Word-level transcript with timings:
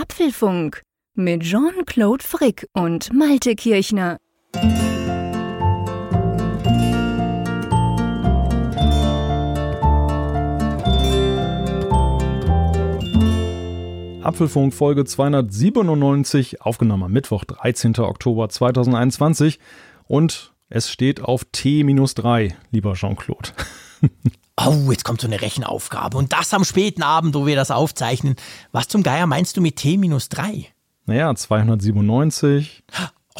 Apfelfunk 0.00 0.82
mit 1.16 1.42
Jean-Claude 1.42 2.22
Frick 2.22 2.68
und 2.72 3.12
Malte 3.12 3.56
Kirchner. 3.56 4.18
Apfelfunk 14.22 14.72
Folge 14.72 15.04
297, 15.04 16.62
aufgenommen 16.62 17.02
am 17.02 17.12
Mittwoch, 17.12 17.44
13. 17.44 17.98
Oktober 17.98 18.48
2021. 18.48 19.58
Und 20.06 20.54
es 20.68 20.92
steht 20.92 21.22
auf 21.22 21.44
T-3, 21.50 22.54
lieber 22.70 22.94
Jean-Claude. 22.94 23.50
Oh, 24.66 24.90
jetzt 24.90 25.04
kommt 25.04 25.20
so 25.20 25.26
eine 25.26 25.40
Rechenaufgabe. 25.40 26.16
Und 26.16 26.32
das 26.32 26.52
am 26.52 26.64
späten 26.64 27.02
Abend, 27.02 27.34
wo 27.34 27.46
wir 27.46 27.56
das 27.56 27.70
aufzeichnen. 27.70 28.36
Was 28.72 28.88
zum 28.88 29.02
Geier 29.02 29.26
meinst 29.26 29.56
du 29.56 29.60
mit 29.60 29.76
T-3? 29.76 30.66
Naja, 31.06 31.34
297. 31.34 32.82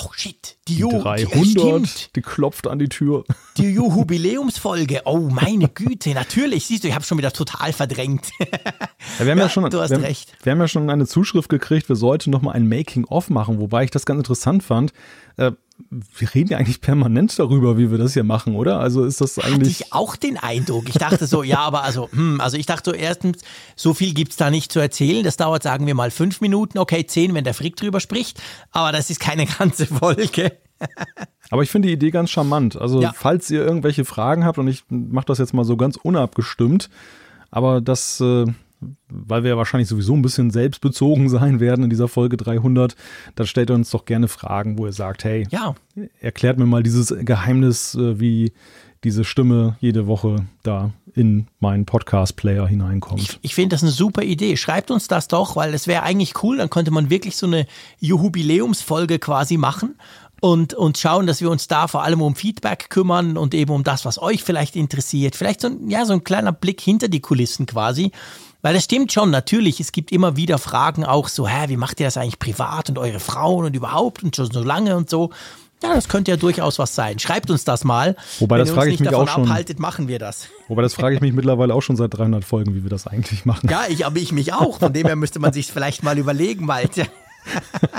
Oh 0.01 0.11
shit, 0.15 0.59
die, 0.69 0.77
die 0.77 0.83
300, 0.83 1.27
die, 1.37 2.13
die, 2.15 2.23
klopft 2.23 2.69
an 2.69 2.79
die 2.79 2.89
Tür. 2.89 3.25
Die 3.57 3.71
Jubiläumsfolge, 3.75 5.03
oh 5.07 5.29
meine 5.29 5.69
Güte, 5.75 6.15
natürlich, 6.15 6.67
siehst 6.67 6.85
du, 6.85 6.89
ich 6.89 6.95
habe 6.95 7.05
schon 7.05 7.19
wieder 7.19 7.33
total 7.33 7.73
verdrängt. 7.73 8.31
Ja, 8.39 9.25
wir 9.25 9.33
haben 9.33 9.39
ja, 9.39 9.45
ja 9.45 9.49
schon, 9.49 9.69
du 9.69 9.81
hast 9.81 9.91
wir, 9.91 10.01
recht. 10.01 10.37
Wir 10.45 10.53
haben 10.53 10.61
ja 10.61 10.69
schon 10.69 10.89
eine 10.89 11.07
Zuschrift 11.07 11.49
gekriegt, 11.49 11.89
wir 11.89 11.97
sollten 11.97 12.31
noch 12.31 12.43
mal 12.43 12.53
ein 12.53 12.69
Making-of 12.69 13.29
machen, 13.29 13.59
wobei 13.59 13.85
ich 13.85 13.91
das 13.91 14.07
ganz 14.07 14.19
interessant 14.19 14.63
fand. 14.63 14.93
Äh, 15.39 15.53
wir 15.91 16.35
reden 16.35 16.51
ja 16.51 16.59
eigentlich 16.59 16.81
permanent 16.81 17.39
darüber, 17.39 17.79
wie 17.79 17.91
wir 17.91 17.99
das 17.99 18.13
hier 18.13 18.25
machen, 18.25 18.57
oder? 18.57 18.81
Also 18.81 19.05
ist 19.05 19.21
das 19.21 19.39
eigentlich. 19.39 19.81
Hatte 19.81 19.85
ich 19.85 19.93
auch 19.93 20.17
den 20.17 20.37
Eindruck. 20.37 20.89
Ich 20.89 20.97
dachte 20.97 21.27
so, 21.27 21.43
ja, 21.43 21.61
aber 21.61 21.85
also, 21.85 22.11
hm, 22.11 22.41
also 22.41 22.57
ich 22.57 22.67
dachte 22.67 22.91
so, 22.91 22.97
erstens, 22.97 23.43
so 23.77 23.95
viel 23.95 24.13
gibt 24.13 24.33
es 24.33 24.37
da 24.37 24.51
nicht 24.51 24.73
zu 24.73 24.81
erzählen. 24.81 25.23
Das 25.23 25.37
dauert, 25.37 25.63
sagen 25.63 25.87
wir 25.87 25.95
mal, 25.95 26.11
fünf 26.11 26.41
Minuten, 26.41 26.79
okay, 26.79 27.07
zehn, 27.07 27.33
wenn 27.35 27.45
der 27.45 27.55
Frick 27.55 27.77
drüber 27.77 28.01
spricht. 28.01 28.43
Aber 28.73 28.93
das 28.93 29.09
ist 29.09 29.21
keine 29.21 29.47
ganze 29.59 29.87
Folge. 29.87 30.59
Aber 31.51 31.63
ich 31.63 31.71
finde 31.71 31.89
die 31.89 31.95
Idee 31.95 32.11
ganz 32.11 32.31
charmant. 32.31 32.77
Also, 32.77 33.01
ja. 33.01 33.13
falls 33.15 33.49
ihr 33.51 33.65
irgendwelche 33.65 34.05
Fragen 34.05 34.45
habt, 34.45 34.59
und 34.59 34.69
ich 34.69 34.85
mache 34.89 35.27
das 35.27 35.39
jetzt 35.39 35.55
mal 35.55 35.65
so 35.65 35.77
ganz 35.77 35.97
unabgestimmt, 35.97 36.91
aber 37.51 37.81
das. 37.81 38.21
Äh, 38.21 38.47
weil 39.09 39.43
wir 39.43 39.51
ja 39.51 39.57
wahrscheinlich 39.57 39.89
sowieso 39.89 40.15
ein 40.15 40.23
bisschen 40.23 40.51
selbstbezogen 40.51 41.29
sein 41.29 41.61
werden 41.61 41.85
in 41.85 41.91
dieser 41.91 42.09
Folge 42.09 42.37
300, 42.37 42.97
dann 43.35 43.47
stellt 43.47 43.71
ihr 43.71 43.75
uns 43.75 43.91
doch 43.91 44.05
gerne 44.05 44.29
Fragen, 44.29 44.79
wo 44.79 44.87
ihr 44.87 44.93
sagt, 44.93 45.25
hey, 45.25 45.47
ja. 45.51 45.75
erklärt 46.21 46.59
mir 46.59 46.67
mal 46.67 46.83
dieses 46.83 47.15
Geheimnis, 47.21 47.95
äh, 47.95 48.21
wie 48.21 48.53
diese 49.05 49.25
Stimme 49.25 49.77
jede 49.81 50.07
Woche 50.07 50.47
da 50.63 50.93
in 51.15 51.47
meinen 51.61 51.87
Podcast-Player 51.87 52.67
hineinkommt. 52.67 53.21
Ich, 53.21 53.39
ich 53.43 53.55
finde 53.55 53.75
das 53.75 53.83
eine 53.83 53.93
super 53.93 54.23
Idee. 54.23 54.57
Schreibt 54.57 54.91
uns 54.91 55.09
das 55.09 55.29
doch, 55.29 55.57
weil 55.57 55.73
das 55.73 55.87
wäre 55.87 56.03
eigentlich 56.03 56.43
cool. 56.43 56.57
Dann 56.57 56.71
könnte 56.71 56.91
man 56.91 57.11
wirklich 57.11 57.37
so 57.37 57.47
eine 57.47 57.67
Jubiläumsfolge 58.01 59.19
quasi 59.19 59.57
machen 59.57 59.97
und, 60.41 60.75
und 60.75 60.99
schauen, 60.99 61.27
dass 61.27 61.41
wir 61.41 61.51
uns 61.51 61.69
da 61.69 61.89
vor 61.89 62.03
allem 62.03 62.23
um 62.23 62.35
Feedback 62.35 62.91
kümmern 62.91 63.37
und 63.37 63.55
eben 63.55 63.73
um 63.73 63.85
das, 63.85 64.05
was 64.05 64.21
euch 64.21 64.43
vielleicht 64.43 64.77
interessiert. 64.77 65.37
Vielleicht 65.37 65.61
so, 65.61 65.71
ja, 65.89 66.05
so 66.05 66.13
ein 66.13 66.25
kleiner 66.25 66.53
Blick 66.53 66.81
hinter 66.81 67.09
die 67.09 67.21
Kulissen 67.21 67.67
quasi. 67.67 68.13
Weil 68.63 68.75
es 68.77 68.85
stimmt 68.85 69.13
schon, 69.13 69.31
natürlich, 69.31 69.79
es 69.79 69.93
gibt 69.93 70.11
immer 70.11 70.37
wieder 70.37 70.59
Fragen 70.59 71.05
auch 71.05 71.29
so, 71.29 71.47
hä, 71.47 71.69
wie 71.69 71.77
macht 71.77 72.01
ihr 72.01 72.07
das 72.07 72.17
eigentlich 72.17 72.39
privat 72.39 72.89
und 72.89 72.99
eure 72.99 73.21
Frauen 73.21 73.67
und 73.67 73.77
überhaupt 73.77 74.23
und 74.23 74.35
schon 74.35 74.51
so 74.51 74.63
lange 74.63 74.97
und 74.97 75.09
so. 75.09 75.31
Ja, 75.81 75.95
das 75.95 76.09
könnte 76.09 76.33
ja 76.33 76.37
durchaus 76.37 76.81
was 76.81 76.97
sein. 76.97 77.21
Schreibt 77.21 77.51
uns 77.51 77.65
das 77.65 77.85
mal. 77.85 78.17
Wobei 78.41 78.59
Wenn 78.59 78.67
das 78.67 78.75
frage 78.75 78.91
ich 78.91 78.99
mich 78.99 79.15
auch 79.15 79.29
schon. 79.29 79.45
Abhaltet, 79.45 79.79
machen 79.79 80.09
wir 80.09 80.19
das. 80.19 80.49
Wobei 80.67 80.83
das 80.83 80.95
frage 80.95 81.15
ich 81.15 81.21
mich 81.21 81.33
mittlerweile 81.33 81.73
auch 81.73 81.83
schon 81.83 81.95
seit 81.95 82.15
300 82.15 82.45
Folgen, 82.45 82.75
wie 82.75 82.83
wir 82.83 82.91
das 82.91 83.07
eigentlich 83.07 83.45
machen. 83.45 83.69
Ja, 83.71 83.83
ich, 83.89 84.05
aber 84.05 84.17
ich 84.17 84.33
mich 84.33 84.53
auch. 84.53 84.81
Von 84.81 84.93
dem 84.93 85.07
her 85.07 85.15
müsste 85.15 85.39
man 85.39 85.53
sich 85.53 85.71
vielleicht 85.73 86.03
mal 86.03 86.19
überlegen, 86.19 86.67
Malte. 86.67 87.07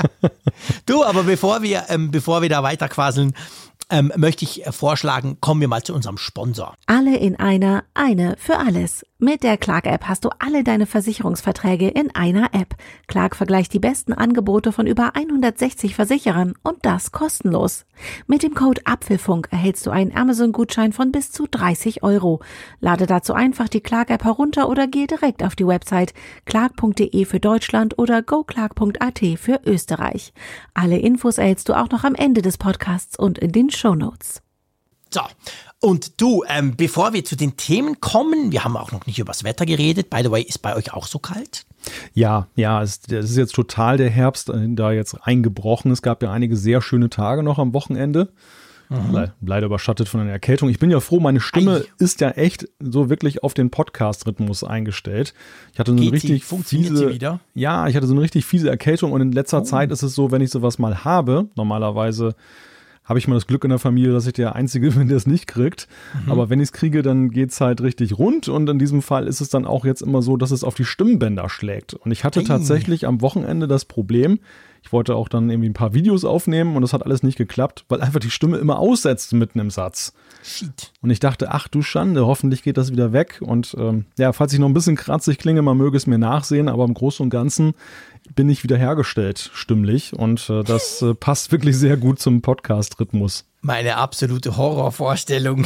du, 0.86 1.06
aber 1.06 1.24
bevor 1.24 1.62
wir, 1.62 1.86
ähm, 1.88 2.12
bevor 2.12 2.42
wir 2.42 2.50
da 2.50 2.64
weiter 2.64 2.90
quasseln, 2.90 3.34
ähm, 3.90 4.12
möchte 4.18 4.44
ich 4.44 4.64
vorschlagen, 4.72 5.38
kommen 5.40 5.62
wir 5.62 5.70
mal 5.70 5.82
zu 5.82 5.94
unserem 5.94 6.18
Sponsor. 6.18 6.76
Alle 6.86 7.18
in 7.18 7.38
einer, 7.38 7.86
eine 7.94 8.36
für 8.38 8.58
alles. 8.58 9.06
Mit 9.22 9.44
der 9.44 9.58
Clark-App 9.58 10.06
hast 10.06 10.24
du 10.24 10.30
alle 10.40 10.64
deine 10.64 10.86
Versicherungsverträge 10.86 11.90
in 11.90 12.10
einer 12.16 12.54
App. 12.54 12.78
Clark 13.08 13.36
vergleicht 13.36 13.74
die 13.74 13.80
besten 13.80 14.14
Angebote 14.14 14.72
von 14.72 14.88
über 14.88 15.14
160 15.14 15.94
Versicherern 15.94 16.54
und 16.64 16.78
das 16.84 17.12
kostenlos. 17.12 17.86
Mit 18.28 18.44
dem 18.44 18.54
Code 18.56 18.80
Apfelfunk 18.86 19.50
erhältst 19.52 19.86
du 19.86 19.92
einen 19.92 20.16
Amazon-Gutschein 20.16 20.94
von 20.94 21.12
bis 21.12 21.34
zu 21.34 21.48
30 21.52 22.02
Euro. 22.02 22.40
Lade 22.80 23.08
dazu 23.08 23.34
einfach 23.34 23.68
die 23.68 23.82
Clark-App 23.82 24.24
herunter 24.24 24.70
oder 24.70 24.88
gehe 24.88 25.08
direkt 25.08 25.44
auf 25.44 25.58
die 25.58 25.68
Website 25.68 26.14
clark.de 26.46 27.26
für 27.26 27.42
Deutschland 27.42 28.00
oder 28.00 28.22
goclark.at 28.22 29.20
für 29.38 29.60
Österreich. 29.66 30.32
Alle 30.74 30.98
Infos 30.98 31.40
erhältst 31.40 31.68
du 31.68 31.74
auch 31.74 31.90
noch 31.90 32.06
am 32.06 32.16
Ende 32.16 32.42
des 32.42 32.58
Podcasts 32.58 33.20
und 33.20 33.38
in 33.38 33.52
den 33.52 33.70
Show 33.70 33.96
Notes. 33.96 34.42
So, 35.12 35.22
und 35.82 36.20
du, 36.20 36.44
ähm, 36.48 36.76
bevor 36.76 37.14
wir 37.14 37.24
zu 37.24 37.38
den 37.38 37.56
Themen 37.56 38.02
kommen, 38.02 38.52
wir 38.52 38.64
haben 38.64 38.76
auch 38.76 38.92
noch 38.92 39.06
nicht 39.06 39.20
über 39.20 39.32
das 39.32 39.44
Wetter 39.44 39.66
geredet. 39.66 40.10
By 40.10 40.22
the 40.24 40.32
way, 40.32 40.42
ist 40.42 40.62
bei 40.62 40.76
euch 40.76 40.94
auch 40.94 41.08
so 41.08 41.20
kalt? 41.20 41.66
Ja, 42.14 42.48
ja, 42.56 42.84
es, 42.84 43.02
es 43.10 43.32
ist 43.32 43.38
jetzt 43.38 43.56
total 43.56 43.98
der 43.98 44.10
Herbst 44.10 44.50
äh, 44.50 44.68
da 44.70 44.92
jetzt 44.92 45.16
eingebrochen. 45.16 45.92
Es 45.92 46.02
gab 46.02 46.22
ja 46.22 46.32
einige 46.32 46.58
sehr 46.58 46.82
schöne 46.82 47.10
Tage 47.10 47.44
noch 47.44 47.60
am 47.60 47.74
Wochenende. 47.74 48.32
Mhm. 48.92 49.28
leider 49.42 49.68
überschattet 49.68 50.10
von 50.10 50.20
einer 50.20 50.32
Erkältung. 50.32 50.68
Ich 50.68 50.80
bin 50.80 50.90
ja 50.90 51.00
froh, 51.00 51.20
meine 51.20 51.40
Stimme 51.40 51.86
Ei. 51.86 52.04
ist 52.04 52.22
ja 52.22 52.32
echt 52.32 52.68
so 52.80 53.08
wirklich 53.08 53.44
auf 53.44 53.54
den 53.54 53.70
Podcast-Rhythmus 53.70 54.64
eingestellt. 54.64 55.36
Ich 55.74 55.80
hatte 55.80 55.92
so 55.92 55.98
eine 56.02 56.12
richtig 56.12 56.44
fiese, 56.44 57.14
wieder? 57.14 57.40
Ja, 57.54 57.88
ich 57.88 57.96
hatte 57.96 58.08
so 58.08 58.14
eine 58.14 58.22
richtig 58.22 58.46
fiese 58.46 58.68
Erkältung 58.68 59.12
und 59.12 59.22
in 59.22 59.32
letzter 59.32 59.60
oh. 59.60 59.64
Zeit 59.64 59.92
ist 59.92 60.02
es 60.02 60.16
so, 60.16 60.32
wenn 60.32 60.42
ich 60.42 60.50
sowas 60.50 60.80
mal 60.80 61.04
habe, 61.04 61.50
normalerweise 61.56 62.34
habe 63.10 63.18
ich 63.20 63.28
mal 63.28 63.36
das 63.36 63.48
Glück 63.48 63.64
in 63.64 63.72
der 63.72 63.80
Familie, 63.80 64.14
dass 64.14 64.28
ich 64.28 64.34
der 64.34 64.56
Einzige 64.56 64.92
bin, 64.92 65.08
der 65.08 65.18
es 65.18 65.28
nicht 65.28 65.48
kriegt. 65.48 65.88
Mhm. 66.26 66.32
Aber 66.32 66.50
wenn 66.50 66.60
ich 66.60 66.70
es 66.70 66.74
kriege, 66.74 67.02
dann 67.02 67.32
geht 67.32 67.50
es 67.50 67.60
halt 67.60 67.82
richtig 67.82 68.18
rund. 68.18 68.48
Und 68.48 68.70
in 68.70 68.80
diesem 68.80 69.02
Fall 69.02 69.28
ist 69.28 69.42
es 69.42 69.50
dann 69.50 69.66
auch 69.66 69.84
jetzt 69.84 70.02
immer 70.02 70.22
so, 70.22 70.38
dass 70.38 70.52
es 70.52 70.64
auf 70.64 70.76
die 70.76 70.86
Stimmbänder 70.86 71.50
schlägt. 71.50 71.96
Und 71.96 72.12
ich 72.12 72.24
hatte 72.24 72.42
hey. 72.42 72.48
tatsächlich 72.48 73.08
am 73.08 73.22
Wochenende 73.22 73.68
das 73.68 73.86
Problem, 73.86 74.40
ich 74.82 74.94
wollte 74.94 75.16
auch 75.16 75.28
dann 75.28 75.50
irgendwie 75.50 75.70
ein 75.70 75.74
paar 75.74 75.94
Videos 75.94 76.24
aufnehmen 76.24 76.76
und 76.76 76.82
das 76.82 76.94
hat 76.94 77.06
alles 77.06 77.22
nicht 77.24 77.38
geklappt, 77.38 77.84
weil 77.90 78.02
einfach 78.02 78.20
die 78.20 78.30
Stimme 78.30 78.58
immer 78.58 78.80
aussetzt 78.80 79.34
mitten 79.34 79.60
im 79.60 79.70
Satz. 79.70 80.14
Shit. 80.42 80.94
Und 81.02 81.10
ich 81.10 81.20
dachte, 81.20 81.52
ach 81.52 81.68
du 81.68 81.82
Schande, 81.82 82.26
hoffentlich 82.26 82.64
geht 82.64 82.78
das 82.78 82.92
wieder 82.92 83.12
weg. 83.12 83.40
Und 83.42 83.76
ähm, 83.78 84.06
ja, 84.18 84.32
falls 84.32 84.54
ich 84.54 84.60
noch 84.60 84.68
ein 84.68 84.74
bisschen 84.74 84.96
kratzig 84.96 85.38
klinge, 85.38 85.62
man 85.62 85.78
möge 85.78 85.98
es 85.98 86.08
mir 86.08 86.18
nachsehen, 86.18 86.70
aber 86.70 86.86
im 86.86 86.94
Großen 86.94 87.24
und 87.24 87.30
Ganzen 87.30 87.74
bin 88.36 88.50
ich 88.50 88.64
wiederhergestellt 88.64 89.52
stimmlich 89.54 90.14
und 90.14 90.50
äh, 90.50 90.64
das 90.64 91.02
äh, 91.02 91.14
passt 91.14 91.52
wirklich 91.52 91.78
sehr 91.78 91.98
gut 91.98 92.20
zum 92.20 92.42
Podcast-Rhythmus. 92.42 93.46
Meine 93.62 93.98
absolute 93.98 94.58
Horrorvorstellung. 94.58 95.66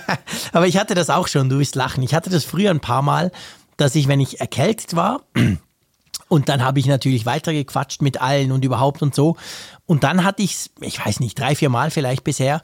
aber 0.52 0.66
ich 0.66 0.76
hatte 0.76 0.94
das 0.94 1.10
auch 1.10 1.28
schon, 1.28 1.48
du 1.48 1.58
wirst 1.58 1.76
lachen. 1.76 2.02
Ich 2.02 2.14
hatte 2.14 2.30
das 2.30 2.44
früher 2.44 2.70
ein 2.70 2.80
paar 2.80 3.02
Mal, 3.02 3.30
dass 3.76 3.94
ich, 3.94 4.08
wenn 4.08 4.20
ich 4.20 4.40
erkältet 4.40 4.96
war, 4.96 5.22
und 6.28 6.48
dann 6.48 6.64
habe 6.64 6.80
ich 6.80 6.86
natürlich 6.86 7.26
weitergequatscht 7.26 8.02
mit 8.02 8.20
allen 8.20 8.52
und 8.52 8.64
überhaupt 8.64 9.02
und 9.02 9.14
so. 9.14 9.36
Und 9.86 10.04
dann 10.04 10.24
hatte 10.24 10.42
ich 10.42 10.52
es, 10.52 10.70
ich 10.80 11.04
weiß 11.04 11.20
nicht, 11.20 11.38
drei, 11.38 11.54
vier 11.54 11.70
Mal 11.70 11.90
vielleicht 11.90 12.24
bisher, 12.24 12.60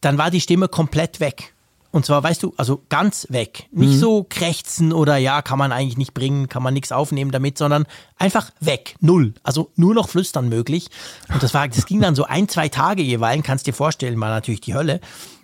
dann 0.00 0.18
war 0.18 0.30
die 0.30 0.40
Stimme 0.40 0.68
komplett 0.68 1.20
weg. 1.20 1.54
Und 1.92 2.06
zwar, 2.06 2.22
weißt 2.22 2.42
du, 2.42 2.54
also 2.56 2.82
ganz 2.88 3.26
weg. 3.30 3.68
Nicht 3.72 3.94
mhm. 3.94 3.98
so 3.98 4.26
krächzen 4.28 4.92
oder 4.92 5.16
ja, 5.16 5.42
kann 5.42 5.58
man 5.58 5.72
eigentlich 5.72 5.98
nicht 5.98 6.14
bringen, 6.14 6.48
kann 6.48 6.62
man 6.62 6.72
nichts 6.72 6.92
aufnehmen 6.92 7.32
damit, 7.32 7.58
sondern 7.58 7.86
einfach 8.16 8.50
weg. 8.60 8.94
Null. 9.00 9.34
Also 9.42 9.70
nur 9.74 9.94
noch 9.94 10.08
flüstern 10.08 10.48
möglich. 10.48 10.88
Und 11.32 11.42
das 11.42 11.52
war, 11.52 11.66
das 11.66 11.86
ging 11.86 12.00
dann 12.00 12.14
so 12.14 12.24
ein, 12.24 12.48
zwei 12.48 12.68
Tage 12.68 13.02
jeweils, 13.02 13.42
kannst 13.42 13.66
dir 13.66 13.74
vorstellen, 13.74 14.20
war 14.20 14.28
natürlich 14.28 14.60
die 14.60 14.74
Hölle. 14.74 15.00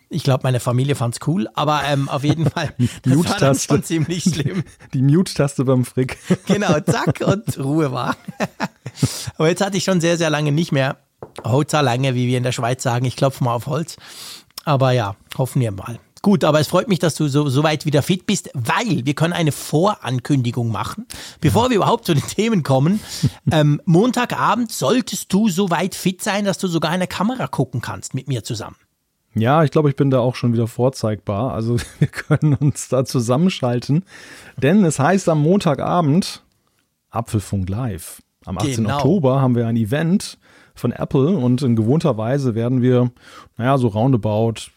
Ich 0.09 0.23
glaube, 0.23 0.45
meine 0.45 0.61
Familie 0.61 0.95
fand 0.95 1.15
es 1.15 1.27
cool, 1.27 1.49
aber 1.55 1.83
ähm, 1.84 2.09
auf 2.09 2.23
jeden 2.23 2.49
Fall, 2.49 2.73
das 3.03 3.25
war 3.25 3.39
dann 3.39 3.59
schon 3.59 3.83
ziemlich 3.83 4.23
schlimm. 4.23 4.63
Die 4.95 5.03
Mute-Taste 5.03 5.65
beim 5.65 5.84
Frick. 5.84 6.19
genau, 6.47 6.78
zack 6.81 7.25
und 7.27 7.59
Ruhe 7.59 7.91
war. 7.91 8.17
aber 9.37 9.49
jetzt 9.49 9.65
hatte 9.65 9.77
ich 9.77 9.83
schon 9.83 10.01
sehr, 10.01 10.16
sehr 10.16 10.31
lange 10.31 10.53
nicht 10.53 10.71
mehr 10.71 10.99
Holzer 11.45 11.83
lange, 11.83 12.15
wie 12.15 12.28
wir 12.28 12.39
in 12.39 12.45
der 12.45 12.53
Schweiz 12.53 12.84
sagen. 12.84 13.04
Ich 13.04 13.16
klopfe 13.16 13.42
mal 13.42 13.54
auf 13.54 13.66
Holz. 13.66 13.97
Aber 14.65 14.92
ja, 14.92 15.16
hoffen 15.37 15.60
wir 15.60 15.72
mal. 15.72 15.99
Gut, 16.27 16.43
aber 16.43 16.59
es 16.59 16.67
freut 16.67 16.89
mich, 16.89 16.99
dass 16.99 17.15
du 17.15 17.28
so, 17.28 17.49
so 17.49 17.63
weit 17.63 17.87
wieder 17.87 18.03
fit 18.03 18.27
bist, 18.27 18.51
weil 18.53 19.07
wir 19.07 19.15
können 19.15 19.33
eine 19.33 19.53
Vorankündigung 19.53 20.73
machen. 20.73 21.07
Bevor 21.41 21.71
wir 21.71 21.77
überhaupt 21.77 22.05
zu 22.05 22.15
den 22.15 22.27
Themen 22.27 22.65
kommen, 22.65 22.99
ähm, 23.53 23.81
Montagabend 23.84 24.73
solltest 24.73 25.33
du 25.33 25.49
so 25.49 25.71
weit 25.71 25.95
fit 25.95 26.21
sein, 26.21 26.45
dass 26.45 26.59
du 26.59 26.67
sogar 26.67 26.93
in 26.95 26.99
der 26.99 27.07
Kamera 27.07 27.47
gucken 27.47 27.81
kannst 27.81 28.13
mit 28.13 28.27
mir 28.27 28.43
zusammen. 28.43 28.75
Ja, 29.37 29.63
ich 29.63 29.71
glaube, 29.71 29.89
ich 29.89 29.95
bin 29.95 30.11
da 30.11 30.19
auch 30.19 30.34
schon 30.34 30.53
wieder 30.53 30.67
vorzeigbar. 30.67 31.53
Also 31.53 31.77
wir 32.01 32.09
können 32.09 32.55
uns 32.55 32.89
da 32.89 33.05
zusammenschalten. 33.05 34.05
Denn 34.57 34.84
es 34.84 34.99
heißt 34.99 35.28
am 35.28 35.41
Montagabend 35.41 36.43
Apfelfunk 37.09 37.69
Live. 37.69 38.21
Am 38.45 38.59
18. 38.59 38.75
Genau. 38.75 38.97
Oktober 38.97 39.41
haben 39.41 39.55
wir 39.55 39.69
ein 39.69 39.77
Event 39.77 40.39
von 40.75 40.91
Apple 40.91 41.37
und 41.37 41.63
in 41.63 41.77
gewohnter 41.77 42.19
Weise 42.19 42.57
werden 42.57 42.83
wir, 42.83 43.13
naja, 43.57 43.78
so 43.78 43.87
roundabout, 43.87 44.73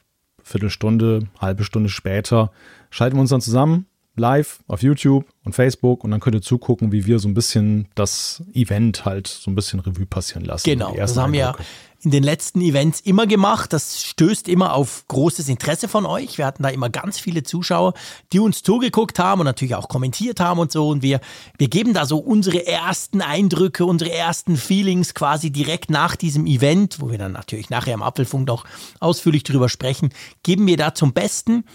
Viertelstunde, 0.49 1.27
halbe 1.39 1.63
Stunde 1.63 1.89
später, 1.89 2.51
schalten 2.89 3.17
wir 3.17 3.21
uns 3.21 3.29
dann 3.29 3.41
zusammen, 3.41 3.85
live 4.19 4.59
auf 4.67 4.83
YouTube 4.83 5.25
und 5.43 5.53
Facebook 5.53 6.03
und 6.03 6.11
dann 6.11 6.19
könnt 6.19 6.35
ihr 6.35 6.41
zugucken, 6.41 6.91
wie 6.91 7.05
wir 7.05 7.19
so 7.19 7.27
ein 7.27 7.33
bisschen 7.33 7.87
das 7.95 8.43
Event 8.53 9.05
halt 9.05 9.27
so 9.27 9.49
ein 9.49 9.55
bisschen 9.55 9.79
Revue 9.79 10.05
passieren 10.05 10.45
lassen. 10.45 10.69
Genau, 10.69 10.93
das 10.95 11.17
haben 11.17 11.33
wir 11.33 11.55
in 12.01 12.11
den 12.11 12.23
letzten 12.23 12.61
Events 12.61 13.01
immer 13.01 13.27
gemacht. 13.27 13.73
Das 13.73 14.03
stößt 14.03 14.47
immer 14.47 14.73
auf 14.73 15.03
großes 15.07 15.49
Interesse 15.49 15.87
von 15.87 16.05
euch. 16.05 16.37
Wir 16.37 16.45
hatten 16.45 16.63
da 16.63 16.69
immer 16.69 16.89
ganz 16.89 17.19
viele 17.19 17.43
Zuschauer, 17.43 17.93
die 18.31 18.39
uns 18.39 18.63
zugeguckt 18.63 19.19
haben 19.19 19.41
und 19.41 19.45
natürlich 19.45 19.75
auch 19.75 19.89
kommentiert 19.89 20.39
haben 20.39 20.59
und 20.59 20.71
so. 20.71 20.87
Und 20.87 21.01
wir, 21.01 21.19
wir 21.57 21.67
geben 21.67 21.93
da 21.93 22.05
so 22.05 22.17
unsere 22.19 22.65
ersten 22.65 23.21
Eindrücke, 23.21 23.85
unsere 23.85 24.11
ersten 24.11 24.55
Feelings 24.55 25.13
quasi 25.13 25.51
direkt 25.51 25.89
nach 25.89 26.15
diesem 26.15 26.45
Event, 26.45 27.01
wo 27.01 27.11
wir 27.11 27.17
dann 27.17 27.33
natürlich 27.33 27.69
nachher 27.69 27.95
im 27.95 28.03
Apfelfunk 28.03 28.47
noch 28.47 28.65
ausführlich 28.99 29.43
drüber 29.43 29.67
sprechen, 29.67 30.09
geben 30.43 30.67
wir 30.67 30.77
da 30.77 30.93
zum 30.93 31.11
Besten. 31.11 31.65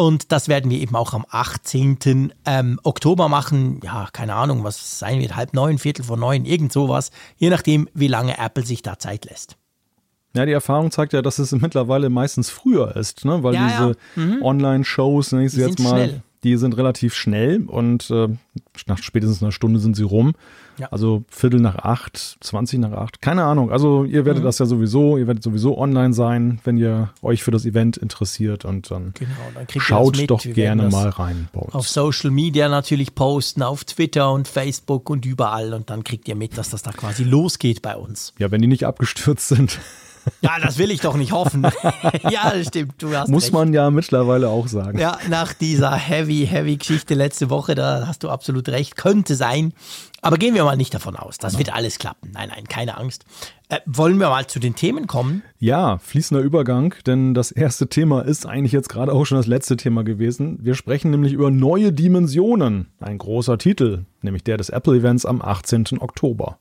Und 0.00 0.32
das 0.32 0.48
werden 0.48 0.70
wir 0.70 0.80
eben 0.80 0.96
auch 0.96 1.12
am 1.12 1.26
18. 1.28 2.32
Ähm, 2.46 2.80
Oktober 2.84 3.28
machen. 3.28 3.80
Ja, 3.84 4.08
keine 4.10 4.34
Ahnung, 4.34 4.64
was 4.64 4.98
sein 4.98 5.20
wird. 5.20 5.36
Halb 5.36 5.52
neun, 5.52 5.76
Viertel 5.76 6.06
vor 6.06 6.16
neun, 6.16 6.46
irgend 6.46 6.72
sowas. 6.72 7.10
Je 7.36 7.50
nachdem, 7.50 7.86
wie 7.92 8.08
lange 8.08 8.38
Apple 8.38 8.64
sich 8.64 8.80
da 8.80 8.98
Zeit 8.98 9.26
lässt. 9.26 9.58
Ja, 10.34 10.46
die 10.46 10.52
Erfahrung 10.52 10.90
zeigt 10.90 11.12
ja, 11.12 11.20
dass 11.20 11.38
es 11.38 11.52
mittlerweile 11.52 12.08
meistens 12.08 12.48
früher 12.48 12.96
ist, 12.96 13.26
ne? 13.26 13.42
weil 13.42 13.52
Ja, 13.52 13.68
ja. 13.68 13.68
diese 13.68 13.96
Mhm. 14.16 14.42
Online-Shows, 14.42 15.32
nenne 15.32 15.44
ich 15.44 15.52
sie 15.52 15.60
jetzt 15.60 15.80
mal, 15.80 15.90
schnell. 15.90 16.22
die 16.44 16.56
sind 16.56 16.78
relativ 16.78 17.14
schnell 17.14 17.64
und 17.66 18.10
äh, 18.10 18.28
nach 18.86 19.02
spätestens 19.02 19.42
einer 19.42 19.52
Stunde 19.52 19.80
sind 19.80 19.96
sie 19.96 20.04
rum. 20.04 20.32
Ja. 20.80 20.88
Also 20.90 21.22
Viertel 21.28 21.60
nach 21.60 21.76
acht, 21.76 22.16
20 22.40 22.78
nach 22.80 22.92
acht, 22.92 23.20
keine 23.22 23.44
Ahnung. 23.44 23.70
Also 23.70 24.04
ihr 24.04 24.22
Mhm. 24.22 24.26
werdet 24.26 24.44
das 24.44 24.58
ja 24.58 24.66
sowieso, 24.66 25.16
ihr 25.18 25.26
werdet 25.26 25.42
sowieso 25.42 25.78
online 25.78 26.12
sein, 26.14 26.58
wenn 26.64 26.76
ihr 26.78 27.10
euch 27.22 27.42
für 27.42 27.50
das 27.50 27.66
Event 27.66 27.96
interessiert 27.98 28.64
und 28.64 28.90
dann 28.90 29.12
Genau, 29.18 29.30
dann 29.54 29.66
kriegt 29.66 29.74
ihr 29.76 29.78
das 29.80 29.84
schaut 29.86 30.16
mit. 30.16 30.30
doch 30.30 30.42
gerne 30.42 30.88
mal 30.88 31.08
rein. 31.10 31.48
Auf 31.52 31.88
Social 31.88 32.30
Media 32.30 32.68
natürlich 32.68 33.14
posten, 33.14 33.62
auf 33.62 33.84
Twitter 33.84 34.32
und 34.32 34.48
Facebook 34.48 35.10
und 35.10 35.26
überall. 35.26 35.74
Und 35.74 35.90
dann 35.90 36.02
kriegt 36.02 36.26
ihr 36.28 36.34
mit, 36.34 36.56
dass 36.58 36.70
das 36.70 36.82
da 36.82 36.92
quasi 36.92 37.24
losgeht 37.24 37.82
bei 37.82 37.96
uns. 37.96 38.32
Ja, 38.38 38.50
wenn 38.50 38.62
die 38.62 38.68
nicht 38.68 38.84
abgestürzt 38.84 39.48
sind, 39.48 39.78
Ja, 40.40 40.58
das 40.60 40.78
will 40.78 40.90
ich 40.90 41.00
doch 41.00 41.16
nicht 41.16 41.32
hoffen. 41.32 41.62
ja, 42.30 42.50
das 42.50 42.68
stimmt. 42.68 42.94
Du 42.98 43.14
hast 43.14 43.28
muss 43.28 43.44
recht. 43.44 43.52
man 43.52 43.72
ja 43.72 43.90
mittlerweile 43.90 44.48
auch 44.48 44.68
sagen. 44.68 44.98
Ja, 44.98 45.18
nach 45.28 45.52
dieser 45.52 45.92
heavy, 45.94 46.46
heavy 46.46 46.76
Geschichte 46.76 47.14
letzte 47.14 47.50
Woche, 47.50 47.74
da 47.74 48.06
hast 48.06 48.22
du 48.22 48.30
absolut 48.30 48.68
recht. 48.68 48.96
Könnte 48.96 49.34
sein. 49.34 49.72
Aber 50.22 50.36
gehen 50.36 50.54
wir 50.54 50.64
mal 50.64 50.76
nicht 50.76 50.92
davon 50.92 51.16
aus. 51.16 51.38
Das 51.38 51.58
wird 51.58 51.72
alles 51.72 51.98
klappen. 51.98 52.30
Nein, 52.32 52.50
nein, 52.54 52.68
keine 52.68 52.98
Angst. 52.98 53.24
Äh, 53.70 53.80
wollen 53.86 54.18
wir 54.18 54.28
mal 54.28 54.46
zu 54.46 54.58
den 54.58 54.74
Themen 54.74 55.06
kommen? 55.06 55.42
Ja, 55.58 55.98
fließender 55.98 56.42
Übergang, 56.42 56.94
denn 57.06 57.34
das 57.34 57.52
erste 57.52 57.88
Thema 57.88 58.22
ist 58.22 58.44
eigentlich 58.44 58.72
jetzt 58.72 58.88
gerade 58.88 59.12
auch 59.12 59.24
schon 59.24 59.38
das 59.38 59.46
letzte 59.46 59.76
Thema 59.76 60.04
gewesen. 60.04 60.58
Wir 60.60 60.74
sprechen 60.74 61.10
nämlich 61.10 61.32
über 61.32 61.50
neue 61.50 61.92
Dimensionen. 61.92 62.88
Ein 63.00 63.18
großer 63.18 63.58
Titel, 63.58 64.04
nämlich 64.20 64.44
der 64.44 64.56
des 64.56 64.68
Apple 64.68 64.96
Events 64.96 65.24
am 65.24 65.40
18. 65.40 66.00
Oktober. 66.00 66.58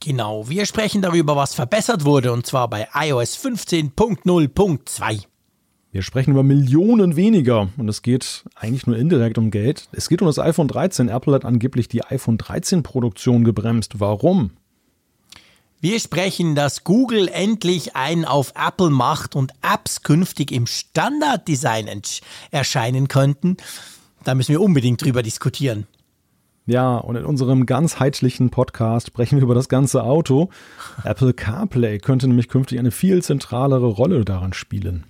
Genau, 0.00 0.48
wir 0.48 0.66
sprechen 0.66 1.02
darüber, 1.02 1.36
was 1.36 1.54
verbessert 1.54 2.04
wurde, 2.04 2.32
und 2.32 2.46
zwar 2.46 2.68
bei 2.68 2.88
iOS 2.94 3.36
15.0.2. 3.36 5.24
Wir 5.90 6.02
sprechen 6.02 6.32
über 6.32 6.42
Millionen 6.42 7.16
weniger 7.16 7.70
und 7.78 7.88
es 7.88 8.02
geht 8.02 8.44
eigentlich 8.54 8.86
nur 8.86 8.96
indirekt 8.96 9.38
um 9.38 9.50
Geld. 9.50 9.88
Es 9.92 10.08
geht 10.08 10.20
um 10.20 10.26
das 10.26 10.38
iPhone 10.38 10.68
13. 10.68 11.08
Apple 11.08 11.34
hat 11.34 11.46
angeblich 11.46 11.88
die 11.88 12.04
iPhone 12.04 12.36
13 12.36 12.82
Produktion 12.82 13.42
gebremst. 13.42 13.98
Warum? 13.98 14.50
Wir 15.80 15.98
sprechen, 16.00 16.54
dass 16.54 16.84
Google 16.84 17.28
endlich 17.28 17.96
einen 17.96 18.24
auf 18.24 18.52
Apple 18.54 18.90
macht 18.90 19.34
und 19.34 19.52
Apps 19.62 20.02
künftig 20.02 20.52
im 20.52 20.66
Standarddesign 20.66 21.88
erscheinen 22.50 23.08
könnten. 23.08 23.56
Da 24.24 24.34
müssen 24.34 24.52
wir 24.52 24.60
unbedingt 24.60 25.02
drüber 25.02 25.22
diskutieren. 25.22 25.86
Ja, 26.68 26.98
und 26.98 27.16
in 27.16 27.24
unserem 27.24 27.64
ganzheitlichen 27.64 28.50
Podcast 28.50 29.06
sprechen 29.06 29.38
wir 29.38 29.44
über 29.44 29.54
das 29.54 29.70
ganze 29.70 30.02
Auto. 30.02 30.50
Apple 31.02 31.32
CarPlay 31.32 31.98
könnte 31.98 32.28
nämlich 32.28 32.48
künftig 32.48 32.78
eine 32.78 32.90
viel 32.90 33.22
zentralere 33.22 33.86
Rolle 33.86 34.22
daran 34.26 34.52
spielen. 34.52 35.04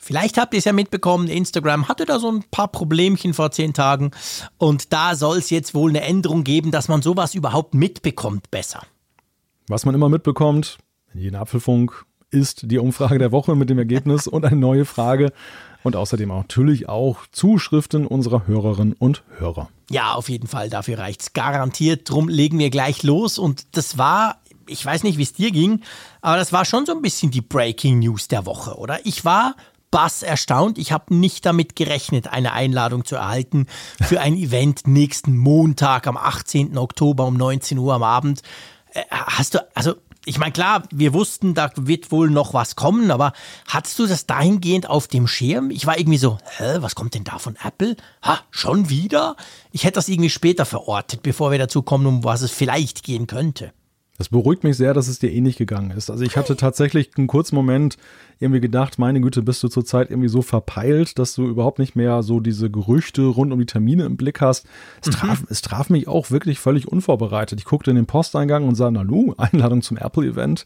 Vielleicht 0.00 0.38
habt 0.38 0.54
ihr 0.54 0.58
es 0.58 0.64
ja 0.64 0.72
mitbekommen, 0.72 1.28
Instagram 1.28 1.88
hatte 1.88 2.04
da 2.04 2.18
so 2.18 2.32
ein 2.32 2.42
paar 2.50 2.66
Problemchen 2.66 3.32
vor 3.32 3.52
zehn 3.52 3.74
Tagen 3.74 4.10
und 4.58 4.92
da 4.92 5.14
soll 5.14 5.38
es 5.38 5.50
jetzt 5.50 5.72
wohl 5.72 5.90
eine 5.90 6.00
Änderung 6.00 6.42
geben, 6.42 6.72
dass 6.72 6.88
man 6.88 7.00
sowas 7.00 7.36
überhaupt 7.36 7.74
mitbekommt 7.74 8.50
besser. 8.50 8.82
Was 9.68 9.84
man 9.84 9.94
immer 9.94 10.08
mitbekommt, 10.08 10.78
in 11.14 11.20
jedem 11.20 11.40
Apfelfunk, 11.40 12.04
ist 12.30 12.72
die 12.72 12.78
Umfrage 12.78 13.18
der 13.20 13.30
Woche 13.30 13.54
mit 13.54 13.70
dem 13.70 13.78
Ergebnis 13.78 14.26
und 14.26 14.44
eine 14.44 14.56
neue 14.56 14.84
Frage 14.84 15.32
und 15.86 15.94
außerdem 15.94 16.28
natürlich 16.28 16.88
auch 16.88 17.18
Zuschriften 17.30 18.08
unserer 18.08 18.48
Hörerinnen 18.48 18.94
und 18.94 19.22
Hörer. 19.38 19.68
Ja, 19.88 20.14
auf 20.14 20.28
jeden 20.28 20.48
Fall, 20.48 20.68
dafür 20.68 20.98
reicht's 20.98 21.32
garantiert. 21.32 22.10
Drum 22.10 22.28
legen 22.28 22.58
wir 22.58 22.70
gleich 22.70 23.04
los 23.04 23.38
und 23.38 23.76
das 23.76 23.96
war, 23.96 24.40
ich 24.66 24.84
weiß 24.84 25.04
nicht, 25.04 25.16
wie 25.16 25.22
es 25.22 25.32
dir 25.32 25.52
ging, 25.52 25.82
aber 26.22 26.38
das 26.38 26.52
war 26.52 26.64
schon 26.64 26.86
so 26.86 26.92
ein 26.92 27.02
bisschen 27.02 27.30
die 27.30 27.40
Breaking 27.40 28.00
News 28.00 28.26
der 28.26 28.46
Woche, 28.46 28.76
oder? 28.76 28.98
Ich 29.06 29.24
war 29.24 29.54
bass 29.92 30.24
erstaunt. 30.24 30.76
Ich 30.76 30.90
habe 30.90 31.14
nicht 31.14 31.46
damit 31.46 31.76
gerechnet, 31.76 32.26
eine 32.26 32.52
Einladung 32.52 33.04
zu 33.04 33.14
erhalten 33.14 33.66
für 34.02 34.20
ein 34.20 34.34
Event 34.34 34.88
nächsten 34.88 35.36
Montag 35.36 36.08
am 36.08 36.16
18. 36.16 36.76
Oktober 36.76 37.26
um 37.26 37.36
19 37.36 37.78
Uhr 37.78 37.94
am 37.94 38.02
Abend. 38.02 38.42
Äh, 38.92 39.02
Hast 39.10 39.54
du, 39.54 39.64
also 39.74 39.94
ich 40.28 40.38
meine, 40.38 40.50
klar, 40.50 40.82
wir 40.90 41.14
wussten, 41.14 41.54
da 41.54 41.70
wird 41.76 42.10
wohl 42.10 42.28
noch 42.30 42.52
was 42.52 42.74
kommen, 42.74 43.12
aber 43.12 43.32
hattest 43.68 43.96
du 44.00 44.06
das 44.06 44.26
dahingehend 44.26 44.90
auf 44.90 45.06
dem 45.06 45.28
Schirm? 45.28 45.70
Ich 45.70 45.86
war 45.86 45.98
irgendwie 45.98 46.18
so, 46.18 46.38
hä, 46.58 46.78
was 46.80 46.96
kommt 46.96 47.14
denn 47.14 47.22
da 47.22 47.38
von 47.38 47.56
Apple? 47.62 47.96
Ha, 48.22 48.40
schon 48.50 48.90
wieder? 48.90 49.36
Ich 49.70 49.84
hätte 49.84 49.94
das 49.94 50.08
irgendwie 50.08 50.30
später 50.30 50.66
verortet, 50.66 51.22
bevor 51.22 51.52
wir 51.52 51.58
dazu 51.58 51.82
kommen, 51.82 52.06
um 52.06 52.24
was 52.24 52.42
es 52.42 52.50
vielleicht 52.50 53.04
gehen 53.04 53.28
könnte. 53.28 53.72
Das 54.18 54.28
beruhigt 54.30 54.64
mich 54.64 54.76
sehr, 54.76 54.94
dass 54.94 55.08
es 55.08 55.18
dir 55.18 55.30
ähnlich 55.30 55.56
gegangen 55.56 55.90
ist. 55.90 56.10
Also 56.10 56.24
ich 56.24 56.36
hatte 56.36 56.56
tatsächlich 56.56 57.10
einen 57.16 57.26
kurzen 57.26 57.54
Moment 57.54 57.96
irgendwie 58.38 58.60
gedacht, 58.60 58.98
meine 58.98 59.20
Güte, 59.20 59.42
bist 59.42 59.62
du 59.62 59.68
zurzeit 59.68 60.10
irgendwie 60.10 60.28
so 60.28 60.42
verpeilt, 60.42 61.18
dass 61.18 61.34
du 61.34 61.46
überhaupt 61.46 61.78
nicht 61.78 61.96
mehr 61.96 62.22
so 62.22 62.40
diese 62.40 62.70
Gerüchte 62.70 63.22
rund 63.22 63.52
um 63.52 63.58
die 63.58 63.66
Termine 63.66 64.04
im 64.04 64.16
Blick 64.16 64.40
hast. 64.40 64.66
Es 65.02 65.10
traf, 65.10 65.44
es 65.48 65.62
traf 65.62 65.90
mich 65.90 66.08
auch 66.08 66.30
wirklich 66.30 66.58
völlig 66.58 66.88
unvorbereitet. 66.88 67.58
Ich 67.58 67.66
guckte 67.66 67.90
in 67.90 67.96
den 67.96 68.06
Posteingang 68.06 68.66
und 68.66 68.74
sah, 68.74 68.90
na 68.90 69.04
nu, 69.04 69.34
Einladung 69.36 69.82
zum 69.82 69.96
Apple-Event. 69.96 70.64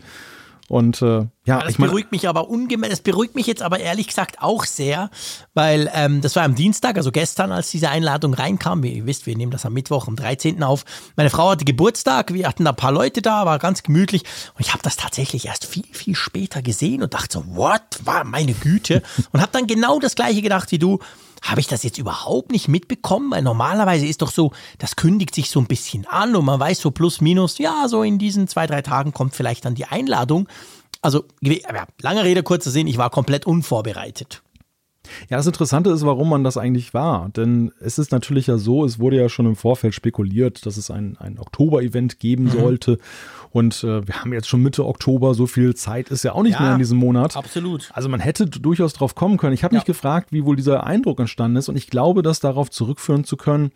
Und 0.70 1.02
äh, 1.02 1.26
ja, 1.46 1.58
Das 1.58 1.70
ich 1.70 1.78
meine, 1.80 1.90
beruhigt 1.90 2.12
mich 2.12 2.28
aber 2.28 2.48
ungemein, 2.48 2.90
das 2.90 3.00
beruhigt 3.00 3.34
mich 3.34 3.48
jetzt 3.48 3.60
aber 3.60 3.80
ehrlich 3.80 4.06
gesagt 4.06 4.40
auch 4.40 4.64
sehr, 4.64 5.10
weil 5.52 5.90
ähm, 5.92 6.20
das 6.20 6.36
war 6.36 6.44
am 6.44 6.54
Dienstag, 6.54 6.96
also 6.96 7.10
gestern, 7.10 7.50
als 7.50 7.72
diese 7.72 7.88
Einladung 7.88 8.34
reinkam. 8.34 8.84
Wie 8.84 8.98
ihr 8.98 9.04
wisst, 9.04 9.26
wir 9.26 9.36
nehmen 9.36 9.50
das 9.50 9.66
am 9.66 9.72
Mittwoch, 9.72 10.06
am 10.06 10.14
13. 10.14 10.62
auf. 10.62 10.84
Meine 11.16 11.28
Frau 11.28 11.50
hatte 11.50 11.64
Geburtstag, 11.64 12.32
wir 12.32 12.46
hatten 12.46 12.64
da 12.64 12.70
ein 12.70 12.76
paar 12.76 12.92
Leute 12.92 13.20
da, 13.20 13.46
war 13.46 13.58
ganz 13.58 13.82
gemütlich. 13.82 14.22
Und 14.54 14.60
ich 14.60 14.72
habe 14.72 14.84
das 14.84 14.94
tatsächlich 14.94 15.46
erst 15.46 15.66
viel, 15.66 15.86
viel 15.90 16.14
später 16.14 16.62
gesehen 16.62 17.02
und 17.02 17.14
dachte 17.14 17.40
so, 17.40 17.56
what? 17.56 17.82
War 18.04 18.22
meine 18.22 18.54
Güte. 18.54 19.02
und 19.32 19.40
habe 19.40 19.50
dann 19.50 19.66
genau 19.66 19.98
das 19.98 20.14
gleiche 20.14 20.40
gedacht 20.40 20.70
wie 20.70 20.78
du. 20.78 21.00
Habe 21.42 21.60
ich 21.60 21.66
das 21.66 21.82
jetzt 21.82 21.98
überhaupt 21.98 22.52
nicht 22.52 22.68
mitbekommen? 22.68 23.30
Weil 23.30 23.42
normalerweise 23.42 24.06
ist 24.06 24.22
doch 24.22 24.30
so, 24.30 24.52
das 24.78 24.96
kündigt 24.96 25.34
sich 25.34 25.50
so 25.50 25.60
ein 25.60 25.66
bisschen 25.66 26.06
an 26.06 26.36
und 26.36 26.44
man 26.44 26.60
weiß 26.60 26.80
so 26.80 26.90
plus 26.90 27.20
minus, 27.20 27.58
ja, 27.58 27.88
so 27.88 28.02
in 28.02 28.18
diesen 28.18 28.48
zwei, 28.48 28.66
drei 28.66 28.82
Tagen 28.82 29.12
kommt 29.12 29.34
vielleicht 29.34 29.64
dann 29.64 29.74
die 29.74 29.86
Einladung. 29.86 30.48
Also, 31.02 31.24
ja, 31.40 31.86
lange 32.02 32.24
Rede, 32.24 32.42
kurzer 32.42 32.70
Sinn, 32.70 32.86
ich 32.86 32.98
war 32.98 33.10
komplett 33.10 33.46
unvorbereitet. 33.46 34.42
Ja, 35.28 35.36
das 35.36 35.46
Interessante 35.46 35.90
ist, 35.90 36.04
warum 36.04 36.28
man 36.28 36.44
das 36.44 36.56
eigentlich 36.56 36.94
war. 36.94 37.28
Denn 37.30 37.72
es 37.80 37.98
ist 37.98 38.12
natürlich 38.12 38.46
ja 38.46 38.58
so, 38.58 38.84
es 38.84 38.98
wurde 38.98 39.16
ja 39.16 39.28
schon 39.28 39.46
im 39.46 39.56
Vorfeld 39.56 39.94
spekuliert, 39.94 40.66
dass 40.66 40.76
es 40.76 40.90
ein, 40.90 41.16
ein 41.18 41.38
Oktober-Event 41.38 42.18
geben 42.18 42.44
Mhm. 42.44 42.50
sollte. 42.50 42.98
Und 43.52 43.82
äh, 43.84 44.06
wir 44.06 44.14
haben 44.20 44.32
jetzt 44.32 44.48
schon 44.48 44.62
Mitte 44.62 44.86
Oktober, 44.86 45.34
so 45.34 45.46
viel 45.46 45.74
Zeit 45.74 46.08
ist 46.10 46.22
ja 46.22 46.32
auch 46.34 46.42
nicht 46.42 46.54
Ja, 46.54 46.62
mehr 46.62 46.72
in 46.72 46.78
diesem 46.78 46.98
Monat. 46.98 47.36
absolut. 47.36 47.90
Also 47.92 48.08
man 48.08 48.20
hätte 48.20 48.46
durchaus 48.46 48.92
drauf 48.92 49.14
kommen 49.14 49.36
können. 49.38 49.54
Ich 49.54 49.64
habe 49.64 49.74
mich 49.74 49.84
gefragt, 49.84 50.28
wie 50.32 50.44
wohl 50.44 50.56
dieser 50.56 50.84
Eindruck 50.86 51.18
entstanden 51.20 51.56
ist. 51.56 51.68
Und 51.68 51.76
ich 51.76 51.88
glaube, 51.88 52.22
das 52.22 52.38
darauf 52.40 52.70
zurückführen 52.70 53.24
zu 53.24 53.36
können, 53.36 53.72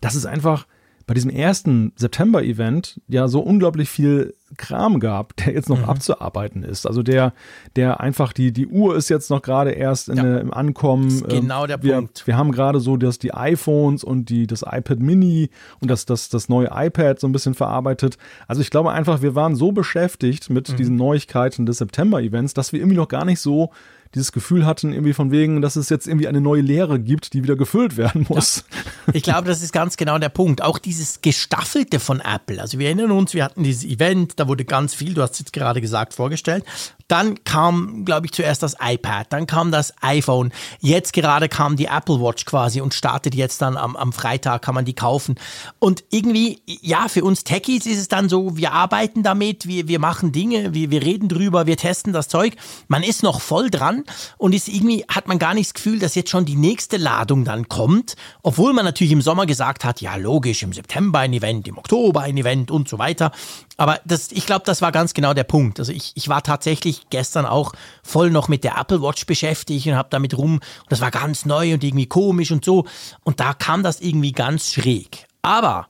dass 0.00 0.14
es 0.14 0.24
einfach 0.26 0.66
bei 1.08 1.14
diesem 1.14 1.30
ersten 1.30 1.92
September-Event 1.96 3.00
ja 3.08 3.26
so 3.28 3.40
unglaublich 3.40 3.88
viel 3.88 4.34
Kram 4.56 5.00
gab, 5.00 5.34
der 5.36 5.52
jetzt 5.54 5.68
noch 5.68 5.86
abzuarbeiten 5.88 6.62
ist. 6.62 6.86
Also 6.86 7.02
der, 7.02 7.32
der 7.76 8.00
einfach 8.00 8.32
die, 8.32 8.52
die 8.52 8.66
Uhr 8.66 8.94
ist 8.96 9.08
jetzt 9.08 9.30
noch 9.30 9.42
gerade 9.42 9.70
erst 9.72 10.08
in, 10.08 10.16
Ja. 10.18 10.38
im 10.38 10.52
Ankommen. 10.54 11.08
ist 11.08 11.28
genau 11.28 11.62
Ähm, 11.62 11.68
der 11.68 11.82
wir, 11.82 11.94
Punkt. 11.96 12.26
Wir 12.26 12.36
haben 12.36 12.52
gerade 12.52 12.78
so, 12.80 12.96
dass 12.96 13.18
die 13.18 13.34
iPhones 13.34 14.04
und 14.04 14.28
die, 14.30 14.46
das 14.46 14.62
iPad 14.62 15.00
Mini 15.00 15.50
und 15.80 15.90
das, 15.90 16.06
das, 16.06 16.28
das 16.28 16.48
neue 16.48 16.68
iPad 16.72 17.18
so 17.20 17.26
ein 17.26 17.32
bisschen 17.32 17.54
verarbeitet. 17.54 18.16
Also 18.46 18.60
ich 18.62 18.70
glaube 18.70 18.92
einfach, 18.92 19.20
wir 19.22 19.34
waren 19.34 19.54
so 19.56 19.72
beschäftigt 19.72 20.48
mit 20.50 20.68
Mhm. 20.70 20.76
diesen 20.76 20.96
Neuigkeiten 20.96 21.66
des 21.66 21.78
September-Events, 21.78 22.54
dass 22.54 22.72
wir 22.72 22.80
irgendwie 22.80 22.96
noch 22.98 23.08
gar 23.08 23.24
nicht 23.24 23.40
so 23.40 23.70
dieses 24.14 24.32
Gefühl 24.32 24.66
hatten, 24.66 24.92
irgendwie 24.92 25.12
von 25.12 25.30
wegen, 25.30 25.60
dass 25.60 25.76
es 25.76 25.88
jetzt 25.88 26.06
irgendwie 26.06 26.28
eine 26.28 26.40
neue 26.40 26.62
Lehre 26.62 26.98
gibt, 26.98 27.32
die 27.32 27.42
wieder 27.42 27.56
gefüllt 27.56 27.96
werden 27.96 28.26
muss. 28.28 28.64
Ich 29.12 29.22
glaube, 29.22 29.48
das 29.48 29.62
ist 29.62 29.72
ganz 29.72 29.96
genau 29.96 30.18
der 30.18 30.28
Punkt. 30.28 30.62
Auch 30.62 30.78
dieses 30.78 31.20
Gestaffelte 31.20 32.00
von 32.00 32.20
Apple. 32.20 32.60
Also 32.60 32.78
wir 32.78 32.86
erinnern 32.86 33.10
uns, 33.10 33.34
wir 33.34 33.44
hatten 33.44 33.62
dieses 33.62 33.84
Event, 33.84 34.38
da 34.40 34.48
wurde 34.48 34.64
ganz 34.64 34.94
viel, 34.94 35.14
du 35.14 35.22
hast 35.22 35.32
es 35.32 35.38
jetzt 35.40 35.52
gerade 35.52 35.80
gesagt, 35.80 36.14
vorgestellt. 36.14 36.64
Dann 37.08 37.42
kam, 37.44 38.04
glaube 38.04 38.26
ich, 38.26 38.32
zuerst 38.32 38.62
das 38.62 38.76
iPad, 38.80 39.32
dann 39.32 39.46
kam 39.46 39.72
das 39.72 39.94
iPhone. 40.02 40.52
Jetzt 40.80 41.12
gerade 41.12 41.48
kam 41.48 41.76
die 41.76 41.86
Apple 41.86 42.20
Watch 42.20 42.44
quasi 42.44 42.80
und 42.80 42.94
startet 42.94 43.34
jetzt 43.34 43.62
dann 43.62 43.76
am, 43.76 43.96
am 43.96 44.12
Freitag, 44.12 44.62
kann 44.62 44.74
man 44.74 44.84
die 44.84 44.94
kaufen. 44.94 45.36
Und 45.78 46.04
irgendwie, 46.10 46.60
ja, 46.66 47.08
für 47.08 47.24
uns 47.24 47.44
Techies 47.44 47.86
ist 47.86 47.98
es 47.98 48.08
dann 48.08 48.28
so, 48.28 48.56
wir 48.56 48.72
arbeiten 48.72 49.22
damit, 49.22 49.66
wir, 49.66 49.88
wir 49.88 49.98
machen 49.98 50.32
Dinge, 50.32 50.74
wir, 50.74 50.90
wir 50.90 51.02
reden 51.02 51.28
drüber, 51.28 51.66
wir 51.66 51.76
testen 51.78 52.12
das 52.12 52.28
Zeug. 52.28 52.54
Man 52.88 53.02
ist 53.02 53.22
noch 53.22 53.40
voll 53.40 53.70
dran 53.70 54.04
und 54.36 54.54
ist 54.54 54.68
irgendwie, 54.68 55.04
hat 55.08 55.28
man 55.28 55.38
gar 55.38 55.54
nicht 55.54 55.68
das 55.68 55.74
Gefühl, 55.74 55.98
dass 55.98 56.14
jetzt 56.14 56.30
schon 56.30 56.44
die 56.44 56.56
nächste 56.56 56.98
Ladung 56.98 57.44
dann 57.44 57.68
kommt. 57.68 58.16
Obwohl 58.42 58.72
man 58.74 58.84
natürlich 58.84 59.12
im 59.12 59.22
Sommer 59.22 59.46
gesagt 59.46 59.84
hat, 59.84 60.00
ja, 60.00 60.16
logisch, 60.16 60.62
im 60.62 60.74
September 60.74 61.20
ein 61.20 61.32
Event, 61.32 61.66
im 61.68 61.78
Oktober 61.78 62.20
ein 62.20 62.36
Event 62.36 62.70
und 62.70 62.88
so 62.88 62.98
weiter. 62.98 63.32
Aber 63.78 64.00
das, 64.04 64.32
ich 64.32 64.44
glaube, 64.44 64.64
das 64.66 64.82
war 64.82 64.92
ganz 64.92 65.14
genau 65.14 65.34
der 65.34 65.44
Punkt. 65.44 65.78
Also 65.78 65.92
ich, 65.92 66.12
ich 66.14 66.28
war 66.28 66.42
tatsächlich 66.42 66.97
gestern 67.10 67.46
auch 67.46 67.72
voll 68.02 68.30
noch 68.30 68.48
mit 68.48 68.64
der 68.64 68.76
Apple 68.76 69.02
Watch 69.02 69.26
beschäftigt 69.26 69.86
und 69.86 69.96
habe 69.96 70.08
damit 70.10 70.36
rum. 70.36 70.54
Und 70.54 70.90
das 70.90 71.00
war 71.00 71.10
ganz 71.10 71.46
neu 71.46 71.74
und 71.74 71.84
irgendwie 71.84 72.06
komisch 72.06 72.50
und 72.50 72.64
so. 72.64 72.86
Und 73.24 73.40
da 73.40 73.52
kam 73.52 73.82
das 73.82 74.00
irgendwie 74.00 74.32
ganz 74.32 74.72
schräg. 74.72 75.26
Aber 75.42 75.88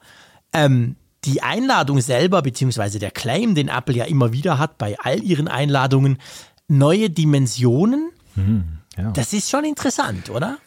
ähm, 0.52 0.96
die 1.24 1.42
Einladung 1.42 2.00
selber, 2.00 2.42
beziehungsweise 2.42 2.98
der 2.98 3.10
Claim, 3.10 3.54
den 3.54 3.68
Apple 3.68 3.94
ja 3.94 4.04
immer 4.04 4.32
wieder 4.32 4.58
hat 4.58 4.78
bei 4.78 4.96
all 4.98 5.22
ihren 5.22 5.48
Einladungen, 5.48 6.18
neue 6.68 7.10
Dimensionen, 7.10 8.10
hm, 8.34 8.78
ja. 8.96 9.10
das 9.12 9.32
ist 9.32 9.50
schon 9.50 9.64
interessant, 9.64 10.30
oder? 10.30 10.58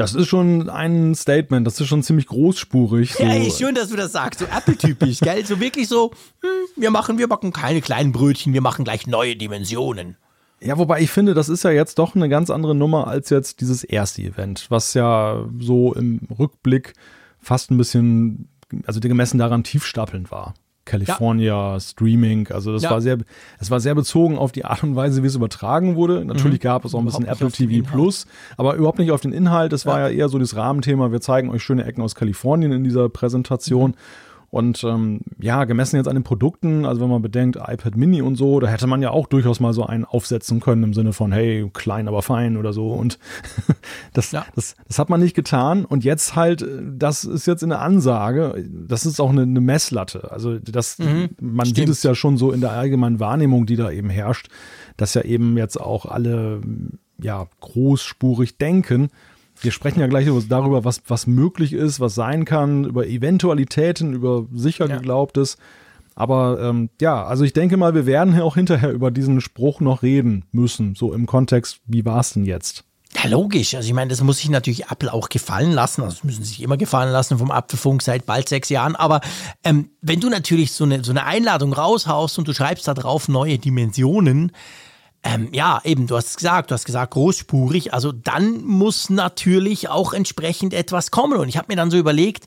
Das 0.00 0.14
ist 0.14 0.28
schon 0.28 0.70
ein 0.70 1.14
Statement, 1.14 1.66
das 1.66 1.78
ist 1.78 1.86
schon 1.86 2.02
ziemlich 2.02 2.26
großspurig. 2.26 3.12
So. 3.12 3.22
Ja, 3.22 3.32
ey, 3.32 3.50
schön, 3.50 3.74
dass 3.74 3.90
du 3.90 3.96
das 3.96 4.12
sagst, 4.12 4.40
so 4.40 4.46
Apple-typisch, 4.46 5.20
gell? 5.20 5.44
So 5.44 5.60
wirklich 5.60 5.88
so, 5.88 6.12
hm, 6.40 6.48
wir 6.82 6.90
machen, 6.90 7.18
wir 7.18 7.28
backen 7.28 7.52
keine 7.52 7.82
kleinen 7.82 8.10
Brötchen, 8.10 8.54
wir 8.54 8.62
machen 8.62 8.86
gleich 8.86 9.06
neue 9.06 9.36
Dimensionen. 9.36 10.16
Ja, 10.62 10.78
wobei 10.78 11.02
ich 11.02 11.10
finde, 11.10 11.34
das 11.34 11.50
ist 11.50 11.64
ja 11.64 11.70
jetzt 11.70 11.98
doch 11.98 12.14
eine 12.14 12.30
ganz 12.30 12.48
andere 12.48 12.74
Nummer 12.74 13.08
als 13.08 13.28
jetzt 13.28 13.60
dieses 13.60 13.84
erste 13.84 14.22
Event, 14.22 14.66
was 14.70 14.94
ja 14.94 15.46
so 15.58 15.92
im 15.92 16.20
Rückblick 16.38 16.94
fast 17.38 17.70
ein 17.70 17.76
bisschen, 17.76 18.48
also 18.86 19.00
gemessen 19.00 19.36
daran 19.36 19.64
tiefstapelnd 19.64 20.30
war. 20.30 20.54
California, 20.90 21.72
ja. 21.74 21.80
Streaming. 21.80 22.48
Also 22.50 22.72
das 22.72 22.82
ja. 22.82 22.90
war 22.90 23.00
sehr, 23.00 23.18
es 23.58 23.70
war 23.70 23.80
sehr 23.80 23.94
bezogen 23.94 24.36
auf 24.36 24.52
die 24.52 24.64
Art 24.64 24.82
und 24.82 24.96
Weise, 24.96 25.22
wie 25.22 25.26
es 25.26 25.36
übertragen 25.36 25.94
wurde. 25.94 26.24
Natürlich 26.24 26.58
mhm. 26.58 26.64
gab 26.64 26.84
es 26.84 26.94
auch 26.94 26.98
ein 26.98 27.04
bisschen 27.04 27.26
Apple 27.26 27.50
TV 27.50 27.88
Plus, 27.88 28.26
aber 28.56 28.74
überhaupt 28.74 28.98
nicht 28.98 29.12
auf 29.12 29.20
den 29.20 29.32
Inhalt. 29.32 29.72
Ja. 29.72 29.76
war 29.86 30.00
ja 30.00 30.08
eher 30.08 30.28
so 30.28 30.38
das 30.38 30.56
Rahmenthema. 30.56 31.12
Wir 31.12 31.20
zeigen 31.20 31.50
euch 31.50 31.62
schöne 31.62 31.84
Ecken 31.84 32.02
aus 32.02 32.14
Kalifornien 32.14 32.72
in 32.72 32.84
dieser 32.84 33.08
Präsentation. 33.08 33.92
Mhm. 33.92 33.96
Und 34.50 34.82
ähm, 34.82 35.20
ja, 35.40 35.64
gemessen 35.64 35.96
jetzt 35.96 36.08
an 36.08 36.16
den 36.16 36.24
Produkten, 36.24 36.84
also 36.84 37.00
wenn 37.00 37.08
man 37.08 37.22
bedenkt, 37.22 37.56
iPad 37.56 37.96
Mini 37.96 38.20
und 38.20 38.34
so, 38.34 38.58
da 38.58 38.66
hätte 38.66 38.88
man 38.88 39.00
ja 39.00 39.10
auch 39.10 39.28
durchaus 39.28 39.60
mal 39.60 39.72
so 39.72 39.86
einen 39.86 40.04
aufsetzen 40.04 40.58
können 40.58 40.82
im 40.82 40.92
Sinne 40.92 41.12
von, 41.12 41.30
hey, 41.30 41.70
klein, 41.72 42.08
aber 42.08 42.20
fein 42.22 42.56
oder 42.56 42.72
so. 42.72 42.88
Und 42.88 43.20
das, 44.12 44.32
ja. 44.32 44.44
das, 44.56 44.74
das 44.88 44.98
hat 44.98 45.08
man 45.08 45.20
nicht 45.20 45.36
getan. 45.36 45.84
Und 45.84 46.02
jetzt 46.02 46.34
halt, 46.34 46.66
das 46.82 47.22
ist 47.22 47.46
jetzt 47.46 47.62
in 47.62 47.68
der 47.68 47.80
Ansage, 47.80 48.64
das 48.68 49.06
ist 49.06 49.20
auch 49.20 49.30
eine, 49.30 49.42
eine 49.42 49.60
Messlatte. 49.60 50.32
Also 50.32 50.58
das, 50.58 50.98
mhm, 50.98 51.30
man 51.40 51.66
stimmt. 51.66 51.76
sieht 51.76 51.88
es 51.88 52.02
ja 52.02 52.16
schon 52.16 52.36
so 52.36 52.50
in 52.50 52.60
der 52.60 52.72
allgemeinen 52.72 53.20
Wahrnehmung, 53.20 53.66
die 53.66 53.76
da 53.76 53.92
eben 53.92 54.10
herrscht, 54.10 54.48
dass 54.96 55.14
ja 55.14 55.22
eben 55.22 55.56
jetzt 55.58 55.80
auch 55.80 56.06
alle 56.06 56.60
ja 57.22 57.46
großspurig 57.60 58.58
denken 58.58 59.10
wir 59.62 59.72
sprechen 59.72 60.00
ja 60.00 60.06
gleich 60.06 60.26
darüber, 60.48 60.84
was, 60.84 61.02
was 61.06 61.26
möglich 61.26 61.72
ist, 61.72 62.00
was 62.00 62.14
sein 62.14 62.44
kann, 62.44 62.84
über 62.84 63.06
Eventualitäten, 63.06 64.12
über 64.12 64.46
sicher 64.52 64.88
ja. 64.88 64.96
geglaubtes. 64.96 65.56
Aber 66.14 66.60
ähm, 66.60 66.90
ja, 67.00 67.24
also 67.24 67.44
ich 67.44 67.52
denke 67.52 67.76
mal, 67.76 67.94
wir 67.94 68.06
werden 68.06 68.34
ja 68.34 68.42
auch 68.42 68.56
hinterher 68.56 68.92
über 68.92 69.10
diesen 69.10 69.40
Spruch 69.40 69.80
noch 69.80 70.02
reden 70.02 70.44
müssen, 70.52 70.94
so 70.94 71.14
im 71.14 71.26
Kontext, 71.26 71.80
wie 71.86 72.04
war 72.04 72.20
es 72.20 72.34
denn 72.34 72.44
jetzt? 72.44 72.84
Ja, 73.14 73.28
logisch. 73.28 73.74
Also 73.74 73.88
ich 73.88 73.94
meine, 73.94 74.10
das 74.10 74.22
muss 74.22 74.38
sich 74.38 74.50
natürlich 74.50 74.90
Apple 74.90 75.12
auch 75.12 75.28
gefallen 75.28 75.72
lassen. 75.72 76.02
Also 76.02 76.16
das 76.16 76.24
müssen 76.24 76.44
sich 76.44 76.62
immer 76.62 76.76
gefallen 76.76 77.10
lassen 77.10 77.38
vom 77.38 77.50
Apfelfunk 77.50 78.02
seit 78.02 78.24
bald 78.24 78.48
sechs 78.48 78.68
Jahren. 78.68 78.94
Aber 78.94 79.20
ähm, 79.64 79.90
wenn 80.00 80.20
du 80.20 80.28
natürlich 80.28 80.72
so 80.72 80.84
eine, 80.84 81.02
so 81.02 81.10
eine 81.10 81.24
Einladung 81.24 81.72
raushaust 81.72 82.38
und 82.38 82.46
du 82.46 82.54
schreibst 82.54 82.86
da 82.86 82.94
drauf 82.94 83.28
neue 83.28 83.58
Dimensionen, 83.58 84.52
ähm, 85.22 85.48
ja, 85.52 85.80
eben, 85.84 86.06
du 86.06 86.16
hast 86.16 86.28
es 86.28 86.36
gesagt, 86.36 86.70
du 86.70 86.74
hast 86.74 86.86
gesagt 86.86 87.12
großspurig, 87.12 87.92
also 87.92 88.10
dann 88.10 88.64
muss 88.64 89.10
natürlich 89.10 89.88
auch 89.88 90.14
entsprechend 90.14 90.72
etwas 90.72 91.10
kommen. 91.10 91.38
Und 91.38 91.48
ich 91.48 91.56
habe 91.56 91.66
mir 91.68 91.76
dann 91.76 91.90
so 91.90 91.98
überlegt, 91.98 92.46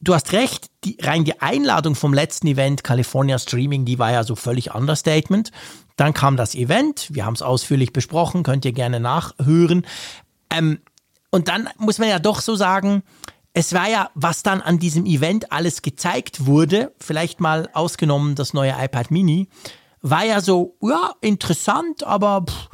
du 0.00 0.14
hast 0.14 0.32
recht, 0.32 0.68
die, 0.84 0.96
rein 1.02 1.24
die 1.24 1.40
Einladung 1.40 1.94
vom 1.94 2.14
letzten 2.14 2.46
Event, 2.46 2.82
California 2.82 3.38
Streaming, 3.38 3.84
die 3.84 3.98
war 3.98 4.10
ja 4.10 4.24
so 4.24 4.36
völlig 4.36 4.74
Understatement. 4.74 5.50
Dann 5.96 6.14
kam 6.14 6.36
das 6.36 6.54
Event, 6.54 7.08
wir 7.12 7.26
haben 7.26 7.34
es 7.34 7.42
ausführlich 7.42 7.92
besprochen, 7.92 8.42
könnt 8.42 8.64
ihr 8.64 8.72
gerne 8.72 9.00
nachhören. 9.00 9.84
Ähm, 10.50 10.80
und 11.30 11.48
dann 11.48 11.68
muss 11.76 11.98
man 11.98 12.08
ja 12.08 12.18
doch 12.18 12.40
so 12.40 12.54
sagen, 12.54 13.02
es 13.52 13.74
war 13.74 13.88
ja, 13.88 14.10
was 14.14 14.42
dann 14.42 14.62
an 14.62 14.78
diesem 14.78 15.04
Event 15.04 15.52
alles 15.52 15.82
gezeigt 15.82 16.46
wurde, 16.46 16.94
vielleicht 17.00 17.40
mal 17.40 17.68
ausgenommen 17.72 18.34
das 18.34 18.54
neue 18.54 18.74
iPad 18.78 19.10
Mini, 19.10 19.48
war 20.00 20.24
ja 20.24 20.40
so, 20.40 20.76
ja, 20.82 21.12
interessant, 21.20 22.04
aber 22.04 22.44
pff, 22.48 22.68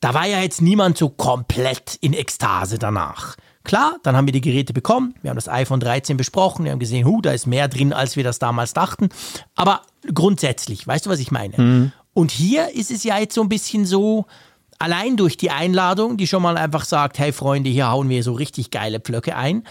da 0.00 0.14
war 0.14 0.26
ja 0.26 0.40
jetzt 0.40 0.62
niemand 0.62 0.96
so 0.96 1.10
komplett 1.10 1.96
in 2.00 2.14
Ekstase 2.14 2.78
danach. 2.78 3.36
Klar, 3.64 3.96
dann 4.02 4.16
haben 4.16 4.26
wir 4.26 4.32
die 4.32 4.40
Geräte 4.40 4.72
bekommen, 4.72 5.14
wir 5.20 5.30
haben 5.30 5.36
das 5.36 5.48
iPhone 5.48 5.80
13 5.80 6.16
besprochen, 6.16 6.64
wir 6.64 6.72
haben 6.72 6.78
gesehen, 6.78 7.06
hu, 7.06 7.20
da 7.20 7.32
ist 7.32 7.46
mehr 7.46 7.68
drin, 7.68 7.92
als 7.92 8.16
wir 8.16 8.24
das 8.24 8.38
damals 8.38 8.72
dachten. 8.72 9.10
Aber 9.54 9.82
grundsätzlich, 10.14 10.86
weißt 10.86 11.06
du, 11.06 11.10
was 11.10 11.18
ich 11.18 11.30
meine? 11.30 11.54
Mhm. 11.58 11.92
Und 12.14 12.30
hier 12.30 12.74
ist 12.74 12.90
es 12.90 13.04
ja 13.04 13.18
jetzt 13.18 13.34
so 13.34 13.42
ein 13.42 13.50
bisschen 13.50 13.84
so, 13.84 14.24
allein 14.78 15.16
durch 15.16 15.36
die 15.36 15.50
Einladung, 15.50 16.16
die 16.16 16.26
schon 16.26 16.42
mal 16.42 16.56
einfach 16.56 16.84
sagt, 16.84 17.18
hey 17.18 17.32
Freunde, 17.32 17.70
hier 17.70 17.90
hauen 17.90 18.08
wir 18.08 18.24
so 18.24 18.32
richtig 18.32 18.70
geile 18.70 18.98
Pflöcke 18.98 19.36
ein. 19.36 19.64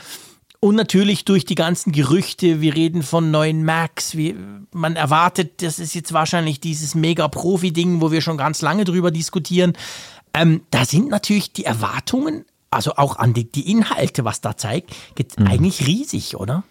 Und 0.62 0.76
natürlich 0.76 1.24
durch 1.24 1.46
die 1.46 1.56
ganzen 1.56 1.94
Gerüchte, 1.94 2.60
wir 2.60 2.76
reden 2.76 3.02
von 3.02 3.32
neuen 3.32 3.64
Macs, 3.64 4.18
wie, 4.18 4.36
man 4.74 4.98
erwartet, 4.98 5.62
das 5.62 5.80
ist 5.80 5.96
jetzt 5.96 6.12
wahrscheinlich 6.12 6.60
dieses 6.60 6.96
Mega-Profi-Ding, 6.96 8.02
wo 8.02 8.12
wir 8.12 8.20
schon 8.22 8.38
ganz 8.38 8.62
lange 8.62 8.84
drüber 8.84 9.10
diskutieren. 9.10 9.74
Ähm, 10.34 10.62
da 10.70 10.84
sind 10.84 11.10
natürlich 11.10 11.54
die 11.54 11.64
Erwartungen, 11.64 12.46
also 12.72 12.96
auch 12.96 13.16
an 13.16 13.34
die, 13.34 13.50
die 13.50 13.72
Inhalte, 13.72 14.26
was 14.26 14.42
da 14.42 14.58
zeigt, 14.58 14.92
mhm. 15.38 15.48
eigentlich 15.48 15.88
riesig, 15.88 16.36
oder? 16.36 16.64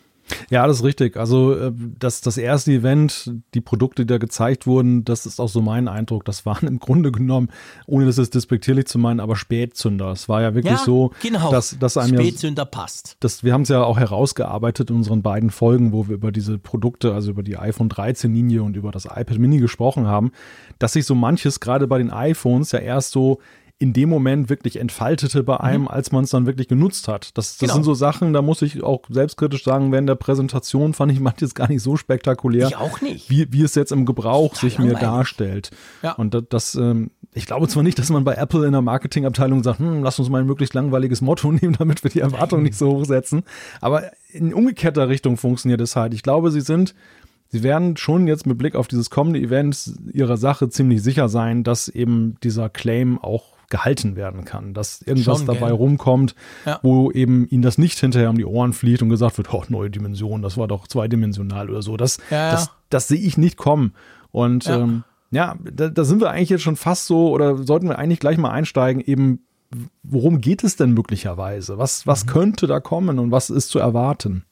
Ja, 0.51 0.67
das 0.67 0.79
ist 0.79 0.85
richtig. 0.85 1.17
Also 1.17 1.55
äh, 1.55 1.73
das, 1.99 2.21
das 2.21 2.37
erste 2.39 2.73
Event, 2.73 3.33
die 3.55 3.61
Produkte, 3.61 4.03
die 4.03 4.13
da 4.13 4.19
gezeigt 4.19 4.67
wurden, 4.67 5.05
das 5.05 5.27
ist 5.27 5.41
auch 5.41 5.49
so 5.49 5.61
mein 5.61 5.89
Eindruck. 5.89 6.25
Das 6.25 6.47
waren 6.47 6.67
im 6.69 6.79
Grunde 6.79 7.13
genommen, 7.13 7.49
ohne 7.87 8.07
das 8.07 8.17
jetzt 8.17 8.35
despektierlich 8.35 8.87
zu 8.87 8.99
meinen, 8.99 9.21
aber 9.21 9.37
Spätzünder. 9.37 10.13
Es 10.13 10.29
war 10.29 10.43
ja 10.43 10.55
wirklich 10.55 10.73
ja, 10.73 10.85
so, 10.85 11.13
genau. 11.23 11.51
dass, 11.51 11.79
dass 11.79 11.97
einem 11.97 12.21
Spätzünder 12.21 12.63
ja, 12.63 12.67
passt. 12.67 13.17
Das, 13.21 13.45
wir 13.45 13.53
haben 13.53 13.63
es 13.63 13.69
ja 13.69 13.83
auch 13.83 13.99
herausgearbeitet 13.99 14.91
in 14.91 14.97
unseren 14.97 15.23
beiden 15.23 15.51
Folgen, 15.51 15.93
wo 15.93 16.09
wir 16.09 16.15
über 16.15 16.33
diese 16.33 16.59
Produkte, 16.59 17.15
also 17.15 17.31
über 17.31 17.43
die 17.43 17.57
iPhone 17.57 17.89
13 17.89 18.33
Linie 18.33 18.63
und 18.63 18.77
über 18.77 18.91
das 18.91 19.05
iPad 19.05 19.39
Mini 19.39 19.59
gesprochen 19.59 20.07
haben, 20.07 20.33
dass 20.79 20.93
sich 20.93 21.07
so 21.07 21.15
manches 21.15 21.61
gerade 21.61 21.87
bei 21.87 21.99
den 21.99 22.11
iPhones 22.11 22.73
ja 22.73 22.79
erst 22.79 23.13
so 23.13 23.41
in 23.81 23.93
dem 23.93 24.09
Moment 24.09 24.49
wirklich 24.49 24.81
entfaltete 24.81 25.45
bei 25.45 25.61
einem, 25.61 25.83
mhm. 25.83 25.89
als 25.89 26.11
man 26.11 26.25
es 26.25 26.31
dann 26.31 26.47
wirklich 26.47 26.67
genutzt 26.67 27.07
hat. 27.07 27.37
Das, 27.39 27.53
das 27.53 27.59
genau. 27.59 27.75
sind 27.75 27.85
so 27.85 27.95
Sachen, 27.95 28.33
da 28.33 28.43
muss 28.43 28.61
ich 28.61 28.83
auch 28.83 29.03
selbstkritisch 29.09 29.63
sagen, 29.63 29.93
während 29.93 30.09
der 30.09 30.17
Präsentation 30.17 30.95
fand 30.95 31.13
ich 31.13 31.21
manches 31.21 31.55
gar 31.55 31.69
nicht 31.69 31.83
so 31.83 31.97
spektakulär. 31.97 32.67
Ich 32.67 32.77
auch 32.77 33.01
nicht. 33.01 33.31
Wie, 33.31 33.53
wie 33.53 33.63
es 33.63 33.77
jetzt 33.77 33.93
im 33.93 34.05
Gebrauch 34.05 34.55
Total 34.55 34.71
sich 34.71 34.79
mir 34.81 34.95
darstellt. 34.95 35.71
Ja. 36.03 36.13
Und 36.13 36.35
das, 36.35 36.43
das 36.49 36.75
ähm, 36.75 37.13
ich 37.35 37.47
glaube 37.47 37.69
zwar 37.69 37.85
nicht, 37.85 38.01
dass 38.01 38.11
man 38.11 38.25
bei 38.25 38.35
Apple 38.35 38.67
in 38.67 38.73
der 38.73 38.83
Marketingabteilung 38.83 39.63
sagt, 39.63 39.79
hm, 39.79 40.03
lass 40.03 40.19
uns 40.19 40.29
mal 40.29 40.41
ein 40.41 40.47
möglichst 40.47 40.75
langweiliges 40.75 41.21
Motto 41.21 41.53
nehmen, 41.53 41.77
damit 41.79 42.03
wir 42.03 42.11
die 42.11 42.21
Erwartungen 42.21 42.65
nicht 42.65 42.77
so 42.77 42.91
hochsetzen. 42.97 43.45
Aber 43.81 44.11
in 44.33 44.53
umgekehrter 44.53 45.09
Richtung 45.09 45.37
funktioniert 45.37 45.81
es 45.81 45.95
halt. 45.95 46.15
Ich 46.15 46.23
glaube, 46.23 46.51
sie 46.51 46.61
sind 46.61 46.95
Sie 47.51 47.63
werden 47.63 47.97
schon 47.97 48.27
jetzt 48.27 48.47
mit 48.47 48.59
Blick 48.59 48.75
auf 48.75 48.89
dieses 48.89 49.09
kommende 49.09 49.41
Event 49.41 49.95
ihrer 50.13 50.37
Sache 50.37 50.69
ziemlich 50.69 51.03
sicher 51.03 51.31
sein, 51.31 51.65
dass 51.65 51.89
eben 51.89 52.37
dieser 52.43 52.69
Claim 52.69 53.19
auch 53.19 53.58
gehalten 53.71 54.17
werden 54.17 54.45
kann, 54.45 54.73
dass 54.75 55.03
irgendwas 55.03 55.39
Schon, 55.39 55.47
dabei 55.47 55.69
gell? 55.69 55.77
rumkommt, 55.77 56.35
ja. 56.65 56.81
wo 56.83 57.11
eben 57.11 57.47
ihnen 57.49 57.63
das 57.63 57.79
nicht 57.79 57.99
hinterher 57.99 58.31
um 58.31 58.39
die 58.39 58.45
Ohren 58.45 58.73
fliegt 58.73 59.03
und 59.03 59.11
gesagt 59.11 59.37
wird, 59.37 59.53
oh, 59.53 59.65
neue 59.69 59.91
Dimension, 59.91 60.43
das 60.43 60.57
war 60.57 60.69
doch 60.69 60.87
zweidimensional 60.87 61.69
oder 61.69 61.83
so. 61.83 61.97
Das, 61.97 62.19
ja, 62.31 62.51
das, 62.51 62.71
das 62.89 63.09
sehe 63.09 63.21
ich 63.21 63.37
nicht 63.37 63.57
kommen. 63.57 63.95
Und 64.31 64.65
ja, 64.67 64.79
ähm, 64.79 65.05
ja 65.31 65.57
da, 65.71 65.89
da 65.89 66.05
sind 66.05 66.21
wir 66.21 66.31
eigentlich 66.31 66.49
jetzt 66.49 66.63
schon 66.63 66.77
fast 66.77 67.07
so, 67.07 67.31
oder 67.31 67.59
sollten 67.59 67.89
wir 67.89 67.99
eigentlich 67.99 68.21
gleich 68.21 68.39
mal 68.39 68.51
einsteigen, 68.51 69.03
eben, 69.03 69.45
worum 70.03 70.41
geht 70.41 70.65
es 70.65 70.77
denn 70.77 70.93
möglicherweise? 70.93 71.77
Was, 71.77 72.07
was 72.07 72.25
mhm. 72.25 72.31
könnte 72.31 72.67
da 72.67 72.81
kommen 72.81 73.19
und 73.19 73.31
was 73.31 73.51
ist 73.51 73.69
zu 73.69 73.79
erwarten? 73.79 74.45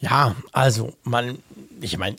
Ja, 0.00 0.34
also 0.52 0.92
man, 1.02 1.38
ich 1.80 1.98
meine, 1.98 2.16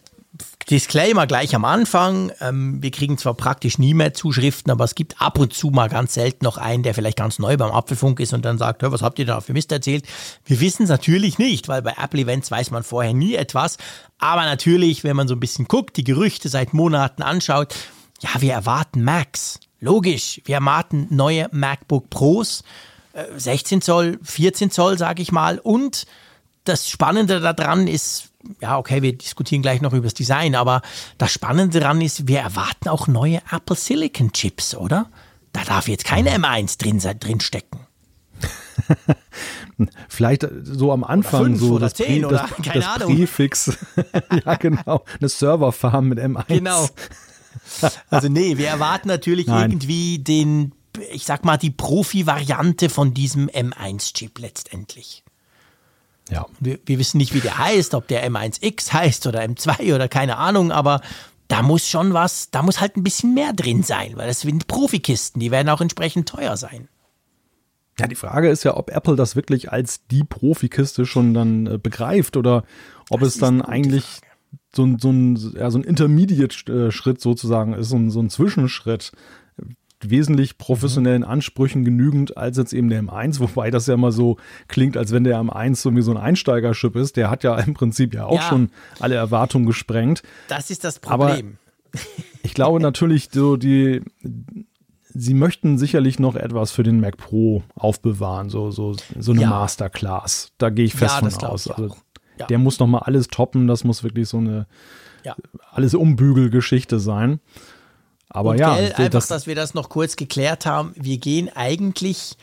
Disclaimer 0.70 1.28
gleich 1.28 1.54
am 1.56 1.64
Anfang. 1.64 2.32
Ähm, 2.42 2.82
wir 2.82 2.92
kriegen 2.92 3.18
zwar 3.18 3.36
praktisch 3.36 3.78
nie 3.78 3.94
mehr 3.94 4.14
Zuschriften, 4.14 4.72
aber 4.72 4.84
es 4.84 4.96
gibt 4.96 5.22
ab 5.22 5.38
und 5.38 5.54
zu 5.54 5.70
mal 5.70 5.90
ganz 5.90 6.16
selten 6.16 6.44
noch 6.44 6.58
einen, 6.58 6.84
der 6.84 6.94
vielleicht 6.94 7.18
ganz 7.18 7.40
neu 7.40 7.56
beim 7.58 7.72
Apfelfunk 7.72 8.20
ist 8.20 8.34
und 8.34 8.44
dann 8.44 8.58
sagt, 8.58 8.82
was 8.82 9.02
habt 9.02 9.20
ihr 9.20 9.26
da 9.26 9.42
für 9.42 9.54
Mist 9.54 9.72
erzählt? 9.72 10.06
Wir 10.46 10.60
wissen 10.60 10.84
es 10.84 10.90
natürlich 10.90 11.38
nicht, 11.38 11.68
weil 11.68 11.82
bei 11.82 11.94
Apple 12.02 12.22
Events 12.22 12.50
weiß 12.50 12.72
man 12.72 12.84
vorher 12.84 13.14
nie 13.14 13.36
etwas. 13.36 13.78
Aber 14.18 14.44
natürlich, 14.44 15.04
wenn 15.04 15.16
man 15.16 15.28
so 15.28 15.36
ein 15.36 15.40
bisschen 15.40 15.68
guckt, 15.68 15.98
die 15.98 16.04
Gerüchte 16.04 16.50
seit 16.50 16.74
Monaten 16.74 17.22
anschaut, 17.22 17.76
ja, 18.22 18.42
wir 18.42 18.54
erwarten 18.54 19.04
Macs. 19.04 19.60
Logisch, 19.80 20.42
wir 20.46 20.56
erwarten 20.56 21.08
neue 21.12 21.48
MacBook 21.52 22.10
Pros, 22.10 22.64
16 23.38 23.78
äh, 23.78 23.82
Zoll, 23.82 24.20
14 24.24 24.72
Zoll, 24.72 24.98
sage 24.98 25.22
ich 25.22 25.32
mal. 25.32 25.60
Und 25.60 26.08
das 26.64 26.90
Spannende 26.90 27.40
daran 27.40 27.88
ist, 27.88 28.30
ja, 28.62 28.78
okay, 28.78 29.02
wir 29.02 29.18
diskutieren 29.18 29.62
gleich 29.62 29.82
noch 29.82 29.94
über 29.94 30.04
das 30.04 30.14
Design, 30.14 30.56
aber 30.56 30.82
das 31.18 31.32
Spannende 31.32 31.80
daran 31.80 32.02
ist, 32.02 32.28
wir 32.28 32.40
erwarten 32.40 32.90
auch 32.90 33.08
neue 33.08 33.42
Apple 33.52 33.76
Silicon 33.76 34.32
Chips, 34.32 34.76
oder? 34.76 35.10
Da 35.54 35.64
darf 35.64 35.88
jetzt 35.88 36.06
kein 36.06 36.28
M1 36.28 36.78
drin, 36.80 37.00
drin 37.20 37.40
stecken. 37.40 37.80
Vielleicht 40.10 40.48
so 40.64 40.92
am 40.92 41.04
Anfang 41.04 41.54
oder 41.54 41.58
so 41.58 41.80
das, 41.80 42.00
oder, 42.00 42.30
das, 42.30 42.56
keine 42.64 42.80
das. 42.82 43.00
Präfix. 43.00 43.78
ja, 44.46 44.56
genau. 44.56 45.04
Eine 45.20 45.30
Serverfarm 45.30 46.10
mit 46.10 46.20
M1. 46.20 46.46
Genau. 46.48 46.88
Also 48.10 48.30
nee, 48.30 48.58
wir 48.58 48.68
erwarten 48.68 49.08
natürlich 49.08 49.48
Nein. 49.48 49.72
irgendwie 49.72 50.20
den, 50.20 50.74
ich 51.12 51.26
sag 51.26 51.46
mal, 51.46 51.58
die 51.58 51.72
Profi-Variante 51.72 52.90
von 52.90 53.14
diesem 53.14 53.50
M1-Chip 53.50 54.40
letztendlich. 54.40 55.25
Ja. 56.30 56.48
Wir, 56.60 56.80
wir 56.86 57.00
wissen 57.00 57.18
nicht, 57.18 57.34
wie 57.34 57.40
der 57.40 57.58
heißt, 57.58 57.94
ob 57.94 58.08
der 58.08 58.28
M1X 58.30 58.94
heißt 58.94 59.28
oder 59.28 59.42
M2 59.42 59.94
oder 59.94 60.08
keine 60.08 60.38
Ahnung, 60.38 60.72
aber 60.72 61.02
da 61.48 61.62
muss 61.62 61.88
schon 61.88 62.14
was, 62.14 62.50
da 62.50 62.64
muss 62.64 62.82
halt 62.82 62.98
ein 62.98 63.04
bisschen 63.04 63.34
mehr 63.34 63.54
drin 63.54 63.84
sein, 63.84 64.14
weil 64.16 64.28
das 64.28 64.42
sind 64.42 64.68
Profikisten, 64.68 65.40
die 65.40 65.52
werden 65.52 65.70
auch 65.70 65.82
entsprechend 65.82 66.28
teuer 66.28 66.58
sein. 66.58 66.88
Ja, 68.00 68.08
die 68.08 68.16
Frage 68.16 68.50
ist 68.50 68.64
ja, 68.64 68.76
ob 68.76 68.92
Apple 68.92 69.16
das 69.16 69.36
wirklich 69.36 69.72
als 69.72 70.06
die 70.08 70.24
Profikiste 70.24 71.06
schon 71.06 71.34
dann 71.34 71.68
äh, 71.68 71.78
begreift 71.78 72.36
oder 72.36 72.64
ob 73.10 73.22
Das 73.22 73.36
es 73.36 73.38
dann 73.38 73.62
eigentlich 73.62 74.04
Frage. 74.04 74.28
so 74.76 74.84
ein, 74.86 75.00
so 75.00 75.12
ein, 75.12 75.54
ja, 75.58 75.72
so 75.72 75.78
ein 75.78 75.84
Intermediate-Schritt 75.84 77.22
sozusagen 77.22 77.74
ist, 77.74 77.90
so 77.90 77.96
ein, 77.96 78.10
so 78.10 78.20
ein 78.20 78.30
Zwischenschritt. 78.30 79.14
Wesentlich 80.10 80.58
professionellen. 80.58 81.24
Ansprüchen 81.24 81.84
genügend 81.86 82.38
als 82.38 82.58
jetzt 82.58 82.74
eben 82.74 82.90
der 82.90 83.02
M1, 83.04 83.40
wobei 83.40 83.72
das 83.72 83.88
ja 83.88 83.98
mal 83.98 84.12
so 84.12 84.38
klingt, 84.68 84.98
als 84.98 85.12
wenn 85.12 85.24
der 85.24 85.40
M1 85.40 85.76
so 85.76 85.96
wie 85.96 86.02
so 86.02 86.12
ein 86.12 86.18
Einsteigerchip 86.18 86.96
ist. 86.96 87.18
Der 87.18 87.30
hat 87.30 87.44
ja 87.44 87.56
im 87.60 87.74
Prinzip 87.74 88.14
ja 88.14 88.26
auch 88.26 88.36
Ja. 88.36 88.42
schon 88.50 88.70
alle 89.00 89.16
Erwartungen 89.16 89.66
gesprengt. 89.66 90.24
Das 90.48 90.70
ist 90.70 90.84
das 90.84 91.02
Aber- 91.04 91.28
Problem. 91.28 91.58
Ich 92.44 92.54
glaube 92.54 92.80
natürlich, 92.82 93.30
so 93.32 93.56
die, 93.56 94.02
sie 95.10 95.34
möchten 95.34 95.78
sicherlich 95.78 96.20
noch 96.20 96.36
etwas 96.36 96.72
für 96.72 96.84
den 96.84 97.00
Mac 97.00 97.16
Pro 97.18 97.64
aufbewahren, 97.74 98.50
so, 98.50 98.70
so, 98.72 98.96
so 99.18 99.32
eine 99.32 99.42
Ja. 99.44 99.50
Masterclass. 99.50 100.52
Da 100.58 100.70
gehe 100.70 100.86
ich 100.86 100.94
fest 100.94 101.22
Ja, 101.22 101.30
von 101.30 101.50
aus. 101.50 101.70
Also. 101.70 101.96
Ja. 102.38 102.48
Der 102.48 102.58
muss 102.58 102.80
noch 102.80 102.88
mal 102.88 103.00
alles 103.00 103.28
toppen, 103.30 103.68
das 103.68 103.86
muss 103.86 104.04
wirklich 104.04 104.28
so 104.28 104.38
eine 104.40 104.68
Ja. 105.24 105.36
alles 105.72 105.94
Umbügelgeschichte 105.96 107.00
sein. 107.00 107.40
Aber 108.36 108.52
Und 108.52 108.60
ja, 108.60 108.76
gell, 108.76 108.86
einfach, 108.94 109.10
das, 109.10 109.28
dass 109.28 109.48
wir 109.48 109.56
das 109.56 109.74
noch 109.74 109.90
kurz 109.90 110.16
geklärt 110.16 110.66
haben. 110.66 110.94
Wir 110.96 111.18
gehen 111.18 111.50
eigentlich 111.56 112.38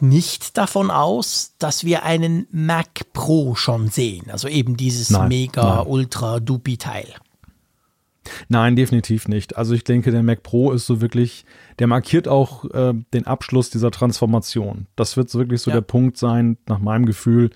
nicht 0.00 0.56
davon 0.58 0.90
aus, 0.90 1.54
dass 1.58 1.84
wir 1.84 2.04
einen 2.04 2.46
Mac 2.50 3.12
Pro 3.12 3.54
schon 3.54 3.88
sehen. 3.88 4.30
Also 4.30 4.48
eben 4.48 4.76
dieses 4.76 5.10
Nein, 5.10 5.28
mega, 5.28 5.76
nein. 5.76 5.86
ultra, 5.86 6.40
dupi 6.40 6.76
Teil. 6.76 7.06
Nein, 8.48 8.74
definitiv 8.74 9.28
nicht. 9.28 9.56
Also 9.56 9.74
ich 9.74 9.84
denke, 9.84 10.10
der 10.10 10.22
Mac 10.22 10.42
Pro 10.42 10.72
ist 10.72 10.86
so 10.86 11.00
wirklich, 11.00 11.44
der 11.78 11.86
markiert 11.86 12.26
auch 12.26 12.64
äh, 12.72 12.94
den 13.12 13.26
Abschluss 13.26 13.70
dieser 13.70 13.90
Transformation. 13.90 14.86
Das 14.96 15.16
wird 15.16 15.28
so 15.30 15.38
wirklich 15.38 15.60
so 15.60 15.70
Ja. 15.70 15.76
der 15.76 15.82
Punkt 15.82 16.16
sein, 16.16 16.56
nach 16.66 16.78
meinem 16.78 17.04
Gefühl, 17.06 17.50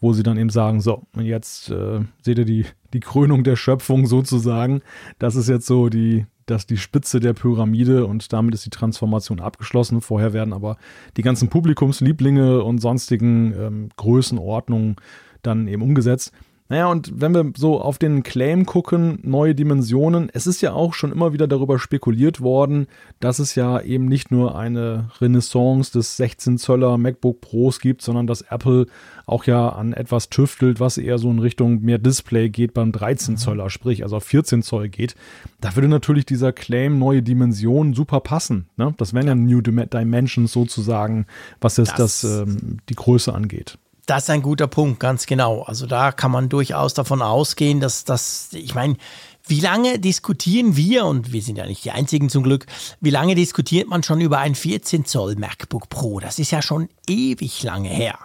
wo 0.00 0.12
sie 0.12 0.22
dann 0.22 0.38
eben 0.38 0.50
sagen, 0.50 0.80
so, 0.80 1.02
und 1.14 1.24
jetzt 1.24 1.70
äh, 1.70 2.00
seht 2.22 2.38
ihr 2.38 2.44
die, 2.44 2.66
die 2.92 3.00
Krönung 3.00 3.44
der 3.44 3.56
Schöpfung 3.56 4.06
sozusagen. 4.06 4.82
Das 5.18 5.36
ist 5.36 5.48
jetzt 5.48 5.66
so 5.66 5.88
die, 5.88 6.26
das 6.46 6.66
die 6.66 6.76
Spitze 6.76 7.20
der 7.20 7.34
Pyramide 7.34 8.06
und 8.06 8.32
damit 8.32 8.54
ist 8.54 8.64
die 8.64 8.70
Transformation 8.70 9.40
abgeschlossen. 9.40 10.00
Vorher 10.00 10.32
werden 10.32 10.52
aber 10.52 10.76
die 11.16 11.22
ganzen 11.22 11.48
Publikumslieblinge 11.48 12.62
und 12.62 12.78
sonstigen 12.78 13.52
ähm, 13.52 13.88
Größenordnungen 13.96 14.96
dann 15.42 15.68
eben 15.68 15.82
umgesetzt. 15.82 16.32
Naja, 16.68 16.88
und 16.88 17.12
wenn 17.20 17.32
wir 17.32 17.52
so 17.56 17.80
auf 17.80 17.98
den 17.98 18.24
Claim 18.24 18.66
gucken, 18.66 19.20
neue 19.22 19.54
Dimensionen, 19.54 20.28
es 20.32 20.48
ist 20.48 20.60
ja 20.62 20.72
auch 20.72 20.94
schon 20.94 21.12
immer 21.12 21.32
wieder 21.32 21.46
darüber 21.46 21.78
spekuliert 21.78 22.40
worden, 22.40 22.88
dass 23.20 23.38
es 23.38 23.54
ja 23.54 23.80
eben 23.80 24.06
nicht 24.06 24.32
nur 24.32 24.58
eine 24.58 25.10
Renaissance 25.20 25.92
des 25.92 26.16
16 26.16 26.58
Zöller 26.58 26.98
MacBook 26.98 27.40
Pros 27.40 27.78
gibt, 27.78 28.02
sondern 28.02 28.26
dass 28.26 28.40
Apple 28.42 28.86
auch 29.26 29.44
ja 29.44 29.68
an 29.68 29.92
etwas 29.92 30.28
tüftelt, 30.28 30.80
was 30.80 30.98
eher 30.98 31.18
so 31.18 31.30
in 31.30 31.38
Richtung 31.38 31.82
mehr 31.82 31.98
Display 31.98 32.48
geht 32.48 32.74
beim 32.74 32.90
13 32.90 33.36
Zöller, 33.36 33.70
sprich 33.70 34.02
also 34.02 34.16
auf 34.16 34.24
14 34.24 34.62
Zoll 34.62 34.88
geht. 34.88 35.14
Da 35.60 35.74
würde 35.76 35.88
natürlich 35.88 36.26
dieser 36.26 36.52
Claim 36.52 36.98
neue 36.98 37.22
Dimensionen 37.22 37.94
super 37.94 38.18
passen. 38.20 38.66
Ne? 38.76 38.92
Das 38.98 39.14
wären 39.14 39.26
ja 39.28 39.34
New 39.36 39.60
Dim- 39.60 39.88
Dimensions 39.88 40.52
sozusagen, 40.52 41.26
was 41.60 41.76
jetzt 41.76 41.98
Das- 41.98 42.22
das, 42.22 42.42
ähm, 42.48 42.78
die 42.88 42.94
Größe 42.96 43.32
angeht. 43.32 43.78
Das 44.06 44.24
ist 44.24 44.30
ein 44.30 44.42
guter 44.42 44.68
Punkt, 44.68 45.00
ganz 45.00 45.26
genau. 45.26 45.62
Also 45.62 45.86
da 45.86 46.12
kann 46.12 46.30
man 46.30 46.48
durchaus 46.48 46.94
davon 46.94 47.22
ausgehen, 47.22 47.80
dass 47.80 48.04
das, 48.04 48.50
ich 48.52 48.74
meine, 48.76 48.96
wie 49.48 49.60
lange 49.60 49.98
diskutieren 49.98 50.76
wir, 50.76 51.06
und 51.06 51.32
wir 51.32 51.42
sind 51.42 51.58
ja 51.58 51.66
nicht 51.66 51.84
die 51.84 51.90
Einzigen 51.90 52.28
zum 52.28 52.44
Glück, 52.44 52.66
wie 53.00 53.10
lange 53.10 53.34
diskutiert 53.34 53.88
man 53.88 54.04
schon 54.04 54.20
über 54.20 54.38
ein 54.38 54.54
14 54.54 55.04
Zoll 55.04 55.34
MacBook 55.34 55.88
Pro? 55.88 56.20
Das 56.20 56.38
ist 56.38 56.52
ja 56.52 56.62
schon 56.62 56.88
ewig 57.08 57.64
lange 57.64 57.88
her. 57.88 58.18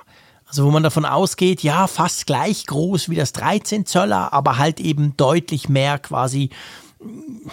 Also 0.46 0.66
wo 0.66 0.72
man 0.72 0.84
davon 0.84 1.06
ausgeht, 1.06 1.64
ja, 1.64 1.88
fast 1.88 2.28
gleich 2.28 2.68
groß 2.68 3.10
wie 3.10 3.16
das 3.16 3.34
13 3.34 3.86
Zöller, 3.86 4.34
aber 4.34 4.58
halt 4.58 4.80
eben 4.80 5.16
deutlich 5.18 5.70
mehr 5.70 5.98
quasi 5.98 6.50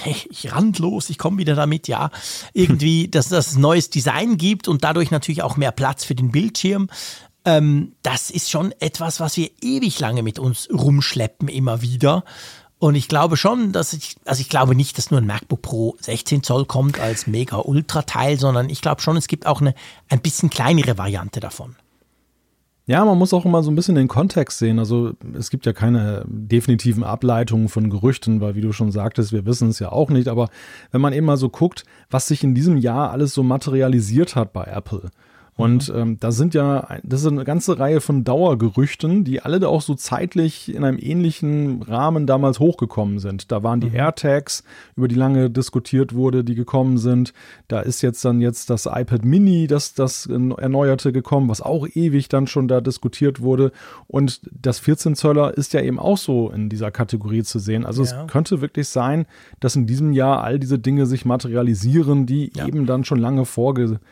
ich 0.05 0.53
randlos, 0.53 1.09
ich 1.09 1.17
komme 1.17 1.39
wieder 1.39 1.55
damit, 1.55 1.89
ja, 1.89 2.11
irgendwie, 2.53 3.09
dass 3.09 3.29
das 3.29 3.55
ein 3.55 3.63
neues 3.63 3.89
Design 3.89 4.37
gibt 4.37 4.69
und 4.69 4.85
dadurch 4.85 5.11
natürlich 5.11 5.43
auch 5.43 5.57
mehr 5.57 5.73
Platz 5.73 6.05
für 6.05 6.15
den 6.15 6.31
Bildschirm. 6.31 6.89
Ähm, 7.49 7.95
das 8.03 8.29
ist 8.29 8.51
schon 8.51 8.73
etwas, 8.79 9.21
was 9.21 9.39
wir 9.39 9.49
ewig 9.63 9.99
lange 10.01 10.23
mit 10.23 10.39
uns 10.39 10.69
rumschleppen, 10.71 11.49
immer 11.49 11.81
wieder. 11.81 12.25
Und 12.79 12.95
ich 12.95 13.09
glaube 13.09 13.39
schon, 13.39 13.73
dass 13.73 13.95
ich, 13.95 14.17
also 14.27 14.43
ich 14.43 14.51
glaube 14.51 14.75
nicht, 14.75 14.99
dass 14.99 15.11
nur 15.11 15.19
ein 15.19 15.27
MacBook 15.27 15.63
Pro 15.63 15.97
16 15.99 16.43
Zoll 16.43 16.67
kommt 16.67 17.01
als 17.01 17.27
mega 17.27 17.57
Ultra 17.57 18.03
Teil, 18.03 18.39
sondern 18.39 18.69
ich 18.69 18.83
glaube 18.83 19.01
schon, 19.01 19.17
es 19.17 19.29
gibt 19.29 19.47
auch 19.47 19.63
eine 19.63 19.75
ein 20.11 20.21
bisschen 20.21 20.51
kleinere 20.51 20.99
Variante 20.99 21.41
davon. 21.41 21.75
Ja, 22.85 23.03
man 23.07 23.17
muss 23.17 23.33
auch 23.33 23.47
immer 23.47 23.63
so 23.63 23.71
ein 23.71 23.75
bisschen 23.75 23.95
den 23.95 24.09
Kontext 24.09 24.59
sehen. 24.59 24.79
Also 24.79 25.15
es 25.33 25.49
gibt 25.49 25.65
ja 25.65 25.73
keine 25.73 26.27
definitiven 26.27 27.03
Ableitungen 27.03 27.71
von 27.71 27.89
Gerüchten, 27.89 28.43
weil 28.43 28.57
wie 28.57 28.61
du 28.61 28.73
schon 28.73 28.93
sagtest, 28.93 29.33
wir 29.33 29.47
wissen 29.47 29.71
es 29.71 29.79
ja 29.79 29.91
auch 29.91 30.11
nicht. 30.11 30.29
Aber 30.29 30.51
wenn 30.91 31.01
man 31.01 31.15
eben 31.15 31.27
mal 31.27 31.39
so 31.39 31.49
guckt, 31.49 31.85
was 32.11 32.29
sich 32.29 32.45
in 32.45 32.55
diesem 32.55 32.77
Jahr 32.77 33.11
alles 33.11 33.33
so 33.33 33.43
materialisiert 33.43 34.37
hat 34.37 34.53
bei 34.53 34.65
Apple. 34.65 35.11
Und 35.59 35.93
ähm, 35.95 36.19
da 36.21 36.31
sind 36.31 36.55
ja, 36.55 36.87
das 37.03 37.23
ist 37.23 37.27
eine 37.27 37.43
ganze 37.45 37.81
Reihe 37.81 38.01
von 38.01 38.23
Dauergerüchten, 38.23 39.25
die 39.25 39.43
alle 39.43 39.59
da 39.59 39.67
auch 39.67 39.83
so 39.83 39.97
zeitlich 39.97 40.73
in 40.73 40.85
einem 40.85 40.99
ähnlichen 41.01 41.83
Rahmen 41.83 42.29
damals 42.29 42.61
hochgekommen 42.61 43.19
sind. 43.19 43.51
Da 43.51 43.65
waren 43.65 43.81
die 43.81 43.89
AirTags, 43.93 44.63
über 44.95 45.09
die 45.09 45.17
lange 45.17 45.51
diskutiert 45.51 46.15
wurde, 46.15 46.45
die 46.45 46.55
gekommen 46.55 46.97
sind. 46.97 47.33
Da 47.67 47.81
ist 47.81 48.03
jetzt 48.03 48.25
dann 48.25 48.41
jetzt 48.41 48.71
das 48.71 48.87
iPad 48.87 49.25
Mini, 49.25 49.67
das, 49.67 49.95
das 49.95 50.27
erneuerte 50.27 51.11
gekommen, 51.13 51.49
was 51.49 51.61
auch 51.61 51.89
ewig 51.93 52.29
dann 52.29 52.47
schon 52.47 52.69
da 52.69 52.81
diskutiert 52.81 53.41
wurde. 53.41 53.73
Und 54.07 54.41
das 54.53 54.79
14 54.79 55.17
Zöller 55.17 55.57
ist 55.59 55.73
ja 55.73 55.81
eben 55.81 55.99
auch 55.99 56.19
so 56.19 56.51
in 56.51 56.69
dieser 56.69 56.93
Kategorie 56.93 57.43
zu 57.43 57.59
sehen. 57.59 57.85
Also 57.85 58.05
Ja. 58.05 58.23
es 58.23 58.31
könnte 58.31 58.61
wirklich 58.61 58.89
sein, 58.89 59.27
dass 59.59 59.75
in 59.75 59.89
diesem 59.89 60.13
Jahr 60.13 60.45
all 60.45 60.61
diese 60.61 60.79
Dinge 60.79 61.05
sich 61.07 61.25
materialisieren, 61.25 62.27
die 62.27 62.53
Ja. 62.55 62.69
eben 62.69 62.87
dann 62.87 63.03
schon 63.03 63.19
lange 63.19 63.45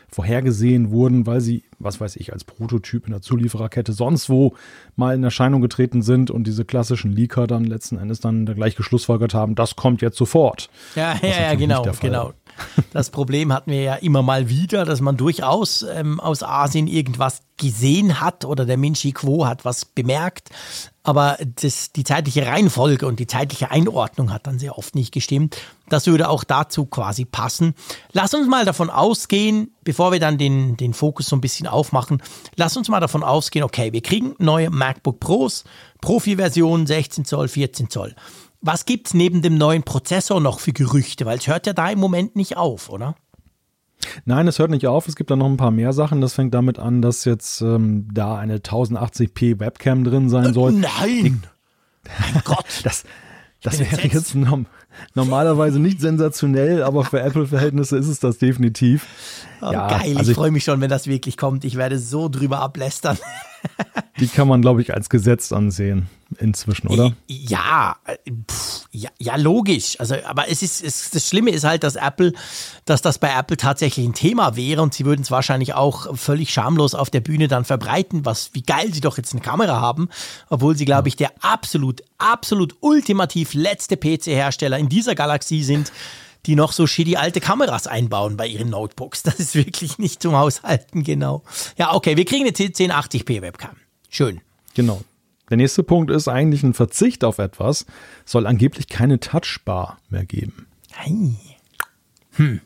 vorhergesehen 0.09 0.91
wurden, 0.91 1.25
weil 1.25 1.36
sie, 1.41 1.63
was 1.79 1.99
weiß 1.99 2.15
ich, 2.17 2.33
als 2.33 2.43
Prototyp 2.43 3.05
in 3.05 3.11
der 3.11 3.21
Zuliefererkette 3.21 3.93
sonst 3.93 4.29
wo 4.29 4.55
mal 4.95 5.15
in 5.15 5.23
Erscheinung 5.23 5.61
getreten 5.61 6.01
sind 6.01 6.31
und 6.31 6.45
diese 6.45 6.65
klassischen 6.65 7.11
Leaker 7.11 7.47
dann 7.47 7.63
letzten 7.63 7.97
Endes 7.97 8.19
dann 8.19 8.45
da 8.45 8.53
gleich 8.53 8.75
geschlussfolgert 8.75 9.33
haben, 9.33 9.55
das 9.55 9.75
kommt 9.75 10.01
jetzt 10.01 10.17
sofort. 10.17 10.69
Ja, 10.95 11.15
ja, 11.21 11.41
ja, 11.41 11.55
genau, 11.55 11.83
genau. 11.99 12.33
Das 12.93 13.09
Problem 13.09 13.53
hatten 13.53 13.71
wir 13.71 13.81
ja 13.81 13.95
immer 13.95 14.21
mal 14.21 14.49
wieder, 14.49 14.85
dass 14.85 15.01
man 15.01 15.17
durchaus 15.17 15.83
ähm, 15.83 16.19
aus 16.19 16.43
Asien 16.43 16.87
irgendwas 16.87 17.41
gesehen 17.57 18.21
hat 18.21 18.45
oder 18.45 18.65
der 18.65 18.77
Minchi 18.77 19.11
Quo 19.11 19.45
hat 19.45 19.65
was 19.65 19.85
bemerkt, 19.85 20.49
aber 21.03 21.37
das, 21.61 21.91
die 21.91 22.03
zeitliche 22.03 22.45
Reihenfolge 22.45 23.07
und 23.07 23.19
die 23.19 23.27
zeitliche 23.27 23.71
Einordnung 23.71 24.31
hat 24.31 24.45
dann 24.45 24.59
sehr 24.59 24.77
oft 24.77 24.93
nicht 24.93 25.13
gestimmt. 25.13 25.57
Das 25.89 26.05
würde 26.05 26.29
auch 26.29 26.43
dazu 26.43 26.85
quasi 26.85 27.25
passen. 27.25 27.73
Lass 28.11 28.33
uns 28.33 28.47
mal 28.47 28.65
davon 28.65 28.89
ausgehen, 28.89 29.71
bevor 29.83 30.11
wir 30.11 30.19
dann 30.19 30.37
den, 30.37 30.77
den 30.77 30.93
Fokus 30.93 31.27
so 31.27 31.35
ein 31.35 31.41
bisschen 31.41 31.65
aufmachen, 31.65 32.21
lass 32.55 32.77
uns 32.77 32.89
mal 32.89 32.99
davon 32.99 33.23
ausgehen, 33.23 33.63
okay, 33.63 33.93
wir 33.93 34.01
kriegen 34.01 34.35
neue 34.37 34.69
MacBook 34.69 35.19
Pros, 35.19 35.63
Profi-Version 36.01 36.85
16 36.85 37.25
Zoll, 37.25 37.47
14 37.47 37.89
Zoll. 37.89 38.15
Was 38.67 38.83
gibt's 38.83 39.13
neben 39.13 39.41
dem 39.41 39.57
neuen 39.57 39.83
Prozessor 39.83 40.41
noch 40.41 40.59
für 40.59 40.73
Gerüchte? 40.73 41.25
Weil 41.25 41.37
es 41.37 41.47
hört 41.47 41.67
ja 41.67 41.71
da 41.71 41.89
im 41.89 41.99
Moment 41.99 42.35
nicht 42.35 42.57
auf, 42.57 42.89
oder? 42.89 43.15
Nein, 44.25 44.45
es 44.45 44.59
hört 44.59 44.71
nicht 44.71 44.87
auf. 44.87 45.07
Es 45.07 45.15
gibt 45.15 45.31
da 45.31 45.37
noch 45.37 45.45
ein 45.45 45.55
paar 45.55 45.71
mehr 45.71 45.93
Sachen. 45.93 46.19
Das 46.19 46.33
fängt 46.33 46.53
damit 46.53 46.77
an, 46.77 47.01
dass 47.01 47.23
jetzt 47.23 47.61
ähm, 47.61 48.09
da 48.13 48.37
eine 48.37 48.57
1080p 48.57 49.61
Webcam 49.61 50.03
drin 50.03 50.29
sein 50.29 50.53
soll. 50.53 50.73
Nein! 50.73 51.43
mein 52.19 52.41
Gott! 52.43 52.65
Das, 52.83 53.05
das 53.61 53.79
wäre 53.79 54.01
entsetzt. 54.01 54.13
jetzt, 54.13 54.35
noch, 54.35 54.59
normalerweise 55.15 55.79
nicht 55.79 56.01
sensationell, 56.01 56.83
aber 56.83 57.05
für 57.05 57.21
Apple-Verhältnisse 57.21 57.95
ist 57.95 58.09
es 58.09 58.19
das 58.19 58.37
definitiv. 58.37 59.07
Oh, 59.61 59.71
ja, 59.71 59.87
geil, 59.87 60.17
also 60.17 60.31
ich 60.31 60.37
freue 60.37 60.51
mich 60.51 60.65
schon, 60.65 60.81
wenn 60.81 60.89
das 60.89 61.07
wirklich 61.07 61.37
kommt. 61.37 61.63
Ich 61.63 61.77
werde 61.77 61.99
so 61.99 62.27
drüber 62.27 62.59
ablästern. 62.59 63.17
Die 64.19 64.27
kann 64.27 64.47
man, 64.47 64.61
glaube 64.61 64.81
ich, 64.81 64.93
als 64.93 65.09
Gesetz 65.09 65.51
ansehen 65.51 66.07
inzwischen, 66.39 66.87
oder? 66.87 67.13
Ja, 67.27 67.97
pff, 68.49 68.85
ja, 68.91 69.09
ja, 69.19 69.35
logisch. 69.35 69.99
Also, 69.99 70.15
aber 70.25 70.49
es 70.49 70.61
ist, 70.61 70.83
es, 70.83 71.09
das 71.11 71.27
Schlimme 71.27 71.51
ist 71.51 71.63
halt, 71.63 71.83
dass 71.83 71.95
Apple, 71.95 72.33
dass 72.85 73.01
das 73.01 73.19
bei 73.19 73.29
Apple 73.29 73.57
tatsächlich 73.57 74.05
ein 74.05 74.13
Thema 74.13 74.55
wäre 74.55 74.81
und 74.81 74.93
sie 74.93 75.05
würden 75.05 75.21
es 75.21 75.31
wahrscheinlich 75.31 75.73
auch 75.75 76.17
völlig 76.17 76.51
schamlos 76.51 76.95
auf 76.95 77.09
der 77.09 77.21
Bühne 77.21 77.47
dann 77.47 77.63
verbreiten, 77.63 78.25
was, 78.25 78.49
wie 78.53 78.63
geil 78.63 78.93
sie 78.93 79.01
doch 79.01 79.17
jetzt 79.17 79.33
eine 79.33 79.41
Kamera 79.41 79.79
haben, 79.79 80.09
obwohl 80.49 80.75
sie, 80.75 80.85
glaube 80.85 81.07
ich, 81.07 81.15
der 81.15 81.31
absolut, 81.41 82.01
absolut 82.17 82.75
ultimativ 82.81 83.53
letzte 83.53 83.97
PC-Hersteller 83.97 84.77
in 84.77 84.89
dieser 84.89 85.15
Galaxie 85.15 85.63
sind, 85.63 85.91
die 86.47 86.55
noch 86.55 86.71
so 86.71 86.87
shitty 86.87 87.17
alte 87.17 87.41
Kameras 87.41 87.85
einbauen 87.85 88.37
bei 88.37 88.47
ihren 88.47 88.69
Notebooks. 88.69 89.23
Das 89.23 89.39
ist 89.39 89.55
wirklich 89.55 89.99
nicht 89.99 90.21
zum 90.21 90.33
Aushalten, 90.33 91.03
genau. 91.03 91.43
Ja, 91.77 91.93
okay, 91.93 92.17
wir 92.17 92.25
kriegen 92.25 92.43
eine 92.43 92.51
1080p 92.51 93.41
Webcam. 93.41 93.75
Schön. 94.09 94.41
Genau. 94.73 95.01
Der 95.49 95.57
nächste 95.57 95.83
Punkt 95.83 96.11
ist 96.11 96.27
eigentlich 96.27 96.63
ein 96.63 96.73
Verzicht 96.73 97.23
auf 97.23 97.37
etwas, 97.37 97.85
soll 98.25 98.47
angeblich 98.47 98.87
keine 98.87 99.19
Touchbar 99.19 99.99
mehr 100.09 100.25
geben. 100.25 100.67
Hey. 100.91 101.35
Hm. 102.33 102.61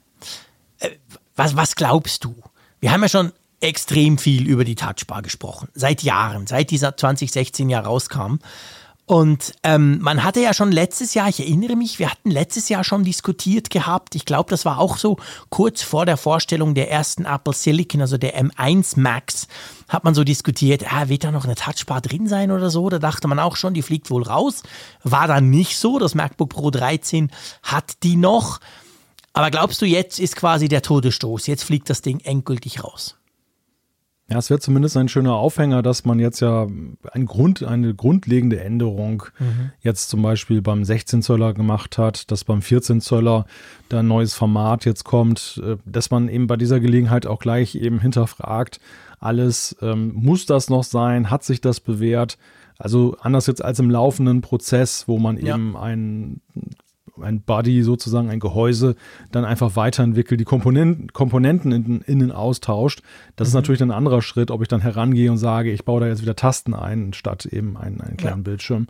Äh, 0.80 0.90
was, 1.36 1.56
was 1.56 1.76
glaubst 1.76 2.24
du? 2.24 2.36
Wir 2.80 2.92
haben 2.92 3.02
ja 3.02 3.10
schon 3.10 3.32
extrem 3.60 4.18
viel 4.18 4.48
über 4.48 4.66
die 4.66 4.76
Touchbar 4.76 5.22
gesprochen. 5.22 5.70
Seit 5.74 6.02
Jahren, 6.02 6.48
seit 6.48 6.72
dieser 6.72 6.98
2016 6.98 7.70
Jahr 7.70 7.86
rauskam. 7.86 8.40
Und 9.12 9.56
ähm, 9.64 10.00
man 10.00 10.24
hatte 10.24 10.40
ja 10.40 10.54
schon 10.54 10.72
letztes 10.72 11.16
Jahr, 11.16 11.28
ich 11.28 11.42
erinnere 11.42 11.76
mich, 11.76 12.00
wir 12.00 12.10
hatten 12.10 12.32
letztes 12.32 12.70
Jahr 12.70 12.86
schon 12.86 13.04
diskutiert 13.04 13.70
gehabt. 13.70 14.16
Ich 14.16 14.24
glaube, 14.24 14.50
das 14.50 14.64
war 14.64 14.80
auch 14.80 14.96
so 14.96 15.18
kurz 15.50 15.82
vor 15.82 16.06
der 16.06 16.16
Vorstellung 16.16 16.76
der 16.76 16.90
ersten 16.90 17.26
Apple 17.26 17.54
Silicon, 17.54 18.00
also 18.00 18.18
der 18.18 18.42
M1 18.42 18.98
Max, 18.98 19.50
hat 19.90 20.06
man 20.06 20.16
so 20.16 20.24
diskutiert, 20.24 20.86
ah, 20.94 21.10
wird 21.10 21.26
da 21.26 21.32
noch 21.32 21.44
eine 21.44 21.56
Touchbar 21.56 22.00
drin 22.00 22.30
sein 22.30 22.52
oder 22.52 22.70
so? 22.70 22.88
Da 22.88 23.00
dachte 23.00 23.28
man 23.28 23.38
auch 23.38 23.58
schon, 23.58 23.74
die 23.74 23.82
fliegt 23.82 24.10
wohl 24.12 24.24
raus. 24.24 24.64
War 25.04 25.28
dann 25.28 25.50
nicht 25.50 25.78
so. 25.78 26.00
Das 26.00 26.16
MacBook 26.16 26.52
Pro 26.52 26.72
13 26.72 27.32
hat 27.64 28.04
die 28.04 28.16
noch. 28.16 28.62
Aber 29.34 29.52
glaubst 29.52 29.82
du, 29.82 29.86
jetzt 29.86 30.22
ist 30.22 30.38
quasi 30.38 30.70
der 30.70 30.84
Todesstoß? 30.84 31.48
Jetzt 31.48 31.66
fliegt 31.66 31.90
das 31.90 32.02
Ding 32.02 32.22
endgültig 32.22 32.82
raus? 32.82 33.18
Ja, 34.32 34.38
es 34.38 34.50
wäre 34.50 34.62
zumindest 34.62 34.96
ein 34.96 35.10
schöner 35.10 35.36
Aufhänger, 35.36 35.82
dass 35.82 36.06
man 36.06 36.18
jetzt 36.18 36.40
ja 36.40 36.66
ein 37.12 37.26
Grund, 37.26 37.64
eine 37.64 37.94
grundlegende 37.94 38.62
Änderung 38.62 39.24
mhm. 39.38 39.72
jetzt 39.82 40.10
zum 40.10 40.22
Beispiel 40.22 40.62
beim 40.62 40.86
16 40.86 41.22
Zöller 41.22 41.54
gemacht 41.54 41.98
hat, 41.98 42.32
dass 42.32 42.46
beim 42.46 42.62
14 42.62 43.02
Zöller 43.02 43.46
da 43.90 44.00
ein 44.00 44.08
neues 44.08 44.34
Format 44.34 44.86
jetzt 44.86 45.04
kommt, 45.04 45.62
äh, 45.66 45.76
dass 45.86 46.12
man 46.12 46.30
eben 46.30 46.48
bei 46.48 46.56
dieser 46.56 46.80
Gelegenheit 46.80 47.28
auch 47.28 47.40
gleich 47.40 47.76
eben 47.76 48.00
hinterfragt, 48.00 48.80
alles, 49.20 49.76
ähm, 49.82 50.14
muss 50.16 50.46
das 50.46 50.70
noch 50.70 50.86
sein, 50.86 51.30
hat 51.30 51.44
sich 51.44 51.60
das 51.60 51.82
bewährt? 51.82 52.38
Also 52.78 53.18
anders 53.20 53.48
jetzt 53.48 53.64
als 53.64 53.80
im 53.80 53.90
laufenden 53.90 54.40
Prozess, 54.40 55.10
wo 55.10 55.20
man 55.20 55.38
ja. 55.38 55.56
eben 55.56 55.76
ein 55.76 56.40
ein 57.22 57.42
Body 57.42 57.84
sozusagen, 57.84 58.30
ein 58.30 58.40
Gehäuse, 58.40 58.96
dann 59.32 59.46
einfach 59.46 59.76
weiterentwickelt, 59.76 60.40
die 60.40 60.46
Komponenten, 60.46 61.14
Komponenten 61.14 61.72
in, 61.72 62.02
innen 62.02 62.32
austauscht. 62.32 63.02
Das 63.36 63.48
mhm. 63.48 63.50
ist 63.50 63.54
natürlich 63.56 63.84
ein 63.84 63.92
anderer 63.92 64.22
Schritt, 64.22 64.52
ob 64.52 64.62
ich 64.62 64.68
dann 64.68 64.82
herangehe 64.82 65.32
und 65.32 65.38
sage, 65.38 65.72
ich 65.72 65.86
baue 65.86 66.02
da 66.02 66.08
jetzt 66.08 66.22
wieder 66.22 66.36
Tasten 66.36 66.74
ein, 66.74 67.14
statt 67.14 67.46
eben 67.46 67.78
einen, 67.78 68.02
einen 68.02 68.18
kleinen 68.18 68.40
ja. 68.40 68.44
Bildschirm. 68.44 68.88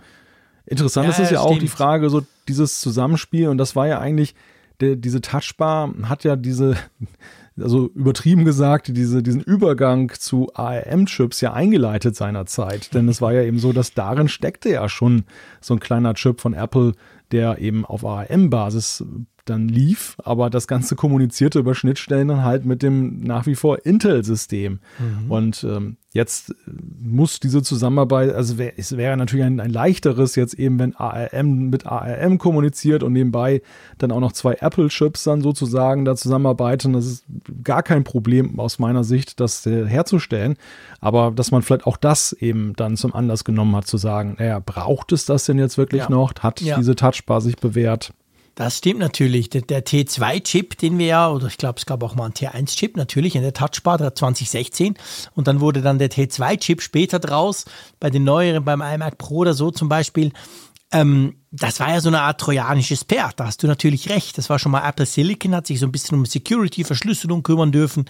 Interessant 0.65 1.05
ja, 1.05 1.11
ist 1.11 1.19
es 1.19 1.29
ja, 1.31 1.37
ja 1.37 1.41
auch 1.41 1.57
die 1.57 1.67
Frage, 1.67 2.09
so 2.09 2.21
dieses 2.47 2.79
Zusammenspiel, 2.79 3.47
und 3.47 3.57
das 3.57 3.75
war 3.75 3.87
ja 3.87 3.99
eigentlich, 3.99 4.35
der, 4.79 4.95
diese 4.95 5.21
Touchbar 5.21 5.93
hat 6.03 6.23
ja 6.23 6.35
diese, 6.35 6.75
also 7.59 7.89
übertrieben 7.95 8.45
gesagt, 8.45 8.89
diese, 8.95 9.23
diesen 9.23 9.41
Übergang 9.41 10.11
zu 10.11 10.49
ARM-Chips 10.53 11.41
ja 11.41 11.53
eingeleitet 11.53 12.15
seinerzeit. 12.15 12.93
Denn 12.93 13.07
es 13.07 13.21
war 13.21 13.33
ja 13.33 13.43
eben 13.43 13.59
so, 13.59 13.73
dass 13.73 13.93
darin 13.93 14.27
steckte 14.27 14.69
ja 14.69 14.87
schon 14.89 15.25
so 15.59 15.73
ein 15.73 15.79
kleiner 15.79 16.13
Chip 16.13 16.41
von 16.41 16.53
Apple, 16.53 16.93
der 17.31 17.59
eben 17.59 17.85
auf 17.85 18.05
ARM-Basis 18.05 19.03
dann 19.45 19.67
lief, 19.67 20.17
aber 20.23 20.49
das 20.49 20.67
Ganze 20.67 20.95
kommunizierte 20.95 21.59
über 21.59 21.75
Schnittstellen 21.75 22.27
dann 22.27 22.43
halt 22.43 22.65
mit 22.65 22.83
dem 22.83 23.21
nach 23.21 23.45
wie 23.45 23.55
vor 23.55 23.85
Intel-System. 23.85 24.79
Mhm. 24.99 25.31
Und 25.31 25.63
ähm, 25.63 25.97
jetzt 26.13 26.53
muss 27.01 27.39
diese 27.39 27.63
Zusammenarbeit, 27.63 28.33
also 28.33 28.57
wär, 28.57 28.77
es 28.77 28.97
wäre 28.97 29.15
natürlich 29.15 29.45
ein, 29.45 29.59
ein 29.59 29.71
leichteres 29.71 30.35
jetzt 30.35 30.53
eben, 30.55 30.77
wenn 30.77 30.95
ARM 30.95 31.69
mit 31.69 31.85
ARM 31.85 32.37
kommuniziert 32.37 33.01
und 33.01 33.13
nebenbei 33.13 33.61
dann 33.97 34.11
auch 34.11 34.19
noch 34.19 34.33
zwei 34.33 34.55
Apple-Chips 34.55 35.23
dann 35.23 35.41
sozusagen 35.41 36.05
da 36.05 36.15
zusammenarbeiten. 36.15 36.93
Das 36.93 37.05
ist 37.05 37.25
gar 37.63 37.81
kein 37.81 38.03
Problem 38.03 38.59
aus 38.59 38.77
meiner 38.77 39.03
Sicht, 39.03 39.39
das 39.39 39.65
äh, 39.65 39.87
herzustellen. 39.87 40.57
Aber 40.99 41.31
dass 41.31 41.51
man 41.51 41.61
vielleicht 41.61 41.87
auch 41.87 41.97
das 41.97 42.33
eben 42.33 42.73
dann 42.75 42.97
zum 42.97 43.15
Anlass 43.15 43.43
genommen 43.43 43.75
hat, 43.75 43.87
zu 43.87 43.97
sagen, 43.97 44.35
naja, 44.37 44.59
braucht 44.59 45.11
es 45.13 45.25
das 45.25 45.45
denn 45.45 45.57
jetzt 45.57 45.77
wirklich 45.77 46.03
ja. 46.03 46.09
noch? 46.09 46.33
Hat 46.39 46.61
ja. 46.61 46.77
diese 46.77 46.95
Touchbar 46.95 47.41
sich 47.41 47.55
bewährt? 47.55 48.13
Das 48.61 48.77
stimmt 48.77 48.99
natürlich. 48.99 49.49
Der, 49.49 49.63
der 49.63 49.83
T2-Chip, 49.83 50.77
den 50.77 50.99
wir 50.99 51.07
ja, 51.07 51.31
oder 51.31 51.47
ich 51.47 51.57
glaube, 51.57 51.79
es 51.79 51.87
gab 51.87 52.03
auch 52.03 52.13
mal 52.13 52.25
einen 52.25 52.35
T1-Chip, 52.35 52.95
natürlich 52.95 53.35
in 53.35 53.41
der 53.41 53.53
Touchbar, 53.53 53.97
der 53.97 54.13
2016. 54.13 54.93
Und 55.33 55.47
dann 55.47 55.61
wurde 55.61 55.81
dann 55.81 55.97
der 55.97 56.11
T2-Chip 56.11 56.79
später 56.83 57.17
draus, 57.17 57.65
bei 57.99 58.11
den 58.11 58.23
neueren, 58.23 58.63
beim 58.63 58.83
iMac 58.83 59.17
Pro 59.17 59.37
oder 59.37 59.55
so 59.55 59.71
zum 59.71 59.89
Beispiel. 59.89 60.31
Ähm, 60.91 61.37
das 61.49 61.79
war 61.79 61.89
ja 61.89 62.01
so 62.01 62.09
eine 62.09 62.21
Art 62.21 62.39
trojanisches 62.39 63.01
Pferd, 63.01 63.39
da 63.39 63.47
hast 63.47 63.63
du 63.63 63.67
natürlich 63.67 64.09
recht. 64.09 64.37
Das 64.37 64.51
war 64.51 64.59
schon 64.59 64.71
mal 64.71 64.87
Apple 64.87 65.07
Silicon, 65.07 65.55
hat 65.55 65.65
sich 65.65 65.79
so 65.79 65.87
ein 65.87 65.91
bisschen 65.91 66.19
um 66.19 66.27
Security, 66.27 66.83
Verschlüsselung 66.83 67.41
kümmern 67.41 67.71
dürfen 67.71 68.05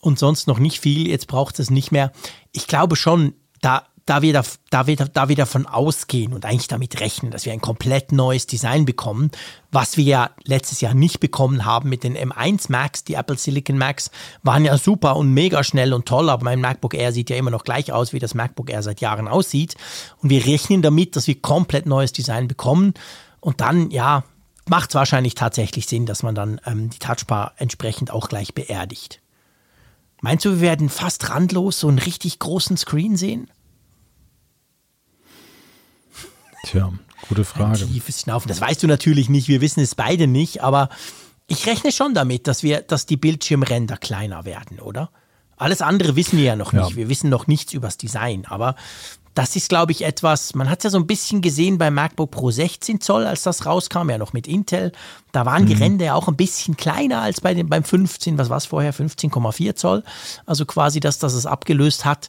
und 0.00 0.18
sonst 0.18 0.48
noch 0.48 0.58
nicht 0.58 0.80
viel. 0.80 1.06
Jetzt 1.06 1.28
braucht 1.28 1.60
es 1.60 1.70
nicht 1.70 1.92
mehr. 1.92 2.10
Ich 2.50 2.66
glaube 2.66 2.96
schon, 2.96 3.34
da 3.60 3.86
da 4.06 4.22
wir, 4.22 4.32
da, 4.32 4.42
da, 4.70 4.86
wir, 4.86 4.96
da 4.96 5.28
wir 5.28 5.34
davon 5.34 5.66
ausgehen 5.66 6.32
und 6.32 6.44
eigentlich 6.44 6.68
damit 6.68 7.00
rechnen, 7.00 7.32
dass 7.32 7.44
wir 7.44 7.52
ein 7.52 7.60
komplett 7.60 8.12
neues 8.12 8.46
Design 8.46 8.84
bekommen, 8.84 9.32
was 9.72 9.96
wir 9.96 10.04
ja 10.04 10.30
letztes 10.44 10.80
Jahr 10.80 10.94
nicht 10.94 11.18
bekommen 11.18 11.64
haben 11.64 11.88
mit 11.88 12.04
den 12.04 12.16
M1 12.16 12.70
Max, 12.70 13.02
die 13.02 13.14
Apple 13.14 13.36
Silicon 13.36 13.76
Max, 13.76 14.12
waren 14.44 14.64
ja 14.64 14.78
super 14.78 15.16
und 15.16 15.34
mega 15.34 15.64
schnell 15.64 15.92
und 15.92 16.06
toll, 16.06 16.30
aber 16.30 16.44
mein 16.44 16.60
MacBook 16.60 16.94
Air 16.94 17.12
sieht 17.12 17.30
ja 17.30 17.36
immer 17.36 17.50
noch 17.50 17.64
gleich 17.64 17.92
aus, 17.92 18.12
wie 18.12 18.20
das 18.20 18.34
MacBook 18.34 18.70
Air 18.70 18.84
seit 18.84 19.00
Jahren 19.00 19.26
aussieht. 19.26 19.74
Und 20.22 20.30
wir 20.30 20.46
rechnen 20.46 20.82
damit, 20.82 21.16
dass 21.16 21.26
wir 21.26 21.40
komplett 21.40 21.86
neues 21.86 22.12
Design 22.12 22.46
bekommen. 22.46 22.94
Und 23.40 23.60
dann, 23.60 23.90
ja, 23.90 24.22
macht 24.68 24.90
es 24.90 24.94
wahrscheinlich 24.94 25.34
tatsächlich 25.34 25.88
Sinn, 25.88 26.06
dass 26.06 26.22
man 26.22 26.36
dann 26.36 26.60
ähm, 26.64 26.90
die 26.90 27.00
Touchbar 27.00 27.54
entsprechend 27.56 28.12
auch 28.12 28.28
gleich 28.28 28.54
beerdigt. 28.54 29.20
Meinst 30.20 30.44
du, 30.44 30.50
wir 30.52 30.60
werden 30.60 30.88
fast 30.88 31.28
randlos 31.28 31.80
so 31.80 31.88
einen 31.88 31.98
richtig 31.98 32.38
großen 32.38 32.76
Screen 32.76 33.16
sehen? 33.16 33.50
Tja, 36.66 36.92
gute 37.28 37.44
Frage. 37.44 37.84
Ein 37.84 37.92
tiefes 37.92 38.22
Schnaufen. 38.22 38.48
Das 38.48 38.60
weißt 38.60 38.82
du 38.82 38.88
natürlich 38.88 39.28
nicht, 39.28 39.46
wir 39.46 39.60
wissen 39.60 39.80
es 39.80 39.94
beide 39.94 40.26
nicht, 40.26 40.62
aber 40.62 40.88
ich 41.46 41.66
rechne 41.66 41.92
schon 41.92 42.12
damit, 42.12 42.48
dass 42.48 42.64
wir, 42.64 42.82
dass 42.82 43.06
die 43.06 43.16
Bildschirmränder 43.16 43.96
kleiner 43.96 44.44
werden, 44.44 44.80
oder? 44.80 45.10
Alles 45.56 45.80
andere 45.80 46.16
wissen 46.16 46.38
wir 46.38 46.44
ja 46.44 46.56
noch 46.56 46.72
nicht. 46.72 46.90
Ja. 46.90 46.96
Wir 46.96 47.08
wissen 47.08 47.30
noch 47.30 47.46
nichts 47.46 47.72
übers 47.72 47.96
Design, 47.96 48.46
aber 48.46 48.74
das 49.34 49.54
ist, 49.54 49.68
glaube 49.68 49.92
ich, 49.92 50.02
etwas, 50.02 50.54
man 50.54 50.68
hat 50.68 50.78
es 50.80 50.84
ja 50.84 50.90
so 50.90 50.98
ein 50.98 51.06
bisschen 51.06 51.40
gesehen 51.40 51.78
beim 51.78 51.94
MacBook 51.94 52.30
Pro 52.30 52.50
16 52.50 53.00
Zoll, 53.00 53.26
als 53.26 53.42
das 53.42 53.64
rauskam, 53.64 54.10
ja 54.10 54.18
noch 54.18 54.32
mit 54.32 54.48
Intel. 54.48 54.92
Da 55.30 55.46
waren 55.46 55.64
mhm. 55.64 55.66
die 55.66 55.74
Ränder 55.74 56.04
ja 56.06 56.14
auch 56.14 56.26
ein 56.26 56.36
bisschen 56.36 56.76
kleiner 56.76 57.20
als 57.20 57.40
bei 57.42 57.54
dem, 57.54 57.68
beim 57.68 57.84
15, 57.84 58.38
was 58.38 58.50
war 58.50 58.56
es 58.56 58.66
vorher, 58.66 58.92
15,4 58.92 59.76
Zoll. 59.76 60.02
Also 60.46 60.64
quasi, 60.64 61.00
dass 61.00 61.18
das 61.18 61.34
es 61.34 61.46
abgelöst 61.46 62.04
hat 62.04 62.28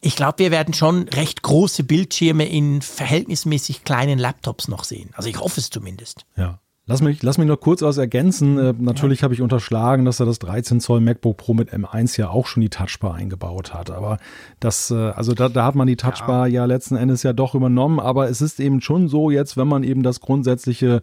ich 0.00 0.16
glaube, 0.16 0.38
wir 0.38 0.50
werden 0.50 0.74
schon 0.74 1.08
recht 1.08 1.42
große 1.42 1.84
Bildschirme 1.84 2.48
in 2.48 2.82
verhältnismäßig 2.82 3.84
kleinen 3.84 4.18
Laptops 4.18 4.68
noch 4.68 4.84
sehen. 4.84 5.10
Also 5.14 5.28
ich 5.28 5.40
hoffe 5.40 5.60
es 5.60 5.70
zumindest. 5.70 6.24
Ja. 6.36 6.60
Lass 6.90 7.02
mich, 7.02 7.22
lass 7.22 7.36
mich 7.36 7.46
noch 7.46 7.60
kurz 7.60 7.82
was 7.82 7.98
ergänzen. 7.98 8.58
Äh, 8.58 8.74
natürlich 8.78 9.20
ja. 9.20 9.24
habe 9.24 9.34
ich 9.34 9.42
unterschlagen, 9.42 10.06
dass 10.06 10.20
er 10.20 10.26
das 10.26 10.38
13 10.38 10.80
Zoll 10.80 11.02
MacBook 11.02 11.36
Pro 11.36 11.52
mit 11.52 11.70
M1 11.70 12.18
ja 12.18 12.30
auch 12.30 12.46
schon 12.46 12.62
die 12.62 12.70
Touchbar 12.70 13.14
eingebaut 13.14 13.74
hat. 13.74 13.90
Aber 13.90 14.16
das, 14.58 14.90
äh, 14.90 14.94
also 14.94 15.34
da, 15.34 15.50
da 15.50 15.66
hat 15.66 15.74
man 15.74 15.86
die 15.86 15.96
Touchbar 15.96 16.46
ja. 16.46 16.62
ja 16.62 16.64
letzten 16.64 16.96
Endes 16.96 17.22
ja 17.22 17.34
doch 17.34 17.54
übernommen. 17.54 18.00
Aber 18.00 18.30
es 18.30 18.40
ist 18.40 18.58
eben 18.58 18.80
schon 18.80 19.08
so 19.08 19.30
jetzt, 19.30 19.58
wenn 19.58 19.68
man 19.68 19.82
eben 19.82 20.02
das 20.02 20.20
grundsätzliche 20.20 21.02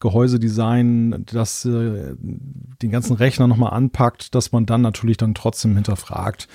Gehäusedesign, 0.00 1.24
das 1.26 1.66
äh, 1.66 2.14
den 2.18 2.90
ganzen 2.90 3.16
Rechner 3.16 3.46
nochmal 3.46 3.72
anpackt, 3.72 4.34
dass 4.34 4.52
man 4.52 4.64
dann 4.64 4.80
natürlich 4.80 5.18
dann 5.18 5.34
trotzdem 5.34 5.74
hinterfragt, 5.74 6.48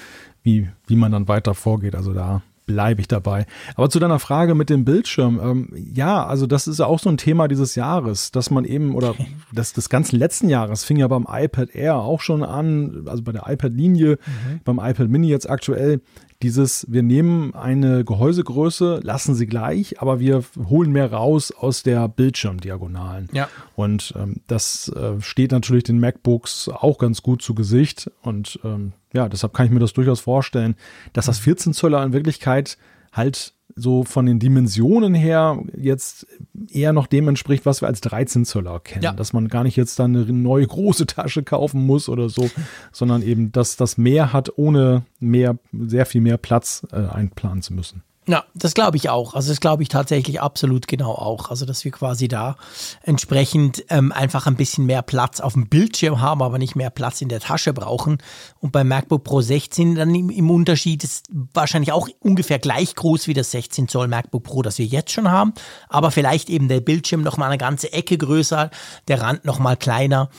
wie, 0.44 0.70
wie 0.88 0.96
man 0.96 1.12
dann 1.12 1.28
weiter 1.28 1.54
vorgeht. 1.54 1.96
Also 1.96 2.14
da 2.14 2.42
bleibe 2.66 3.02
ich 3.02 3.08
dabei. 3.08 3.46
Aber 3.76 3.90
zu 3.90 4.00
deiner 4.00 4.20
Frage 4.20 4.56
mit 4.56 4.70
dem 4.70 4.86
Bildschirm, 4.86 5.40
ähm, 5.44 5.70
ja, 5.74 6.26
also 6.26 6.48
das 6.48 6.68
ist 6.68 6.80
ja 6.80 6.86
auch 6.86 7.00
so 7.00 7.10
ein 7.10 7.18
Thema 7.18 7.48
dieses 7.48 7.76
Jahres, 7.76 8.32
dass 8.32 8.50
man 8.50 8.66
eben, 8.66 8.96
oder 8.96 9.16
das, 9.54 9.74
des 9.74 9.90
ganzen 9.90 10.18
letzten 10.18 10.50
Jahres 10.50 10.84
fing 10.84 10.98
ja 10.98 11.08
beim 11.08 11.28
iPad 11.30 11.76
Air 11.76 11.96
auch 11.98 12.22
schon 12.22 12.44
an, 12.44 13.06
also 13.08 13.24
bei 13.24 13.32
der 13.32 13.44
iPad-Linie, 13.48 14.12
mhm. 14.26 14.62
beim 14.64 14.80
iPad 14.80 15.10
Mini 15.10 15.28
jetzt 15.28 15.50
aktuell, 15.50 16.02
dieses, 16.42 16.88
wir 16.90 17.04
nehmen 17.04 17.54
eine 17.54 18.04
Gehäusegröße, 18.04 19.02
lassen 19.04 19.36
sie 19.36 19.46
gleich, 19.46 20.02
aber 20.02 20.20
wir 20.20 20.44
holen 20.70 20.92
mehr 20.92 21.12
raus 21.12 21.52
aus 21.52 21.84
der 21.84 22.08
Bildschirmdiagonalen. 22.08 23.30
Ja. 23.32 23.48
Und 23.76 24.14
ähm, 24.18 24.38
das 24.48 24.90
äh, 24.90 25.22
steht 25.22 25.52
natürlich 25.52 25.84
den 25.84 26.00
MacBooks 26.00 26.70
auch 26.70 26.98
ganz 26.98 27.22
gut 27.22 27.44
zu 27.44 27.54
Gesicht. 27.54 28.10
Und 28.24 28.60
ähm, 28.64 28.94
ja, 29.13 29.30
deshalb 29.30 29.54
kann 29.54 29.65
ich 29.65 29.71
mir 29.71 29.80
das 29.80 29.93
durchaus 29.93 30.21
vorstellen, 30.21 30.76
dass 31.13 31.26
das 31.26 31.39
14 31.39 31.74
Zöller 31.74 32.04
in 32.04 32.13
Wirklichkeit 32.13 32.78
halt 33.12 33.54
so 33.76 34.04
von 34.04 34.26
den 34.26 34.39
Dimensionen 34.39 35.13
her 35.13 35.63
jetzt 35.78 36.28
eher 36.69 36.93
noch 36.93 37.08
dem 37.08 37.28
entspricht, 37.28 37.65
was 37.65 37.82
wir 37.82 37.88
als 37.88 38.02
13 38.02 38.45
Zöller 38.45 38.80
kennen. 38.80 39.04
Ja. 39.04 39.13
Dass 39.13 39.34
man 39.34 39.47
gar 39.47 39.63
nicht 39.63 39.76
jetzt 39.76 40.00
dann 40.00 40.15
eine 40.15 40.26
neue 40.32 40.67
große 40.67 41.06
Tasche 41.06 41.43
kaufen 41.43 41.86
muss 41.86 42.10
oder 42.10 42.30
so, 42.30 42.50
sondern 42.91 43.21
eben, 43.21 43.52
dass 43.52 43.78
das 43.78 43.97
mehr 43.97 44.34
hat, 44.34 44.58
ohne 44.58 45.04
mehr, 45.19 45.58
sehr 45.71 46.06
viel 46.06 46.21
mehr 46.21 46.38
Platz 46.38 46.86
äh, 46.91 46.97
einplanen 46.97 47.62
zu 47.62 47.74
müssen. 47.74 48.04
Ja, 48.28 48.44
das 48.54 48.76
glaube 48.76 48.98
ich 48.98 49.10
auch. 49.10 49.34
Also 49.34 49.50
das 49.50 49.60
glaube 49.60 49.82
ich 49.82 49.90
tatsächlich 49.90 50.42
absolut 50.42 50.88
genau 50.88 51.12
auch. 51.12 51.50
Also 51.50 51.66
dass 51.66 51.84
wir 51.84 51.92
quasi 51.92 52.28
da 52.28 52.56
entsprechend 53.02 53.84
ähm, 53.90 54.12
einfach 54.12 54.46
ein 54.46 54.56
bisschen 54.56 54.86
mehr 54.86 55.02
Platz 55.02 55.40
auf 55.40 55.54
dem 55.54 55.68
Bildschirm 55.68 56.22
haben, 56.22 56.44
aber 56.44 56.60
nicht 56.60 56.76
mehr 56.76 56.92
Platz 56.92 57.22
in 57.22 57.30
der 57.30 57.40
Tasche 57.40 57.74
brauchen. 57.74 58.20
Und 58.60 58.72
beim 58.74 58.88
MacBook 58.88 59.24
Pro 59.24 59.42
16 59.42 59.96
dann 59.96 60.14
im, 60.14 60.30
im 60.30 60.52
Unterschied 60.52 61.04
ist 61.04 61.30
wahrscheinlich 61.54 61.94
auch 61.94 62.10
ungefähr 62.20 62.60
gleich 62.60 62.94
groß 62.94 63.28
wie 63.28 63.34
das 63.34 63.50
16 63.52 63.88
Zoll 63.88 64.08
MacBook 64.08 64.44
Pro, 64.44 64.62
das 64.62 64.78
wir 64.78 64.86
jetzt 64.86 65.12
schon 65.12 65.32
haben, 65.32 65.54
aber 65.90 66.12
vielleicht 66.12 66.52
eben 66.52 66.68
der 66.68 66.80
Bildschirm 66.80 67.24
noch 67.24 67.38
mal 67.38 67.48
eine 67.48 67.58
ganze 67.58 67.92
Ecke 67.92 68.20
größer, 68.20 68.70
der 69.08 69.22
Rand 69.22 69.46
noch 69.46 69.58
mal 69.58 69.78
kleiner 69.78 70.30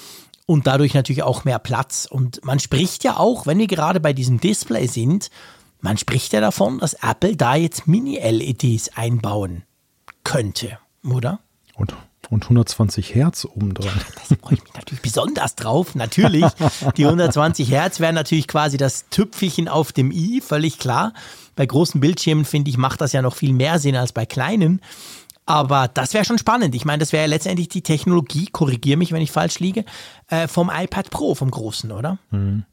und 0.46 0.68
dadurch 0.68 0.94
natürlich 0.94 1.22
auch 1.24 1.44
mehr 1.44 1.58
Platz. 1.58 2.06
Und 2.08 2.44
man 2.44 2.60
spricht 2.60 3.02
ja 3.02 3.16
auch, 3.16 3.46
wenn 3.46 3.58
wir 3.58 3.66
gerade 3.66 3.98
bei 3.98 4.12
diesem 4.12 4.38
Display 4.38 4.86
sind, 4.86 5.30
man 5.82 5.98
spricht 5.98 6.32
ja 6.32 6.40
davon, 6.40 6.78
dass 6.78 6.94
Apple 6.94 7.36
da 7.36 7.56
jetzt 7.56 7.86
Mini-LEDs 7.86 8.96
einbauen 8.96 9.64
könnte, 10.24 10.78
oder? 11.04 11.40
Und, 11.74 11.94
und 12.30 12.44
120 12.44 13.14
Hertz 13.14 13.44
obendran. 13.44 13.90
Da 14.28 14.36
freue 14.36 14.54
ich 14.54 14.64
mich 14.64 14.74
natürlich 14.74 15.02
besonders 15.02 15.56
drauf. 15.56 15.94
Natürlich, 15.94 16.46
die 16.96 17.04
120 17.04 17.70
Hertz 17.70 18.00
wären 18.00 18.14
natürlich 18.14 18.48
quasi 18.48 18.76
das 18.76 19.08
Tüpfelchen 19.10 19.68
auf 19.68 19.92
dem 19.92 20.10
i, 20.10 20.40
völlig 20.40 20.78
klar. 20.78 21.12
Bei 21.56 21.66
großen 21.66 22.00
Bildschirmen, 22.00 22.44
finde 22.44 22.70
ich, 22.70 22.78
macht 22.78 23.00
das 23.00 23.12
ja 23.12 23.20
noch 23.20 23.34
viel 23.34 23.52
mehr 23.52 23.78
Sinn 23.78 23.96
als 23.96 24.12
bei 24.12 24.24
kleinen. 24.24 24.80
Aber 25.44 25.88
das 25.88 26.14
wäre 26.14 26.24
schon 26.24 26.38
spannend. 26.38 26.74
Ich 26.74 26.84
meine, 26.84 27.00
das 27.00 27.12
wäre 27.12 27.24
ja 27.24 27.28
letztendlich 27.28 27.68
die 27.68 27.82
Technologie, 27.82 28.46
korrigiere 28.46 28.96
mich, 28.96 29.12
wenn 29.12 29.22
ich 29.22 29.32
falsch 29.32 29.58
liege, 29.58 29.84
äh, 30.28 30.46
vom 30.46 30.70
iPad 30.72 31.10
Pro, 31.10 31.34
vom 31.34 31.50
großen, 31.50 31.90
oder? 31.90 32.18
Mhm. 32.30 32.64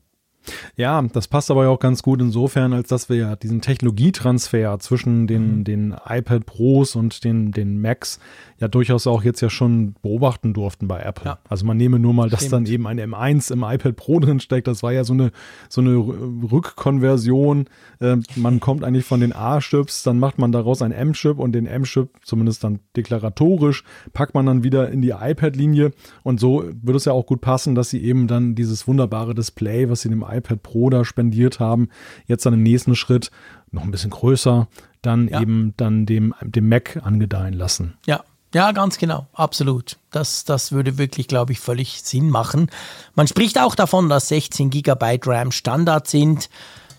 Ja, 0.75 1.01
das 1.01 1.27
passt 1.27 1.51
aber 1.51 1.63
ja 1.63 1.69
auch 1.69 1.79
ganz 1.79 2.01
gut 2.01 2.21
insofern, 2.21 2.73
als 2.73 2.89
dass 2.89 3.09
wir 3.09 3.17
ja 3.17 3.35
diesen 3.35 3.61
Technologietransfer 3.61 4.79
zwischen 4.79 5.27
den, 5.27 5.59
mhm. 5.59 5.63
den 5.63 5.95
iPad 6.07 6.45
Pros 6.45 6.95
und 6.95 7.23
den, 7.23 7.51
den 7.51 7.81
Macs 7.81 8.19
ja 8.59 8.67
durchaus 8.67 9.07
auch 9.07 9.23
jetzt 9.23 9.41
ja 9.41 9.49
schon 9.49 9.95
beobachten 10.01 10.53
durften 10.53 10.87
bei 10.87 10.99
Apple. 10.99 11.25
Ja. 11.25 11.39
Also 11.47 11.65
man 11.65 11.77
nehme 11.77 11.99
nur 11.99 12.13
mal, 12.13 12.29
dass 12.29 12.41
Stimmt. 12.41 12.53
dann 12.53 12.65
eben 12.65 12.87
ein 12.87 12.99
M1 12.99 13.51
im 13.51 13.63
iPad 13.63 13.95
Pro 13.95 14.19
drin 14.19 14.39
steckt. 14.39 14.67
Das 14.67 14.83
war 14.83 14.91
ja 14.91 15.03
so 15.03 15.13
eine, 15.13 15.31
so 15.69 15.81
eine 15.81 15.95
Rückkonversion. 15.95 17.65
Äh, 17.99 18.17
man 18.35 18.59
kommt 18.59 18.83
eigentlich 18.83 19.05
von 19.05 19.21
den 19.21 19.33
A-Chips, 19.33 20.03
dann 20.03 20.19
macht 20.19 20.39
man 20.39 20.51
daraus 20.51 20.81
ein 20.81 20.91
M-Chip 20.91 21.39
und 21.39 21.53
den 21.53 21.65
M-Chip, 21.65 22.09
zumindest 22.23 22.63
dann 22.63 22.79
deklaratorisch, 22.95 23.83
packt 24.13 24.33
man 24.33 24.45
dann 24.45 24.63
wieder 24.63 24.89
in 24.89 25.01
die 25.01 25.13
iPad-Linie. 25.19 25.91
Und 26.23 26.39
so 26.39 26.63
würde 26.81 26.97
es 26.97 27.05
ja 27.05 27.13
auch 27.13 27.25
gut 27.25 27.41
passen, 27.41 27.75
dass 27.75 27.89
sie 27.89 28.03
eben 28.03 28.27
dann 28.27 28.55
dieses 28.55 28.87
wunderbare 28.87 29.35
Display, 29.35 29.89
was 29.89 30.01
sie 30.01 30.09
dem 30.09 30.23
iPad 30.35 30.63
Pro 30.63 30.89
da 30.89 31.05
spendiert 31.05 31.59
haben, 31.59 31.89
jetzt 32.25 32.45
dann 32.45 32.53
im 32.53 32.63
nächsten 32.63 32.95
Schritt 32.95 33.31
noch 33.71 33.83
ein 33.83 33.91
bisschen 33.91 34.11
größer, 34.11 34.67
dann 35.01 35.27
ja. 35.27 35.41
eben 35.41 35.73
dann 35.77 36.05
dem, 36.05 36.33
dem 36.41 36.69
Mac 36.69 36.99
angedeihen 37.03 37.53
lassen. 37.53 37.97
Ja, 38.05 38.23
ja, 38.53 38.71
ganz 38.71 38.97
genau, 38.97 39.27
absolut. 39.33 39.97
Das, 40.09 40.43
das 40.43 40.71
würde 40.71 40.97
wirklich, 40.97 41.27
glaube 41.27 41.51
ich, 41.51 41.59
völlig 41.59 42.01
Sinn 42.01 42.29
machen. 42.29 42.71
Man 43.13 43.27
spricht 43.27 43.59
auch 43.59 43.75
davon, 43.75 44.09
dass 44.09 44.29
16 44.29 44.71
GB 44.71 45.19
RAM 45.23 45.51
Standard 45.51 46.07
sind. 46.07 46.49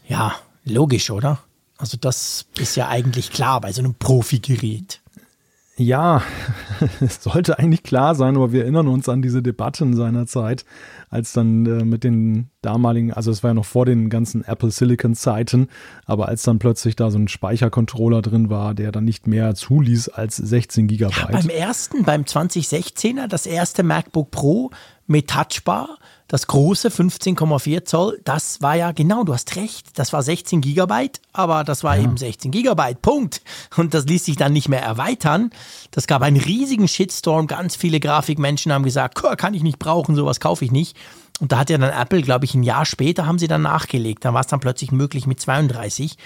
Ja, 0.07 0.35
logisch, 0.65 1.11
oder? 1.11 1.41
Also 1.77 1.97
das 2.01 2.47
ist 2.59 2.77
ja 2.77 2.89
eigentlich 2.89 3.33
klar 3.33 3.61
bei 3.61 3.73
so 3.73 3.81
einem 3.81 3.95
Profi-Gerät. 3.95 5.01
Ja, 5.81 6.23
es 7.01 7.23
sollte 7.23 7.59
eigentlich 7.59 7.83
klar 7.83 8.15
sein, 8.15 8.37
aber 8.37 8.53
wir 8.53 8.65
erinnern 8.65 8.87
uns 8.87 9.09
an 9.09 9.23
diese 9.23 9.43
Debatten 9.43 9.97
seiner 9.97 10.27
Zeit, 10.27 10.67
als 11.09 11.33
dann 11.33 11.65
äh, 11.65 11.85
mit 11.87 12.05
den 12.05 12.51
damaligen, 12.61 13.15
also 13.15 13.31
es 13.31 13.43
war 13.43 13.51
ja 13.51 13.55
noch 13.55 13.65
vor 13.65 13.87
den 13.87 14.11
ganzen 14.11 14.45
Apple 14.45 14.71
Silicon 14.71 15.15
Zeiten, 15.15 15.69
aber 16.05 16.29
als 16.29 16.43
dann 16.43 16.59
plötzlich 16.59 16.97
da 16.97 17.11
so 17.11 17.19
ein 17.19 17.29
Speichercontroller 17.29 18.21
drin 18.21 18.51
war, 18.51 18.75
der 18.75 18.93
dann 18.93 19.05
nicht 19.05 19.27
mehr 19.27 19.55
zuließ 19.55 20.11
als 20.11 20.37
16 20.37 20.87
Gigabyte. 20.87 21.31
Ja, 21.31 21.41
beim 21.41 21.49
ersten, 21.49 22.05
beim 22.05 22.23
2016er, 22.25 23.27
das 23.27 23.47
erste 23.47 23.83
MacBook 23.83 24.31
Pro 24.31 24.71
mit 25.07 25.31
Touchbar, 25.31 25.97
das 26.31 26.47
große 26.47 26.91
15,4 26.91 27.85
Zoll, 27.85 28.21
das 28.25 28.63
war 28.63 28.77
ja 28.77 28.93
genau, 28.93 29.25
du 29.25 29.35
hast 29.35 29.57
recht, 29.57 29.99
das 29.99 30.13
war 30.13 30.23
16 30.23 30.61
Gigabyte, 30.61 31.21
aber 31.33 31.65
das 31.65 31.83
war 31.83 31.97
ja. 31.97 32.05
eben 32.05 32.17
16 32.17 32.53
Gigabyte, 32.53 33.03
Punkt. 33.03 33.43
Und 33.77 33.95
das 33.95 34.05
ließ 34.05 34.27
sich 34.27 34.37
dann 34.37 34.53
nicht 34.53 34.69
mehr 34.69 34.81
erweitern. 34.81 35.51
Das 35.91 36.07
gab 36.07 36.23
einen 36.23 36.37
riesigen 36.37 36.87
Shitstorm, 36.87 37.49
ganz 37.49 37.75
viele 37.75 37.99
Grafikmenschen 37.99 38.73
haben 38.73 38.85
gesagt, 38.85 39.21
kann 39.39 39.55
ich 39.55 39.65
nicht 39.65 39.81
brauchen, 39.81 40.15
sowas 40.15 40.39
kaufe 40.39 40.65
ich 40.65 40.71
nicht. 40.71 40.97
Und 41.41 41.51
da 41.51 41.59
hat 41.59 41.69
ja 41.69 41.79
dann 41.79 41.91
Apple, 41.91 42.23
glaube 42.23 42.45
ich, 42.45 42.55
ein 42.55 42.63
Jahr 42.63 42.87
später 42.87 43.27
haben 43.27 43.41
sie 43.41 43.49
dann 43.49 43.63
nachgelegt. 43.63 44.25
Da 44.25 44.33
war 44.33 44.43
es 44.43 44.47
dann 44.47 44.61
plötzlich 44.61 44.93
möglich 44.93 45.27
mit 45.27 45.41
32. 45.41 46.17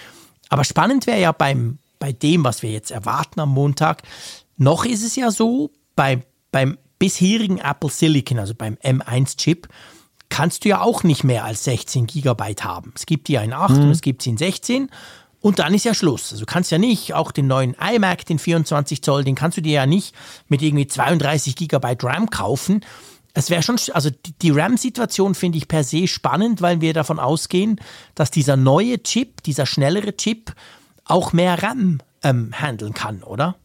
Aber 0.51 0.65
spannend 0.65 1.07
wäre 1.07 1.21
ja 1.21 1.33
beim, 1.33 1.79
bei 1.99 2.13
dem, 2.13 2.45
was 2.45 2.61
wir 2.61 2.71
jetzt 2.71 2.91
erwarten 2.91 3.41
am 3.41 3.49
Montag, 3.49 4.03
noch 4.59 4.85
ist 4.85 5.03
es 5.03 5.17
ja 5.17 5.31
so, 5.31 5.71
bei, 5.97 6.23
beim 6.53 6.77
bisherigen 7.05 7.59
Apple 7.59 7.91
Silicon, 7.91 8.39
also 8.39 8.55
beim 8.55 8.79
M1-Chip, 8.83 9.69
kannst 10.31 10.65
du 10.65 10.71
ja 10.71 10.81
auch 10.81 11.03
nicht 11.03 11.23
mehr 11.23 11.45
als 11.45 11.65
16 11.65 12.07
Gigabyte 12.07 12.65
haben. 12.65 12.95
Es 12.97 13.05
gibt 13.05 13.29
die 13.29 13.35
in 13.35 13.53
8 13.53 13.73
mhm. 13.73 13.83
und 13.83 13.91
es 13.91 14.01
gibt 14.01 14.23
sie 14.23 14.31
in 14.31 14.39
16 14.39 14.89
und 15.41 15.59
dann 15.59 15.75
ist 15.75 15.85
ja 15.85 15.93
Schluss. 15.93 16.33
Also 16.33 16.47
du 16.47 16.51
kannst 16.51 16.71
ja 16.71 16.79
nicht, 16.79 17.13
auch 17.13 17.31
den 17.31 17.47
neuen 17.47 17.75
iMac, 17.75 18.25
den 18.25 18.39
24 18.39 19.03
Zoll, 19.03 19.23
den 19.23 19.35
kannst 19.35 19.59
du 19.59 19.61
dir 19.61 19.75
ja 19.75 19.87
nicht 19.87 20.15
mit 20.49 20.63
irgendwie 20.63 20.87
32 20.87 21.57
Gigabyte 21.57 22.03
RAM 22.05 22.31
kaufen. 22.31 22.81
Es 23.35 23.51
wäre 23.51 23.63
schon, 23.63 23.77
also 23.93 24.09
die 24.41 24.51
RAM-Situation 24.51 25.35
finde 25.35 25.59
ich 25.59 25.69
per 25.69 25.85
se 25.85 26.09
spannend, 26.09 26.63
weil 26.63 26.81
wir 26.81 26.95
davon 26.95 27.19
ausgehen, 27.19 27.79
dass 28.15 28.31
dieser 28.31 28.57
neue 28.57 29.03
Chip, 29.03 29.43
dieser 29.43 29.67
schnellere 29.67 30.17
Chip 30.17 30.55
auch 31.05 31.35
mehr 31.35 31.63
RAM 31.63 32.01
ähm, 32.23 32.53
handeln 32.59 32.95
kann, 32.95 33.23
oder? 33.23 33.57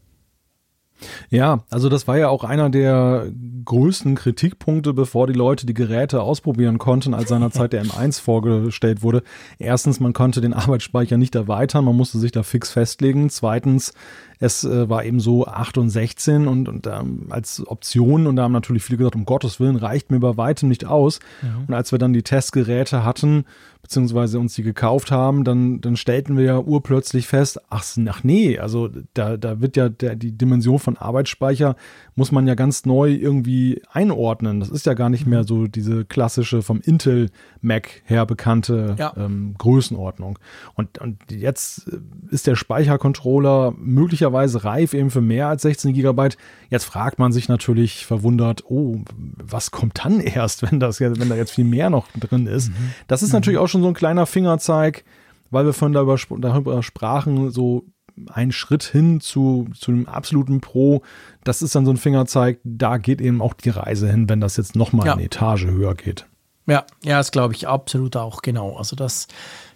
Ja, 1.30 1.64
also 1.70 1.88
das 1.88 2.06
war 2.08 2.18
ja 2.18 2.28
auch 2.28 2.44
einer 2.44 2.70
der 2.70 3.26
größten 3.64 4.14
Kritikpunkte, 4.14 4.92
bevor 4.92 5.26
die 5.26 5.32
Leute 5.32 5.66
die 5.66 5.74
Geräte 5.74 6.22
ausprobieren 6.22 6.78
konnten, 6.78 7.14
als 7.14 7.28
seinerzeit 7.28 7.72
der 7.72 7.84
M1 7.84 8.20
vorgestellt 8.20 9.02
wurde. 9.02 9.22
Erstens, 9.58 10.00
man 10.00 10.12
konnte 10.12 10.40
den 10.40 10.54
Arbeitsspeicher 10.54 11.16
nicht 11.16 11.34
erweitern, 11.34 11.84
man 11.84 11.96
musste 11.96 12.18
sich 12.18 12.32
da 12.32 12.42
fix 12.42 12.70
festlegen. 12.70 13.30
Zweitens, 13.30 13.92
es 14.40 14.64
äh, 14.64 14.88
war 14.88 15.04
eben 15.04 15.20
so 15.20 15.46
8 15.46 15.78
und 15.78 15.90
16 15.90 16.48
und, 16.48 16.68
und 16.68 16.86
ähm, 16.86 17.26
als 17.28 17.62
Option 17.66 18.26
und 18.26 18.36
da 18.36 18.44
haben 18.44 18.52
natürlich 18.52 18.82
viele 18.82 18.96
gesagt, 18.96 19.14
um 19.14 19.26
Gottes 19.26 19.60
Willen 19.60 19.76
reicht 19.76 20.10
mir 20.10 20.18
bei 20.18 20.36
weitem 20.36 20.68
nicht 20.68 20.86
aus. 20.86 21.20
Mhm. 21.42 21.64
Und 21.68 21.74
als 21.74 21.92
wir 21.92 21.98
dann 21.98 22.14
die 22.14 22.22
Testgeräte 22.22 23.04
hatten, 23.04 23.44
beziehungsweise 23.82 24.38
uns 24.38 24.54
die 24.54 24.62
gekauft 24.62 25.10
haben, 25.10 25.44
dann, 25.44 25.80
dann 25.80 25.96
stellten 25.96 26.36
wir 26.36 26.44
ja 26.44 26.58
urplötzlich 26.58 27.26
fest, 27.26 27.60
ach, 27.70 27.84
ach 28.08 28.24
nee, 28.24 28.58
also 28.58 28.88
da, 29.14 29.36
da 29.36 29.60
wird 29.60 29.76
ja 29.76 29.88
der, 29.88 30.16
die 30.16 30.32
Dimension 30.32 30.78
von 30.78 30.96
Arbeitsspeicher 30.96 31.76
muss 32.20 32.32
man 32.32 32.46
ja 32.46 32.54
ganz 32.54 32.84
neu 32.84 33.10
irgendwie 33.10 33.80
einordnen. 33.90 34.60
Das 34.60 34.68
ist 34.68 34.84
ja 34.84 34.92
gar 34.92 35.08
nicht 35.08 35.26
mehr 35.26 35.44
so 35.44 35.66
diese 35.66 36.04
klassische 36.04 36.60
vom 36.60 36.82
Intel 36.82 37.30
Mac 37.62 38.02
her 38.04 38.26
bekannte 38.26 38.94
ja. 38.98 39.14
ähm, 39.16 39.54
Größenordnung. 39.56 40.38
Und, 40.74 40.98
und 40.98 41.16
jetzt 41.30 41.90
ist 42.30 42.46
der 42.46 42.56
Speichercontroller 42.56 43.72
möglicherweise 43.78 44.64
reif 44.64 44.92
eben 44.92 45.10
für 45.10 45.22
mehr 45.22 45.48
als 45.48 45.62
16 45.62 45.94
Gigabyte. 45.94 46.36
Jetzt 46.68 46.84
fragt 46.84 47.18
man 47.18 47.32
sich 47.32 47.48
natürlich 47.48 48.04
verwundert, 48.04 48.64
oh, 48.68 48.98
was 49.42 49.70
kommt 49.70 50.04
dann 50.04 50.20
erst, 50.20 50.70
wenn 50.70 50.78
das 50.78 50.98
jetzt, 50.98 51.18
wenn 51.18 51.30
da 51.30 51.36
jetzt 51.36 51.52
viel 51.52 51.64
mehr 51.64 51.88
noch 51.88 52.06
drin 52.18 52.46
ist? 52.46 52.68
Mhm. 52.68 52.92
Das 53.08 53.22
ist 53.22 53.30
mhm. 53.30 53.36
natürlich 53.36 53.58
auch 53.58 53.68
schon 53.68 53.79
so 53.82 53.88
ein 53.88 53.94
kleiner 53.94 54.26
Fingerzeig, 54.26 55.04
weil 55.50 55.64
wir 55.64 55.72
von 55.72 55.92
darüber, 55.92 56.16
darüber 56.38 56.82
sprachen, 56.82 57.50
so 57.50 57.84
ein 58.32 58.52
Schritt 58.52 58.82
hin 58.84 59.20
zu, 59.20 59.68
zu 59.78 59.90
einem 59.90 60.06
absoluten 60.06 60.60
Pro, 60.60 61.02
das 61.44 61.62
ist 61.62 61.74
dann 61.74 61.84
so 61.84 61.92
ein 61.92 61.96
Fingerzeig, 61.96 62.60
da 62.64 62.98
geht 62.98 63.20
eben 63.20 63.40
auch 63.40 63.54
die 63.54 63.70
Reise 63.70 64.10
hin, 64.10 64.28
wenn 64.28 64.40
das 64.40 64.56
jetzt 64.56 64.76
nochmal 64.76 65.06
ja. 65.06 65.12
eine 65.14 65.24
Etage 65.24 65.66
höher 65.66 65.94
geht. 65.94 66.26
Ja, 66.66 66.84
ja, 67.02 67.18
das 67.18 67.32
glaube 67.32 67.54
ich 67.54 67.66
absolut 67.66 68.16
auch, 68.16 68.42
genau. 68.42 68.76
Also 68.76 68.94
das, 68.94 69.26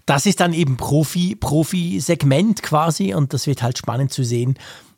das 0.07 0.27
ist 0.27 0.41
dann 0.41 0.53
eben 0.53 0.77
Profi, 0.77 1.35
Profi-Segment 1.35 2.63
quasi 2.63 3.15
und 3.15 3.33
das 3.33 3.47
wird 3.47 3.63
halt 3.63 3.79
spannend 3.79 4.13
zu 4.13 4.23
sehen, 4.25 4.57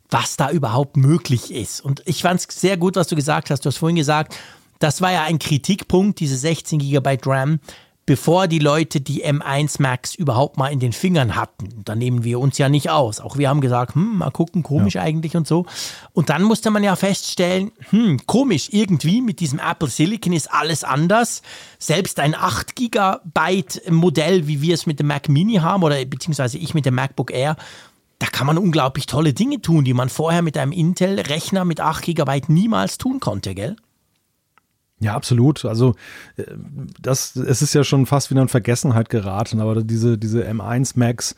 was 0.09 0.37
da 0.37 0.51
überhaupt 0.51 0.97
möglich 0.97 1.51
ist. 1.53 1.81
Und 1.81 2.03
ich 2.05 2.21
fand 2.21 2.39
es 2.39 2.61
sehr 2.61 2.77
gut, 2.77 2.95
was 2.95 3.07
du 3.07 3.15
gesagt 3.15 3.49
hast. 3.49 3.65
Du 3.65 3.67
hast 3.67 3.77
vorhin 3.77 3.95
gesagt, 3.95 4.37
das 4.79 5.01
war 5.01 5.11
ja 5.11 5.23
ein 5.23 5.39
Kritikpunkt, 5.39 6.19
diese 6.19 6.37
16 6.37 6.79
GB 6.79 7.17
RAM 7.25 7.59
bevor 8.07 8.47
die 8.47 8.59
Leute 8.59 9.01
die 9.01 9.25
M1 9.25 9.81
Max 9.81 10.15
überhaupt 10.15 10.57
mal 10.57 10.69
in 10.69 10.79
den 10.79 10.93
Fingern 10.93 11.35
hatten. 11.35 11.83
Da 11.83 11.93
nehmen 11.93 12.23
wir 12.23 12.39
uns 12.39 12.57
ja 12.57 12.69
nicht 12.69 12.89
aus. 12.89 13.19
Auch 13.19 13.37
wir 13.37 13.49
haben 13.49 13.59
gesagt, 13.59 13.95
hm, 13.95 14.19
mal 14.19 14.31
gucken, 14.31 14.63
komisch 14.63 14.95
ja. 14.95 15.01
eigentlich 15.01 15.35
und 15.35 15.45
so. 15.45 15.65
Und 16.13 16.29
dann 16.29 16.41
musste 16.43 16.71
man 16.71 16.83
ja 16.83 16.95
feststellen, 16.95 17.71
hm, 17.89 18.21
komisch, 18.25 18.69
irgendwie 18.71 19.21
mit 19.21 19.41
diesem 19.41 19.59
Apple 19.59 19.89
Silicon 19.89 20.31
ist 20.31 20.51
alles 20.51 20.85
anders. 20.85 21.41
Selbst 21.79 22.19
ein 22.21 22.33
8 22.33 22.77
Gigabyte 22.77 23.81
Modell, 23.91 24.47
wie 24.47 24.61
wir 24.61 24.73
es 24.73 24.85
mit 24.85 24.99
dem 24.99 25.07
Mac 25.07 25.27
Mini 25.27 25.55
haben 25.55 25.83
oder 25.83 26.03
beziehungsweise 26.05 26.57
ich 26.57 26.73
mit 26.73 26.85
dem 26.85 26.95
MacBook 26.95 27.31
Air, 27.31 27.57
da 28.19 28.27
kann 28.27 28.47
man 28.47 28.57
unglaublich 28.57 29.05
tolle 29.05 29.33
Dinge 29.33 29.61
tun, 29.61 29.83
die 29.83 29.93
man 29.93 30.07
vorher 30.07 30.41
mit 30.41 30.57
einem 30.57 30.71
Intel-Rechner 30.71 31.65
mit 31.65 31.81
8 31.81 32.05
Gigabyte 32.05 32.47
niemals 32.47 32.97
tun 32.97 33.19
konnte, 33.19 33.53
gell? 33.53 33.75
Ja, 34.99 35.13
absolut. 35.15 35.65
Also 35.65 35.95
äh, 36.37 36.43
das, 37.01 37.35
es 37.35 37.61
ist 37.61 37.73
ja 37.73 37.83
schon 37.83 38.05
fast 38.05 38.31
wieder 38.31 38.41
in 38.41 38.47
Vergessenheit 38.47 39.09
geraten, 39.09 39.59
aber 39.59 39.83
diese, 39.83 40.17
diese 40.17 40.47
M1 40.47 40.93
Max, 40.97 41.35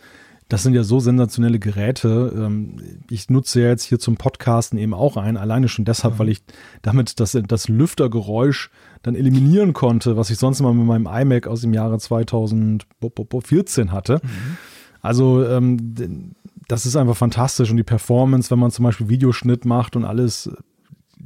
das 0.48 0.64
sind 0.64 0.74
ja 0.74 0.84
so 0.84 1.00
sensationelle 1.00 1.60
Geräte. 1.60 2.34
Ähm, 2.36 2.78
ich 3.10 3.30
nutze 3.30 3.62
ja 3.62 3.68
jetzt 3.68 3.84
hier 3.84 4.00
zum 4.00 4.18
Podcasten 4.18 4.80
eben 4.80 4.94
auch 4.94 5.18
ein, 5.18 5.38
alleine 5.38 5.68
schon 5.68 5.86
deshalb, 5.86 6.20
weil 6.20 6.30
ich 6.30 6.42
damit 6.82 7.20
das, 7.20 7.38
das 7.48 7.68
Lüftergeräusch 7.68 8.72
dann 9.04 9.16
eliminieren 9.16 9.74
konnte, 9.74 10.18
was 10.18 10.30
ich 10.30 10.38
sonst 10.38 10.60
immer 10.60 10.74
mit 10.74 10.86
meinem 10.86 11.08
iMac 11.08 11.48
aus 11.48 11.62
dem 11.62 11.74
Jahre 11.74 12.00
2014 12.00 13.92
hatte. 13.92 14.22
Mhm. 14.24 14.58
Also 15.02 15.46
ähm, 15.46 16.34
das 16.68 16.86
ist 16.86 16.96
einfach 16.96 17.16
fantastisch 17.16 17.72
und 17.72 17.78
die 17.78 17.84
Performance, 17.84 18.52
wenn 18.52 18.60
man 18.60 18.72
zum 18.72 18.84
Beispiel 18.84 19.10
Videoschnitt 19.10 19.66
macht 19.66 19.96
und 19.96 20.06
alles, 20.06 20.50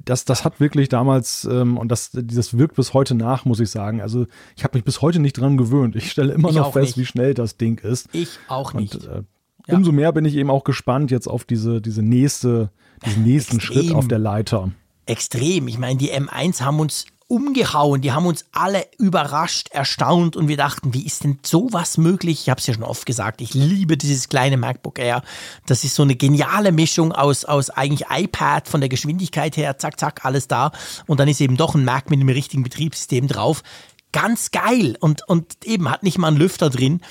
das, 0.06 0.26
das 0.26 0.44
hat 0.44 0.60
wirklich 0.60 0.90
damals, 0.90 1.46
ähm, 1.46 1.78
und 1.78 1.90
das, 1.90 2.12
das 2.14 2.58
wirkt 2.58 2.76
bis 2.76 2.94
heute 2.94 3.16
nach, 3.16 3.46
muss 3.46 3.60
ich 3.60 3.70
sagen. 3.70 4.02
Also 4.02 4.28
ich 4.56 4.64
habe 4.64 4.78
mich 4.78 4.84
bis 4.84 5.02
heute 5.02 5.20
nicht 5.20 5.34
dran 5.34 5.58
gewöhnt. 5.58 5.96
Ich 5.96 6.12
stelle 6.12 6.34
immer 6.34 6.50
ich 6.50 6.56
noch 6.56 6.74
fest, 6.74 6.98
nicht. 6.98 6.98
wie 6.98 7.06
schnell 7.06 7.34
das 7.34 7.58
Ding 7.58 7.80
ist. 7.80 8.10
Ich 8.14 8.40
auch 8.48 8.74
nicht. 8.74 8.96
Und, 8.96 9.08
äh, 9.08 9.24
ja. 9.68 9.76
Umso 9.76 9.92
mehr 9.92 10.12
bin 10.12 10.26
ich 10.26 10.36
eben 10.36 10.50
auch 10.50 10.66
gespannt 10.66 11.10
jetzt 11.12 11.28
auf 11.28 11.46
diese, 11.46 11.82
diese 11.82 12.02
nächste, 12.02 12.72
diesen 13.06 13.24
nächsten 13.24 13.58
Extrem. 13.58 13.76
Schritt 13.84 13.96
auf 13.96 14.08
der 14.08 14.20
Leiter. 14.20 14.72
Extrem. 15.06 15.68
Ich 15.68 15.78
meine, 15.78 15.98
die 15.98 16.12
M1 16.12 16.62
haben 16.62 16.80
uns 16.80 17.06
umgehauen. 17.34 18.02
Die 18.02 18.12
haben 18.12 18.28
uns 18.28 18.46
alle 18.52 18.86
überrascht, 19.00 19.70
erstaunt 19.72 20.36
und 20.36 20.48
wir 20.48 20.56
dachten, 20.56 20.94
wie 20.94 21.04
ist 21.04 21.24
denn 21.24 21.40
sowas 21.42 21.98
möglich? 21.98 22.42
Ich 22.42 22.50
habe 22.50 22.60
es 22.62 22.68
ja 22.68 22.76
schon 22.76 22.84
oft 22.84 23.08
gesagt, 23.08 23.42
ich 23.42 23.56
liebe 23.56 23.98
dieses 23.98 24.30
kleine 24.30 24.56
MacBook 24.56 25.00
Air. 25.00 25.24
Das 25.66 25.84
ist 25.84 25.96
so 25.96 26.04
eine 26.04 26.16
geniale 26.16 26.72
Mischung 26.72 27.12
aus, 27.12 27.44
aus 27.44 27.72
eigentlich 27.72 28.08
iPad 28.12 28.68
von 28.68 28.82
der 28.82 28.90
Geschwindigkeit 28.90 29.58
her, 29.58 29.80
zack, 29.80 30.00
zack, 30.00 30.26
alles 30.26 30.48
da. 30.48 30.72
Und 31.08 31.20
dann 31.20 31.28
ist 31.28 31.42
eben 31.42 31.58
doch 31.58 31.74
ein 31.74 31.86
Mac 31.86 32.12
mit 32.12 32.20
einem 32.20 32.30
richtigen 32.30 32.62
Betriebssystem 32.62 33.28
drauf. 33.28 33.64
Ganz 34.12 34.52
geil 34.52 34.96
und, 35.00 35.28
und 35.28 35.66
eben 35.66 35.90
hat 35.90 36.04
nicht 36.04 36.20
mal 36.20 36.28
einen 36.28 36.38
Lüfter 36.38 36.70
drin. 36.70 37.02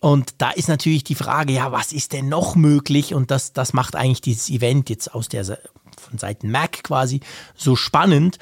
Und 0.00 0.36
da 0.38 0.52
ist 0.52 0.68
natürlich 0.68 1.04
die 1.04 1.14
Frage, 1.14 1.52
ja, 1.52 1.70
was 1.70 1.92
ist 1.92 2.14
denn 2.14 2.30
noch 2.30 2.56
möglich? 2.56 3.12
Und 3.12 3.30
das, 3.30 3.52
das 3.52 3.74
macht 3.74 3.94
eigentlich 3.94 4.22
dieses 4.22 4.48
Event 4.48 4.88
jetzt 4.88 5.14
aus 5.14 5.28
der 5.28 5.44
von 5.44 6.18
Seiten 6.18 6.50
Mac 6.50 6.82
quasi 6.82 7.20
so 7.54 7.76
spannend. 7.76 8.38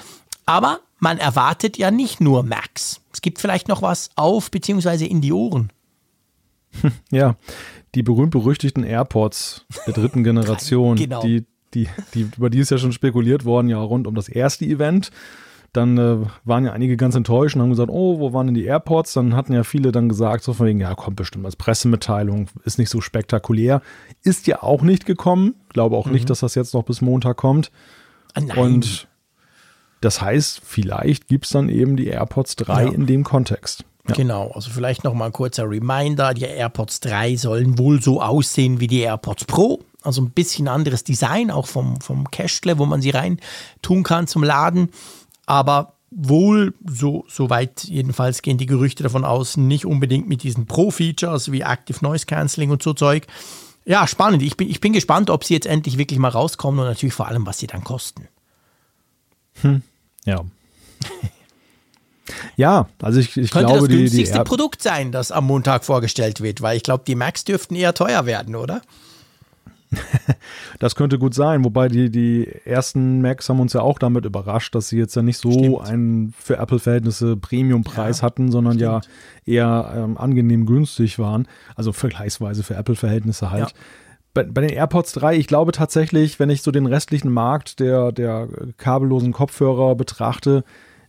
Aber 0.46 0.80
man 1.04 1.18
erwartet 1.18 1.76
ja 1.76 1.90
nicht 1.90 2.22
nur 2.22 2.42
Max. 2.42 3.02
Es 3.12 3.20
gibt 3.20 3.38
vielleicht 3.38 3.68
noch 3.68 3.82
was 3.82 4.08
auf 4.16 4.50
bzw. 4.50 5.04
in 5.04 5.20
die 5.20 5.32
Ohren. 5.32 5.70
Ja, 7.12 7.36
die 7.94 8.02
berühmt-berüchtigten 8.02 8.82
AirPods 8.82 9.64
der 9.86 9.94
dritten 9.94 10.24
Generation, 10.24 10.96
genau. 10.96 11.22
die, 11.22 11.44
die, 11.72 11.88
die, 12.14 12.28
über 12.36 12.50
die 12.50 12.58
ist 12.58 12.70
ja 12.70 12.78
schon 12.78 12.90
spekuliert 12.90 13.44
worden, 13.44 13.68
ja, 13.68 13.78
rund 13.78 14.08
um 14.08 14.16
das 14.16 14.28
erste 14.28 14.64
Event. 14.64 15.12
Dann 15.72 15.98
äh, 15.98 16.26
waren 16.44 16.64
ja 16.64 16.72
einige 16.72 16.96
ganz 16.96 17.14
enttäuscht 17.14 17.54
und 17.54 17.62
haben 17.62 17.70
gesagt, 17.70 17.90
oh, 17.90 18.18
wo 18.18 18.32
waren 18.32 18.46
denn 18.46 18.54
die 18.54 18.64
AirPods? 18.64 19.12
Dann 19.12 19.36
hatten 19.36 19.52
ja 19.52 19.62
viele 19.62 19.92
dann 19.92 20.08
gesagt, 20.08 20.42
so 20.42 20.52
von 20.52 20.66
wegen, 20.66 20.80
ja, 20.80 20.94
kommt 20.94 21.16
bestimmt 21.16 21.44
als 21.44 21.56
Pressemitteilung, 21.56 22.48
ist 22.64 22.78
nicht 22.78 22.90
so 22.90 23.00
spektakulär. 23.00 23.82
Ist 24.22 24.48
ja 24.48 24.62
auch 24.62 24.82
nicht 24.82 25.06
gekommen. 25.06 25.54
Glaube 25.68 25.96
auch 25.96 26.06
mhm. 26.06 26.12
nicht, 26.12 26.30
dass 26.30 26.40
das 26.40 26.56
jetzt 26.56 26.74
noch 26.74 26.84
bis 26.84 27.02
Montag 27.02 27.36
kommt. 27.36 27.70
Ah, 28.34 28.40
nein. 28.40 28.58
Und 28.58 29.08
das 30.04 30.20
heißt, 30.20 30.60
vielleicht 30.64 31.28
gibt 31.28 31.46
es 31.46 31.52
dann 31.52 31.68
eben 31.68 31.96
die 31.96 32.08
AirPods 32.08 32.56
3 32.56 32.84
ja. 32.84 32.92
in 32.92 33.06
dem 33.06 33.24
Kontext. 33.24 33.84
Ja. 34.08 34.14
Genau, 34.14 34.50
also 34.50 34.70
vielleicht 34.70 35.02
noch 35.02 35.14
mal 35.14 35.26
ein 35.26 35.32
kurzer 35.32 35.68
Reminder, 35.68 36.34
die 36.34 36.44
AirPods 36.44 37.00
3 37.00 37.36
sollen 37.36 37.78
wohl 37.78 38.02
so 38.02 38.20
aussehen 38.20 38.80
wie 38.80 38.86
die 38.86 39.00
AirPods 39.00 39.46
Pro, 39.46 39.80
also 40.02 40.20
ein 40.20 40.30
bisschen 40.30 40.68
anderes 40.68 41.04
Design, 41.04 41.50
auch 41.50 41.66
vom, 41.66 42.00
vom 42.02 42.30
Cashle, 42.30 42.78
wo 42.78 42.84
man 42.84 43.00
sie 43.00 43.10
rein 43.10 43.40
tun 43.80 44.02
kann 44.02 44.26
zum 44.26 44.44
Laden, 44.44 44.90
aber 45.46 45.94
wohl, 46.10 46.74
so, 46.86 47.24
so 47.28 47.48
weit 47.48 47.84
jedenfalls 47.84 48.42
gehen 48.42 48.58
die 48.58 48.66
Gerüchte 48.66 49.02
davon 49.02 49.24
aus, 49.24 49.56
nicht 49.56 49.86
unbedingt 49.86 50.28
mit 50.28 50.42
diesen 50.42 50.66
Pro-Features 50.66 51.50
wie 51.50 51.62
Active 51.62 51.98
Noise 52.02 52.26
Cancelling 52.26 52.70
und 52.70 52.82
so 52.82 52.92
Zeug. 52.92 53.26
Ja, 53.86 54.06
spannend. 54.06 54.42
Ich 54.42 54.56
bin, 54.56 54.70
ich 54.70 54.80
bin 54.80 54.92
gespannt, 54.92 55.30
ob 55.30 55.44
sie 55.44 55.54
jetzt 55.54 55.66
endlich 55.66 55.98
wirklich 55.98 56.18
mal 56.18 56.28
rauskommen 56.28 56.80
und 56.80 56.86
natürlich 56.86 57.14
vor 57.14 57.26
allem, 57.26 57.46
was 57.46 57.58
sie 57.58 57.66
dann 57.66 57.84
kosten. 57.84 58.28
Hm. 59.62 59.82
Ja. 60.24 60.44
Ja, 62.56 62.88
also 63.02 63.20
ich, 63.20 63.36
ich 63.36 63.50
Könnte 63.50 63.72
glaube, 63.72 63.88
das 63.88 63.96
günstigste 63.96 64.38
die, 64.38 64.44
Produkt 64.44 64.80
sein, 64.80 65.12
das 65.12 65.30
am 65.30 65.46
Montag 65.46 65.84
vorgestellt 65.84 66.40
wird, 66.40 66.62
weil 66.62 66.76
ich 66.76 66.82
glaube, 66.82 67.04
die 67.06 67.16
Macs 67.16 67.44
dürften 67.44 67.74
eher 67.74 67.94
teuer 67.94 68.26
werden, 68.26 68.54
oder? 68.54 68.80
das 70.78 70.94
könnte 70.94 71.18
gut 71.18 71.34
sein, 71.34 71.64
wobei 71.64 71.88
die, 71.88 72.10
die 72.10 72.48
ersten 72.64 73.20
Macs 73.20 73.48
haben 73.48 73.60
uns 73.60 73.72
ja 73.72 73.82
auch 73.82 73.98
damit 73.98 74.24
überrascht, 74.24 74.74
dass 74.74 74.88
sie 74.88 74.98
jetzt 74.98 75.14
ja 75.14 75.22
nicht 75.22 75.38
so 75.38 75.52
stimmt. 75.52 75.80
einen 75.82 76.34
für 76.38 76.56
Apple-Verhältnisse 76.56 77.36
Premium-Preis 77.36 78.18
ja, 78.18 78.22
hatten, 78.22 78.50
sondern 78.50 78.74
stimmt. 78.74 79.04
ja 79.46 79.52
eher 79.52 79.94
ähm, 79.96 80.16
angenehm 80.16 80.64
günstig 80.64 81.18
waren. 81.18 81.46
Also 81.76 81.92
vergleichsweise 81.92 82.62
für 82.62 82.74
Apple-Verhältnisse 82.74 83.50
halt. 83.50 83.70
Ja 83.70 83.76
bei, 84.34 84.42
bei 84.42 84.60
den 84.60 84.70
AirPods 84.70 85.12
3, 85.12 85.36
ich 85.36 85.46
glaube 85.46 85.72
tatsächlich, 85.72 86.38
wenn 86.38 86.50
ich 86.50 86.62
so 86.62 86.70
den 86.70 86.86
restlichen 86.86 87.32
Markt 87.32 87.80
der, 87.80 88.12
der 88.12 88.48
kabellosen 88.76 89.32
Kopfhörer 89.32 89.94
betrachte, 89.94 90.64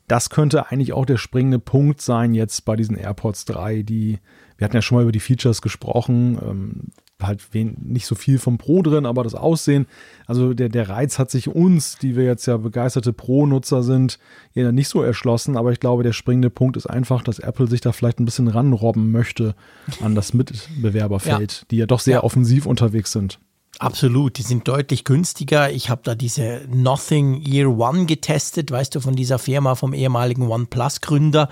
das 0.08 0.30
könnte 0.30 0.70
eigentlich 0.70 0.94
auch 0.94 1.06
der 1.06 1.18
springende 1.18 1.60
Punkt 1.60 2.00
sein 2.00 2.34
jetzt 2.36 2.64
bei 2.64 2.76
diesen 2.76 2.96
AirPods 2.96 3.46
3, 3.46 3.82
die, 3.82 4.20
wir 4.58 4.66
hatten 4.66 4.76
ja 4.76 4.82
schon 4.82 4.98
mal 4.98 5.02
über 5.02 5.12
die 5.12 5.20
Features 5.20 5.62
gesprochen, 5.62 6.38
ähm, 6.42 6.82
halt 7.22 7.54
wen, 7.54 7.78
nicht 7.82 8.06
so 8.06 8.16
viel 8.16 8.40
vom 8.40 8.58
Pro 8.58 8.82
drin, 8.82 9.06
aber 9.06 9.24
das 9.24 9.36
Aussehen, 9.36 9.88
also 10.28 10.54
der, 10.54 10.70
der 10.70 10.90
Reiz 10.90 11.18
hat 11.18 11.32
sich 11.32 11.48
uns, 11.48 11.98
die 11.98 12.16
wir 12.16 12.26
jetzt 12.26 12.46
ja 12.46 12.58
begeisterte 12.58 13.14
Pro-Nutzer 13.14 13.84
sind, 13.84 14.20
ja 14.54 14.72
nicht 14.72 14.90
so 14.90 15.02
erschlossen, 15.02 15.58
aber 15.58 15.72
ich 15.72 15.80
glaube, 15.80 16.04
der 16.04 16.14
springende 16.14 16.50
Punkt 16.50 16.78
ist 16.78 16.88
einfach, 16.88 17.24
dass 17.24 17.40
Apple 17.40 17.68
sich 17.68 17.82
da 17.82 17.92
vielleicht 17.92 18.20
ein 18.20 18.26
bisschen 18.26 18.48
ranrobben 18.48 19.12
möchte 19.12 19.56
an 20.02 20.16
das 20.16 20.34
Mitbewerberfeld, 20.34 21.52
ja. 21.54 21.66
die 21.72 21.78
ja 21.78 21.86
doch 21.86 22.00
sehr 22.00 22.16
ja. 22.16 22.24
offensiv 22.24 22.66
unterwegs 22.66 23.12
sind. 23.12 23.40
Absolut, 23.78 24.38
die 24.38 24.42
sind 24.42 24.68
deutlich 24.70 25.04
günstiger. 25.04 25.70
Ich 25.70 25.90
habe 25.90 26.02
da 26.04 26.16
diese 26.16 26.62
Nothing 26.70 27.42
Year 27.42 27.68
One 27.68 28.06
getestet, 28.06 28.72
weißt 28.72 28.96
du, 28.96 29.02
von 29.02 29.18
dieser 29.18 29.38
Firma 29.38 29.76
vom 29.76 29.94
ehemaligen 29.94 30.44
OnePlus-Gründer. 30.48 31.50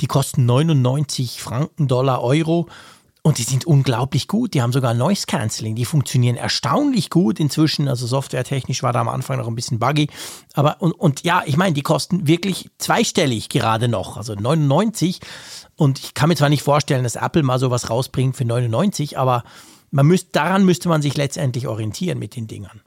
Die 0.00 0.06
kosten 0.06 0.46
99 0.46 1.42
Franken, 1.42 1.88
Dollar, 1.88 2.22
Euro 2.22 2.68
und 3.26 3.38
die 3.38 3.42
sind 3.42 3.66
unglaublich 3.66 4.28
gut. 4.28 4.52
Die 4.52 4.60
haben 4.60 4.72
sogar 4.72 4.92
Noise 4.92 5.24
Cancelling. 5.26 5.74
Die 5.74 5.86
funktionieren 5.86 6.36
erstaunlich 6.36 7.08
gut 7.08 7.40
inzwischen. 7.40 7.88
Also 7.88 8.06
softwaretechnisch 8.06 8.82
war 8.82 8.92
da 8.92 9.00
am 9.00 9.08
Anfang 9.08 9.38
noch 9.38 9.48
ein 9.48 9.54
bisschen 9.54 9.78
buggy. 9.78 10.08
Aber 10.52 10.82
und, 10.82 10.92
und 10.92 11.24
ja, 11.24 11.42
ich 11.46 11.56
meine, 11.56 11.72
die 11.72 11.80
kosten 11.80 12.26
wirklich 12.26 12.68
zweistellig 12.76 13.48
gerade 13.48 13.88
noch. 13.88 14.18
Also 14.18 14.34
99. 14.34 15.20
Und 15.74 16.00
ich 16.00 16.12
kann 16.12 16.28
mir 16.28 16.36
zwar 16.36 16.50
nicht 16.50 16.62
vorstellen, 16.62 17.02
dass 17.02 17.16
Apple 17.16 17.42
mal 17.42 17.58
sowas 17.58 17.88
rausbringt 17.88 18.36
für 18.36 18.44
99, 18.44 19.18
aber 19.18 19.42
man 19.90 20.06
müsst, 20.06 20.36
daran 20.36 20.66
müsste 20.66 20.90
man 20.90 21.00
sich 21.00 21.16
letztendlich 21.16 21.66
orientieren 21.66 22.18
mit 22.18 22.36
den 22.36 22.46
Dingern. 22.46 22.82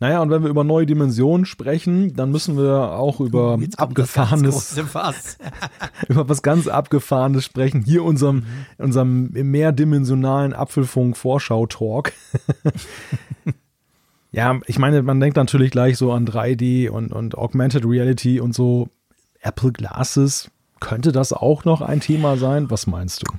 Naja, 0.00 0.22
und 0.22 0.30
wenn 0.30 0.44
wir 0.44 0.50
über 0.50 0.62
neue 0.62 0.86
Dimensionen 0.86 1.44
sprechen, 1.44 2.14
dann 2.14 2.30
müssen 2.30 2.56
wir 2.56 2.92
auch 2.92 3.18
über 3.18 3.58
abgefahrenes, 3.76 4.78
über 6.08 6.28
was 6.28 6.42
ganz 6.42 6.68
abgefahrenes 6.68 7.44
sprechen. 7.44 7.82
Hier 7.82 8.04
unserem, 8.04 8.36
mhm. 8.36 8.44
unserem 8.78 9.30
mehrdimensionalen 9.32 10.52
Apfelfunk-Vorschau-Talk. 10.52 12.12
ja, 14.30 14.60
ich 14.66 14.78
meine, 14.78 15.02
man 15.02 15.18
denkt 15.18 15.36
natürlich 15.36 15.72
gleich 15.72 15.98
so 15.98 16.12
an 16.12 16.28
3D 16.28 16.90
und, 16.90 17.12
und 17.12 17.36
Augmented 17.36 17.84
Reality 17.84 18.38
und 18.38 18.54
so. 18.54 18.88
Apple 19.40 19.72
Glasses, 19.72 20.50
könnte 20.78 21.10
das 21.10 21.32
auch 21.32 21.64
noch 21.64 21.80
ein 21.80 22.00
Thema 22.00 22.36
sein? 22.36 22.70
Was 22.70 22.86
meinst 22.86 23.22
du? 23.22 23.32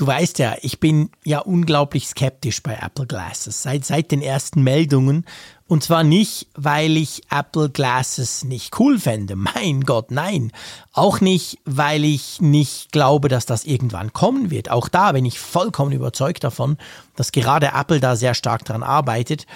Du 0.00 0.06
weißt 0.06 0.38
ja, 0.38 0.56
ich 0.62 0.80
bin 0.80 1.10
ja 1.24 1.40
unglaublich 1.40 2.08
skeptisch 2.08 2.62
bei 2.62 2.78
Apple 2.80 3.06
Glasses 3.06 3.62
seit, 3.62 3.84
seit 3.84 4.10
den 4.10 4.22
ersten 4.22 4.62
Meldungen. 4.62 5.26
Und 5.66 5.84
zwar 5.84 6.04
nicht, 6.04 6.48
weil 6.54 6.96
ich 6.96 7.24
Apple 7.30 7.68
Glasses 7.68 8.42
nicht 8.42 8.80
cool 8.80 8.98
fände. 8.98 9.36
Mein 9.36 9.82
Gott, 9.82 10.10
nein. 10.10 10.52
Auch 10.94 11.20
nicht, 11.20 11.58
weil 11.66 12.04
ich 12.04 12.40
nicht 12.40 12.92
glaube, 12.92 13.28
dass 13.28 13.44
das 13.44 13.66
irgendwann 13.66 14.14
kommen 14.14 14.50
wird. 14.50 14.70
Auch 14.70 14.88
da 14.88 15.12
bin 15.12 15.26
ich 15.26 15.38
vollkommen 15.38 15.92
überzeugt 15.92 16.44
davon, 16.44 16.78
dass 17.14 17.30
gerade 17.30 17.72
Apple 17.74 18.00
da 18.00 18.16
sehr 18.16 18.32
stark 18.32 18.64
dran 18.64 18.82
arbeitet. 18.82 19.46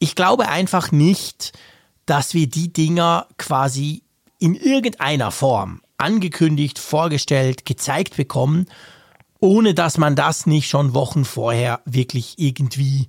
Ich 0.00 0.16
glaube 0.16 0.48
einfach 0.48 0.90
nicht, 0.90 1.52
dass 2.04 2.34
wir 2.34 2.48
die 2.48 2.72
Dinger 2.72 3.28
quasi 3.36 4.02
in 4.40 4.56
irgendeiner 4.56 5.30
Form 5.30 5.82
angekündigt, 5.98 6.80
vorgestellt, 6.80 7.64
gezeigt 7.64 8.16
bekommen 8.16 8.66
ohne 9.40 9.74
dass 9.74 9.98
man 9.98 10.16
das 10.16 10.46
nicht 10.46 10.68
schon 10.68 10.94
Wochen 10.94 11.24
vorher 11.24 11.80
wirklich 11.84 12.34
irgendwie 12.38 13.08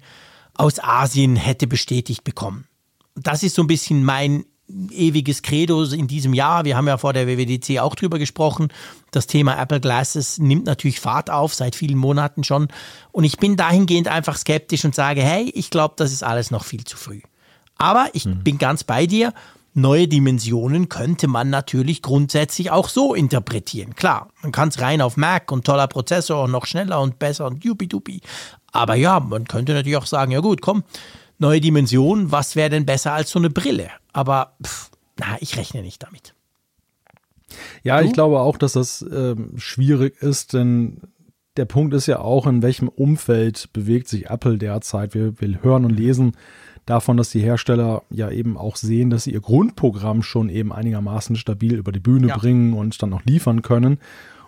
aus 0.54 0.80
Asien 0.80 1.36
hätte 1.36 1.68
bestätigt 1.68 2.24
bekommen. 2.24 2.68
Das 3.16 3.44
ist 3.44 3.56
so 3.56 3.64
ein 3.64 3.68
bisschen 3.68 4.04
mein 4.04 4.46
ewiges 4.92 5.42
Credo 5.42 5.84
in 5.84 6.08
diesem 6.08 6.34
Jahr. 6.34 6.64
Wir 6.64 6.78
haben 6.78 6.88
ja 6.88 6.98
vor 6.98 7.14
der 7.14 7.28
WWDC 7.28 7.80
auch 7.80 7.96
drüber 7.96 8.20
gesprochen. 8.20 8.68
Das 9.12 9.26
Thema 9.26 9.60
Apple 9.60 9.80
Glasses 9.80 10.38
nimmt 10.38 10.66
natürlich 10.66 11.00
Fahrt 11.00 11.30
auf, 11.30 11.54
seit 11.56 11.76
vielen 11.76 11.98
Monaten 11.98 12.44
schon. 12.44 12.68
Und 13.12 13.24
ich 13.24 13.38
bin 13.38 13.58
dahingehend 13.58 14.08
einfach 14.08 14.38
skeptisch 14.38 14.86
und 14.86 14.94
sage, 14.94 15.22
hey, 15.22 15.50
ich 15.56 15.70
glaube, 15.70 15.96
das 15.98 16.12
ist 16.12 16.24
alles 16.24 16.52
noch 16.52 16.66
viel 16.66 16.84
zu 16.84 16.98
früh. 16.98 17.22
Aber 17.78 18.10
ich 18.14 18.26
mhm. 18.26 18.44
bin 18.44 18.58
ganz 18.58 18.84
bei 18.84 19.08
dir 19.08 19.34
neue 19.82 20.08
Dimensionen 20.08 20.90
könnte 20.90 21.28
man 21.28 21.50
natürlich 21.50 22.02
grundsätzlich 22.02 22.72
auch 22.72 22.90
so 22.90 23.14
interpretieren. 23.14 23.96
Klar, 23.96 24.30
man 24.42 24.52
kann 24.52 24.70
es 24.70 24.80
rein 24.82 25.02
auf 25.02 25.18
Mac 25.18 25.52
und 25.52 25.66
toller 25.66 25.88
Prozessor 25.88 26.44
und 26.44 26.52
noch 26.52 26.66
schneller 26.66 27.02
und 27.02 27.20
besser 27.20 27.48
und 27.48 27.64
jupi-dupi. 27.64 28.22
Aber 28.72 28.96
ja, 28.96 29.20
man 29.20 29.46
könnte 29.46 29.74
natürlich 29.74 29.98
auch 29.98 30.06
sagen, 30.06 30.32
ja 30.32 30.40
gut, 30.40 30.62
komm, 30.62 30.84
neue 31.38 31.62
Dimensionen, 31.62 32.32
was 32.32 32.56
wäre 32.56 32.70
denn 32.70 32.86
besser 32.86 33.14
als 33.14 33.32
so 33.32 33.40
eine 33.40 33.50
Brille? 33.50 33.90
Aber 34.14 34.56
pff, 34.64 34.92
na, 35.20 35.38
ich 35.40 35.58
rechne 35.58 35.82
nicht 35.82 36.04
damit. 36.04 36.34
Ja, 37.84 38.00
du? 38.00 38.06
ich 38.06 38.14
glaube 38.14 38.40
auch, 38.40 38.58
dass 38.58 38.74
das 38.74 39.02
äh, 39.02 39.36
schwierig 39.58 40.22
ist, 40.22 40.54
denn 40.54 41.02
der 41.58 41.66
Punkt 41.66 41.94
ist 41.94 42.08
ja 42.08 42.20
auch, 42.20 42.48
in 42.48 42.62
welchem 42.62 42.88
Umfeld 42.88 43.74
bewegt 43.74 44.08
sich 44.08 44.30
Apple 44.30 44.58
derzeit. 44.58 45.14
Wir, 45.14 45.40
wir 45.42 45.62
hören 45.64 45.86
und 45.86 45.92
lesen 45.92 46.34
davon, 46.90 47.18
dass 47.18 47.30
die 47.30 47.42
Hersteller 47.42 48.04
ja 48.10 48.32
eben 48.32 48.58
auch 48.58 48.76
sehen, 48.76 49.10
dass 49.10 49.26
sie 49.26 49.34
ihr 49.34 49.42
Grundprogramm 49.42 50.24
schon 50.24 50.50
eben 50.50 50.74
einigermaßen 50.74 51.36
stabil 51.36 51.76
über 51.76 51.92
die 51.92 52.00
Bühne 52.00 52.30
ja. 52.30 52.38
bringen 52.38 52.74
und 52.74 53.02
dann 53.02 53.12
noch 53.12 53.24
liefern 53.26 53.62
können. 53.62 54.00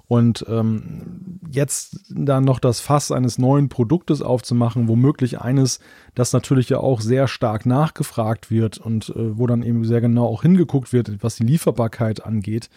Und 0.07 0.43
ähm, 0.49 1.39
jetzt 1.49 2.03
dann 2.09 2.43
noch 2.43 2.59
das 2.59 2.81
Fass 2.81 3.11
eines 3.11 3.37
neuen 3.37 3.69
Produktes 3.69 4.21
aufzumachen, 4.21 4.89
womöglich 4.89 5.39
eines, 5.39 5.79
das 6.15 6.33
natürlich 6.33 6.67
ja 6.67 6.79
auch 6.79 6.99
sehr 6.99 7.29
stark 7.29 7.65
nachgefragt 7.65 8.51
wird 8.51 8.77
und 8.77 9.09
äh, 9.09 9.37
wo 9.37 9.47
dann 9.47 9.63
eben 9.63 9.85
sehr 9.85 10.01
genau 10.01 10.25
auch 10.25 10.41
hingeguckt 10.41 10.91
wird, 10.91 11.23
was 11.23 11.37
die 11.37 11.45
Lieferbarkeit 11.45 12.25
angeht, 12.25 12.69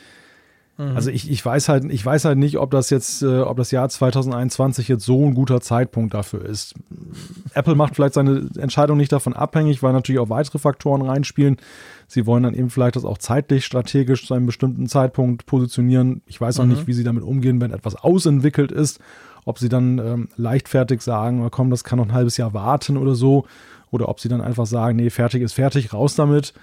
Mhm. 0.76 0.96
Also 0.96 1.10
ich, 1.10 1.30
ich 1.30 1.44
weiß 1.44 1.68
halt, 1.68 1.84
ich 1.84 2.04
weiß 2.04 2.24
halt 2.24 2.38
nicht, 2.38 2.58
ob 2.58 2.70
das 2.70 2.90
jetzt, 2.90 3.22
äh, 3.22 3.40
ob 3.40 3.56
das 3.56 3.70
Jahr 3.70 3.88
2021 3.88 4.88
jetzt 4.88 5.04
so 5.04 5.24
ein 5.24 5.34
guter 5.34 5.60
Zeitpunkt 5.60 6.14
dafür 6.14 6.44
ist. 6.44 6.74
Apple 7.54 7.74
macht 7.74 7.94
vielleicht 7.94 8.14
seine 8.14 8.48
Entscheidung 8.58 8.96
nicht 8.96 9.12
davon 9.12 9.34
abhängig, 9.34 9.82
weil 9.82 9.92
natürlich 9.92 10.20
auch 10.20 10.30
weitere 10.30 10.58
Faktoren 10.58 11.02
reinspielen. 11.02 11.58
Sie 12.08 12.26
wollen 12.26 12.42
dann 12.42 12.54
eben 12.54 12.70
vielleicht 12.70 12.96
das 12.96 13.04
auch 13.04 13.18
zeitlich 13.18 13.64
strategisch 13.64 14.26
zu 14.26 14.34
einem 14.34 14.46
bestimmten 14.46 14.88
Zeitpunkt 14.88 15.46
positionieren. 15.46 16.22
Ich 16.26 16.40
weiß 16.40 16.60
auch 16.60 16.64
mhm. 16.64 16.70
nicht, 16.70 16.86
wie 16.86 16.92
sie 16.92 17.04
damit 17.04 17.22
umgehen, 17.22 17.60
wenn 17.60 17.72
etwas 17.72 17.96
ausentwickelt 17.96 18.72
ist. 18.72 19.00
Ob 19.46 19.58
sie 19.58 19.68
dann 19.68 19.98
ähm, 19.98 20.28
leichtfertig 20.36 21.02
sagen, 21.02 21.46
komm, 21.50 21.70
das 21.70 21.84
kann 21.84 21.98
noch 21.98 22.06
ein 22.06 22.14
halbes 22.14 22.36
Jahr 22.36 22.54
warten 22.54 22.96
oder 22.96 23.14
so. 23.14 23.44
Oder 23.90 24.08
ob 24.08 24.18
sie 24.18 24.28
dann 24.28 24.40
einfach 24.40 24.66
sagen, 24.66 24.96
nee, 24.96 25.10
fertig 25.10 25.42
ist 25.42 25.52
fertig, 25.52 25.92
raus 25.92 26.16
damit. 26.16 26.54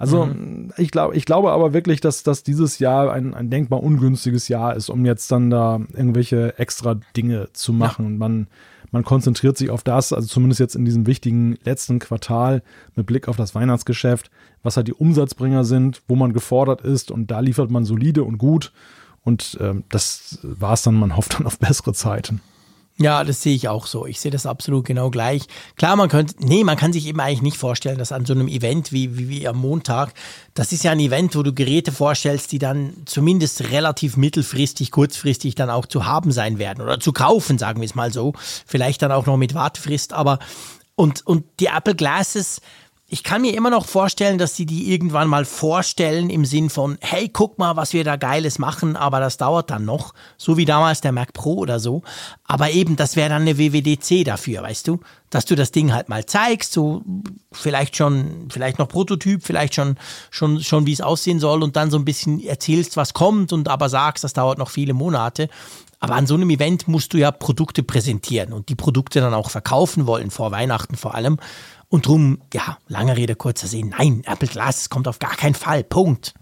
Also 0.00 0.24
mhm. 0.24 0.72
ich 0.78 0.90
glaube, 0.90 1.14
ich 1.14 1.26
glaube 1.26 1.52
aber 1.52 1.74
wirklich, 1.74 2.00
dass, 2.00 2.22
dass 2.22 2.42
dieses 2.42 2.78
Jahr 2.78 3.12
ein, 3.12 3.34
ein 3.34 3.50
denkbar 3.50 3.82
ungünstiges 3.82 4.48
Jahr 4.48 4.74
ist, 4.74 4.88
um 4.88 5.04
jetzt 5.04 5.30
dann 5.30 5.50
da 5.50 5.78
irgendwelche 5.92 6.58
extra 6.58 6.94
Dinge 7.14 7.50
zu 7.52 7.74
machen. 7.74 8.12
Ja. 8.12 8.18
Man, 8.18 8.46
man 8.92 9.04
konzentriert 9.04 9.58
sich 9.58 9.68
auf 9.68 9.82
das, 9.82 10.14
also 10.14 10.26
zumindest 10.26 10.58
jetzt 10.58 10.74
in 10.74 10.86
diesem 10.86 11.06
wichtigen 11.06 11.58
letzten 11.64 11.98
Quartal 11.98 12.62
mit 12.96 13.04
Blick 13.04 13.28
auf 13.28 13.36
das 13.36 13.54
Weihnachtsgeschäft, 13.54 14.30
was 14.62 14.78
halt 14.78 14.88
die 14.88 14.94
Umsatzbringer 14.94 15.64
sind, 15.64 16.00
wo 16.08 16.16
man 16.16 16.32
gefordert 16.32 16.80
ist 16.80 17.10
und 17.10 17.30
da 17.30 17.40
liefert 17.40 17.70
man 17.70 17.84
solide 17.84 18.24
und 18.24 18.38
gut. 18.38 18.72
Und 19.22 19.58
ähm, 19.60 19.84
das 19.90 20.38
war 20.42 20.72
es 20.72 20.80
dann, 20.80 20.94
man 20.94 21.14
hofft 21.14 21.34
dann 21.34 21.46
auf 21.46 21.58
bessere 21.58 21.92
Zeiten. 21.92 22.40
Ja, 23.00 23.24
das 23.24 23.40
sehe 23.40 23.54
ich 23.54 23.66
auch 23.66 23.86
so. 23.86 24.04
Ich 24.04 24.20
sehe 24.20 24.30
das 24.30 24.44
absolut 24.44 24.84
genau 24.84 25.08
gleich. 25.08 25.46
Klar, 25.76 25.96
man 25.96 26.10
könnte, 26.10 26.34
nee, 26.38 26.64
man 26.64 26.76
kann 26.76 26.92
sich 26.92 27.06
eben 27.06 27.18
eigentlich 27.18 27.40
nicht 27.40 27.56
vorstellen, 27.56 27.96
dass 27.96 28.12
an 28.12 28.26
so 28.26 28.34
einem 28.34 28.46
Event 28.46 28.92
wie, 28.92 29.16
wie, 29.16 29.30
wie 29.30 29.48
am 29.48 29.56
Montag, 29.56 30.12
das 30.52 30.70
ist 30.70 30.84
ja 30.84 30.90
ein 30.90 31.00
Event, 31.00 31.34
wo 31.34 31.42
du 31.42 31.54
Geräte 31.54 31.92
vorstellst, 31.92 32.52
die 32.52 32.58
dann 32.58 32.92
zumindest 33.06 33.70
relativ 33.70 34.18
mittelfristig, 34.18 34.90
kurzfristig 34.90 35.54
dann 35.54 35.70
auch 35.70 35.86
zu 35.86 36.04
haben 36.04 36.30
sein 36.30 36.58
werden 36.58 36.82
oder 36.82 37.00
zu 37.00 37.14
kaufen, 37.14 37.56
sagen 37.56 37.80
wir 37.80 37.86
es 37.86 37.94
mal 37.94 38.12
so. 38.12 38.34
Vielleicht 38.66 39.00
dann 39.00 39.12
auch 39.12 39.24
noch 39.24 39.38
mit 39.38 39.54
Wartefrist, 39.54 40.12
aber 40.12 40.38
und, 40.94 41.26
und 41.26 41.46
die 41.58 41.66
Apple 41.66 41.94
Glasses, 41.94 42.60
ich 43.12 43.24
kann 43.24 43.42
mir 43.42 43.54
immer 43.54 43.70
noch 43.70 43.86
vorstellen, 43.86 44.38
dass 44.38 44.54
sie 44.54 44.66
die 44.66 44.92
irgendwann 44.92 45.26
mal 45.26 45.44
vorstellen 45.44 46.30
im 46.30 46.44
Sinn 46.44 46.70
von, 46.70 46.96
hey, 47.00 47.28
guck 47.28 47.58
mal, 47.58 47.74
was 47.74 47.92
wir 47.92 48.04
da 48.04 48.14
Geiles 48.14 48.60
machen, 48.60 48.94
aber 48.94 49.18
das 49.18 49.36
dauert 49.36 49.68
dann 49.68 49.84
noch, 49.84 50.14
so 50.36 50.56
wie 50.56 50.64
damals 50.64 51.00
der 51.00 51.10
Mac 51.10 51.32
Pro 51.32 51.54
oder 51.54 51.80
so. 51.80 52.02
Aber 52.44 52.70
eben, 52.70 52.94
das 52.94 53.16
wäre 53.16 53.28
dann 53.28 53.42
eine 53.42 53.58
WWDC 53.58 54.24
dafür, 54.24 54.62
weißt 54.62 54.86
du, 54.86 55.00
dass 55.28 55.44
du 55.44 55.56
das 55.56 55.72
Ding 55.72 55.92
halt 55.92 56.08
mal 56.08 56.24
zeigst, 56.24 56.72
so 56.72 57.02
vielleicht 57.50 57.96
schon, 57.96 58.46
vielleicht 58.48 58.78
noch 58.78 58.86
Prototyp, 58.86 59.42
vielleicht 59.44 59.74
schon, 59.74 59.96
schon, 60.30 60.62
schon 60.62 60.86
wie 60.86 60.92
es 60.92 61.00
aussehen 61.00 61.40
soll 61.40 61.64
und 61.64 61.74
dann 61.74 61.90
so 61.90 61.98
ein 61.98 62.04
bisschen 62.04 62.40
erzählst, 62.40 62.96
was 62.96 63.12
kommt 63.12 63.52
und 63.52 63.68
aber 63.68 63.88
sagst, 63.88 64.22
das 64.22 64.34
dauert 64.34 64.58
noch 64.58 64.70
viele 64.70 64.94
Monate. 64.94 65.48
Aber 65.98 66.14
an 66.14 66.26
so 66.26 66.34
einem 66.34 66.48
Event 66.48 66.88
musst 66.88 67.12
du 67.12 67.18
ja 67.18 67.30
Produkte 67.30 67.82
präsentieren 67.82 68.52
und 68.52 68.68
die 68.68 68.74
Produkte 68.74 69.20
dann 69.20 69.34
auch 69.34 69.50
verkaufen 69.50 70.06
wollen, 70.06 70.30
vor 70.30 70.50
Weihnachten 70.52 70.96
vor 70.96 71.14
allem. 71.14 71.38
Und 71.90 72.06
drum, 72.06 72.40
ja, 72.54 72.78
lange 72.86 73.16
Rede, 73.16 73.34
kurzer 73.34 73.66
Sinn. 73.66 73.92
Nein, 73.98 74.22
Apple 74.24 74.46
Glass 74.46 74.90
kommt 74.90 75.08
auf 75.08 75.18
gar 75.18 75.36
keinen 75.36 75.54
Fall. 75.54 75.82
Punkt. 75.82 76.34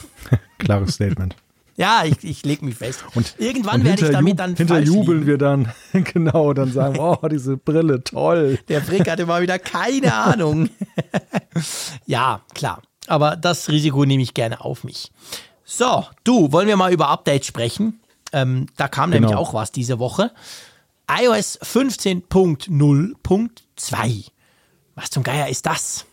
Klares 0.58 0.92
Statement. 0.94 1.34
Ja, 1.76 2.02
ich, 2.04 2.22
ich 2.22 2.44
lege 2.44 2.66
mich 2.66 2.76
fest. 2.76 3.02
Und 3.14 3.34
irgendwann 3.38 3.80
und 3.80 3.86
werde 3.86 4.04
ich 4.04 4.12
damit 4.12 4.38
dann 4.38 4.54
Hinterjubeln 4.54 5.26
wir 5.26 5.38
dann, 5.38 5.72
genau, 5.92 6.52
dann 6.52 6.70
sagen, 6.70 6.98
oh, 7.00 7.16
diese 7.28 7.56
Brille, 7.56 8.04
toll. 8.04 8.58
Der 8.68 8.82
Frick 8.82 9.10
hatte 9.10 9.24
mal 9.24 9.40
wieder 9.40 9.58
keine 9.58 10.12
Ahnung. 10.14 10.68
ja, 12.04 12.42
klar. 12.54 12.82
Aber 13.06 13.36
das 13.36 13.70
Risiko 13.70 14.04
nehme 14.04 14.22
ich 14.22 14.34
gerne 14.34 14.60
auf 14.60 14.84
mich. 14.84 15.10
So, 15.64 16.04
du, 16.24 16.52
wollen 16.52 16.68
wir 16.68 16.76
mal 16.76 16.92
über 16.92 17.08
Updates 17.08 17.46
sprechen? 17.46 18.00
Ähm, 18.32 18.66
da 18.76 18.88
kam 18.88 19.10
genau. 19.10 19.28
nämlich 19.28 19.38
auch 19.38 19.54
was 19.54 19.72
diese 19.72 19.98
Woche. 19.98 20.30
iOS 21.08 21.58
15.0.2 21.62 24.33
was 24.94 25.10
zum 25.10 25.22
Geier 25.22 25.48
ist 25.48 25.66
das? 25.66 26.06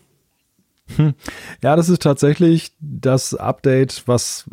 Hm. 0.96 1.14
Ja, 1.62 1.76
das 1.76 1.88
ist 1.88 2.02
tatsächlich 2.02 2.72
das 2.80 3.34
Update, 3.34 4.02
was 4.06 4.44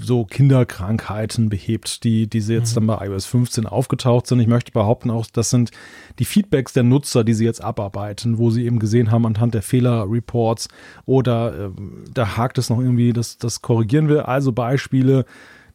so 0.00 0.24
Kinderkrankheiten 0.24 1.48
behebt, 1.48 2.02
die 2.04 2.28
diese 2.28 2.54
jetzt 2.54 2.72
mhm. 2.72 2.86
dann 2.86 2.98
bei 2.98 3.06
iOS 3.06 3.26
15 3.26 3.66
aufgetaucht 3.66 4.26
sind. 4.26 4.40
Ich 4.40 4.46
möchte 4.46 4.72
behaupten 4.72 5.10
auch, 5.10 5.26
das 5.32 5.50
sind 5.50 5.70
die 6.18 6.24
Feedbacks 6.24 6.72
der 6.72 6.82
Nutzer, 6.82 7.24
die 7.24 7.34
sie 7.34 7.44
jetzt 7.44 7.62
abarbeiten, 7.62 8.38
wo 8.38 8.50
sie 8.50 8.64
eben 8.64 8.78
gesehen 8.78 9.10
haben 9.10 9.26
anhand 9.26 9.54
der 9.54 9.62
Fehlerreports 9.62 10.68
oder 11.04 11.66
äh, 11.66 11.70
da 12.12 12.36
hakt 12.36 12.58
es 12.58 12.70
noch 12.70 12.80
irgendwie, 12.80 13.12
das, 13.12 13.38
das 13.38 13.62
korrigieren 13.62 14.08
wir. 14.08 14.28
Also 14.28 14.52
Beispiele, 14.52 15.24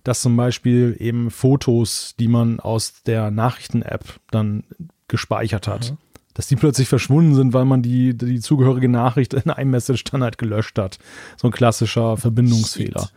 dass 0.04 0.22
zum 0.22 0.36
Beispiel 0.36 0.96
eben 1.00 1.30
Fotos, 1.30 2.16
die 2.20 2.28
man 2.28 2.60
aus 2.60 3.04
der 3.04 3.32
Nachrichten-App 3.32 4.20
dann 4.32 4.64
gespeichert 5.08 5.68
hat. 5.68 5.92
Mhm 5.92 5.98
dass 6.34 6.48
die 6.48 6.56
plötzlich 6.56 6.88
verschwunden 6.88 7.36
sind, 7.36 7.54
weil 7.54 7.66
man 7.66 7.82
die, 7.82 8.14
die 8.14 8.40
zugehörige 8.40 8.90
Nachricht 8.90 9.34
in 9.34 9.50
einem 9.52 9.72
Message 9.72 10.04
dann 10.06 10.24
halt 10.24 10.38
gelöscht 10.38 10.78
hat. 10.78 10.98
So 11.38 11.48
ein 11.48 11.52
klassischer 11.52 12.18
Verbindungsfehler. 12.18 13.10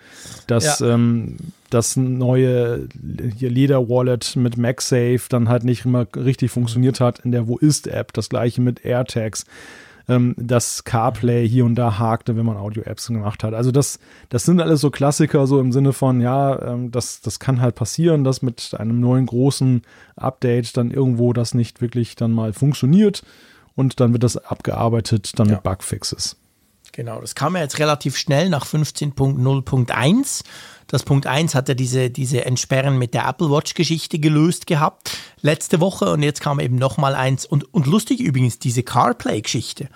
Dass 0.46 0.80
ja. 0.80 0.94
ähm, 0.94 1.36
das 1.70 1.96
neue 1.96 2.88
Leder-Wallet 3.02 4.36
mit 4.36 4.56
MagSafe 4.56 5.22
dann 5.28 5.48
halt 5.48 5.64
nicht 5.64 5.84
immer 5.84 6.06
richtig 6.16 6.50
funktioniert 6.50 7.00
hat 7.00 7.20
in 7.20 7.32
der 7.32 7.48
Wo 7.48 7.56
ist-App. 7.58 8.12
Das 8.12 8.28
gleiche 8.28 8.60
mit 8.60 8.84
AirTags 8.84 9.44
ähm, 10.08 10.34
dass 10.36 10.84
CarPlay 10.84 11.48
hier 11.48 11.64
und 11.64 11.74
da 11.76 11.98
hakte, 11.98 12.36
wenn 12.36 12.46
man 12.46 12.56
Audio-Apps 12.56 13.08
gemacht 13.08 13.42
hat. 13.44 13.54
Also 13.54 13.70
das, 13.70 13.98
das 14.28 14.44
sind 14.44 14.60
alles 14.60 14.80
so 14.80 14.90
Klassiker, 14.90 15.46
so 15.46 15.60
im 15.60 15.72
Sinne 15.72 15.92
von, 15.92 16.20
ja, 16.20 16.60
ähm, 16.62 16.90
das, 16.90 17.20
das 17.20 17.38
kann 17.38 17.60
halt 17.60 17.74
passieren, 17.74 18.24
dass 18.24 18.42
mit 18.42 18.74
einem 18.78 19.00
neuen 19.00 19.26
großen 19.26 19.82
Update 20.16 20.76
dann 20.76 20.90
irgendwo 20.90 21.32
das 21.32 21.54
nicht 21.54 21.80
wirklich 21.80 22.16
dann 22.16 22.32
mal 22.32 22.52
funktioniert 22.52 23.22
und 23.74 24.00
dann 24.00 24.12
wird 24.12 24.22
das 24.22 24.36
abgearbeitet 24.36 25.38
dann 25.38 25.48
ja. 25.48 25.54
mit 25.54 25.62
Bugfixes. 25.62 26.36
Genau, 26.92 27.20
das 27.20 27.34
kam 27.34 27.56
ja 27.56 27.62
jetzt 27.62 27.80
relativ 27.80 28.16
schnell 28.16 28.48
nach 28.48 28.64
15.0.1. 28.64 30.44
Das 30.86 31.02
Punkt 31.02 31.26
1 31.26 31.54
hat 31.54 31.68
ja 31.68 31.74
diese, 31.74 32.10
diese 32.10 32.44
Entsperren 32.44 32.98
mit 32.98 33.14
der 33.14 33.26
Apple 33.26 33.50
Watch-Geschichte 33.50 34.18
gelöst 34.18 34.66
gehabt 34.66 35.16
letzte 35.40 35.80
Woche 35.80 36.12
und 36.12 36.22
jetzt 36.22 36.40
kam 36.40 36.60
eben 36.60 36.76
nochmal 36.76 37.14
eins. 37.14 37.46
Und, 37.46 37.72
und 37.72 37.86
lustig 37.86 38.20
übrigens, 38.20 38.58
diese 38.58 38.82
CarPlay-Geschichte. 38.82 39.88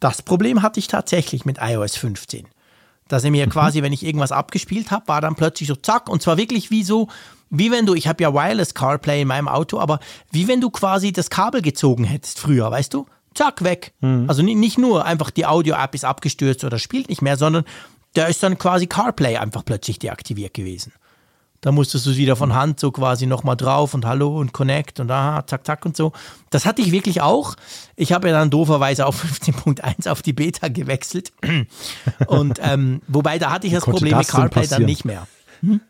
Das 0.00 0.22
Problem 0.22 0.62
hatte 0.62 0.80
ich 0.80 0.88
tatsächlich 0.88 1.44
mit 1.44 1.58
iOS 1.60 1.96
15. 1.96 2.46
Dass 3.08 3.24
er 3.24 3.30
mir 3.30 3.46
quasi, 3.48 3.82
wenn 3.82 3.92
ich 3.92 4.04
irgendwas 4.04 4.32
abgespielt 4.32 4.90
habe, 4.90 5.08
war 5.08 5.20
dann 5.20 5.34
plötzlich 5.34 5.68
so 5.68 5.74
zack 5.74 6.08
und 6.08 6.22
zwar 6.22 6.36
wirklich 6.36 6.70
wie 6.70 6.84
so, 6.84 7.08
wie 7.50 7.70
wenn 7.70 7.84
du, 7.84 7.94
ich 7.94 8.06
habe 8.06 8.22
ja 8.22 8.32
Wireless 8.32 8.74
CarPlay 8.74 9.22
in 9.22 9.28
meinem 9.28 9.48
Auto, 9.48 9.80
aber 9.80 9.98
wie 10.30 10.46
wenn 10.46 10.60
du 10.60 10.70
quasi 10.70 11.12
das 11.12 11.28
Kabel 11.28 11.60
gezogen 11.60 12.04
hättest 12.04 12.38
früher, 12.38 12.70
weißt 12.70 12.94
du? 12.94 13.06
Zack, 13.34 13.62
weg. 13.62 13.92
Mhm. 14.00 14.26
Also 14.28 14.42
nicht 14.42 14.78
nur 14.78 15.04
einfach 15.04 15.30
die 15.30 15.46
Audio-App 15.46 15.94
ist 15.94 16.04
abgestürzt 16.04 16.64
oder 16.64 16.78
spielt 16.78 17.08
nicht 17.08 17.22
mehr, 17.22 17.36
sondern 17.36 17.64
da 18.14 18.26
ist 18.26 18.42
dann 18.42 18.58
quasi 18.58 18.86
CarPlay 18.86 19.36
einfach 19.36 19.64
plötzlich 19.64 19.98
deaktiviert 19.98 20.54
gewesen. 20.54 20.92
Da 21.60 21.72
musstest 21.72 22.06
du 22.06 22.16
wieder 22.16 22.36
von 22.36 22.54
Hand 22.54 22.80
so 22.80 22.90
quasi 22.90 23.26
nochmal 23.26 23.56
drauf 23.56 23.92
und 23.92 24.06
Hallo 24.06 24.38
und 24.38 24.52
Connect 24.54 24.98
und 24.98 25.10
aha, 25.10 25.46
zack, 25.46 25.66
zack 25.66 25.84
und 25.84 25.94
so. 25.94 26.12
Das 26.48 26.64
hatte 26.64 26.80
ich 26.80 26.90
wirklich 26.90 27.20
auch. 27.20 27.54
Ich 27.96 28.12
habe 28.12 28.28
ja 28.28 28.34
dann 28.34 28.48
dooferweise 28.48 29.04
auf 29.04 29.22
15.1 29.42 30.08
auf 30.08 30.22
die 30.22 30.32
Beta 30.32 30.68
gewechselt. 30.68 31.32
Und 32.26 32.58
ähm, 32.62 33.02
wobei 33.08 33.38
da 33.38 33.50
hatte 33.50 33.66
ich 33.66 33.74
das 33.74 33.84
Problem 33.84 34.16
mit 34.16 34.28
CarPlay 34.28 34.66
dann 34.68 34.84
nicht 34.84 35.04
mehr. 35.04 35.26
Hm? 35.60 35.82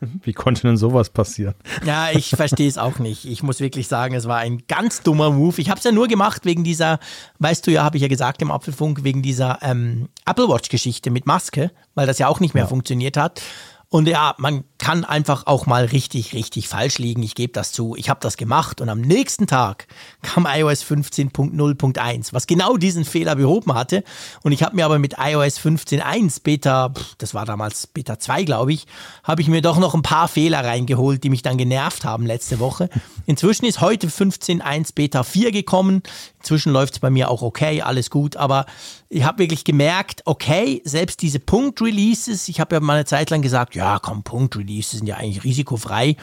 Wie 0.22 0.32
konnte 0.32 0.62
denn 0.62 0.76
sowas 0.76 1.10
passieren? 1.10 1.54
Ja, 1.84 2.10
ich 2.10 2.30
verstehe 2.30 2.68
es 2.68 2.78
auch 2.78 2.98
nicht. 2.98 3.24
Ich 3.24 3.42
muss 3.42 3.60
wirklich 3.60 3.88
sagen, 3.88 4.14
es 4.14 4.26
war 4.26 4.38
ein 4.38 4.62
ganz 4.68 5.02
dummer 5.02 5.30
Move. 5.30 5.60
Ich 5.60 5.70
habe 5.70 5.78
es 5.78 5.84
ja 5.84 5.92
nur 5.92 6.08
gemacht 6.08 6.44
wegen 6.44 6.64
dieser, 6.64 6.98
weißt 7.38 7.66
du 7.66 7.70
ja, 7.70 7.84
habe 7.84 7.96
ich 7.96 8.02
ja 8.02 8.08
gesagt 8.08 8.42
im 8.42 8.50
Apfelfunk, 8.50 9.04
wegen 9.04 9.22
dieser 9.22 9.58
ähm, 9.62 10.08
Apple 10.26 10.48
Watch-Geschichte 10.48 11.10
mit 11.10 11.26
Maske, 11.26 11.70
weil 11.94 12.06
das 12.06 12.18
ja 12.18 12.28
auch 12.28 12.40
nicht 12.40 12.54
mehr 12.54 12.64
ja. 12.64 12.68
funktioniert 12.68 13.16
hat. 13.16 13.42
Und 13.88 14.08
ja, 14.08 14.34
man 14.38 14.64
kann 14.80 15.04
einfach 15.04 15.46
auch 15.46 15.66
mal 15.66 15.84
richtig, 15.84 16.32
richtig 16.32 16.66
falsch 16.66 16.98
liegen. 16.98 17.22
Ich 17.22 17.34
gebe 17.34 17.52
das 17.52 17.70
zu. 17.70 17.94
Ich 17.96 18.08
habe 18.08 18.20
das 18.22 18.38
gemacht 18.38 18.80
und 18.80 18.88
am 18.88 19.02
nächsten 19.02 19.46
Tag 19.46 19.86
kam 20.22 20.48
iOS 20.50 20.82
15.0.1, 20.84 22.32
was 22.32 22.46
genau 22.46 22.78
diesen 22.78 23.04
Fehler 23.04 23.36
behoben 23.36 23.74
hatte. 23.74 24.02
Und 24.42 24.52
ich 24.52 24.62
habe 24.62 24.74
mir 24.74 24.86
aber 24.86 24.98
mit 24.98 25.16
iOS 25.18 25.60
15.1 25.60 26.42
Beta, 26.42 26.94
das 27.18 27.34
war 27.34 27.44
damals 27.44 27.88
Beta 27.88 28.18
2, 28.18 28.44
glaube 28.44 28.72
ich, 28.72 28.86
habe 29.22 29.42
ich 29.42 29.48
mir 29.48 29.60
doch 29.60 29.78
noch 29.78 29.94
ein 29.94 30.02
paar 30.02 30.28
Fehler 30.28 30.64
reingeholt, 30.64 31.22
die 31.24 31.30
mich 31.30 31.42
dann 31.42 31.58
genervt 31.58 32.06
haben 32.06 32.24
letzte 32.24 32.58
Woche. 32.58 32.88
Inzwischen 33.26 33.66
ist 33.66 33.82
heute 33.82 34.08
15.1 34.08 34.94
Beta 34.94 35.24
4 35.24 35.52
gekommen. 35.52 36.02
Inzwischen 36.38 36.72
läuft 36.72 36.94
es 36.94 37.00
bei 37.00 37.10
mir 37.10 37.30
auch 37.30 37.42
okay, 37.42 37.82
alles 37.82 38.08
gut. 38.08 38.38
Aber 38.38 38.64
ich 39.10 39.24
habe 39.24 39.40
wirklich 39.40 39.64
gemerkt, 39.64 40.22
okay, 40.24 40.80
selbst 40.84 41.20
diese 41.20 41.38
Punkt-Releases, 41.38 42.48
ich 42.48 42.60
habe 42.60 42.76
ja 42.76 42.80
mal 42.80 42.94
eine 42.94 43.04
Zeit 43.04 43.28
lang 43.28 43.42
gesagt, 43.42 43.74
ja, 43.74 43.98
komm, 43.98 44.22
Punkt-Releases 44.22 44.69
sind 44.82 45.06
ja 45.06 45.16
eigentlich 45.16 45.44
risikofrei. 45.44 46.16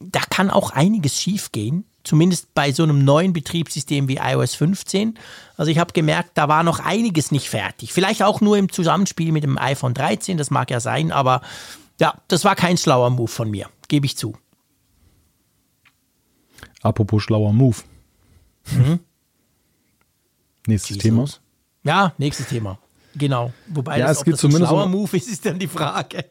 Da 0.00 0.20
kann 0.20 0.50
auch 0.50 0.70
einiges 0.70 1.20
schiefgehen, 1.20 1.84
zumindest 2.04 2.54
bei 2.54 2.72
so 2.72 2.82
einem 2.82 3.04
neuen 3.04 3.32
Betriebssystem 3.32 4.08
wie 4.08 4.16
iOS 4.16 4.54
15. 4.54 5.18
Also 5.56 5.70
ich 5.70 5.78
habe 5.78 5.92
gemerkt, 5.92 6.32
da 6.34 6.48
war 6.48 6.62
noch 6.62 6.78
einiges 6.80 7.32
nicht 7.32 7.48
fertig. 7.48 7.92
Vielleicht 7.92 8.22
auch 8.22 8.40
nur 8.40 8.56
im 8.56 8.70
Zusammenspiel 8.70 9.32
mit 9.32 9.42
dem 9.42 9.58
iPhone 9.58 9.94
13, 9.94 10.38
das 10.38 10.50
mag 10.50 10.70
ja 10.70 10.80
sein, 10.80 11.10
aber 11.10 11.40
ja, 12.00 12.14
das 12.28 12.44
war 12.44 12.54
kein 12.54 12.78
schlauer 12.78 13.10
Move 13.10 13.28
von 13.28 13.50
mir, 13.50 13.68
gebe 13.88 14.06
ich 14.06 14.16
zu. 14.16 14.36
Apropos 16.82 17.24
schlauer 17.24 17.52
Move. 17.52 17.78
Mhm. 18.70 19.00
Nächstes 20.66 20.96
Jesus. 20.96 21.02
Thema. 21.02 21.26
Ja, 21.82 22.12
nächstes 22.18 22.48
Thema. 22.48 22.78
Genau. 23.14 23.52
Wobei 23.68 23.98
ja, 23.98 24.08
das, 24.08 24.18
es 24.18 24.24
gibt 24.24 24.44
ein 24.44 24.50
schlauer 24.50 24.86
Move 24.86 25.16
ist, 25.16 25.28
ist 25.28 25.46
dann 25.46 25.58
die 25.58 25.66
Frage. 25.66 26.26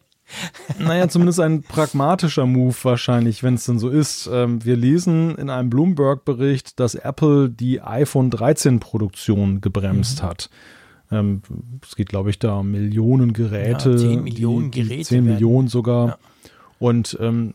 Naja, 0.79 1.07
zumindest 1.07 1.39
ein 1.39 1.63
pragmatischer 1.63 2.45
Move 2.45 2.75
wahrscheinlich, 2.83 3.43
wenn 3.43 3.55
es 3.55 3.65
denn 3.65 3.79
so 3.79 3.89
ist. 3.89 4.29
Ähm, 4.31 4.63
wir 4.63 4.75
lesen 4.75 5.35
in 5.35 5.49
einem 5.49 5.69
Bloomberg-Bericht, 5.69 6.79
dass 6.79 6.95
Apple 6.95 7.49
die 7.49 7.81
iPhone 7.81 8.29
13-Produktion 8.29 9.61
gebremst 9.61 10.21
mhm. 10.21 10.27
hat. 10.27 10.49
Ähm, 11.11 11.41
es 11.81 11.95
geht, 11.95 12.09
glaube 12.09 12.29
ich, 12.29 12.39
da 12.39 12.57
um 12.57 12.71
Millionen 12.71 13.33
Geräte. 13.33 13.91
Ja, 13.91 13.97
10 13.97 14.23
Millionen 14.23 14.71
die, 14.71 14.81
die 14.81 14.87
Geräte. 14.87 15.05
10 15.05 15.25
Millionen 15.25 15.67
sogar. 15.67 16.07
Ja. 16.07 16.17
Und 16.79 17.17
ähm, 17.19 17.53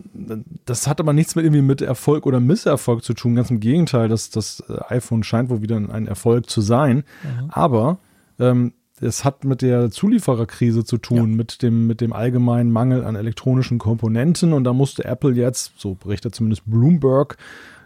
das 0.65 0.87
hat 0.89 0.99
aber 0.99 1.13
nichts 1.13 1.37
mit 1.37 1.45
irgendwie 1.45 1.63
mit 1.63 1.81
Erfolg 1.81 2.27
oder 2.27 2.41
Misserfolg 2.41 3.05
zu 3.05 3.15
tun. 3.15 3.37
Ganz 3.37 3.51
im 3.51 3.61
Gegenteil, 3.61 4.09
das, 4.09 4.31
das 4.31 4.65
äh, 4.69 4.95
iPhone 4.95 5.23
scheint 5.23 5.49
wohl 5.49 5.63
wieder 5.63 5.77
ein 5.77 6.07
Erfolg 6.09 6.51
zu 6.51 6.61
sein. 6.61 7.05
Mhm. 7.23 7.51
Aber 7.51 7.99
ähm, 8.41 8.73
es 9.03 9.25
hat 9.25 9.45
mit 9.45 9.63
der 9.63 9.91
Zuliefererkrise 9.91 10.85
zu 10.85 10.97
tun, 10.97 11.31
ja. 11.31 11.37
mit, 11.37 11.63
dem, 11.63 11.87
mit 11.87 12.01
dem 12.01 12.13
allgemeinen 12.13 12.71
Mangel 12.71 13.05
an 13.05 13.17
elektronischen 13.17 13.79
Komponenten. 13.79 14.53
Und 14.53 14.65
da 14.65 14.73
musste 14.73 15.05
Apple 15.05 15.33
jetzt, 15.33 15.73
so 15.77 15.95
berichtet 15.95 16.35
zumindest 16.35 16.63
Bloomberg, 16.67 17.37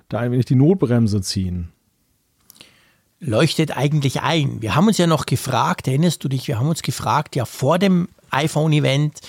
da 0.09 0.19
ein 0.19 0.33
wenig 0.33 0.45
die 0.47 0.55
Notbremse 0.55 1.21
ziehen. 1.23 1.71
Leuchtet 3.19 3.77
eigentlich 3.77 4.21
ein. 4.21 4.61
Wir 4.61 4.77
haben 4.77 4.87
uns 4.87 4.99
ja 4.99 5.07
noch 5.07 5.25
gefragt, 5.25 5.89
erinnerst 5.89 6.23
du 6.23 6.29
dich, 6.29 6.47
wir 6.49 6.59
haben 6.59 6.69
uns 6.69 6.83
gefragt, 6.83 7.35
ja 7.35 7.47
vor 7.47 7.79
dem 7.79 8.09
iPhone-Event, 8.31 9.21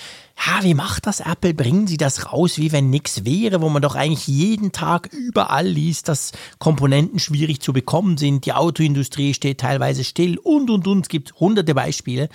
ja, 0.46 0.62
wie 0.62 0.74
macht 0.74 1.06
das 1.06 1.20
Apple? 1.20 1.52
Bringen 1.52 1.86
sie 1.86 1.96
das 1.96 2.32
raus, 2.32 2.58
wie 2.58 2.70
wenn 2.70 2.90
nichts 2.90 3.24
wäre, 3.24 3.60
wo 3.60 3.68
man 3.68 3.82
doch 3.82 3.96
eigentlich 3.96 4.28
jeden 4.28 4.72
Tag 4.72 5.10
überall 5.12 5.66
liest, 5.66 6.08
dass 6.08 6.32
Komponenten 6.58 7.18
schwierig 7.18 7.60
zu 7.60 7.72
bekommen 7.72 8.16
sind, 8.16 8.46
die 8.46 8.52
Autoindustrie 8.52 9.34
steht 9.34 9.60
teilweise 9.60 10.04
still 10.04 10.38
und 10.38 10.70
und 10.70 10.86
und. 10.86 11.06
Es 11.06 11.08
gibt 11.08 11.34
hunderte 11.40 11.74
Beispiele. 11.74 12.28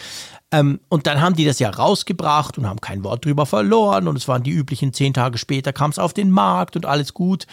Ähm, 0.52 0.80
und 0.90 1.08
dann 1.08 1.22
haben 1.22 1.36
die 1.36 1.46
das 1.46 1.60
ja 1.60 1.70
rausgebracht 1.70 2.58
und 2.58 2.68
haben 2.68 2.82
kein 2.82 3.04
Wort 3.04 3.26
drüber 3.26 3.46
verloren 3.46 4.08
und 4.08 4.18
es 4.18 4.28
waren 4.28 4.44
die 4.44 4.52
üblichen 4.52 4.94
zehn 4.94 5.14
Tage 5.14 5.38
später, 5.38 5.72
kam 5.72 5.92
es 5.92 6.00
auf 6.00 6.14
den 6.14 6.30
Markt 6.30 6.76
und 6.76 6.86
alles 6.86 7.14
gut. 7.14 7.48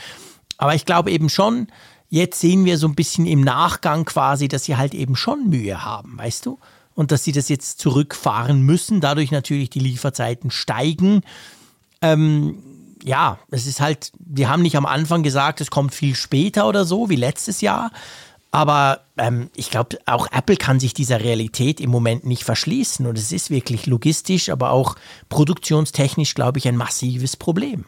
Aber 0.59 0.75
ich 0.75 0.85
glaube 0.85 1.11
eben 1.13 1.29
schon, 1.29 1.69
jetzt 2.09 2.41
sehen 2.41 2.65
wir 2.65 2.77
so 2.77 2.89
ein 2.89 2.97
bisschen 2.97 3.25
im 3.25 3.41
Nachgang 3.41 4.05
quasi, 4.05 4.49
dass 4.49 4.65
sie 4.65 4.77
halt 4.77 4.95
eben 4.95 5.17
schon 5.17 5.49
Mühe 5.49 5.85
haben, 5.85 6.19
weißt 6.19 6.45
du? 6.45 6.59
Und 7.01 7.13
dass 7.13 7.25
sie 7.25 7.33
das 7.33 7.49
jetzt 7.49 7.79
zurückfahren 7.79 8.61
müssen, 8.61 9.01
dadurch 9.01 9.31
natürlich 9.31 9.71
die 9.71 9.79
Lieferzeiten 9.79 10.51
steigen. 10.51 11.23
Ähm, 12.03 12.59
ja, 13.03 13.39
es 13.51 13.67
ist 13.67 13.81
halt, 13.81 14.13
wir 14.19 14.51
haben 14.51 14.61
nicht 14.61 14.77
am 14.77 14.85
Anfang 14.85 15.23
gesagt, 15.23 15.63
es 15.63 15.71
kommt 15.71 15.95
viel 15.95 16.15
später 16.15 16.69
oder 16.69 16.85
so, 16.85 17.09
wie 17.09 17.17
letztes 17.17 17.63
Jahr. 17.63 17.91
Aber 18.51 19.01
ähm, 19.17 19.49
ich 19.57 19.71
glaube, 19.71 19.97
auch 20.05 20.31
Apple 20.31 20.57
kann 20.57 20.79
sich 20.79 20.93
dieser 20.93 21.23
Realität 21.23 21.81
im 21.81 21.89
Moment 21.89 22.27
nicht 22.27 22.45
verschließen. 22.45 23.07
Und 23.07 23.17
es 23.17 23.33
ist 23.33 23.49
wirklich 23.49 23.87
logistisch, 23.87 24.51
aber 24.51 24.71
auch 24.71 24.97
produktionstechnisch, 25.31 26.35
glaube 26.35 26.59
ich, 26.59 26.69
ein 26.69 26.77
massives 26.77 27.35
Problem. 27.35 27.87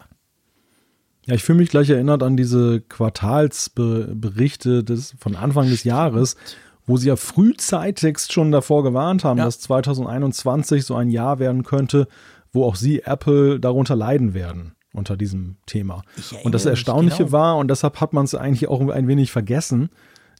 Ja, 1.26 1.34
ich 1.34 1.42
fühle 1.42 1.58
mich 1.58 1.68
gleich 1.68 1.90
erinnert 1.90 2.22
an 2.22 2.38
diese 2.38 2.80
Quartalsberichte 2.80 4.82
des, 4.82 5.14
von 5.18 5.36
Anfang 5.36 5.68
des 5.68 5.84
Jahres, 5.84 6.36
wo 6.86 6.96
sie 6.96 7.08
ja 7.08 7.16
frühzeitig 7.16 8.18
schon 8.30 8.52
davor 8.52 8.82
gewarnt 8.82 9.24
haben, 9.24 9.38
ja. 9.38 9.44
dass 9.44 9.60
2021 9.60 10.84
so 10.84 10.94
ein 10.94 11.10
Jahr 11.10 11.38
werden 11.38 11.62
könnte, 11.62 12.08
wo 12.52 12.64
auch 12.64 12.76
sie, 12.76 13.02
Apple, 13.02 13.60
darunter 13.60 13.96
leiden 13.96 14.34
werden 14.34 14.74
unter 14.92 15.16
diesem 15.16 15.56
Thema. 15.66 16.02
Und 16.42 16.54
das 16.54 16.66
Erstaunliche 16.66 17.24
genau. 17.24 17.32
war, 17.32 17.56
und 17.56 17.68
deshalb 17.68 18.00
hat 18.00 18.12
man 18.12 18.24
es 18.24 18.34
eigentlich 18.34 18.68
auch 18.68 18.86
ein 18.88 19.08
wenig 19.08 19.32
vergessen, 19.32 19.90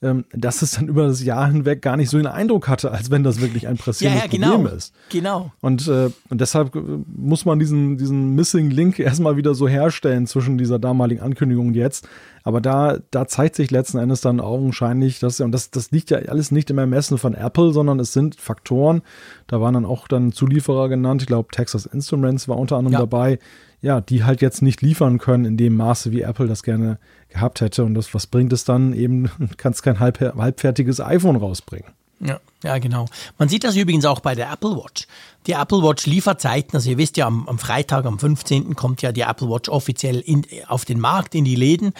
ähm, 0.02 0.24
dass 0.32 0.62
es 0.62 0.72
dann 0.72 0.88
über 0.88 1.06
das 1.06 1.22
Jahr 1.22 1.46
hinweg 1.50 1.80
gar 1.80 1.96
nicht 1.96 2.10
so 2.10 2.16
den 2.16 2.26
Eindruck 2.26 2.68
hatte, 2.68 2.90
als 2.90 3.10
wenn 3.10 3.22
das 3.22 3.40
wirklich 3.40 3.68
ein 3.68 3.76
pressierendes 3.76 4.24
ja, 4.24 4.26
ja, 4.26 4.30
genau. 4.30 4.56
Problem 4.56 4.76
ist. 4.76 4.92
Genau. 5.10 5.52
Und, 5.60 5.86
äh, 5.86 6.10
und 6.28 6.40
deshalb 6.40 6.74
äh, 6.74 6.80
muss 7.06 7.44
man 7.44 7.58
diesen, 7.58 7.98
diesen 7.98 8.34
Missing 8.34 8.70
Link 8.70 8.98
erstmal 9.00 9.36
wieder 9.36 9.54
so 9.54 9.68
herstellen 9.68 10.26
zwischen 10.26 10.58
dieser 10.58 10.78
damaligen 10.78 11.22
Ankündigung 11.22 11.68
und 11.68 11.74
jetzt. 11.74 12.08
Aber 12.42 12.60
da, 12.60 12.98
da 13.12 13.28
zeigt 13.28 13.54
sich 13.54 13.70
letzten 13.70 13.98
Endes 13.98 14.20
dann 14.20 14.40
augenscheinlich, 14.40 15.20
dass, 15.20 15.40
und 15.40 15.52
das, 15.52 15.70
das 15.70 15.92
liegt 15.92 16.10
ja 16.10 16.18
alles 16.18 16.50
nicht 16.50 16.70
im 16.70 16.78
Ermessen 16.78 17.16
von 17.16 17.34
Apple, 17.34 17.72
sondern 17.72 18.00
es 18.00 18.12
sind 18.12 18.34
Faktoren. 18.34 19.02
Da 19.46 19.60
waren 19.60 19.74
dann 19.74 19.84
auch 19.84 20.08
dann 20.08 20.32
Zulieferer 20.32 20.88
genannt. 20.88 21.22
Ich 21.22 21.28
glaube, 21.28 21.48
Texas 21.52 21.86
Instruments 21.86 22.48
war 22.48 22.58
unter 22.58 22.76
anderem 22.76 22.94
ja. 22.94 22.98
dabei. 22.98 23.38
Ja, 23.82 24.00
die 24.00 24.24
halt 24.24 24.40
jetzt 24.40 24.62
nicht 24.62 24.80
liefern 24.80 25.18
können 25.18 25.44
in 25.44 25.56
dem 25.56 25.76
Maße, 25.76 26.12
wie 26.12 26.22
Apple 26.22 26.46
das 26.46 26.62
gerne 26.62 26.98
gehabt 27.28 27.60
hätte. 27.60 27.84
Und 27.84 27.94
das, 27.94 28.14
was 28.14 28.26
bringt 28.26 28.52
es 28.52 28.64
dann 28.64 28.92
eben, 28.92 29.30
kannst 29.56 29.82
kein 29.82 29.98
halb, 29.98 30.20
halbfertiges 30.20 31.00
iPhone 31.00 31.36
rausbringen. 31.36 31.90
Ja, 32.24 32.38
ja, 32.62 32.78
genau. 32.78 33.06
Man 33.36 33.48
sieht 33.48 33.64
das 33.64 33.74
übrigens 33.74 34.04
auch 34.04 34.20
bei 34.20 34.36
der 34.36 34.50
Apple 34.52 34.76
Watch. 34.76 35.08
Die 35.48 35.52
Apple 35.52 35.82
Watch 35.82 36.06
Lieferzeiten, 36.06 36.76
also 36.76 36.88
ihr 36.88 36.98
wisst 36.98 37.16
ja, 37.16 37.26
am, 37.26 37.48
am 37.48 37.58
Freitag, 37.58 38.04
am 38.04 38.20
15. 38.20 38.76
kommt 38.76 39.02
ja 39.02 39.10
die 39.10 39.22
Apple 39.22 39.48
Watch 39.48 39.68
offiziell 39.68 40.20
in, 40.20 40.46
auf 40.68 40.84
den 40.84 41.00
Markt, 41.00 41.34
in 41.34 41.44
die 41.44 41.56
Läden. 41.56 41.92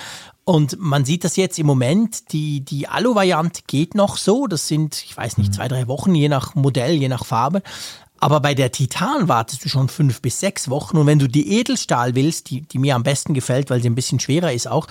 Und 0.45 0.77
man 0.79 1.05
sieht 1.05 1.25
das 1.25 1.35
jetzt 1.35 1.59
im 1.59 1.67
Moment, 1.67 2.33
die, 2.33 2.61
die 2.61 2.87
Alu-Variante 2.87 3.63
geht 3.67 3.97
noch 3.97 4.17
so. 4.17 4.47
Das 4.47 4.69
sind, 4.69 5.03
ich 5.05 5.17
weiß 5.17 5.39
nicht, 5.39 5.51
mhm. 5.51 5.55
zwei, 5.55 5.67
drei 5.67 5.89
Wochen, 5.89 6.15
je 6.15 6.29
nach 6.29 6.55
Modell, 6.55 6.95
je 6.95 7.09
nach 7.09 7.25
Farbe. 7.25 7.63
Aber 8.23 8.39
bei 8.39 8.55
der 8.55 8.71
Titan 8.71 9.27
wartest 9.27 9.65
du 9.65 9.69
schon 9.69 9.89
fünf 9.89 10.23
bis 10.23 10.39
sechs 10.39 10.71
Wochen. 10.71 10.97
Und 10.97 11.07
wenn 11.07 11.19
du 11.19 11.27
die 11.27 11.59
Edelstahl 11.59 12.15
willst, 12.15 12.51
die, 12.51 12.61
die 12.61 12.79
mir 12.79 12.95
am 12.95 13.03
besten 13.03 13.35
gefällt, 13.35 13.69
weil 13.69 13.83
sie 13.83 13.91
ein 13.91 13.97
bisschen 13.97 14.21
schwerer 14.21 14.53
ist 14.53 14.69
auch, 14.69 14.87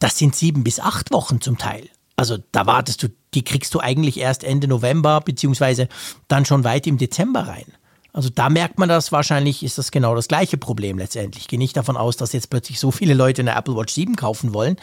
das 0.00 0.18
sind 0.18 0.34
sieben 0.34 0.64
bis 0.64 0.80
acht 0.80 1.12
Wochen 1.12 1.40
zum 1.40 1.56
Teil. 1.56 1.88
Also 2.16 2.38
da 2.50 2.66
wartest 2.66 3.00
du 3.04 3.08
die 3.32 3.44
kriegst 3.44 3.74
du 3.74 3.80
eigentlich 3.80 4.18
erst 4.18 4.42
Ende 4.42 4.66
November, 4.66 5.20
beziehungsweise 5.20 5.88
dann 6.26 6.46
schon 6.46 6.64
weit 6.64 6.88
im 6.88 6.98
Dezember 6.98 7.46
rein. 7.46 7.66
Also 8.12 8.28
da 8.28 8.48
merkt 8.48 8.76
man 8.76 8.88
das, 8.88 9.12
wahrscheinlich 9.12 9.62
ist 9.62 9.78
das 9.78 9.92
genau 9.92 10.16
das 10.16 10.26
gleiche 10.26 10.56
Problem 10.56 10.98
letztendlich. 10.98 11.44
Ich 11.44 11.48
gehe 11.48 11.60
nicht 11.60 11.76
davon 11.76 11.96
aus, 11.96 12.16
dass 12.16 12.32
jetzt 12.32 12.50
plötzlich 12.50 12.80
so 12.80 12.90
viele 12.90 13.14
Leute 13.14 13.42
eine 13.42 13.54
Apple 13.54 13.76
Watch 13.76 13.94
7 13.94 14.16
kaufen 14.16 14.52
wollen, 14.52 14.78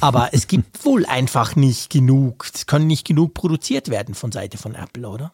aber 0.00 0.30
es 0.32 0.48
gibt 0.48 0.84
wohl 0.84 1.06
einfach 1.06 1.54
nicht 1.54 1.90
genug, 1.90 2.48
es 2.52 2.66
können 2.66 2.88
nicht 2.88 3.06
genug 3.06 3.34
produziert 3.34 3.88
werden 3.88 4.16
von 4.16 4.32
Seite 4.32 4.58
von 4.58 4.74
Apple, 4.74 5.08
oder? 5.08 5.32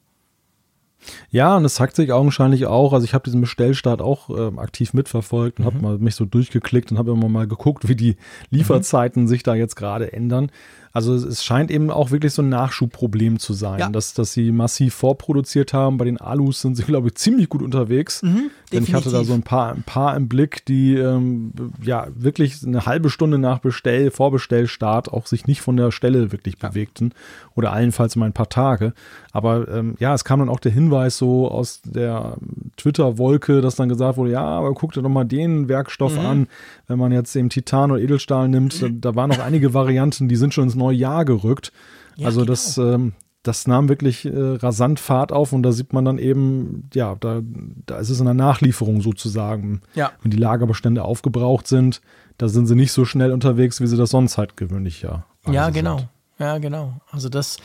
Ja, 1.31 1.57
und 1.57 1.65
es 1.65 1.75
zeigt 1.75 1.97
sich 1.97 2.13
augenscheinlich 2.13 2.67
auch, 2.67 2.93
also 2.93 3.05
ich 3.05 3.15
habe 3.15 3.25
diesen 3.25 3.41
Bestellstart 3.41 4.01
auch 4.01 4.31
äh, 4.31 4.59
aktiv 4.59 4.95
mitverfolgt 4.95 5.59
und 5.59 5.65
mhm. 5.65 5.67
habe 5.67 5.79
mal 5.79 5.99
mich 5.99 6.15
so 6.15 6.25
durchgeklickt 6.25 6.93
und 6.93 6.99
habe 6.99 7.13
immer 7.13 7.29
mal 7.29 7.47
geguckt, 7.47 7.89
wie 7.89 7.97
die 7.97 8.17
Lieferzeiten 8.51 9.25
mhm. 9.25 9.29
sich 9.29 9.43
da 9.43 9.55
jetzt 9.55 9.77
gerade 9.77 10.13
ändern. 10.13 10.51
Also 10.93 11.15
es 11.15 11.43
scheint 11.43 11.71
eben 11.71 11.91
auch 11.91 12.11
wirklich 12.11 12.35
so 12.35 12.43
ein 12.43 12.51
Nachschubproblem 12.51 13.39
zu 13.39 13.55
sein, 13.55 13.81
ja. 13.81 13.89
dass, 13.89 14.13
dass 14.13 14.33
sie 14.33 14.53
massiv 14.53 14.95
vorproduziert 14.95 15.73
haben. 15.73 15.97
Bei 15.97 16.05
den 16.05 16.21
Alus 16.21 16.61
sind 16.61 16.77
sie, 16.77 16.83
glaube 16.87 17.09
ich, 17.09 17.15
ziemlich 17.15 17.49
gut 17.49 17.63
unterwegs. 17.63 18.23
Mhm, 18.23 18.51
denn 18.73 18.83
ich 18.83 18.95
hatte 18.95 19.11
da 19.11 19.25
so 19.25 19.33
ein 19.33 19.43
paar, 19.43 19.73
ein 19.73 19.85
paar 19.85 20.15
im 20.17 20.29
Blick, 20.29 20.67
die 20.67 20.95
ähm, 20.95 21.53
ja 21.83 22.09
wirklich 22.15 22.65
eine 22.67 22.85
halbe 22.85 23.09
Stunde 23.09 23.39
nach 23.39 23.61
Bestell, 23.61 24.11
Vorbestellstart 24.11 25.13
auch 25.13 25.27
sich 25.27 25.47
nicht 25.47 25.63
von 25.63 25.77
der 25.77 25.93
Stelle 25.93 26.31
wirklich 26.31 26.57
ja. 26.61 26.69
bewegten. 26.69 27.13
Oder 27.55 27.73
allenfalls 27.73 28.17
mal 28.17 28.27
ein 28.27 28.33
paar 28.33 28.49
Tage. 28.49 28.93
Aber 29.33 29.69
ähm, 29.69 29.95
ja, 29.99 30.15
es 30.15 30.25
kam 30.25 30.41
dann 30.41 30.49
auch 30.51 30.61
der 30.61 30.73
Hinweis 30.73 31.17
so 31.17 31.51
aus 31.51 31.81
der 31.85 32.37
Twitter-Wolke, 32.77 33.63
dass 33.63 33.77
dann 33.77 33.89
gesagt 33.89 34.19
wurde, 34.19 34.33
ja, 34.33 34.45
aber 34.45 34.75
guck 34.75 34.93
dir 34.93 35.03
doch 35.03 35.09
mal 35.09 35.25
den 35.25 35.69
Werkstoff 35.69 36.15
mhm. 36.15 36.27
an. 36.27 36.47
Wenn 36.87 36.99
man 36.99 37.13
jetzt 37.13 37.35
eben 37.35 37.49
Titan 37.49 37.91
oder 37.91 38.01
Edelstahl 38.01 38.49
nimmt, 38.49 38.83
da, 38.83 38.89
da 38.91 39.15
waren 39.15 39.31
noch 39.31 39.39
einige 39.39 39.73
Varianten, 39.73 40.29
die 40.29 40.37
sind 40.37 40.53
schon 40.53 40.65
ins 40.65 40.75
neue 40.83 40.97
Jahr 40.97 41.25
gerückt. 41.25 41.73
Ja, 42.17 42.27
also 42.27 42.41
genau. 42.41 42.53
das, 42.53 42.79
ähm, 42.79 43.13
das 43.43 43.67
nahm 43.67 43.89
wirklich 43.89 44.25
äh, 44.25 44.31
rasant 44.35 45.01
Fahrt 45.01 45.33
auf 45.33 45.53
und 45.53 45.63
da 45.63 45.73
sieht 45.73 45.93
man 45.93 46.05
dann 46.05 46.19
eben, 46.19 46.89
ja, 46.95 47.17
da, 47.19 47.41
da 47.87 47.99
ist 47.99 48.11
es 48.11 48.21
in 48.21 48.27
der 48.27 48.35
Nachlieferung 48.35 49.01
sozusagen. 49.01 49.83
Ja. 49.95 50.13
Wenn 50.23 50.31
die 50.31 50.37
Lagerbestände 50.37 51.05
aufgebraucht 51.05 51.67
sind, 51.67 52.01
da 52.39 52.49
sind 52.49 52.67
sie 52.67 52.77
nicht 52.77 52.93
so 52.93 53.05
schnell 53.05 53.33
unterwegs, 53.33 53.81
wie 53.81 53.87
sie 53.87 53.97
das 53.97 54.11
sonst 54.11 54.39
halt 54.39 54.57
gewöhnlich 54.57 55.03
ja. 55.03 55.25
Ja, 55.49 55.71
genau. 55.71 55.99
Sind. 55.99 56.09
Ja, 56.39 56.59
genau. 56.59 57.01
Also 57.11 57.29
das, 57.29 57.59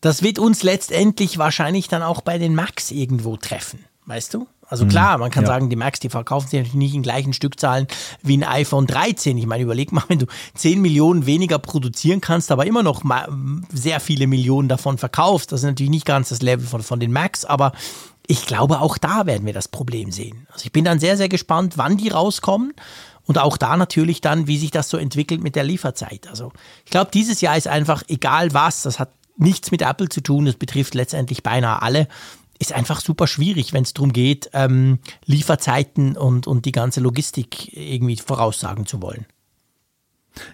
das 0.00 0.22
wird 0.22 0.38
uns 0.38 0.62
letztendlich 0.62 1.38
wahrscheinlich 1.38 1.88
dann 1.88 2.02
auch 2.02 2.20
bei 2.20 2.38
den 2.38 2.54
Max 2.54 2.90
irgendwo 2.90 3.36
treffen, 3.36 3.80
weißt 4.06 4.34
du? 4.34 4.46
Also 4.72 4.86
mhm. 4.86 4.88
klar, 4.88 5.18
man 5.18 5.30
kann 5.30 5.44
ja. 5.44 5.48
sagen, 5.48 5.68
die 5.68 5.76
Macs, 5.76 6.00
die 6.00 6.08
verkaufen 6.08 6.48
sich 6.48 6.58
natürlich 6.58 6.74
nicht 6.74 6.94
in 6.94 7.02
gleichen 7.02 7.34
Stückzahlen 7.34 7.86
wie 8.22 8.38
ein 8.38 8.42
iPhone 8.42 8.86
13. 8.86 9.36
Ich 9.36 9.44
meine, 9.44 9.64
überleg 9.64 9.92
mal, 9.92 10.02
wenn 10.08 10.20
du 10.20 10.26
10 10.54 10.80
Millionen 10.80 11.26
weniger 11.26 11.58
produzieren 11.58 12.22
kannst, 12.22 12.50
aber 12.50 12.64
immer 12.64 12.82
noch 12.82 13.02
sehr 13.70 14.00
viele 14.00 14.26
Millionen 14.26 14.70
davon 14.70 14.96
verkaufst, 14.96 15.52
das 15.52 15.60
ist 15.60 15.66
natürlich 15.66 15.90
nicht 15.90 16.06
ganz 16.06 16.30
das 16.30 16.40
Level 16.40 16.66
von, 16.66 16.82
von 16.82 17.00
den 17.00 17.12
Macs, 17.12 17.44
aber 17.44 17.72
ich 18.26 18.46
glaube, 18.46 18.80
auch 18.80 18.96
da 18.96 19.26
werden 19.26 19.44
wir 19.44 19.52
das 19.52 19.68
Problem 19.68 20.10
sehen. 20.10 20.46
Also 20.50 20.64
ich 20.64 20.72
bin 20.72 20.86
dann 20.86 20.98
sehr, 20.98 21.18
sehr 21.18 21.28
gespannt, 21.28 21.74
wann 21.76 21.98
die 21.98 22.08
rauskommen. 22.08 22.72
Und 23.24 23.38
auch 23.38 23.58
da 23.58 23.76
natürlich 23.76 24.22
dann, 24.22 24.46
wie 24.46 24.56
sich 24.56 24.70
das 24.70 24.88
so 24.88 24.96
entwickelt 24.96 25.42
mit 25.42 25.54
der 25.54 25.64
Lieferzeit. 25.64 26.28
Also 26.28 26.50
ich 26.86 26.90
glaube, 26.90 27.10
dieses 27.12 27.42
Jahr 27.42 27.58
ist 27.58 27.68
einfach 27.68 28.02
egal 28.08 28.54
was, 28.54 28.82
das 28.82 28.98
hat 28.98 29.10
nichts 29.36 29.70
mit 29.70 29.82
Apple 29.82 30.08
zu 30.08 30.22
tun, 30.22 30.46
das 30.46 30.56
betrifft 30.56 30.94
letztendlich 30.94 31.42
beinahe 31.42 31.82
alle 31.82 32.08
ist 32.62 32.72
einfach 32.72 33.00
super 33.00 33.26
schwierig, 33.26 33.72
wenn 33.72 33.82
es 33.82 33.92
darum 33.92 34.12
geht, 34.12 34.48
ähm, 34.54 35.00
Lieferzeiten 35.26 36.16
und, 36.16 36.46
und 36.46 36.64
die 36.64 36.72
ganze 36.72 37.00
Logistik 37.00 37.76
irgendwie 37.76 38.16
voraussagen 38.16 38.86
zu 38.86 39.02
wollen. 39.02 39.26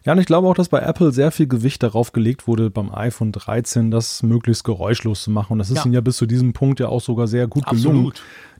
Ja, 0.04 0.12
und 0.12 0.18
ich 0.18 0.26
glaube 0.26 0.48
auch, 0.48 0.54
dass 0.54 0.70
bei 0.70 0.80
Apple 0.80 1.12
sehr 1.12 1.30
viel 1.30 1.46
Gewicht 1.46 1.82
darauf 1.82 2.12
gelegt 2.12 2.48
wurde, 2.48 2.70
beim 2.70 2.92
iPhone 2.92 3.30
13 3.30 3.92
das 3.92 4.24
möglichst 4.24 4.64
geräuschlos 4.64 5.22
zu 5.22 5.30
machen. 5.30 5.52
Und 5.52 5.58
das 5.60 5.70
ist 5.70 5.76
ja. 5.76 5.84
ihnen 5.84 5.94
ja 5.94 6.00
bis 6.00 6.16
zu 6.16 6.26
diesem 6.26 6.52
Punkt 6.52 6.80
ja 6.80 6.88
auch 6.88 7.00
sogar 7.00 7.28
sehr 7.28 7.46
gut 7.46 7.64
Absolut. 7.64 7.84
gelungen 7.84 8.12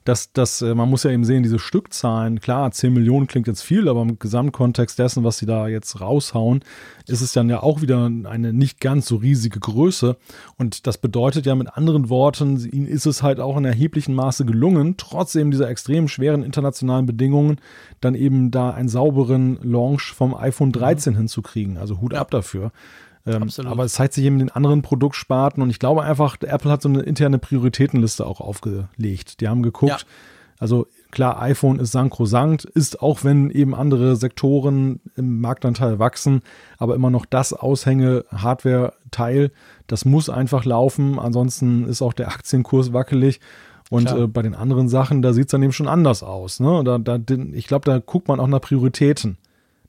dass 0.09 0.33
das, 0.33 0.63
äh, 0.63 0.75
man 0.75 0.89
muss 0.89 1.03
ja 1.03 1.11
eben 1.11 1.25
sehen, 1.25 1.43
diese 1.43 1.59
Stückzahlen, 1.59 2.41
klar, 2.41 2.71
10 2.71 2.95
Millionen 2.95 3.27
klingt 3.27 3.47
jetzt 3.47 3.61
viel, 3.61 3.89
aber 3.89 4.01
im 4.01 4.19
Gesamtkontext 4.19 4.99
dessen, 4.99 5.23
was 5.23 5.37
sie 5.37 5.45
da 5.45 5.69
jetzt 5.69 6.01
raushauen, 6.01 6.65
ist 7.07 7.21
es 7.21 7.35
dann 7.35 7.51
ja 7.51 7.63
auch 7.63 7.83
wieder 7.83 8.07
eine 8.07 8.55
nicht 8.55 8.81
ganz 8.81 9.07
so 9.07 9.17
riesige 9.17 9.61
Größe. 9.61 10.17
Und 10.57 10.87
das 10.87 10.97
bedeutet 10.97 11.45
ja 11.45 11.55
mit 11.55 11.77
anderen 11.77 12.09
Worten, 12.09 12.57
ihnen 12.73 12.87
ist 12.87 13.05
es 13.05 13.23
halt 13.23 13.39
auch 13.39 13.59
in 13.59 13.67
erheblichem 13.67 14.15
Maße 14.15 14.47
gelungen, 14.47 14.97
trotz 14.97 15.35
eben 15.35 15.51
dieser 15.51 15.69
extrem 15.69 16.09
schweren 16.09 16.43
internationalen 16.43 17.05
Bedingungen, 17.05 17.61
dann 18.01 18.15
eben 18.15 18.51
da 18.51 18.71
einen 18.71 18.89
sauberen 18.89 19.59
Launch 19.63 20.15
vom 20.15 20.35
iPhone 20.35 20.73
13 20.73 21.13
mhm. 21.13 21.19
hinzukriegen. 21.19 21.77
Also 21.77 22.01
Hut 22.01 22.15
ab 22.15 22.31
dafür. 22.31 22.73
Ähm, 23.29 23.49
aber 23.66 23.85
es 23.85 23.93
zeigt 23.93 24.14
sich 24.14 24.24
eben 24.24 24.37
in 24.37 24.47
den 24.47 24.51
anderen 24.51 24.83
Produktsparten 24.83 25.62
und 25.62 25.70
ich 25.70 25.79
glaube 25.79 26.03
einfach, 26.03 26.37
Apple 26.41 26.70
hat 26.70 26.83
so 26.83 26.89
eine 26.89 27.01
interne 27.01 27.39
Prioritätenliste 27.39 28.26
auch 28.26 28.41
aufgelegt. 28.41 29.41
Die 29.41 29.49
haben 29.49 29.62
geguckt, 29.62 29.91
ja. 29.91 30.07
also 30.59 30.87
klar, 31.11 31.41
iPhone 31.43 31.79
ist 31.79 31.93
sankrosankt, 31.93 32.64
ist 32.64 33.03
auch 33.03 33.24
wenn 33.24 33.51
eben 33.51 33.74
andere 33.74 34.16
Sektoren 34.16 35.01
im 35.16 35.41
Marktanteil 35.41 35.99
wachsen, 35.99 36.43
aber 36.79 36.95
immer 36.95 37.11
noch 37.11 37.26
das 37.26 37.53
Aushänge 37.53 38.24
Hardware-Teil, 38.31 39.51
das 39.87 40.05
muss 40.05 40.31
einfach 40.31 40.64
laufen, 40.64 41.18
ansonsten 41.18 41.87
ist 41.87 42.03
auch 42.03 42.12
der 42.12 42.29
Aktienkurs 42.29 42.93
wackelig. 42.93 43.41
Und 43.91 44.11
äh, 44.12 44.26
bei 44.26 44.43
den 44.43 44.55
anderen 44.55 44.89
Sachen, 44.89 45.22
da 45.22 45.33
sieht 45.33 45.47
es 45.47 45.51
dann 45.51 45.62
eben 45.62 45.72
schon 45.72 45.89
anders 45.89 46.22
aus. 46.22 46.61
Ne? 46.61 46.83
Da, 46.85 46.99
da, 46.99 47.18
ich 47.53 47.66
glaube, 47.66 47.87
da 47.87 47.99
guckt 47.99 48.29
man 48.29 48.39
auch 48.39 48.47
nach 48.47 48.61
Prioritäten. 48.61 49.39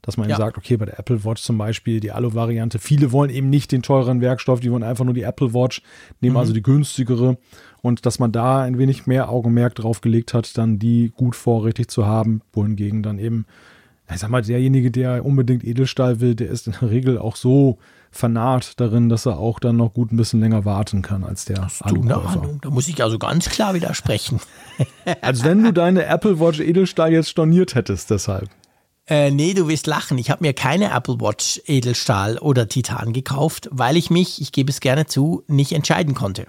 Dass 0.01 0.15
man 0.15 0.29
ja. 0.29 0.35
eben 0.35 0.43
sagt, 0.43 0.57
okay, 0.57 0.77
bei 0.77 0.85
der 0.85 0.97
Apple 0.97 1.25
Watch 1.25 1.41
zum 1.41 1.57
Beispiel, 1.57 1.99
die 1.99 2.11
Alu-Variante, 2.11 2.79
viele 2.79 3.11
wollen 3.11 3.29
eben 3.29 3.49
nicht 3.49 3.71
den 3.71 3.81
teuren 3.81 4.21
Werkstoff, 4.21 4.61
die 4.61 4.71
wollen 4.71 4.83
einfach 4.83 5.05
nur 5.05 5.13
die 5.13 5.23
Apple 5.23 5.53
Watch, 5.53 5.81
nehmen 6.21 6.33
mhm. 6.33 6.39
also 6.39 6.53
die 6.53 6.63
günstigere. 6.63 7.37
Und 7.81 8.05
dass 8.05 8.19
man 8.19 8.31
da 8.31 8.61
ein 8.61 8.77
wenig 8.77 9.07
mehr 9.07 9.29
Augenmerk 9.29 9.75
drauf 9.75 10.01
gelegt 10.01 10.33
hat, 10.33 10.57
dann 10.57 10.79
die 10.79 11.11
gut 11.15 11.35
vorrätig 11.35 11.89
zu 11.89 12.05
haben, 12.05 12.41
wohingegen 12.53 13.03
dann 13.03 13.19
eben, 13.19 13.45
ich 14.11 14.19
sag 14.19 14.29
mal, 14.29 14.41
derjenige, 14.41 14.89
der 14.91 15.25
unbedingt 15.25 15.63
Edelstahl 15.63 16.19
will, 16.19 16.35
der 16.35 16.49
ist 16.49 16.67
in 16.67 16.75
der 16.79 16.89
Regel 16.89 17.17
auch 17.17 17.35
so 17.35 17.77
vernaht 18.11 18.79
darin, 18.79 19.09
dass 19.09 19.25
er 19.25 19.37
auch 19.37 19.59
dann 19.59 19.77
noch 19.77 19.93
gut 19.93 20.11
ein 20.11 20.17
bisschen 20.17 20.39
länger 20.39 20.65
warten 20.65 21.01
kann 21.01 21.23
als 21.23 21.45
der 21.45 21.67
Alukäufer. 21.81 22.57
Da 22.61 22.69
muss 22.69 22.87
ich 22.87 23.03
also 23.03 23.19
ganz 23.19 23.49
klar 23.49 23.73
widersprechen. 23.73 24.39
als 25.21 25.43
wenn 25.43 25.63
du 25.63 25.73
deine 25.73 26.05
Apple 26.05 26.39
Watch 26.39 26.59
Edelstahl 26.59 27.11
jetzt 27.11 27.29
storniert 27.29 27.75
hättest, 27.75 28.09
deshalb. 28.09 28.49
Äh, 29.09 29.31
nee, 29.31 29.53
du 29.53 29.67
wirst 29.67 29.87
lachen. 29.87 30.17
Ich 30.19 30.29
habe 30.29 30.43
mir 30.43 30.53
keine 30.53 30.91
Apple 30.91 31.19
Watch 31.19 31.61
Edelstahl 31.65 32.37
oder 32.37 32.69
Titan 32.69 33.11
gekauft, 33.11 33.67
weil 33.71 33.97
ich 33.97 34.11
mich, 34.11 34.39
ich 34.39 34.51
gebe 34.51 34.69
es 34.69 34.79
gerne 34.79 35.07
zu, 35.07 35.43
nicht 35.47 35.71
entscheiden 35.71 36.13
konnte. 36.13 36.47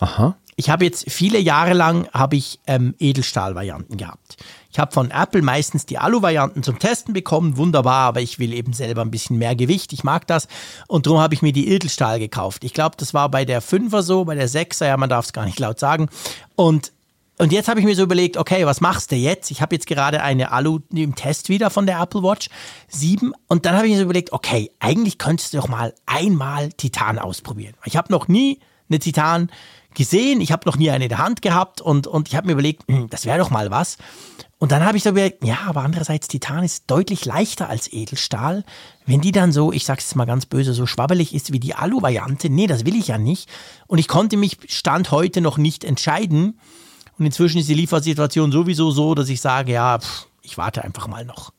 Aha. 0.00 0.36
Ich 0.56 0.68
habe 0.68 0.84
jetzt 0.84 1.10
viele 1.10 1.38
Jahre 1.38 1.72
lang 1.72 2.08
habe 2.12 2.36
ich 2.36 2.58
ähm, 2.66 2.94
Edelstahl-Varianten 2.98 3.96
gehabt. 3.96 4.36
Ich 4.70 4.78
habe 4.78 4.92
von 4.92 5.10
Apple 5.10 5.42
meistens 5.42 5.86
die 5.86 5.96
Alu-Varianten 5.96 6.62
zum 6.62 6.78
Testen 6.78 7.14
bekommen, 7.14 7.56
wunderbar, 7.56 8.08
aber 8.08 8.20
ich 8.20 8.38
will 8.38 8.52
eben 8.52 8.72
selber 8.72 9.02
ein 9.02 9.10
bisschen 9.10 9.38
mehr 9.38 9.56
Gewicht, 9.56 9.92
ich 9.92 10.04
mag 10.04 10.26
das 10.26 10.48
und 10.86 11.06
darum 11.06 11.20
habe 11.20 11.34
ich 11.34 11.40
mir 11.40 11.52
die 11.52 11.68
Edelstahl 11.68 12.18
gekauft. 12.18 12.62
Ich 12.64 12.74
glaube, 12.74 12.96
das 12.98 13.14
war 13.14 13.30
bei 13.30 13.44
der 13.44 13.62
5er 13.62 14.02
so, 14.02 14.26
bei 14.26 14.34
der 14.34 14.48
6er, 14.48 14.86
ja, 14.86 14.96
man 14.96 15.08
darf 15.08 15.24
es 15.26 15.32
gar 15.32 15.46
nicht 15.46 15.58
laut 15.58 15.78
sagen. 15.78 16.08
Und 16.56 16.92
und 17.40 17.52
jetzt 17.52 17.68
habe 17.68 17.80
ich 17.80 17.86
mir 17.86 17.96
so 17.96 18.02
überlegt, 18.02 18.36
okay, 18.36 18.66
was 18.66 18.80
machst 18.80 19.10
du 19.12 19.16
jetzt? 19.16 19.50
Ich 19.50 19.62
habe 19.62 19.74
jetzt 19.74 19.86
gerade 19.86 20.22
eine 20.22 20.52
Alu 20.52 20.80
im 20.92 21.14
Test 21.14 21.48
wieder 21.48 21.70
von 21.70 21.86
der 21.86 21.98
Apple 21.98 22.22
Watch 22.22 22.50
7 22.88 23.32
und 23.48 23.64
dann 23.64 23.74
habe 23.74 23.86
ich 23.86 23.92
mir 23.92 23.98
so 23.98 24.04
überlegt, 24.04 24.32
okay, 24.32 24.70
eigentlich 24.78 25.16
könntest 25.16 25.54
du 25.54 25.56
doch 25.56 25.68
mal 25.68 25.94
einmal 26.04 26.70
Titan 26.72 27.18
ausprobieren. 27.18 27.74
Ich 27.86 27.96
habe 27.96 28.12
noch 28.12 28.28
nie 28.28 28.60
eine 28.90 28.98
Titan 28.98 29.50
gesehen, 29.94 30.42
ich 30.42 30.52
habe 30.52 30.68
noch 30.68 30.76
nie 30.76 30.90
eine 30.90 31.04
in 31.04 31.08
der 31.08 31.18
Hand 31.18 31.40
gehabt 31.40 31.80
und, 31.80 32.06
und 32.06 32.28
ich 32.28 32.36
habe 32.36 32.46
mir 32.46 32.52
überlegt, 32.52 32.82
hm, 32.88 33.08
das 33.08 33.24
wäre 33.24 33.38
doch 33.38 33.50
mal 33.50 33.70
was. 33.70 33.96
Und 34.58 34.72
dann 34.72 34.84
habe 34.84 34.98
ich 34.98 35.02
so 35.02 35.08
überlegt, 35.08 35.42
ja, 35.42 35.60
aber 35.66 35.80
andererseits 35.80 36.28
Titan 36.28 36.62
ist 36.62 36.90
deutlich 36.90 37.24
leichter 37.24 37.70
als 37.70 37.90
Edelstahl. 37.90 38.64
Wenn 39.06 39.22
die 39.22 39.32
dann 39.32 39.52
so, 39.52 39.72
ich 39.72 39.86
sage 39.86 40.02
es 40.04 40.14
mal 40.14 40.26
ganz 40.26 40.44
böse, 40.44 40.74
so 40.74 40.84
schwabbelig 40.84 41.34
ist 41.34 41.54
wie 41.54 41.60
die 41.60 41.74
Alu-Variante, 41.74 42.50
nee, 42.50 42.66
das 42.66 42.84
will 42.84 42.96
ich 42.96 43.08
ja 43.08 43.16
nicht. 43.16 43.48
Und 43.86 43.98
ich 43.98 44.08
konnte 44.08 44.36
mich 44.36 44.58
Stand 44.68 45.10
heute 45.10 45.40
noch 45.40 45.56
nicht 45.56 45.82
entscheiden. 45.82 46.60
Und 47.20 47.26
inzwischen 47.26 47.58
ist 47.58 47.68
die 47.68 47.74
Liefersituation 47.74 48.50
sowieso 48.50 48.90
so, 48.90 49.14
dass 49.14 49.28
ich 49.28 49.42
sage, 49.42 49.72
ja, 49.72 49.98
pff, 49.98 50.26
ich 50.40 50.56
warte 50.56 50.82
einfach 50.82 51.06
mal 51.06 51.26
noch. 51.26 51.52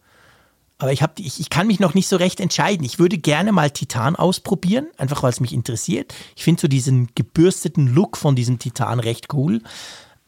Aber 0.80 0.91
ich, 0.91 1.03
hab, 1.03 1.20
ich, 1.20 1.39
ich 1.39 1.51
kann 1.51 1.68
mich 1.68 1.80
noch 1.80 1.93
nicht 1.93 2.07
so 2.07 2.16
recht 2.16 2.39
entscheiden. 2.39 2.84
Ich 2.84 2.97
würde 2.97 3.20
gerne 3.20 3.51
mal 3.51 3.70
Titan 3.70 4.16
ausprobieren, 4.16 4.88
einfach 4.97 5.22
weil 5.22 5.30
es 5.30 5.39
mich 5.39 5.53
interessiert. 5.53 6.16
Ich 6.36 6.43
finde 6.43 6.62
so 6.62 6.68
diesen 6.68 7.09
gebürsteten 7.14 7.93
Look 7.93 8.18
von 8.18 8.36
diesem 8.36 8.57
Titan 8.57 8.99
recht 8.99 9.32
cool. 9.36 9.62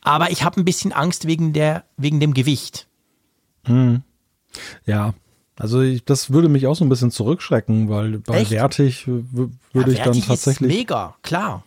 Aber 0.02 0.30
ich 0.30 0.44
habe 0.44 0.62
ein 0.62 0.66
bisschen 0.66 0.94
Angst 0.94 1.26
wegen, 1.26 1.52
der, 1.52 1.84
wegen 1.98 2.20
dem 2.20 2.36
Gewicht. 2.36 2.86
Hm. 3.66 4.04
Ja, 4.86 5.16
also 5.56 5.82
ich, 5.82 6.06
das 6.06 6.30
würde 6.30 6.48
mich 6.48 6.68
auch 6.68 6.76
so 6.76 6.86
ein 6.86 6.90
bisschen 6.90 7.10
zurückschrecken, 7.10 7.90
weil 7.90 8.20
bei 8.20 8.42
Echt? 8.42 8.52
Wertig 8.52 9.08
würde 9.08 9.52
ja, 9.74 9.88
ich 9.88 10.00
dann 10.00 10.22
tatsächlich. 10.22 10.70
Ist 10.70 10.78
mega, 10.78 11.16
klar. 11.24 11.64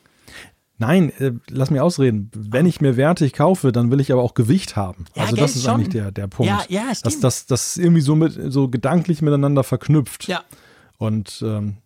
Nein, 0.79 1.11
äh, 1.18 1.33
lass 1.49 1.70
mich 1.70 1.81
ausreden. 1.81 2.31
Wenn 2.35 2.66
ich 2.66 2.81
mir 2.81 2.97
wertig 2.97 3.33
kaufe, 3.33 3.72
dann 3.72 3.91
will 3.91 4.01
ich 4.01 4.12
aber 4.12 4.22
auch 4.22 4.35
Gewicht 4.35 4.77
haben. 4.77 5.07
Ja, 5.14 5.24
also 5.24 5.37
das 5.37 5.57
ist 5.57 5.64
schon. 5.64 5.74
eigentlich 5.74 5.89
der, 5.89 6.12
der 6.12 6.27
Punkt. 6.27 6.51
Ja, 6.51 6.62
ja, 6.68 6.95
stimmt. 6.95 7.07
Das, 7.07 7.20
das, 7.20 7.47
das 7.47 7.77
ist 7.77 7.83
irgendwie 7.83 8.03
so 8.03 8.14
mit 8.14 8.39
so 8.53 8.68
gedanklich 8.68 9.22
miteinander 9.22 9.64
verknüpft. 9.64 10.29
Ja. 10.29 10.43
Und 10.99 11.43
ähm, 11.47 11.79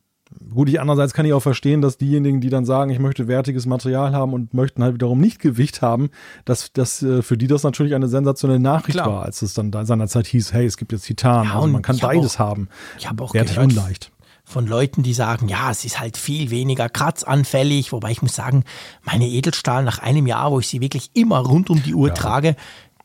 Gut, 0.55 0.69
ich 0.69 0.81
andererseits 0.81 1.13
kann 1.13 1.27
ich 1.27 1.33
auch 1.33 1.41
verstehen, 1.41 1.81
dass 1.81 1.99
diejenigen, 1.99 2.41
die 2.41 2.51
dann 2.51 2.65
sagen, 2.65 2.91
ich 2.91 3.01
möchte 3.01 3.27
wertiges 3.27 3.67
Material 3.67 4.13
haben 4.13 4.33
und 4.33 4.55
möchten 4.55 4.83
halt 4.83 4.95
wiederum 4.95 5.21
nicht 5.21 5.41
Gewicht 5.41 5.83
haben, 5.83 6.11
dass 6.45 6.73
das 6.73 7.03
äh, 7.03 7.23
für 7.23 7.37
die 7.37 7.49
das 7.49 7.65
natürlich 7.65 7.95
eine 7.95 8.07
sensationelle 8.07 8.61
Nachricht 8.61 8.97
Klar. 8.97 9.09
war, 9.09 9.23
als 9.25 9.43
es 9.43 9.55
dann 9.55 9.73
seinerzeit 9.73 10.29
hieß, 10.29 10.53
hey, 10.53 10.67
es 10.67 10.77
gibt 10.77 10.93
jetzt 10.93 11.03
Titan, 11.03 11.47
ja, 11.47 11.57
also 11.57 11.67
man 11.67 11.83
kann 11.83 11.99
beides 11.99 12.37
auch, 12.37 12.39
haben. 12.39 12.69
Ich 12.97 13.09
habe 13.09 13.25
auch 13.25 13.35
wertig 13.35 13.59
und 13.59 13.75
leicht 13.75 14.13
von 14.51 14.67
Leuten, 14.67 15.03
die 15.03 15.15
sagen, 15.15 15.49
ja, 15.49 15.71
es 15.71 15.85
ist 15.85 16.01
halt 16.01 16.17
viel 16.17 16.51
weniger 16.51 16.89
kratzanfällig, 16.89 17.93
wobei 17.93 18.11
ich 18.11 18.21
muss 18.21 18.35
sagen, 18.35 18.65
meine 19.03 19.29
Edelstahl 19.29 19.85
nach 19.85 20.01
einem 20.01 20.27
Jahr, 20.27 20.51
wo 20.51 20.61
ich 20.61 20.69
sie 20.69 20.81
wirklich 20.81 21.11
immer 21.15 21.39
rund 21.39 21.71
um 21.71 21.83
die 21.83 21.95
Uhr 21.95 22.09
ja. 22.09 22.15
trage, 22.15 22.57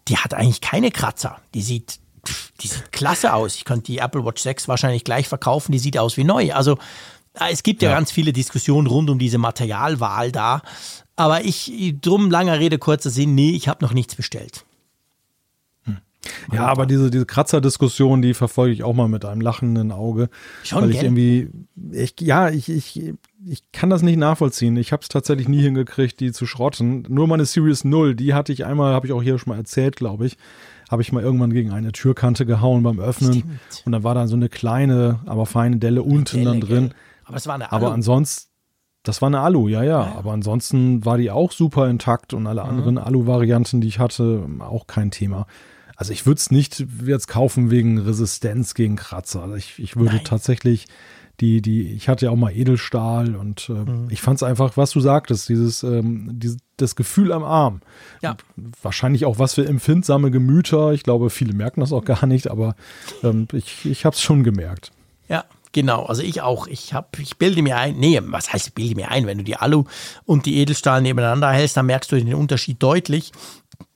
die 0.07 0.17
hat 0.17 0.33
eigentlich 0.33 0.61
keine 0.61 0.91
Kratzer. 0.91 1.37
Die 1.53 1.61
sieht, 1.61 1.99
die 2.61 2.67
sieht 2.67 2.91
klasse 2.91 3.33
aus. 3.33 3.55
Ich 3.55 3.65
könnte 3.65 3.85
die 3.85 3.99
Apple 3.99 4.25
Watch 4.25 4.41
6 4.41 4.67
wahrscheinlich 4.67 5.03
gleich 5.03 5.27
verkaufen, 5.27 5.71
die 5.71 5.79
sieht 5.79 5.97
aus 5.97 6.17
wie 6.17 6.23
neu. 6.23 6.51
Also 6.53 6.77
äh, 7.33 7.51
es 7.51 7.63
gibt 7.63 7.81
ja, 7.81 7.89
ja 7.89 7.95
ganz 7.95 8.11
viele 8.11 8.33
Diskussionen 8.33 8.87
rund 8.87 9.09
um 9.09 9.19
diese 9.19 9.37
Materialwahl 9.37 10.31
da. 10.31 10.61
Aber 11.15 11.45
ich, 11.45 11.71
drum 12.01 12.29
langer 12.29 12.59
Rede, 12.59 12.77
kurzer 12.77 13.09
Sinn, 13.09 13.35
nee, 13.35 13.51
ich 13.51 13.67
habe 13.67 13.85
noch 13.85 13.93
nichts 13.93 14.15
bestellt. 14.15 14.65
Ja, 16.51 16.65
aber 16.67 16.85
diese, 16.85 17.11
diese 17.11 17.25
Kratzer-Diskussion, 17.25 18.21
die 18.21 18.33
verfolge 18.33 18.73
ich 18.73 18.83
auch 18.83 18.93
mal 18.93 19.07
mit 19.07 19.25
einem 19.25 19.41
lachenden 19.41 19.91
Auge. 19.91 20.29
Schon, 20.63 20.81
weil 20.81 20.91
ich 20.91 20.99
gell? 20.99 21.05
irgendwie, 21.05 21.49
ich, 21.91 22.15
ja, 22.21 22.49
ich, 22.49 22.69
ich, 22.69 23.13
ich 23.45 23.71
kann 23.71 23.89
das 23.89 24.01
nicht 24.01 24.17
nachvollziehen. 24.17 24.77
Ich 24.77 24.91
habe 24.91 25.01
es 25.01 25.09
tatsächlich 25.09 25.47
nie 25.47 25.61
hingekriegt, 25.61 26.19
die 26.19 26.31
zu 26.31 26.45
schrotten. 26.45 27.05
Nur 27.09 27.27
meine 27.27 27.45
Series 27.45 27.83
0, 27.83 28.15
die 28.15 28.33
hatte 28.33 28.51
ich 28.51 28.65
einmal, 28.65 28.93
habe 28.93 29.07
ich 29.07 29.13
auch 29.13 29.21
hier 29.21 29.37
schon 29.37 29.51
mal 29.51 29.59
erzählt, 29.59 29.95
glaube 29.95 30.25
ich, 30.25 30.37
habe 30.89 31.01
ich 31.01 31.11
mal 31.11 31.23
irgendwann 31.23 31.53
gegen 31.53 31.71
eine 31.71 31.91
Türkante 31.91 32.45
gehauen 32.45 32.83
beim 32.83 32.99
Öffnen. 32.99 33.33
Stimmt. 33.33 33.59
Und 33.85 33.91
da 33.91 34.03
war 34.03 34.15
dann 34.15 34.27
so 34.27 34.35
eine 34.35 34.49
kleine, 34.49 35.19
aber 35.25 35.45
feine 35.45 35.77
Delle 35.77 36.03
unten 36.03 36.37
Delle, 36.37 36.45
dann 36.45 36.61
drin. 36.61 36.87
Gell? 36.89 36.97
Aber 37.25 37.37
es 37.37 37.47
war 37.47 37.55
eine 37.55 37.71
Alu. 37.71 37.85
Aber 37.85 37.93
ansonsten, 37.93 38.51
das 39.03 39.21
war 39.21 39.27
eine 39.27 39.39
Alu, 39.39 39.67
ja, 39.67 39.83
ja, 39.83 40.05
ja. 40.05 40.15
Aber 40.15 40.33
ansonsten 40.33 41.05
war 41.05 41.17
die 41.17 41.31
auch 41.31 41.51
super 41.51 41.89
intakt 41.89 42.33
und 42.33 42.47
alle 42.47 42.63
mhm. 42.63 42.69
anderen 42.69 42.97
Alu-Varianten, 42.97 43.81
die 43.81 43.87
ich 43.87 43.99
hatte, 43.99 44.45
auch 44.59 44.87
kein 44.87 45.11
Thema. 45.11 45.47
Also 45.95 46.11
ich 46.11 46.25
würde 46.25 46.39
es 46.39 46.51
nicht 46.51 46.85
jetzt 47.05 47.27
kaufen 47.27 47.71
wegen 47.71 47.97
Resistenz 47.97 48.73
gegen 48.73 48.95
Kratzer. 48.95 49.43
Also 49.43 49.55
ich, 49.55 49.79
ich 49.79 49.95
würde 49.95 50.15
Nein. 50.15 50.23
tatsächlich 50.23 50.87
die, 51.39 51.61
die, 51.61 51.91
ich 51.93 52.07
hatte 52.07 52.25
ja 52.25 52.31
auch 52.31 52.37
mal 52.37 52.55
Edelstahl 52.55 53.35
und 53.35 53.69
äh, 53.69 53.73
mhm. 53.73 54.07
ich 54.09 54.21
fand 54.21 54.37
es 54.37 54.43
einfach, 54.43 54.77
was 54.77 54.91
du 54.91 54.99
sagtest, 54.99 55.49
dieses, 55.49 55.83
ähm, 55.83 56.29
dieses, 56.33 56.57
das 56.77 56.95
Gefühl 56.95 57.31
am 57.31 57.43
Arm. 57.43 57.81
Ja. 58.21 58.37
Wahrscheinlich 58.81 59.25
auch 59.25 59.37
was 59.37 59.55
für 59.55 59.65
empfindsame 59.65 60.31
Gemüter. 60.31 60.93
Ich 60.93 61.03
glaube, 61.03 61.29
viele 61.29 61.53
merken 61.53 61.81
das 61.81 61.91
auch 61.91 62.05
gar 62.05 62.25
nicht, 62.25 62.49
aber 62.49 62.75
ähm, 63.23 63.47
ich, 63.51 63.85
ich 63.85 64.05
habe 64.05 64.15
es 64.15 64.21
schon 64.21 64.43
gemerkt. 64.43 64.91
Ja, 65.27 65.45
Genau, 65.75 66.05
also 66.05 66.21
ich 66.21 66.41
auch. 66.41 66.67
Ich 66.67 66.93
hab, 66.93 67.19
ich 67.19 67.35
bilde 67.35 67.61
mir 67.61 67.75
ein, 67.75 67.97
nee, 67.97 68.17
was 68.23 68.53
heißt, 68.53 68.67
ich 68.67 68.73
bilde 68.73 68.95
mir 68.95 69.11
ein, 69.11 69.27
wenn 69.27 69.39
du 69.39 69.43
die 69.43 69.57
Alu 69.57 69.83
und 70.23 70.45
die 70.45 70.55
Edelstahl 70.59 71.01
nebeneinander 71.01 71.51
hältst, 71.51 71.75
dann 71.75 71.87
merkst 71.87 72.13
du 72.13 72.15
den 72.15 72.33
Unterschied 72.33 72.81
deutlich. 72.81 73.33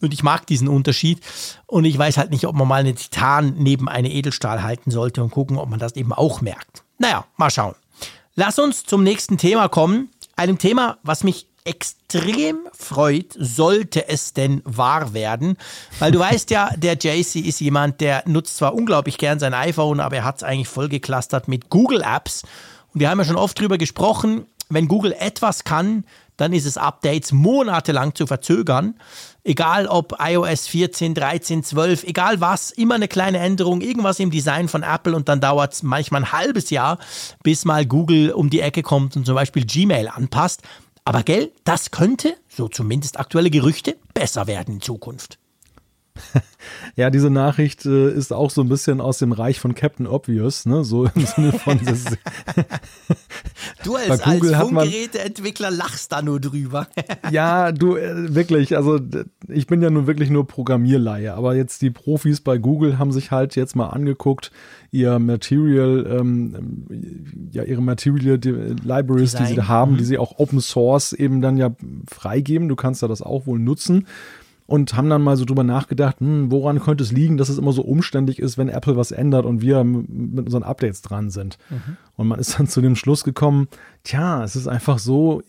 Und 0.01 0.13
ich 0.13 0.23
mag 0.23 0.47
diesen 0.47 0.67
Unterschied. 0.67 1.21
Und 1.65 1.86
ich 1.86 1.97
weiß 1.97 2.17
halt 2.17 2.32
nicht, 2.32 2.45
ob 2.45 2.55
man 2.55 2.67
mal 2.67 2.82
eine 2.82 2.95
Titan 2.95 3.55
neben 3.57 3.89
eine 3.89 4.11
Edelstahl 4.11 4.63
halten 4.63 4.91
sollte 4.91 5.23
und 5.23 5.32
gucken, 5.32 5.57
ob 5.57 5.69
man 5.69 5.80
das 5.80 5.95
eben 5.95 6.13
auch 6.13 6.41
merkt. 6.41 6.84
Naja, 6.97 7.25
mal 7.38 7.49
schauen. 7.49 7.75
Lass 8.36 8.59
uns 8.59 8.84
zum 8.84 9.03
nächsten 9.03 9.38
Thema 9.38 9.67
kommen. 9.67 10.09
Einem 10.36 10.57
Thema, 10.57 10.97
was 11.03 11.23
mich 11.23 11.47
extrem 11.65 12.59
freut, 12.71 13.34
sollte 13.38 14.07
es 14.07 14.34
denn 14.34 14.61
wahr 14.65 15.13
werden. 15.13 15.57
Weil 15.99 16.11
du 16.11 16.19
weißt 16.19 16.49
ja, 16.49 16.71
der 16.75 16.93
JC 16.93 17.36
ist 17.45 17.59
jemand, 17.59 18.01
der 18.01 18.23
nutzt 18.25 18.57
zwar 18.57 18.73
unglaublich 18.73 19.17
gern 19.17 19.39
sein 19.39 19.53
iPhone, 19.53 19.99
aber 19.99 20.17
er 20.17 20.23
hat 20.23 20.38
es 20.38 20.43
eigentlich 20.43 20.67
vollgeklustert 20.67 21.47
mit 21.47 21.69
Google 21.69 22.01
Apps. 22.01 22.43
Und 22.93 23.01
wir 23.01 23.09
haben 23.09 23.19
ja 23.19 23.25
schon 23.25 23.36
oft 23.36 23.59
drüber 23.59 23.77
gesprochen, 23.77 24.45
wenn 24.69 24.88
Google 24.88 25.13
etwas 25.13 25.63
kann, 25.63 26.05
dann 26.40 26.54
ist 26.54 26.66
es 26.66 26.78
Updates 26.78 27.32
monatelang 27.32 28.16
zu 28.16 28.26
verzögern. 28.26 28.96
Egal 29.44 29.88
ob 29.88 30.16
iOS 30.20 30.68
14, 30.68 31.14
13, 31.14 31.64
12, 31.64 32.04
egal 32.04 32.40
was, 32.40 32.72
immer 32.72 32.96
eine 32.96 33.08
kleine 33.08 33.40
Änderung, 33.40 33.82
irgendwas 33.82 34.20
im 34.20 34.32
Design 34.32 34.68
von 34.68 34.84
Apple 34.84 35.16
und 35.16 35.28
dann 35.28 35.42
dauert 35.42 35.74
es 35.74 35.84
manchmal 35.84 36.22
ein 36.22 36.32
halbes 36.32 36.70
Jahr, 36.70 36.98
bis 37.44 37.66
mal 37.66 37.86
Google 37.86 38.32
um 38.32 38.50
die 38.50 38.62
Ecke 38.62 38.84
kommt 38.84 39.16
und 39.18 39.26
zum 39.26 39.36
Beispiel 39.36 39.66
Gmail 39.66 40.08
anpasst. 40.08 40.62
Aber 41.04 41.24
gell, 41.24 41.52
das 41.64 41.92
könnte, 41.92 42.36
so 42.48 42.68
zumindest 42.68 43.20
aktuelle 43.20 43.50
Gerüchte, 43.50 43.98
besser 44.14 44.48
werden 44.48 44.76
in 44.76 44.82
Zukunft. 44.82 45.40
Ja, 46.95 47.09
diese 47.09 47.30
Nachricht 47.30 47.86
äh, 47.86 48.11
ist 48.11 48.34
auch 48.34 48.49
so 48.49 48.61
ein 48.61 48.70
bisschen 48.70 49.01
aus 49.01 49.20
dem 49.20 49.32
Reich 49.32 49.59
von 49.59 49.76
Captain 49.76 50.07
Obvious, 50.07 50.65
ne? 50.65 50.84
So 50.84 51.05
im 51.05 51.26
Sinne 51.26 51.53
von. 51.53 51.80
du 53.84 53.95
als, 53.95 54.22
als 54.22 54.55
Funkgeräteentwickler 54.55 55.72
lachst 55.72 56.11
da 56.11 56.22
nur 56.22 56.39
drüber. 56.39 56.88
ja, 57.32 57.72
du, 57.72 57.95
äh, 57.95 58.36
wirklich. 58.36 58.76
Also, 58.76 58.99
ich 59.47 59.67
bin 59.67 59.82
ja 59.82 59.89
nun 59.89 60.07
wirklich 60.07 60.30
nur 60.30 60.47
Programmierleihe, 60.47 61.34
aber 61.34 61.55
jetzt 61.55 61.82
die 61.82 61.91
Profis 61.91 62.41
bei 62.41 62.57
Google 62.57 62.99
haben 62.99 63.11
sich 63.11 63.32
halt 63.32 63.55
jetzt 63.55 63.76
mal 63.76 63.88
angeguckt, 63.88 64.51
ihr 64.91 65.20
Material, 65.20 66.05
ähm, 66.20 66.86
ja, 67.51 67.63
ihre 67.63 67.82
Material 67.82 68.39
Libraries, 68.84 69.32
Design. 69.32 69.43
die 69.43 69.49
sie 69.49 69.55
da 69.55 69.67
haben, 69.67 69.93
mhm. 69.93 69.97
die 69.97 70.05
sie 70.05 70.17
auch 70.17 70.39
Open 70.39 70.59
Source 70.59 71.13
eben 71.13 71.41
dann 71.41 71.57
ja 71.57 71.72
freigeben. 72.09 72.67
Du 72.67 72.76
kannst 72.76 73.01
ja 73.01 73.07
das 73.07 73.22
auch 73.22 73.45
wohl 73.45 73.59
nutzen 73.59 74.07
und 74.70 74.95
haben 74.95 75.09
dann 75.09 75.24
mal 75.24 75.36
so 75.36 75.45
drüber 75.45 75.63
nachgedacht, 75.63 76.20
hm, 76.20 76.51
woran 76.51 76.80
könnte 76.80 77.03
es 77.03 77.11
liegen, 77.11 77.38
dass 77.38 77.49
es 77.49 77.57
immer 77.57 77.74
so 77.74 77.82
umständlich 77.82 78.38
ist, 78.38 78.59
wenn 78.59 78.70
Apple 78.70 78.95
was 78.95 79.11
ändert 79.11 79.45
und 79.45 79.61
wir 79.61 79.84
mit 79.84 80.45
unseren 80.45 80.61
Updates 80.61 81.01
dran 81.01 81.32
sind. 81.32 81.57
Mhm. 81.72 81.97
Und 82.15 82.28
man 82.28 82.39
ist 82.39 82.59
dann 82.59 82.67
zu 82.67 82.80
dem 82.80 82.95
Schluss 82.95 83.24
gekommen, 83.24 83.67
tja, 84.03 84.43
es 84.43 84.55
ist 84.55 84.67
einfach 84.67 84.99
so, 84.99 85.41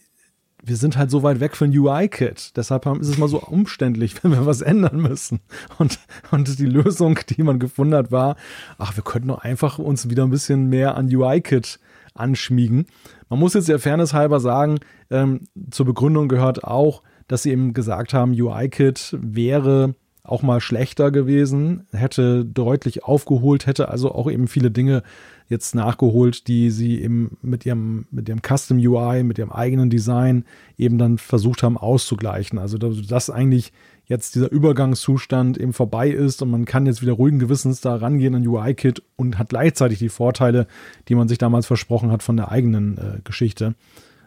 wir 0.64 0.76
sind 0.76 0.96
halt 0.96 1.10
so 1.10 1.22
weit 1.22 1.38
weg 1.40 1.54
von 1.54 1.70
UI-Kit. 1.70 2.56
Deshalb 2.56 2.86
ist 2.86 3.08
es 3.08 3.18
mal 3.18 3.28
so 3.28 3.40
umständlich, 3.42 4.14
wenn 4.24 4.32
wir 4.32 4.46
was 4.46 4.62
ändern 4.62 5.02
müssen. 5.02 5.40
Und, 5.76 5.98
und 6.30 6.58
die 6.58 6.66
Lösung, 6.66 7.18
die 7.28 7.42
man 7.42 7.58
gefunden 7.58 7.94
hat, 7.94 8.10
war, 8.10 8.36
ach, 8.78 8.96
wir 8.96 9.04
könnten 9.04 9.28
doch 9.28 9.42
einfach 9.42 9.78
uns 9.78 10.08
wieder 10.08 10.24
ein 10.24 10.30
bisschen 10.30 10.70
mehr 10.70 10.96
an 10.96 11.14
UI-Kit 11.14 11.78
anschmiegen. 12.14 12.86
Man 13.28 13.38
muss 13.38 13.52
jetzt 13.52 13.68
der 13.68 13.78
Fairness 13.78 14.14
halber 14.14 14.40
sagen, 14.40 14.78
ähm, 15.10 15.42
zur 15.70 15.84
Begründung 15.84 16.28
gehört 16.28 16.64
auch, 16.64 17.02
dass 17.30 17.44
sie 17.44 17.52
eben 17.52 17.74
gesagt 17.74 18.12
haben, 18.12 18.32
UI-Kit 18.32 19.16
wäre 19.20 19.94
auch 20.24 20.42
mal 20.42 20.60
schlechter 20.60 21.12
gewesen, 21.12 21.86
hätte 21.92 22.44
deutlich 22.44 23.04
aufgeholt, 23.04 23.66
hätte 23.66 23.88
also 23.88 24.12
auch 24.12 24.28
eben 24.28 24.48
viele 24.48 24.72
Dinge 24.72 25.04
jetzt 25.48 25.76
nachgeholt, 25.76 26.48
die 26.48 26.70
sie 26.70 27.00
eben 27.00 27.38
mit 27.40 27.64
ihrem, 27.64 28.06
mit 28.10 28.28
ihrem 28.28 28.40
Custom 28.42 28.78
UI, 28.78 29.22
mit 29.22 29.38
ihrem 29.38 29.52
eigenen 29.52 29.90
Design 29.90 30.44
eben 30.76 30.98
dann 30.98 31.18
versucht 31.18 31.62
haben 31.62 31.78
auszugleichen. 31.78 32.58
Also, 32.58 32.78
dass 32.78 33.30
eigentlich 33.30 33.72
jetzt 34.06 34.34
dieser 34.34 34.50
Übergangszustand 34.50 35.56
eben 35.56 35.72
vorbei 35.72 36.10
ist 36.10 36.42
und 36.42 36.50
man 36.50 36.64
kann 36.64 36.86
jetzt 36.86 37.00
wieder 37.00 37.12
ruhigen 37.12 37.38
Gewissens 37.38 37.80
da 37.80 37.94
rangehen 37.94 38.34
an 38.34 38.46
UI-Kit 38.46 39.04
und 39.14 39.38
hat 39.38 39.50
gleichzeitig 39.50 40.00
die 40.00 40.08
Vorteile, 40.08 40.66
die 41.08 41.14
man 41.14 41.28
sich 41.28 41.38
damals 41.38 41.66
versprochen 41.66 42.10
hat 42.10 42.24
von 42.24 42.36
der 42.36 42.50
eigenen 42.50 42.98
äh, 42.98 43.20
Geschichte. 43.22 43.76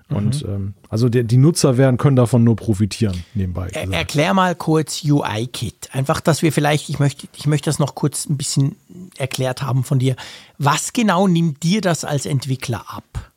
Und 0.10 0.44
mhm. 0.44 0.54
ähm, 0.54 0.74
also 0.90 1.10
der, 1.10 1.24
die 1.24 1.38
Nutzer 1.38 1.78
werden, 1.78 1.98
können 1.98 2.16
davon 2.16 2.44
nur 2.44 2.56
profitieren, 2.56 3.24
nebenbei. 3.34 3.70
Er, 3.74 3.92
erklär 3.92 4.34
mal 4.34 4.56
kurz 4.56 5.04
UI-Kit. 5.04 5.90
Einfach, 5.92 6.22
dass 6.22 6.42
wir 6.42 6.52
vielleicht, 6.52 6.90
ich 6.90 7.00
möchte, 7.00 7.28
ich 7.36 7.48
möchte 7.48 7.66
das 7.66 7.80
noch 7.80 7.96
kurz 7.96 8.26
ein 8.26 8.38
bisschen 8.38 8.76
erklärt 9.18 9.62
haben 9.62 9.84
von 9.84 10.00
dir. 10.00 10.16
Was 10.58 10.94
genau 10.94 11.28
nimmt 11.28 11.64
dir 11.64 11.82
das 11.82 12.06
als 12.06 12.26
Entwickler 12.26 12.84
ab? 12.88 13.33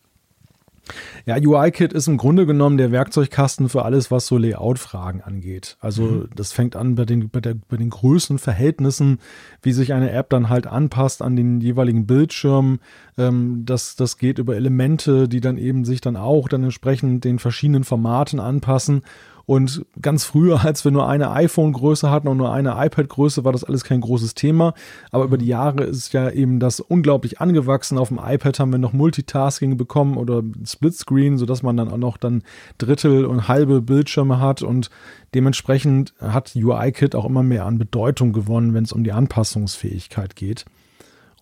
Ja, 1.25 1.37
UI-Kit 1.37 1.93
ist 1.93 2.07
im 2.07 2.17
Grunde 2.17 2.47
genommen 2.47 2.77
der 2.77 2.93
Werkzeugkasten 2.93 3.69
für 3.69 3.85
alles, 3.85 4.11
was 4.11 4.27
so 4.27 4.39
Layout-Fragen 4.39 5.21
angeht. 5.21 5.77
Also 5.81 6.03
mhm. 6.03 6.29
das 6.35 6.53
fängt 6.53 6.77
an 6.77 6.95
bei 6.95 7.05
den, 7.05 7.29
bei, 7.29 7.41
der, 7.41 7.55
bei 7.55 7.77
den 7.77 7.91
Größen, 7.91 8.39
Verhältnissen, 8.39 9.19
wie 9.63 9.73
sich 9.73 9.93
eine 9.93 10.11
App 10.13 10.31
dann 10.31 10.49
halt 10.49 10.67
anpasst 10.67 11.23
an 11.23 11.35
den 11.35 11.61
jeweiligen 11.61 12.07
Bildschirm. 12.07 12.79
Ähm, 13.19 13.63
das, 13.67 13.97
das 13.97 14.19
geht 14.19 14.39
über 14.39 14.55
Elemente, 14.55 15.29
die 15.29 15.41
dann 15.41 15.59
eben 15.59 15.85
sich 15.85 16.01
dann 16.01 16.17
auch 16.17 16.49
dann 16.49 16.63
entsprechend 16.63 17.25
den 17.25 17.39
verschiedenen 17.39 17.85
Formaten 17.85 18.39
anpassen. 18.39 19.03
Und 19.47 19.87
ganz 20.03 20.25
früher, 20.25 20.61
als 20.65 20.85
wir 20.85 20.93
nur 20.93 21.09
eine 21.09 21.31
iPhone-Größe 21.31 22.11
hatten 22.11 22.29
und 22.29 22.37
nur 22.37 22.53
eine 22.53 22.75
iPad-Größe, 22.77 23.45
war 23.45 23.53
das 23.53 23.65
alles 23.65 23.85
kein 23.85 24.01
großes 24.01 24.35
Thema. 24.35 24.75
Aber 25.11 25.25
über 25.25 25.39
die 25.39 25.47
Jahre 25.47 25.85
ist 25.85 26.13
ja 26.13 26.29
eben 26.31 26.61
das 26.61 26.81
unglaublich 26.81 27.41
angewachsen. 27.41 27.97
Auf 27.97 28.09
dem 28.09 28.21
iPad 28.23 28.59
haben 28.59 28.73
wir 28.73 28.79
noch 28.79 28.93
Multitasking 28.93 29.77
bekommen 29.77 30.17
oder 30.17 30.43
Splitscreen, 30.65 31.39
sodass 31.39 31.63
man 31.63 31.77
dann 31.77 31.89
auch 31.91 31.97
noch 31.97 32.17
dann 32.17 32.43
Drittel 32.79 33.25
und 33.25 33.49
halbe 33.49 33.81
Bildschirme 33.81 34.41
hat 34.41 34.63
und 34.63 34.91
dementsprechend 35.35 36.15
hat 36.21 36.55
UI-Kit 36.57 37.15
auch 37.15 37.25
immer 37.25 37.43
mehr 37.43 37.67
an 37.67 37.79
Bedeutung 37.79 38.33
gewonnen, 38.33 38.75
wenn 38.75 38.85
es 38.85 38.93
um 38.93 39.05
die 39.05 39.13
Anpassungsfähigkeit 39.13 40.35
geht. 40.35 40.65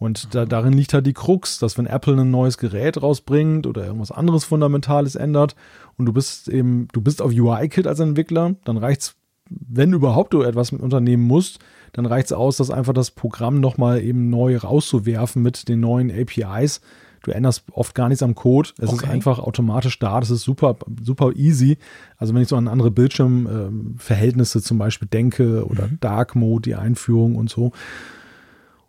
Und 0.01 0.35
da, 0.35 0.45
darin 0.45 0.73
liegt 0.73 0.93
halt 0.93 1.07
die 1.07 1.13
Krux, 1.13 1.59
dass 1.59 1.79
wenn 1.79 1.87
Apple 1.87 2.21
ein 2.21 2.31
neues 2.31 2.59
Gerät 2.59 3.01
rausbringt 3.01 3.67
oder 3.67 3.87
irgendwas 3.87 4.11
anderes 4.11 4.45
Fundamentales 4.45 5.15
ändert 5.15 5.55
und 5.97 6.07
du 6.07 6.13
bist 6.13 6.49
eben, 6.49 6.89
du 6.93 7.01
bist 7.01 7.23
auf 7.23 7.33
UI-Kit 7.33 7.87
als 7.87 8.01
Entwickler, 8.01 8.57
dann 8.65 8.77
reicht's, 8.77 9.15
wenn 9.49 9.93
überhaupt 9.93 10.35
du 10.35 10.43
etwas 10.43 10.73
mit 10.73 10.81
unternehmen 10.81 11.23
musst, 11.23 11.61
dann 11.93 12.07
reicht's 12.07 12.33
aus, 12.33 12.57
dass 12.57 12.71
einfach 12.71 12.93
das 12.93 13.13
Programm 13.13 13.61
nochmal 13.61 14.03
eben 14.03 14.31
neu 14.31 14.57
rauszuwerfen 14.57 15.43
mit 15.43 15.69
den 15.69 15.81
neuen 15.81 16.11
APIs. 16.11 16.81
Du 17.23 17.31
änderst 17.31 17.65
oft 17.73 17.95
gar 17.95 18.09
nichts 18.09 18.23
am 18.23 18.35
Code. 18.35 18.71
Es 18.79 18.91
okay. 18.91 19.07
ist 19.07 19.11
einfach 19.11 19.39
automatisch 19.39 19.99
da. 19.99 20.21
Das 20.21 20.31
ist 20.31 20.43
super, 20.43 20.77
super 21.03 21.33
easy. 21.35 21.79
Also 22.19 22.35
wenn 22.35 22.43
ich 22.43 22.49
so 22.49 22.57
an 22.57 22.69
andere 22.69 22.91
Bildschirmverhältnisse 22.91 24.61
zum 24.61 24.77
Beispiel 24.77 25.09
denke 25.09 25.65
oder 25.65 25.87
mhm. 25.87 25.99
Dark 26.01 26.35
Mode, 26.35 26.63
die 26.63 26.75
Einführung 26.75 27.37
und 27.37 27.49
so. 27.49 27.73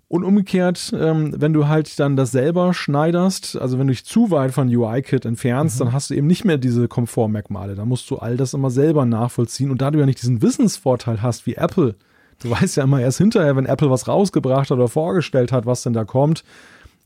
Und 0.07 0.23
umgekehrt, 0.23 0.93
ähm, 0.97 1.33
wenn 1.35 1.53
du 1.53 1.67
halt 1.67 1.99
dann 1.99 2.15
das 2.15 2.31
selber 2.31 2.73
schneiderst, 2.75 3.57
also 3.59 3.79
wenn 3.79 3.87
du 3.87 3.93
dich 3.93 4.05
zu 4.05 4.29
weit 4.29 4.51
von 4.51 4.67
UI-Kit 4.67 5.25
entfernst, 5.25 5.79
mhm. 5.79 5.85
dann 5.85 5.93
hast 5.93 6.09
du 6.09 6.13
eben 6.13 6.27
nicht 6.27 6.45
mehr 6.45 6.57
diese 6.57 6.87
Komfortmerkmale. 6.87 7.75
Da 7.75 7.85
musst 7.85 8.09
du 8.11 8.17
all 8.17 8.37
das 8.37 8.53
immer 8.53 8.69
selber 8.69 9.05
nachvollziehen. 9.05 9.71
Und 9.71 9.81
da 9.81 9.89
du 9.89 9.99
ja 9.99 10.05
nicht 10.05 10.21
diesen 10.21 10.43
Wissensvorteil 10.43 11.23
hast 11.23 11.47
wie 11.47 11.55
Apple, 11.55 11.95
du 12.39 12.49
weißt 12.51 12.77
ja 12.77 12.83
immer 12.83 13.01
erst 13.01 13.17
hinterher, 13.17 13.55
wenn 13.55 13.65
Apple 13.65 13.89
was 13.89 14.07
rausgebracht 14.07 14.69
hat 14.69 14.77
oder 14.77 14.87
vorgestellt 14.87 15.51
hat, 15.51 15.65
was 15.65 15.81
denn 15.81 15.93
da 15.93 16.05
kommt. 16.05 16.43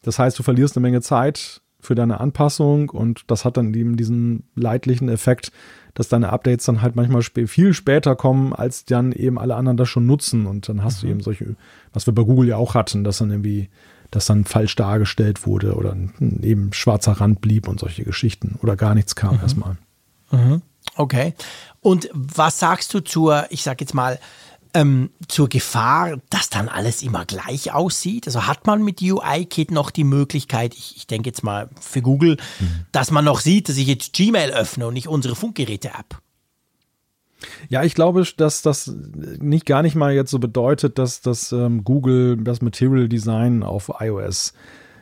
Das 0.01 0.19
heißt, 0.19 0.37
du 0.37 0.43
verlierst 0.43 0.75
eine 0.75 0.81
Menge 0.81 1.01
Zeit 1.01 1.61
für 1.79 1.95
deine 1.95 2.19
Anpassung 2.19 2.89
und 2.89 3.23
das 3.27 3.45
hat 3.45 3.57
dann 3.57 3.73
eben 3.73 3.95
diesen 3.95 4.43
leidlichen 4.55 5.09
Effekt, 5.09 5.51
dass 5.93 6.07
deine 6.07 6.31
Updates 6.31 6.65
dann 6.65 6.81
halt 6.81 6.95
manchmal 6.95 7.21
sp 7.23 7.47
viel 7.47 7.73
später 7.73 8.15
kommen, 8.15 8.53
als 8.53 8.85
dann 8.85 9.11
eben 9.11 9.39
alle 9.39 9.55
anderen 9.55 9.77
das 9.77 9.89
schon 9.89 10.05
nutzen. 10.05 10.45
Und 10.45 10.69
dann 10.69 10.83
hast 10.83 11.03
mhm. 11.03 11.07
du 11.07 11.11
eben 11.11 11.21
solche, 11.21 11.55
was 11.93 12.05
wir 12.05 12.13
bei 12.13 12.23
Google 12.23 12.49
ja 12.49 12.57
auch 12.57 12.73
hatten, 12.73 13.03
dass 13.03 13.17
dann 13.17 13.31
irgendwie, 13.31 13.69
dass 14.11 14.25
dann 14.25 14.45
falsch 14.45 14.75
dargestellt 14.75 15.45
wurde 15.45 15.75
oder 15.75 15.95
eben 16.41 16.73
schwarzer 16.73 17.13
Rand 17.13 17.41
blieb 17.41 17.67
und 17.67 17.79
solche 17.79 18.03
Geschichten 18.03 18.57
oder 18.61 18.75
gar 18.75 18.95
nichts 18.95 19.15
kam 19.15 19.35
mhm. 19.35 19.41
erstmal. 19.41 19.77
Mhm. 20.31 20.61
Okay. 20.95 21.33
Und 21.81 22.09
was 22.13 22.59
sagst 22.59 22.93
du 22.93 22.99
zur, 22.99 23.45
ich 23.49 23.63
sag 23.63 23.81
jetzt 23.81 23.93
mal, 23.93 24.19
ähm, 24.73 25.09
zur 25.27 25.49
Gefahr, 25.49 26.17
dass 26.29 26.49
dann 26.49 26.69
alles 26.69 27.01
immer 27.01 27.25
gleich 27.25 27.73
aussieht? 27.73 28.27
Also 28.27 28.47
hat 28.47 28.67
man 28.67 28.83
mit 28.83 29.01
UI-Kit 29.01 29.71
noch 29.71 29.91
die 29.91 30.03
Möglichkeit, 30.03 30.73
ich, 30.75 30.97
ich 30.97 31.07
denke 31.07 31.29
jetzt 31.29 31.43
mal 31.43 31.69
für 31.79 32.01
Google, 32.01 32.37
mhm. 32.59 32.85
dass 32.91 33.11
man 33.11 33.25
noch 33.25 33.39
sieht, 33.39 33.69
dass 33.69 33.77
ich 33.77 33.87
jetzt 33.87 34.13
Gmail 34.13 34.51
öffne 34.51 34.87
und 34.87 34.93
nicht 34.93 35.07
unsere 35.07 35.35
Funkgeräte-App? 35.35 36.21
Ja, 37.69 37.83
ich 37.83 37.95
glaube, 37.95 38.23
dass 38.37 38.61
das 38.61 38.93
nicht 39.39 39.65
gar 39.65 39.81
nicht 39.81 39.95
mal 39.95 40.13
jetzt 40.13 40.31
so 40.31 40.39
bedeutet, 40.39 40.97
dass 40.97 41.21
das 41.21 41.51
ähm, 41.51 41.83
Google 41.83 42.37
das 42.37 42.61
Material 42.61 43.07
Design 43.07 43.63
auf 43.63 43.91
iOS 43.99 44.53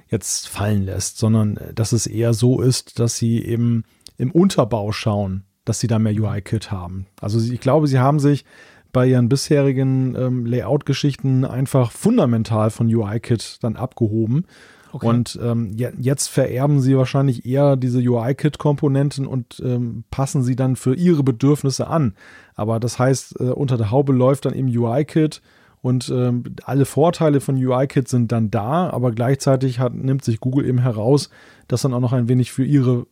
jetzt 0.10 0.48
fallen 0.48 0.84
lässt, 0.84 1.18
sondern 1.18 1.58
äh, 1.58 1.74
dass 1.74 1.92
es 1.92 2.08
eher 2.08 2.34
so 2.34 2.62
ist, 2.62 3.00
dass 3.00 3.18
sie 3.18 3.44
eben 3.44 3.84
im 4.18 4.32
Unterbau 4.32 4.92
schauen, 4.92 5.44
dass 5.66 5.80
sie 5.80 5.88
da 5.88 6.00
mehr 6.00 6.14
UI-Kit 6.14 6.72
haben. 6.72 7.08
Also 7.20 7.40
ich 7.40 7.60
glaube, 7.60 7.88
sie 7.88 8.00
haben 8.00 8.20
sich 8.20 8.46
bei 8.92 9.08
ihren 9.08 9.30
bisherigen 9.30 10.16
ähm, 10.16 10.46
Layout-Geschichten 10.46 11.46
einfach 11.46 11.92
fundamental 11.92 12.70
von 12.70 12.94
UI-Kit 12.94 13.60
dann 13.62 13.76
abgehoben. 13.76 14.46
Okay. 14.92 15.08
Und 15.08 15.40
ähm, 15.44 15.76
jetzt 15.76 16.28
vererben 16.28 16.80
sie 16.80 16.98
wahrscheinlich 16.98 17.46
eher 17.46 17.76
diese 17.76 18.00
UI-Kit-Komponenten 18.00 19.28
und 19.28 19.62
ähm, 19.64 20.06
passen 20.10 20.44
sie 20.44 20.56
dann 20.56 20.76
für 20.76 20.96
ihre 20.96 21.24
Bedürfnisse 21.24 21.88
an. 21.88 22.16
Aber 22.56 22.80
das 22.80 22.98
heißt, 22.98 23.40
äh, 23.40 23.44
unter 23.44 23.78
der 23.78 23.92
Haube 23.92 24.14
läuft 24.14 24.46
dann 24.46 24.54
eben 24.54 24.76
UI-Kit 24.76 25.42
und 25.82 26.10
ähm, 26.10 26.44
alle 26.64 26.86
Vorteile 26.86 27.40
von 27.40 27.56
UI-Kit 27.56 28.08
sind 28.08 28.32
dann 28.32 28.50
da, 28.50 28.90
aber 28.90 29.12
gleichzeitig 29.12 29.80
hat, 29.80 29.94
nimmt 29.94 30.24
sich 30.24 30.40
Google 30.40 30.66
eben 30.66 30.80
heraus, 30.80 31.30
das 31.68 31.82
dann 31.82 31.94
auch 31.94 32.00
noch 32.00 32.14
ein 32.14 32.28
wenig 32.28 32.52
für 32.52 32.66
ihre 32.66 33.06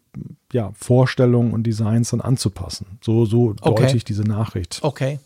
ja, 0.52 0.72
Vorstellungen 0.74 1.54
und 1.54 1.64
Designs 1.64 2.10
dann 2.10 2.22
anzupassen. 2.22 2.98
So, 3.02 3.26
so 3.26 3.56
okay. 3.62 3.84
deute 3.84 3.98
ich 3.98 4.04
diese 4.06 4.24
Nachricht. 4.24 4.80
Okay. 4.82 5.20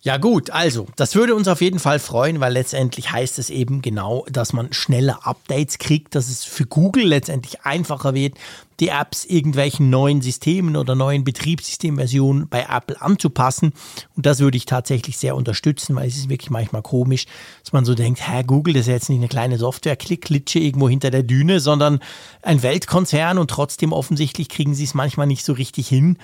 Ja 0.00 0.16
gut, 0.16 0.50
also 0.50 0.86
das 0.94 1.16
würde 1.16 1.34
uns 1.34 1.48
auf 1.48 1.60
jeden 1.60 1.80
Fall 1.80 1.98
freuen, 1.98 2.38
weil 2.38 2.52
letztendlich 2.52 3.10
heißt 3.10 3.36
es 3.40 3.50
eben 3.50 3.82
genau, 3.82 4.24
dass 4.30 4.52
man 4.52 4.72
schnelle 4.72 5.26
Updates 5.26 5.78
kriegt, 5.78 6.14
dass 6.14 6.28
es 6.28 6.44
für 6.44 6.66
Google 6.66 7.04
letztendlich 7.04 7.62
einfacher 7.62 8.14
wird, 8.14 8.34
die 8.78 8.88
Apps 8.88 9.24
irgendwelchen 9.24 9.90
neuen 9.90 10.22
Systemen 10.22 10.76
oder 10.76 10.94
neuen 10.94 11.24
Betriebssystemversionen 11.24 12.48
bei 12.48 12.66
Apple 12.70 13.00
anzupassen. 13.02 13.72
Und 14.14 14.24
das 14.24 14.38
würde 14.38 14.56
ich 14.56 14.66
tatsächlich 14.66 15.18
sehr 15.18 15.34
unterstützen, 15.34 15.96
weil 15.96 16.06
es 16.06 16.16
ist 16.16 16.28
wirklich 16.28 16.50
manchmal 16.50 16.82
komisch, 16.82 17.26
dass 17.64 17.72
man 17.72 17.84
so 17.84 17.96
denkt, 17.96 18.20
Herr 18.20 18.44
Google, 18.44 18.74
das 18.74 18.82
ist 18.82 18.92
jetzt 18.92 19.08
nicht 19.08 19.18
eine 19.18 19.28
kleine 19.28 19.58
Software-Klick-Klitsche 19.58 20.60
irgendwo 20.60 20.88
hinter 20.88 21.10
der 21.10 21.24
Düne, 21.24 21.58
sondern 21.58 21.98
ein 22.42 22.62
Weltkonzern 22.62 23.36
und 23.36 23.50
trotzdem 23.50 23.92
offensichtlich 23.92 24.48
kriegen 24.48 24.74
sie 24.76 24.84
es 24.84 24.94
manchmal 24.94 25.26
nicht 25.26 25.44
so 25.44 25.54
richtig 25.54 25.88
hin. 25.88 26.18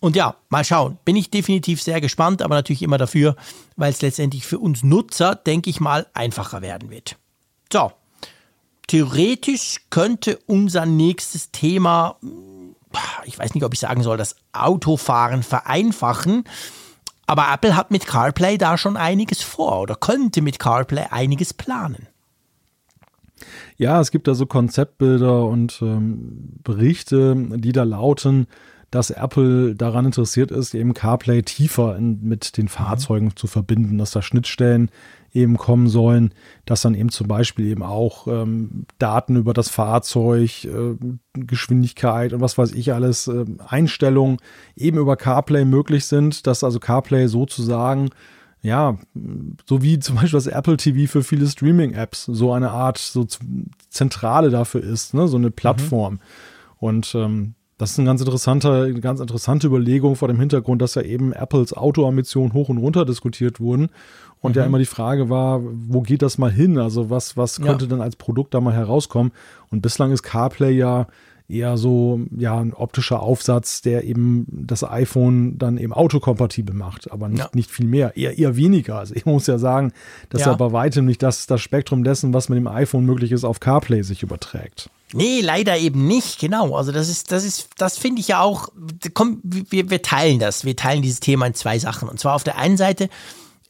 Und 0.00 0.16
ja, 0.16 0.36
mal 0.48 0.64
schauen. 0.64 0.98
Bin 1.04 1.16
ich 1.16 1.30
definitiv 1.30 1.82
sehr 1.82 2.00
gespannt, 2.00 2.42
aber 2.42 2.54
natürlich 2.54 2.82
immer 2.82 2.98
dafür, 2.98 3.36
weil 3.76 3.90
es 3.90 4.02
letztendlich 4.02 4.46
für 4.46 4.58
uns 4.58 4.82
Nutzer, 4.82 5.34
denke 5.34 5.70
ich 5.70 5.80
mal, 5.80 6.06
einfacher 6.12 6.62
werden 6.62 6.90
wird. 6.90 7.16
So, 7.72 7.92
theoretisch 8.86 9.80
könnte 9.90 10.38
unser 10.46 10.86
nächstes 10.86 11.50
Thema, 11.50 12.16
ich 13.24 13.38
weiß 13.38 13.54
nicht, 13.54 13.64
ob 13.64 13.72
ich 13.72 13.80
sagen 13.80 14.02
soll, 14.02 14.16
das 14.16 14.36
Autofahren 14.52 15.42
vereinfachen. 15.42 16.44
Aber 17.26 17.46
Apple 17.52 17.74
hat 17.74 17.90
mit 17.90 18.06
CarPlay 18.06 18.56
da 18.56 18.78
schon 18.78 18.96
einiges 18.96 19.42
vor 19.42 19.80
oder 19.80 19.96
könnte 19.96 20.42
mit 20.42 20.58
CarPlay 20.58 21.06
einiges 21.10 21.52
planen. 21.52 22.06
Ja, 23.76 24.00
es 24.00 24.10
gibt 24.10 24.28
da 24.28 24.34
so 24.34 24.46
Konzeptbilder 24.46 25.44
und 25.44 25.82
ähm, 25.82 26.60
Berichte, 26.62 27.34
die 27.36 27.72
da 27.72 27.82
lauten, 27.82 28.46
dass 28.96 29.10
Apple 29.10 29.74
daran 29.74 30.06
interessiert 30.06 30.50
ist, 30.50 30.74
eben 30.74 30.94
CarPlay 30.94 31.42
tiefer 31.42 31.96
in, 31.96 32.22
mit 32.22 32.56
den 32.56 32.68
Fahrzeugen 32.68 33.26
mhm. 33.26 33.36
zu 33.36 33.46
verbinden, 33.46 33.98
dass 33.98 34.12
da 34.12 34.22
Schnittstellen 34.22 34.90
eben 35.34 35.58
kommen 35.58 35.86
sollen, 35.86 36.32
dass 36.64 36.80
dann 36.80 36.94
eben 36.94 37.10
zum 37.10 37.28
Beispiel 37.28 37.66
eben 37.66 37.82
auch 37.82 38.26
ähm, 38.26 38.86
Daten 38.98 39.36
über 39.36 39.52
das 39.52 39.68
Fahrzeug, 39.68 40.64
äh, 40.64 40.96
Geschwindigkeit 41.34 42.32
und 42.32 42.40
was 42.40 42.56
weiß 42.56 42.72
ich 42.72 42.94
alles, 42.94 43.28
äh, 43.28 43.44
Einstellungen 43.68 44.38
eben 44.76 44.96
über 44.96 45.16
CarPlay 45.16 45.66
möglich 45.66 46.06
sind, 46.06 46.46
dass 46.46 46.64
also 46.64 46.80
CarPlay 46.80 47.26
sozusagen 47.26 48.08
ja, 48.62 48.98
so 49.68 49.82
wie 49.82 49.98
zum 49.98 50.16
Beispiel 50.16 50.38
das 50.38 50.46
Apple 50.46 50.78
TV 50.78 51.08
für 51.08 51.22
viele 51.22 51.46
Streaming-Apps 51.46 52.24
so 52.24 52.52
eine 52.52 52.70
Art 52.70 52.96
so 52.96 53.26
Zentrale 53.90 54.48
dafür 54.48 54.82
ist, 54.82 55.12
ne? 55.12 55.28
so 55.28 55.36
eine 55.36 55.50
Plattform. 55.50 56.14
Mhm. 56.14 56.20
Und 56.78 57.14
ähm, 57.14 57.54
das 57.78 57.92
ist 57.92 57.98
eine 57.98 58.06
ganz 58.06 58.22
interessante, 58.22 58.94
ganz 59.00 59.20
interessante 59.20 59.66
Überlegung 59.66 60.16
vor 60.16 60.28
dem 60.28 60.40
Hintergrund, 60.40 60.80
dass 60.80 60.94
ja 60.94 61.02
eben 61.02 61.32
Apples 61.32 61.74
Autoambitionen 61.74 62.54
hoch 62.54 62.70
und 62.70 62.78
runter 62.78 63.04
diskutiert 63.04 63.60
wurden. 63.60 63.88
Und 64.40 64.52
mhm. 64.52 64.60
ja 64.60 64.66
immer 64.66 64.78
die 64.78 64.86
Frage 64.86 65.28
war, 65.28 65.60
wo 65.62 66.00
geht 66.00 66.22
das 66.22 66.38
mal 66.38 66.50
hin? 66.50 66.78
Also 66.78 67.10
was, 67.10 67.36
was 67.36 67.60
könnte 67.60 67.84
ja. 67.84 67.90
denn 67.90 68.00
als 68.00 68.16
Produkt 68.16 68.54
da 68.54 68.60
mal 68.60 68.74
herauskommen? 68.74 69.32
Und 69.70 69.82
bislang 69.82 70.12
ist 70.12 70.22
CarPlay 70.22 70.72
ja 70.72 71.06
eher 71.48 71.76
so, 71.76 72.20
ja, 72.36 72.58
ein 72.58 72.72
optischer 72.72 73.20
Aufsatz, 73.20 73.80
der 73.82 74.04
eben 74.04 74.46
das 74.48 74.82
iPhone 74.82 75.58
dann 75.58 75.78
eben 75.78 75.92
autokompatibel 75.92 76.74
macht, 76.74 77.12
aber 77.12 77.28
nicht, 77.28 77.38
ja. 77.38 77.50
nicht 77.52 77.70
viel 77.70 77.86
mehr, 77.86 78.16
eher, 78.16 78.36
eher 78.38 78.56
weniger. 78.56 78.98
Also 78.98 79.14
ich 79.14 79.26
muss 79.26 79.46
ja 79.46 79.58
sagen, 79.58 79.92
dass 80.30 80.40
ja. 80.40 80.48
ja 80.48 80.54
bei 80.54 80.72
weitem 80.72 81.04
nicht 81.04 81.22
das, 81.22 81.46
das 81.46 81.60
Spektrum 81.60 82.02
dessen, 82.02 82.34
was 82.34 82.48
mit 82.48 82.56
dem 82.56 82.66
iPhone 82.66 83.04
möglich 83.04 83.32
ist, 83.32 83.44
auf 83.44 83.60
CarPlay 83.60 84.02
sich 84.02 84.22
überträgt. 84.22 84.90
Nee, 85.12 85.40
leider 85.40 85.78
eben 85.78 86.06
nicht, 86.06 86.38
genau. 86.38 86.76
Also 86.76 86.90
das 86.90 87.08
ist, 87.08 87.30
das 87.30 87.44
ist, 87.44 87.68
das 87.78 87.96
finde 87.96 88.20
ich 88.20 88.28
ja 88.28 88.40
auch, 88.40 88.68
komm, 89.14 89.40
wir, 89.42 89.88
wir 89.88 90.02
teilen 90.02 90.38
das. 90.38 90.64
Wir 90.64 90.76
teilen 90.76 91.02
dieses 91.02 91.20
Thema 91.20 91.46
in 91.46 91.54
zwei 91.54 91.78
Sachen. 91.78 92.08
Und 92.08 92.18
zwar 92.18 92.34
auf 92.34 92.44
der 92.44 92.58
einen 92.58 92.76
Seite, 92.76 93.08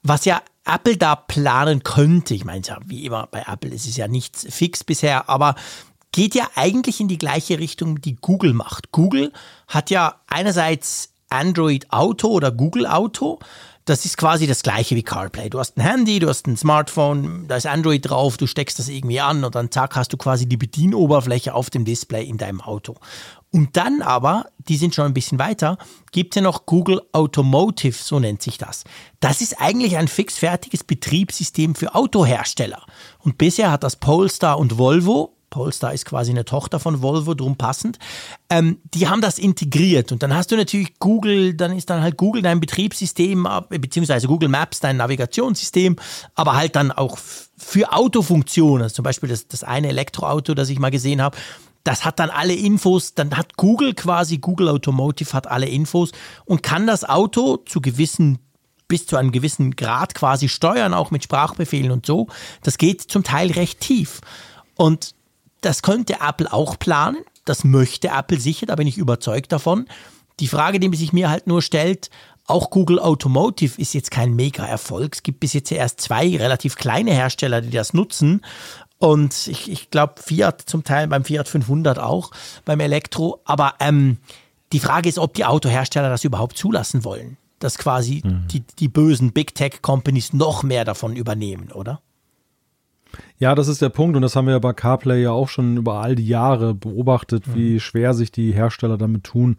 was 0.03 0.25
ja 0.25 0.41
Apple 0.65 0.97
da 0.97 1.15
planen 1.15 1.83
könnte. 1.83 2.35
Ich 2.35 2.45
meine, 2.45 2.63
ja, 2.67 2.79
wie 2.87 3.05
immer 3.05 3.27
bei 3.31 3.45
Apple 3.47 3.71
ist 3.71 3.87
es 3.87 3.97
ja 3.97 4.09
nichts 4.09 4.47
fix 4.49 4.83
bisher, 4.83 5.29
aber 5.29 5.55
geht 6.13 6.35
ja 6.35 6.49
eigentlich 6.55 7.01
in 7.01 7.09
die 7.09 7.19
gleiche 7.19 7.59
Richtung, 7.59 8.01
die 8.01 8.17
Google 8.17 8.55
macht. 8.55 8.91
Google 8.91 9.33
hat 9.69 9.91
ja 9.91 10.17
einerseits 10.27 11.11
Android 11.29 11.93
Auto 11.93 12.29
oder 12.29 12.51
Google 12.51 12.87
Auto 12.87 13.39
das 13.87 14.05
ist 14.05 14.19
quasi 14.19 14.49
das 14.49 14.63
gleiche 14.63 14.97
wie 14.97 15.05
CarPlay. 15.05 15.49
Du 15.49 15.61
hast 15.61 15.79
ein 15.79 15.81
Handy, 15.81 16.19
du 16.19 16.29
hast 16.29 16.47
ein 16.49 16.57
Smartphone, 16.57 17.47
da 17.47 17.57
ist 17.57 17.67
Android 17.67 18.09
drauf, 18.09 18.37
du 18.37 18.49
steckst 18.49 18.81
das 18.81 18.89
irgendwie 18.89 19.21
an 19.21 19.45
und 19.45 19.55
dann 19.55 19.71
zack 19.71 19.95
hast 19.95 20.13
du 20.13 20.17
quasi 20.17 20.47
die 20.47 20.57
Bedienoberfläche 20.57 21.55
auf 21.55 21.71
dem 21.71 21.85
Display 21.85 22.25
in 22.25 22.37
deinem 22.37 22.61
Auto. 22.61 22.97
Und 23.53 23.77
dann 23.77 24.03
aber, 24.03 24.47
die 24.59 24.77
sind 24.77 24.95
schon 24.95 25.07
ein 25.07 25.15
bisschen 25.15 25.39
weiter, 25.39 25.79
gibt 26.11 26.35
es 26.35 26.37
ja 26.37 26.43
noch 26.43 26.67
Google 26.67 27.01
Automotive, 27.13 27.97
so 27.97 28.19
nennt 28.19 28.43
sich 28.43 28.59
das. 28.59 28.83
Das 29.21 29.41
ist 29.41 29.61
eigentlich 29.61 29.97
ein 29.97 30.09
fixfertiges 30.09 30.83
Betriebssystem 30.83 31.77
für 31.77 31.95
Autohersteller. 31.95 32.85
Und 33.21 33.39
bisher 33.39 33.71
hat 33.71 33.85
das 33.85 33.97
Polestar 33.97 34.59
und 34.59 34.79
Volvo, 34.79 35.36
Polestar 35.51 35.93
ist 35.93 36.05
quasi 36.05 36.31
eine 36.31 36.45
Tochter 36.45 36.81
von 36.81 37.03
Volvo, 37.03 37.35
drum 37.35 37.57
passend. 37.57 37.99
Ähm, 38.51 38.79
die 38.95 39.09
haben 39.09 39.21
das 39.21 39.39
integriert 39.39 40.13
und 40.13 40.23
dann 40.23 40.35
hast 40.35 40.51
du 40.53 40.57
natürlich 40.57 40.99
Google, 40.99 41.55
dann 41.55 41.77
ist 41.77 41.91
dann 41.91 42.03
halt 42.03 42.17
Google 42.17 42.43
dein 42.43 42.61
Betriebssystem, 42.61 43.47
äh, 43.47 43.79
beziehungsweise 43.79 44.27
Google 44.27 44.49
Maps 44.49 44.81
dein 44.81 44.97
Navigationssystem, 44.97 45.97
aber 46.35 46.57
halt 46.57 46.77
dann 46.77 46.93
auch 46.93 47.19
für 47.19 47.93
Autofunktionen, 47.93 48.83
also 48.83 48.97
zum 48.97 49.03
Beispiel 49.05 49.29
das, 49.29 49.49
das 49.49 49.65
eine 49.65 49.89
Elektroauto, 49.89 50.55
das 50.55 50.69
ich 50.69 50.79
mal 50.79 50.91
gesehen 50.91 51.23
habe, 51.23 51.37
das 51.85 52.05
hat 52.05 52.19
dann 52.19 52.31
alle 52.31 52.55
Infos, 52.55 53.15
dann 53.15 53.37
hat 53.37 53.57
Google 53.57 53.95
quasi, 53.95 54.39
Google 54.39 54.69
Automotive 54.69 55.33
hat 55.33 55.47
alle 55.47 55.69
Infos 55.69 56.11
und 56.45 56.63
kann 56.63 56.87
das 56.87 57.05
Auto 57.05 57.59
zu 57.59 57.81
gewissen 57.81 58.41
bis 58.89 59.07
zu 59.07 59.17
einem 59.17 59.33
gewissen 59.33 59.75
Grad 59.75 60.15
quasi 60.15 60.49
steuern, 60.49 60.95
auch 60.95 61.11
mit 61.11 61.25
Sprachbefehlen 61.25 61.91
und 61.91 62.07
so. 62.07 62.29
Das 62.63 62.79
geht 62.79 63.03
zum 63.03 63.25
Teil 63.25 63.51
recht 63.51 63.81
tief. 63.81 64.21
Und 64.77 65.16
das 65.67 65.83
könnte 65.83 66.19
Apple 66.21 66.53
auch 66.53 66.79
planen. 66.79 67.19
Das 67.45 67.65
möchte 67.65 68.09
Apple 68.09 68.41
sicher, 68.41 68.67
da 68.67 68.77
bin 68.77 68.87
ich 68.87 68.99
überzeugt 68.99 69.53
davon. 69.53 69.87
Die 70.41 70.49
Frage, 70.49 70.81
die 70.81 70.95
sich 70.97 71.13
mir 71.13 71.31
halt 71.31 71.47
nur 71.47 71.63
stellt, 71.63 72.11
auch 72.47 72.71
Google 72.71 73.01
Automotive 73.01 73.81
ist 73.81 73.95
jetzt 73.95 74.11
kein 74.11 74.35
Mega-Erfolg. 74.35 75.15
Es 75.15 75.23
gibt 75.23 75.41
bis 75.41 75.53
jetzt 75.53 75.73
erst 75.73 76.01
zwei 76.01 76.37
relativ 76.37 76.77
kleine 76.77 77.13
Hersteller, 77.13 77.61
die 77.61 77.71
das 77.71 77.93
nutzen. 77.93 78.43
Und 78.99 79.49
ich, 79.49 79.71
ich 79.71 79.91
glaube, 79.91 80.15
Fiat 80.23 80.63
zum 80.63 80.85
Teil, 80.85 81.09
beim 81.09 81.25
Fiat 81.25 81.49
500 81.49 81.99
auch, 81.99 82.31
beim 82.65 82.81
Elektro. 82.81 83.41
Aber 83.45 83.75
ähm, 83.81 84.19
die 84.73 84.81
Frage 84.81 85.09
ist, 85.09 85.19
ob 85.19 85.35
die 85.35 85.45
Autohersteller 85.45 86.09
das 86.09 86.25
überhaupt 86.25 86.57
zulassen 86.57 87.05
wollen. 87.05 87.37
Dass 87.59 87.79
quasi 87.79 88.23
mhm. 88.25 88.47
die, 88.49 88.61
die 88.79 88.89
bösen 88.89 89.33
Big 89.33 89.55
Tech 89.55 89.83
Companies 89.83 90.33
noch 90.33 90.63
mehr 90.63 90.85
davon 90.85 91.17
übernehmen, 91.17 91.73
oder? 91.73 92.01
Ja, 93.39 93.55
das 93.55 93.69
ist 93.69 93.83
der 93.83 93.89
Punkt 93.89 94.17
und 94.17 94.23
das 94.23 94.37
haben 94.37 94.47
wir 94.47 94.53
ja 94.55 94.59
bei 94.59 94.73
CarPlay 94.73 95.23
ja 95.23 95.31
auch 95.31 95.49
schon 95.49 95.77
über 95.77 96.01
all 96.01 96.15
die 96.15 96.27
Jahre 96.27 96.75
beobachtet, 96.75 97.47
mhm. 97.47 97.55
wie 97.55 97.81
schwer 97.81 98.15
sich 98.15 98.33
die 98.33 98.53
Hersteller 98.53 98.99
damit 98.99 99.25
tun 99.25 99.57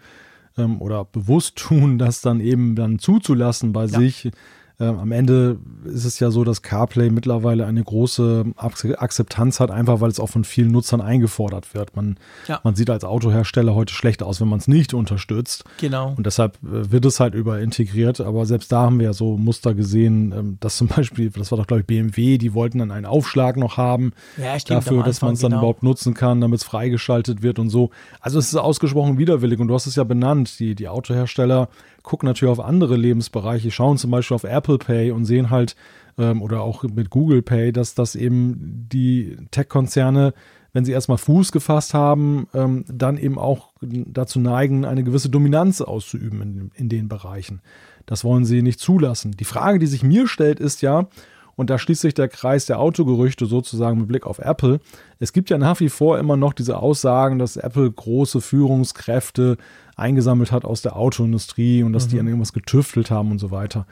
ähm, 0.57 0.81
oder 0.81 1.05
bewusst 1.05 1.55
tun, 1.57 1.97
das 1.97 2.21
dann 2.21 2.39
eben 2.39 2.75
dann 2.75 2.99
zuzulassen 2.99 3.73
bei 3.73 3.85
ja. 3.85 3.99
sich 3.99 4.31
ähm, 4.79 4.99
am 4.99 5.11
Ende 5.11 5.57
ist 5.85 6.05
es 6.05 6.19
ja 6.19 6.29
so, 6.29 6.43
dass 6.43 6.61
CarPlay 6.61 7.09
mittlerweile 7.09 7.65
eine 7.65 7.83
große 7.83 8.45
Akzeptanz 8.55 9.59
hat, 9.59 9.71
einfach 9.71 10.01
weil 10.01 10.11
es 10.11 10.19
auch 10.19 10.29
von 10.29 10.43
vielen 10.43 10.71
Nutzern 10.71 11.01
eingefordert 11.01 11.73
wird. 11.73 11.95
Man, 11.95 12.17
ja. 12.47 12.59
man 12.63 12.75
sieht 12.75 12.91
als 12.91 13.03
Autohersteller 13.03 13.73
heute 13.73 13.91
schlecht 13.91 14.21
aus, 14.21 14.39
wenn 14.39 14.49
man 14.49 14.59
es 14.59 14.67
nicht 14.67 14.93
unterstützt. 14.93 15.63
Genau. 15.79 16.13
Und 16.15 16.27
deshalb 16.27 16.57
äh, 16.63 16.91
wird 16.91 17.05
es 17.05 17.19
halt 17.19 17.33
überintegriert. 17.33 18.21
Aber 18.21 18.45
selbst 18.45 18.71
da 18.71 18.81
haben 18.81 18.99
wir 18.99 19.07
ja 19.07 19.13
so 19.13 19.35
Muster 19.35 19.73
gesehen, 19.73 20.31
ähm, 20.37 20.57
dass 20.59 20.77
zum 20.77 20.87
Beispiel, 20.95 21.31
das 21.31 21.51
war 21.51 21.57
doch 21.57 21.65
glaube 21.65 21.81
ich 21.81 21.87
BMW, 21.87 22.37
die 22.37 22.53
wollten 22.53 22.77
dann 22.77 22.91
einen 22.91 23.07
Aufschlag 23.07 23.57
noch 23.57 23.77
haben 23.77 24.13
ja, 24.37 24.59
stimmt, 24.59 24.85
dafür, 24.85 25.01
dass 25.01 25.21
man 25.21 25.33
es 25.33 25.39
dann 25.39 25.51
genau. 25.51 25.61
überhaupt 25.61 25.81
nutzen 25.81 26.13
kann, 26.13 26.39
damit 26.39 26.59
es 26.59 26.63
freigeschaltet 26.63 27.41
wird 27.41 27.57
und 27.57 27.69
so. 27.69 27.89
Also 28.19 28.37
es 28.37 28.49
ist 28.49 28.55
ausgesprochen 28.55 29.17
widerwillig 29.17 29.59
und 29.59 29.69
du 29.69 29.73
hast 29.73 29.87
es 29.87 29.95
ja 29.95 30.03
benannt, 30.03 30.59
die, 30.59 30.75
die 30.75 30.87
Autohersteller 30.87 31.69
gucken 32.07 32.27
natürlich 32.27 32.53
auf 32.53 32.65
andere 32.65 32.95
Lebensbereiche, 32.95 33.69
schauen 33.69 33.97
zum 33.97 34.11
Beispiel 34.11 34.35
auf 34.35 34.45
Apple 34.45 34.77
Pay 34.77 35.11
und 35.11 35.25
sehen 35.25 35.49
halt, 35.49 35.75
ähm, 36.17 36.41
oder 36.41 36.61
auch 36.61 36.83
mit 36.83 37.09
Google 37.09 37.41
Pay, 37.41 37.73
dass 37.73 37.95
das 37.95 38.15
eben 38.15 38.87
die 38.89 39.35
Tech-Konzerne, 39.51 40.33
wenn 40.71 40.85
sie 40.85 40.93
erstmal 40.93 41.17
Fuß 41.17 41.51
gefasst 41.51 41.93
haben, 41.93 42.47
ähm, 42.53 42.85
dann 42.87 43.17
eben 43.17 43.37
auch 43.37 43.73
dazu 43.81 44.39
neigen, 44.39 44.85
eine 44.85 45.03
gewisse 45.03 45.29
Dominanz 45.29 45.81
auszuüben 45.81 46.41
in, 46.41 46.71
in 46.75 46.87
den 46.87 47.09
Bereichen. 47.09 47.61
Das 48.05 48.23
wollen 48.23 48.45
sie 48.45 48.61
nicht 48.61 48.79
zulassen. 48.79 49.33
Die 49.33 49.43
Frage, 49.43 49.77
die 49.77 49.87
sich 49.87 50.01
mir 50.01 50.27
stellt, 50.27 50.61
ist 50.61 50.81
ja, 50.81 51.09
und 51.57 51.69
da 51.69 51.77
schließt 51.77 52.01
sich 52.01 52.13
der 52.13 52.29
Kreis 52.29 52.67
der 52.67 52.79
Autogerüchte 52.79 53.47
sozusagen 53.47 53.97
mit 53.97 54.07
Blick 54.07 54.25
auf 54.25 54.39
Apple. 54.39 54.79
Es 55.19 55.33
gibt 55.33 55.49
ja 55.49 55.57
nach 55.57 55.81
wie 55.81 55.89
vor 55.89 56.19
immer 56.19 56.37
noch 56.37 56.53
diese 56.53 56.77
Aussagen, 56.77 57.37
dass 57.37 57.57
Apple 57.57 57.91
große 57.91 58.39
Führungskräfte 58.39 59.57
eingesammelt 59.97 60.51
hat 60.51 60.63
aus 60.63 60.81
der 60.81 60.95
Autoindustrie 60.95 61.83
und 61.83 61.93
dass 61.93 62.05
mhm. 62.07 62.09
die 62.11 62.19
an 62.19 62.27
irgendwas 62.27 62.53
getüftelt 62.53 63.11
haben 63.11 63.31
und 63.31 63.39
so 63.39 63.51
weiter. 63.51 63.85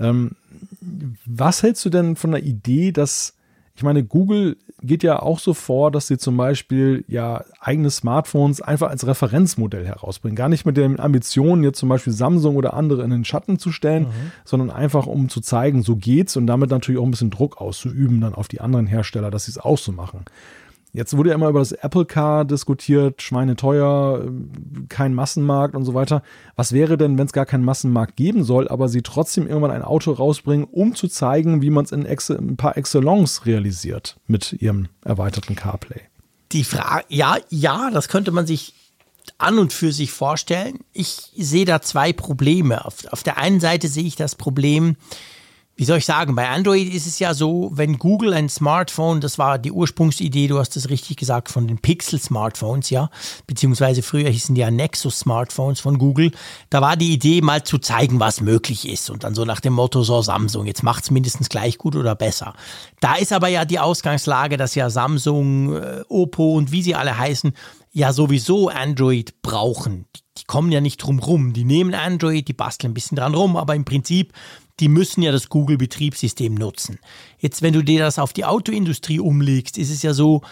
Ähm, 0.00 0.32
was 1.24 1.62
hältst 1.62 1.84
du 1.84 1.90
denn 1.90 2.16
von 2.16 2.32
der 2.32 2.42
Idee, 2.42 2.90
dass 2.90 3.34
ich 3.76 3.82
meine, 3.82 4.04
Google 4.04 4.56
geht 4.82 5.02
ja 5.02 5.20
auch 5.20 5.40
so 5.40 5.52
vor, 5.52 5.90
dass 5.90 6.06
sie 6.06 6.16
zum 6.16 6.36
Beispiel 6.36 7.04
ja 7.08 7.44
eigene 7.58 7.90
Smartphones 7.90 8.62
einfach 8.62 8.88
als 8.88 9.04
Referenzmodell 9.04 9.84
herausbringen. 9.84 10.36
Gar 10.36 10.48
nicht 10.48 10.64
mit 10.64 10.76
den 10.76 11.00
Ambitionen, 11.00 11.64
jetzt 11.64 11.80
zum 11.80 11.88
Beispiel 11.88 12.12
Samsung 12.12 12.54
oder 12.54 12.74
andere 12.74 13.02
in 13.02 13.10
den 13.10 13.24
Schatten 13.24 13.58
zu 13.58 13.72
stellen, 13.72 14.04
mhm. 14.04 14.32
sondern 14.44 14.70
einfach 14.70 15.06
um 15.06 15.28
zu 15.28 15.40
zeigen, 15.40 15.82
so 15.82 15.96
geht's 15.96 16.36
und 16.36 16.46
damit 16.46 16.70
natürlich 16.70 17.00
auch 17.00 17.04
ein 17.04 17.10
bisschen 17.10 17.30
Druck 17.30 17.60
auszuüben 17.60 18.20
dann 18.20 18.34
auf 18.34 18.46
die 18.46 18.60
anderen 18.60 18.86
Hersteller, 18.86 19.32
dass 19.32 19.46
sie 19.46 19.50
es 19.50 19.58
auch 19.58 19.78
so 19.78 19.90
machen. 19.90 20.20
Jetzt 20.94 21.16
wurde 21.16 21.30
ja 21.30 21.34
immer 21.34 21.48
über 21.48 21.58
das 21.58 21.72
Apple 21.72 22.04
Car 22.04 22.44
diskutiert, 22.44 23.20
schweineteuer, 23.20 24.28
kein 24.88 25.12
Massenmarkt 25.12 25.74
und 25.74 25.84
so 25.84 25.92
weiter. 25.92 26.22
Was 26.54 26.72
wäre 26.72 26.96
denn, 26.96 27.18
wenn 27.18 27.26
es 27.26 27.32
gar 27.32 27.46
keinen 27.46 27.64
Massenmarkt 27.64 28.14
geben 28.14 28.44
soll, 28.44 28.68
aber 28.68 28.88
sie 28.88 29.02
trotzdem 29.02 29.48
irgendwann 29.48 29.72
ein 29.72 29.82
Auto 29.82 30.12
rausbringen, 30.12 30.68
um 30.70 30.94
zu 30.94 31.08
zeigen, 31.08 31.62
wie 31.62 31.70
man 31.70 31.84
es 31.84 31.90
in 31.90 32.06
ein 32.06 32.56
paar 32.56 32.76
Excellence 32.76 33.44
realisiert 33.44 34.16
mit 34.28 34.52
ihrem 34.52 34.86
erweiterten 35.04 35.56
CarPlay? 35.56 36.00
Die 36.52 36.62
Frage, 36.62 37.04
ja, 37.08 37.38
ja, 37.50 37.90
das 37.90 38.08
könnte 38.08 38.30
man 38.30 38.46
sich 38.46 38.74
an 39.36 39.58
und 39.58 39.72
für 39.72 39.90
sich 39.90 40.12
vorstellen. 40.12 40.78
Ich 40.92 41.32
sehe 41.36 41.64
da 41.64 41.82
zwei 41.82 42.12
Probleme. 42.12 42.84
Auf, 42.84 43.04
auf 43.10 43.24
der 43.24 43.38
einen 43.38 43.58
Seite 43.58 43.88
sehe 43.88 44.04
ich 44.04 44.14
das 44.14 44.36
Problem, 44.36 44.94
wie 45.76 45.84
soll 45.84 45.98
ich 45.98 46.06
sagen, 46.06 46.36
bei 46.36 46.48
Android 46.48 46.92
ist 46.92 47.06
es 47.06 47.18
ja 47.18 47.34
so, 47.34 47.70
wenn 47.74 47.98
Google 47.98 48.32
ein 48.32 48.48
Smartphone, 48.48 49.20
das 49.20 49.38
war 49.38 49.58
die 49.58 49.72
Ursprungsidee, 49.72 50.46
du 50.46 50.58
hast 50.58 50.76
das 50.76 50.88
richtig 50.88 51.16
gesagt, 51.16 51.50
von 51.50 51.66
den 51.66 51.78
Pixel-Smartphones, 51.78 52.90
ja, 52.90 53.10
beziehungsweise 53.48 54.02
früher 54.02 54.30
hießen 54.30 54.54
die 54.54 54.60
ja 54.60 54.70
Nexus-Smartphones 54.70 55.80
von 55.80 55.98
Google, 55.98 56.30
da 56.70 56.80
war 56.80 56.96
die 56.96 57.12
Idee 57.12 57.40
mal 57.40 57.64
zu 57.64 57.78
zeigen, 57.78 58.20
was 58.20 58.40
möglich 58.40 58.88
ist 58.88 59.10
und 59.10 59.24
dann 59.24 59.34
so 59.34 59.44
nach 59.44 59.60
dem 59.60 59.72
Motto, 59.72 60.04
so 60.04 60.22
Samsung, 60.22 60.66
jetzt 60.66 60.84
macht 60.84 61.04
es 61.04 61.10
mindestens 61.10 61.48
gleich 61.48 61.76
gut 61.76 61.96
oder 61.96 62.14
besser. 62.14 62.54
Da 63.00 63.16
ist 63.16 63.32
aber 63.32 63.48
ja 63.48 63.64
die 63.64 63.80
Ausgangslage, 63.80 64.56
dass 64.56 64.76
ja 64.76 64.90
Samsung, 64.90 65.74
äh, 65.74 66.02
Oppo 66.08 66.54
und 66.54 66.70
wie 66.70 66.82
sie 66.82 66.94
alle 66.94 67.18
heißen, 67.18 67.52
ja 67.92 68.12
sowieso 68.12 68.68
Android 68.68 69.42
brauchen. 69.42 70.06
Die, 70.14 70.20
die 70.38 70.44
kommen 70.44 70.72
ja 70.72 70.80
nicht 70.80 70.98
drum 70.98 71.20
rum. 71.20 71.52
Die 71.52 71.64
nehmen 71.64 71.94
Android, 71.94 72.46
die 72.48 72.52
basteln 72.52 72.90
ein 72.90 72.94
bisschen 72.94 73.16
dran 73.16 73.34
rum, 73.34 73.56
aber 73.56 73.74
im 73.74 73.84
Prinzip 73.84 74.32
die 74.80 74.88
müssen 74.88 75.22
ja 75.22 75.32
das 75.32 75.48
Google-Betriebssystem 75.48 76.54
nutzen. 76.54 76.98
Jetzt, 77.38 77.62
wenn 77.62 77.72
du 77.72 77.82
dir 77.82 78.00
das 78.00 78.18
auf 78.18 78.32
die 78.32 78.44
Autoindustrie 78.44 79.20
umlegst, 79.20 79.78
ist 79.78 79.90
es 79.90 80.02
ja 80.02 80.14
so, 80.14 80.42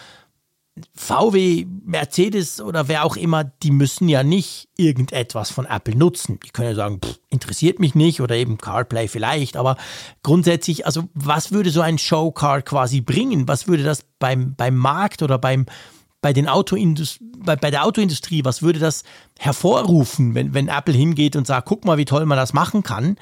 VW, 0.95 1.67
Mercedes 1.85 2.59
oder 2.59 2.87
wer 2.87 3.05
auch 3.05 3.15
immer, 3.15 3.43
die 3.43 3.69
müssen 3.69 4.09
ja 4.09 4.23
nicht 4.23 4.69
irgendetwas 4.75 5.51
von 5.51 5.65
Apple 5.65 5.95
nutzen. 5.95 6.39
Die 6.43 6.49
können 6.49 6.69
ja 6.69 6.75
sagen, 6.75 6.99
pff, 6.99 7.19
interessiert 7.29 7.79
mich 7.79 7.93
nicht 7.93 8.21
oder 8.21 8.35
eben 8.35 8.57
CarPlay 8.57 9.07
vielleicht, 9.07 9.55
aber 9.55 9.77
grundsätzlich, 10.23 10.87
also 10.87 11.03
was 11.13 11.51
würde 11.51 11.69
so 11.69 11.81
ein 11.81 11.99
Showcar 11.99 12.63
quasi 12.63 13.01
bringen? 13.01 13.47
Was 13.47 13.67
würde 13.67 13.83
das 13.83 14.03
beim, 14.17 14.55
beim 14.55 14.75
Markt 14.75 15.21
oder 15.21 15.37
beim, 15.37 15.67
bei, 16.21 16.33
den 16.33 16.45
bei, 16.47 17.55
bei 17.55 17.69
der 17.69 17.85
Autoindustrie, 17.85 18.43
was 18.43 18.63
würde 18.63 18.79
das 18.79 19.03
hervorrufen, 19.37 20.33
wenn, 20.33 20.55
wenn 20.55 20.69
Apple 20.69 20.95
hingeht 20.95 21.35
und 21.35 21.45
sagt, 21.45 21.67
guck 21.67 21.85
mal, 21.85 21.99
wie 21.99 22.05
toll 22.05 22.25
man 22.25 22.37
das 22.37 22.53
machen 22.53 22.81
kann? 22.81 23.17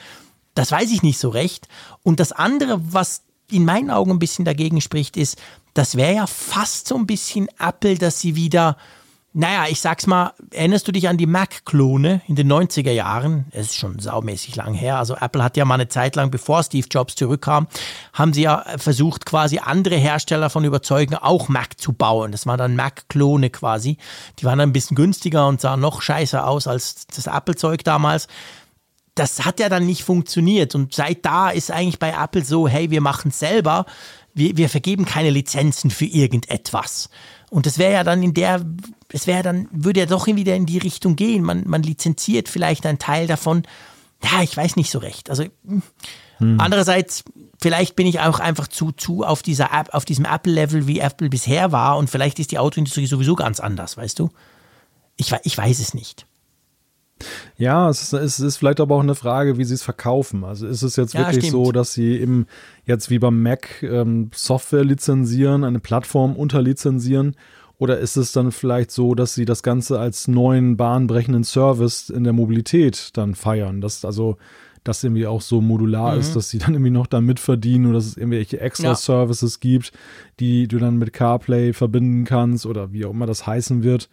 Das 0.56 0.72
weiß 0.72 0.92
ich 0.92 1.04
nicht 1.04 1.20
so 1.20 1.30
recht. 1.30 1.68
Und 2.04 2.20
das 2.20 2.32
andere, 2.32 2.82
was 2.94 3.24
in 3.52 3.66
meinen 3.66 3.92
Augen 3.92 4.12
ein 4.12 4.20
bisschen 4.20 4.46
dagegen 4.46 4.82
spricht, 4.82 5.18
ist, 5.18 5.38
das 5.74 5.96
wäre 5.96 6.16
ja 6.16 6.28
fast 6.28 6.88
so 6.88 6.96
ein 6.96 7.08
bisschen 7.08 7.48
Apple, 7.60 7.98
dass 7.98 8.20
sie 8.20 8.36
wieder, 8.36 8.76
naja, 9.34 9.66
ich 9.70 9.80
sag's 9.80 10.08
mal, 10.08 10.34
erinnerst 10.52 10.88
du 10.88 10.92
dich 10.92 11.08
an 11.08 11.18
die 11.18 11.26
Mac-Klone 11.26 12.22
in 12.28 12.36
den 12.36 12.52
90er 12.52 12.92
Jahren? 12.92 13.46
Es 13.52 13.68
ist 13.68 13.78
schon 13.78 14.00
saumäßig 14.00 14.58
lang 14.58 14.74
her. 14.74 14.98
Also 14.98 15.16
Apple 15.16 15.44
hat 15.44 15.56
ja 15.56 15.64
mal 15.64 15.76
eine 15.76 15.88
Zeit 15.88 16.18
lang, 16.18 16.32
bevor 16.32 16.64
Steve 16.64 16.88
Jobs 16.92 17.16
zurückkam, 17.16 17.68
haben 18.12 18.34
sie 18.34 18.42
ja 18.42 18.66
versucht, 18.78 19.26
quasi 19.26 19.60
andere 19.60 19.96
Hersteller 19.96 20.50
von 20.50 20.66
überzeugen, 20.66 21.16
auch 21.16 21.48
Mac 21.48 21.80
zu 21.80 21.94
bauen. 21.94 22.34
Das 22.34 22.46
waren 22.46 22.58
dann 22.58 22.76
Mac-Klone 22.76 23.50
quasi. 23.50 23.98
Die 24.40 24.46
waren 24.46 24.60
dann 24.60 24.70
ein 24.70 24.74
bisschen 24.74 24.96
günstiger 24.96 25.48
und 25.48 25.62
sahen 25.62 25.80
noch 25.80 26.02
scheißer 26.02 26.46
aus 26.46 26.68
als 26.68 27.08
das 27.08 27.28
Apple-Zeug 27.28 27.86
damals 27.86 28.28
das 29.16 29.46
hat 29.46 29.60
ja 29.60 29.70
dann 29.70 29.86
nicht 29.86 30.04
funktioniert. 30.04 30.76
Und 30.76 30.94
seit 30.94 31.26
da 31.26 31.50
ist 31.50 31.72
eigentlich 31.72 32.00
bei 32.00 32.12
Apple 32.12 32.44
so, 32.44 32.68
hey, 32.68 32.92
wir 32.92 33.02
machen 33.02 33.30
es 33.30 33.40
selber, 33.40 33.86
wir, 34.34 34.56
wir 34.58 34.70
vergeben 34.70 35.06
keine 35.06 35.30
Lizenzen 35.30 35.92
für 35.92 36.06
irgendetwas. 36.06 37.10
Und 37.50 37.66
das 37.66 37.78
wäre 37.78 37.94
ja 37.94 38.04
dann 38.04 38.24
in 38.24 38.34
der, 38.34 38.66
es 39.12 39.28
wäre 39.28 39.44
dann, 39.44 39.68
würde 39.72 40.00
ja 40.00 40.06
doch 40.06 40.28
wieder 40.28 40.56
in 40.56 40.66
die 40.66 40.78
Richtung 40.78 41.18
gehen. 41.18 41.44
Man, 41.44 41.68
man 41.68 41.84
lizenziert 41.84 42.48
vielleicht 42.48 42.86
einen 42.86 43.00
Teil 43.00 43.28
davon. 43.28 43.64
Ja, 44.24 44.42
ich 44.42 44.56
weiß 44.56 44.78
nicht 44.78 44.90
so 44.90 45.00
recht. 45.00 45.30
Also 45.30 45.44
hm. 45.66 46.60
andererseits, 46.60 47.26
vielleicht 47.62 47.98
bin 47.98 48.08
ich 48.08 48.22
auch 48.22 48.40
einfach 48.40 48.70
zu, 48.70 48.94
zu 48.94 49.26
auf 49.26 49.44
dieser 49.44 49.74
App, 49.74 49.94
auf 49.94 50.06
diesem 50.06 50.24
Apple-Level, 50.24 50.88
wie 50.88 51.00
Apple 51.00 51.30
bisher 51.30 51.74
war, 51.74 51.98
und 51.98 52.10
vielleicht 52.10 52.40
ist 52.40 52.52
die 52.52 52.60
Autoindustrie 52.60 53.08
sowieso 53.08 53.36
ganz 53.36 53.60
anders, 53.60 53.98
weißt 53.98 54.20
du? 54.20 54.30
Ich, 55.18 55.34
ich 55.44 55.58
weiß 55.58 55.80
es 55.80 55.94
nicht. 55.94 56.26
Ja, 57.58 57.90
es 57.90 58.02
ist, 58.02 58.14
es 58.14 58.40
ist 58.40 58.58
vielleicht 58.58 58.80
aber 58.80 58.96
auch 58.96 59.04
eine 59.04 59.16
Frage, 59.16 59.58
wie 59.58 59.64
sie 59.64 59.74
es 59.74 59.84
verkaufen. 59.84 60.44
Also 60.44 60.68
ist 60.68 60.82
es 60.82 60.96
jetzt 60.96 61.14
ja, 61.14 61.22
wirklich 61.22 61.48
stimmt. 61.48 61.66
so, 61.66 61.72
dass 61.72 61.94
sie 61.94 62.18
eben 62.20 62.48
jetzt 62.86 63.10
wie 63.10 63.20
beim 63.20 63.42
Mac 63.42 63.84
ähm, 63.84 64.32
Software 64.34 64.84
lizenzieren, 64.84 65.64
eine 65.64 65.80
Plattform 65.80 66.36
unterlizenzieren? 66.36 67.36
Oder 67.78 67.98
ist 67.98 68.16
es 68.16 68.32
dann 68.32 68.52
vielleicht 68.52 68.92
so, 68.92 69.16
dass 69.16 69.34
sie 69.34 69.46
das 69.46 69.64
Ganze 69.64 70.00
als 70.00 70.28
neuen 70.28 70.78
bahnbrechenden 70.78 71.44
Service 71.44 72.10
in 72.10 72.24
der 72.24 72.34
Mobilität 72.34 73.10
dann 73.14 73.34
feiern? 73.34 73.82
Dass 73.82 74.06
also 74.06 74.38
das 74.84 75.04
irgendwie 75.04 75.28
auch 75.28 75.42
so 75.42 75.62
modular 75.62 76.14
mhm. 76.14 76.20
ist, 76.20 76.36
dass 76.36 76.50
sie 76.50 76.58
dann 76.58 76.74
irgendwie 76.74 76.92
noch 76.92 77.08
damit 77.08 77.40
verdienen 77.40 77.88
oder 77.88 77.96
dass 77.96 78.06
es 78.06 78.18
irgendwelche 78.18 78.60
extra 78.60 78.90
ja. 78.90 78.96
Services 78.96 79.60
gibt, 79.60 79.92
die 80.40 80.68
du 80.68 80.80
dann 80.80 80.98
mit 80.98 81.14
CarPlay 81.14 81.74
verbinden 81.74 82.26
kannst 82.26 82.66
oder 82.66 82.92
wie 82.92 83.06
auch 83.06 83.12
immer 83.12 83.26
das 83.26 83.46
heißen 83.46 83.84
wird. 83.84 84.10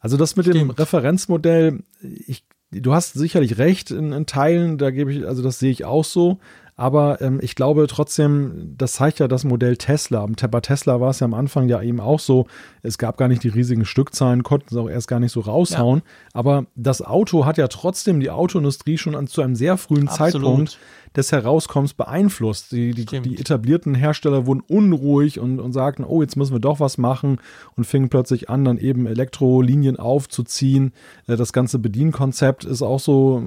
Also 0.00 0.16
das 0.16 0.36
mit 0.36 0.46
Stimmt. 0.46 0.60
dem 0.60 0.70
Referenzmodell, 0.70 1.82
ich, 2.00 2.44
du 2.70 2.94
hast 2.94 3.12
sicherlich 3.12 3.58
recht 3.58 3.90
in, 3.90 4.12
in 4.12 4.26
Teilen, 4.26 4.78
da 4.78 4.90
gebe 4.90 5.12
ich, 5.12 5.26
also 5.26 5.42
das 5.42 5.58
sehe 5.58 5.70
ich 5.70 5.84
auch 5.84 6.04
so. 6.04 6.38
Aber 6.80 7.20
ähm, 7.20 7.40
ich 7.42 7.56
glaube 7.56 7.86
trotzdem, 7.88 8.74
das 8.78 8.94
zeigt 8.94 9.18
ja 9.18 9.28
das 9.28 9.44
Modell 9.44 9.76
Tesla. 9.76 10.26
Bei 10.50 10.60
Tesla 10.62 10.98
war 10.98 11.10
es 11.10 11.20
ja 11.20 11.26
am 11.26 11.34
Anfang 11.34 11.68
ja 11.68 11.82
eben 11.82 12.00
auch 12.00 12.18
so, 12.18 12.46
es 12.82 12.96
gab 12.96 13.18
gar 13.18 13.28
nicht 13.28 13.44
die 13.44 13.48
riesigen 13.48 13.84
Stückzahlen, 13.84 14.42
konnten 14.42 14.70
sie 14.70 14.80
auch 14.80 14.88
erst 14.88 15.06
gar 15.06 15.20
nicht 15.20 15.32
so 15.32 15.40
raushauen. 15.40 15.98
Ja. 15.98 16.04
Aber 16.32 16.64
das 16.76 17.02
Auto 17.02 17.44
hat 17.44 17.58
ja 17.58 17.68
trotzdem 17.68 18.18
die 18.18 18.30
Autoindustrie 18.30 18.96
schon 18.96 19.14
an, 19.14 19.26
zu 19.26 19.42
einem 19.42 19.56
sehr 19.56 19.76
frühen 19.76 20.08
Absolut. 20.08 20.32
Zeitpunkt 20.32 20.78
des 21.16 21.32
Herauskommens 21.32 21.94
beeinflusst. 21.94 22.70
Die, 22.70 22.92
die, 22.92 23.04
die, 23.04 23.38
etablierten 23.38 23.94
Hersteller 23.94 24.46
wurden 24.46 24.60
unruhig 24.60 25.40
und, 25.40 25.58
und 25.58 25.72
sagten, 25.72 26.04
oh, 26.04 26.22
jetzt 26.22 26.36
müssen 26.36 26.54
wir 26.54 26.60
doch 26.60 26.78
was 26.78 26.98
machen 26.98 27.38
und 27.76 27.84
fingen 27.84 28.08
plötzlich 28.08 28.48
an, 28.48 28.64
dann 28.64 28.78
eben 28.78 29.06
Elektrolinien 29.06 29.96
aufzuziehen. 29.96 30.92
Äh, 31.26 31.36
das 31.36 31.52
ganze 31.52 31.80
Bedienkonzept 31.80 32.64
ist 32.64 32.82
auch 32.82 33.00
so 33.00 33.42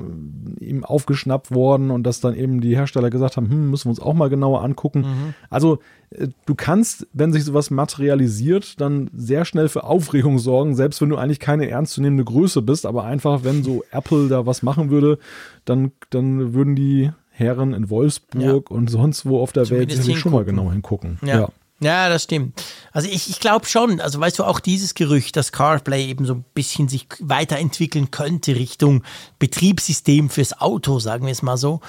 äh, 0.60 0.66
eben 0.66 0.84
aufgeschnappt 0.84 1.52
worden 1.52 1.90
und 1.90 2.04
dass 2.04 2.20
dann 2.20 2.36
eben 2.36 2.60
die 2.60 2.76
Hersteller 2.76 3.10
gesagt 3.10 3.38
haben, 3.38 3.50
hm, 3.50 3.70
müssen 3.70 3.86
wir 3.86 3.92
uns 3.92 4.02
auch 4.02 4.14
mal 4.14 4.30
genauer 4.30 4.62
angucken. 4.62 5.00
Mhm. 5.00 5.34
Also 5.50 5.80
äh, 6.10 6.28
du 6.46 6.56
kannst, 6.56 7.08
wenn 7.14 7.32
sich 7.32 7.46
sowas 7.46 7.72
materialisiert, 7.72 8.82
dann 8.82 9.10
sehr 9.16 9.46
schnell 9.46 9.70
für 9.70 9.86
Aufregung 9.86 10.38
sorgen, 10.38 10.76
selbst 10.76 11.02
wenn 11.02 11.10
du 11.10 11.16
eigentlich 11.16 11.40
keine 11.40 11.70
ernstzunehmende 11.70 12.26
Größe 12.26 12.62
bist, 12.62 12.86
aber 12.86 13.06
einfach, 13.06 13.46
wenn 13.46 13.64
so 13.64 13.86
Apple 13.92 14.28
da 14.28 14.46
was 14.46 14.64
machen 14.64 14.90
würde, 14.90 15.18
dann, 15.64 15.94
dann 16.10 16.54
würden 16.54 16.76
die 16.76 17.12
Herren 17.36 17.74
in 17.74 17.90
Wolfsburg 17.90 18.70
ja. 18.70 18.76
und 18.76 18.90
sonst 18.90 19.26
wo 19.26 19.42
auf 19.42 19.52
der 19.52 19.66
Zumindest 19.66 20.08
Welt 20.08 20.18
schon 20.18 20.32
mal 20.32 20.46
genau 20.46 20.72
hingucken. 20.72 21.20
Ja. 21.24 21.42
ja. 21.42 21.50
Ja, 21.80 22.08
das 22.08 22.24
stimmt. 22.24 22.64
Also 22.94 23.10
ich, 23.10 23.30
ich 23.30 23.40
glaube 23.42 23.66
schon, 23.66 24.00
also 24.00 24.20
weißt 24.20 24.40
du, 24.40 24.46
auch 24.46 24.62
dieses 24.62 24.94
Gerücht, 24.94 25.36
dass 25.36 25.52
CarPlay 25.52 26.08
eben 26.08 26.26
so 26.26 26.36
ein 26.36 26.46
bisschen 26.54 26.88
sich 26.88 27.08
weiterentwickeln 27.20 28.10
könnte 28.10 28.56
Richtung 28.56 29.04
Betriebssystem 29.38 30.30
fürs 30.30 30.60
Auto, 30.62 31.00
sagen 31.00 31.26
wir 31.26 31.32
es 31.32 31.42
mal 31.42 31.58
so. 31.58 31.82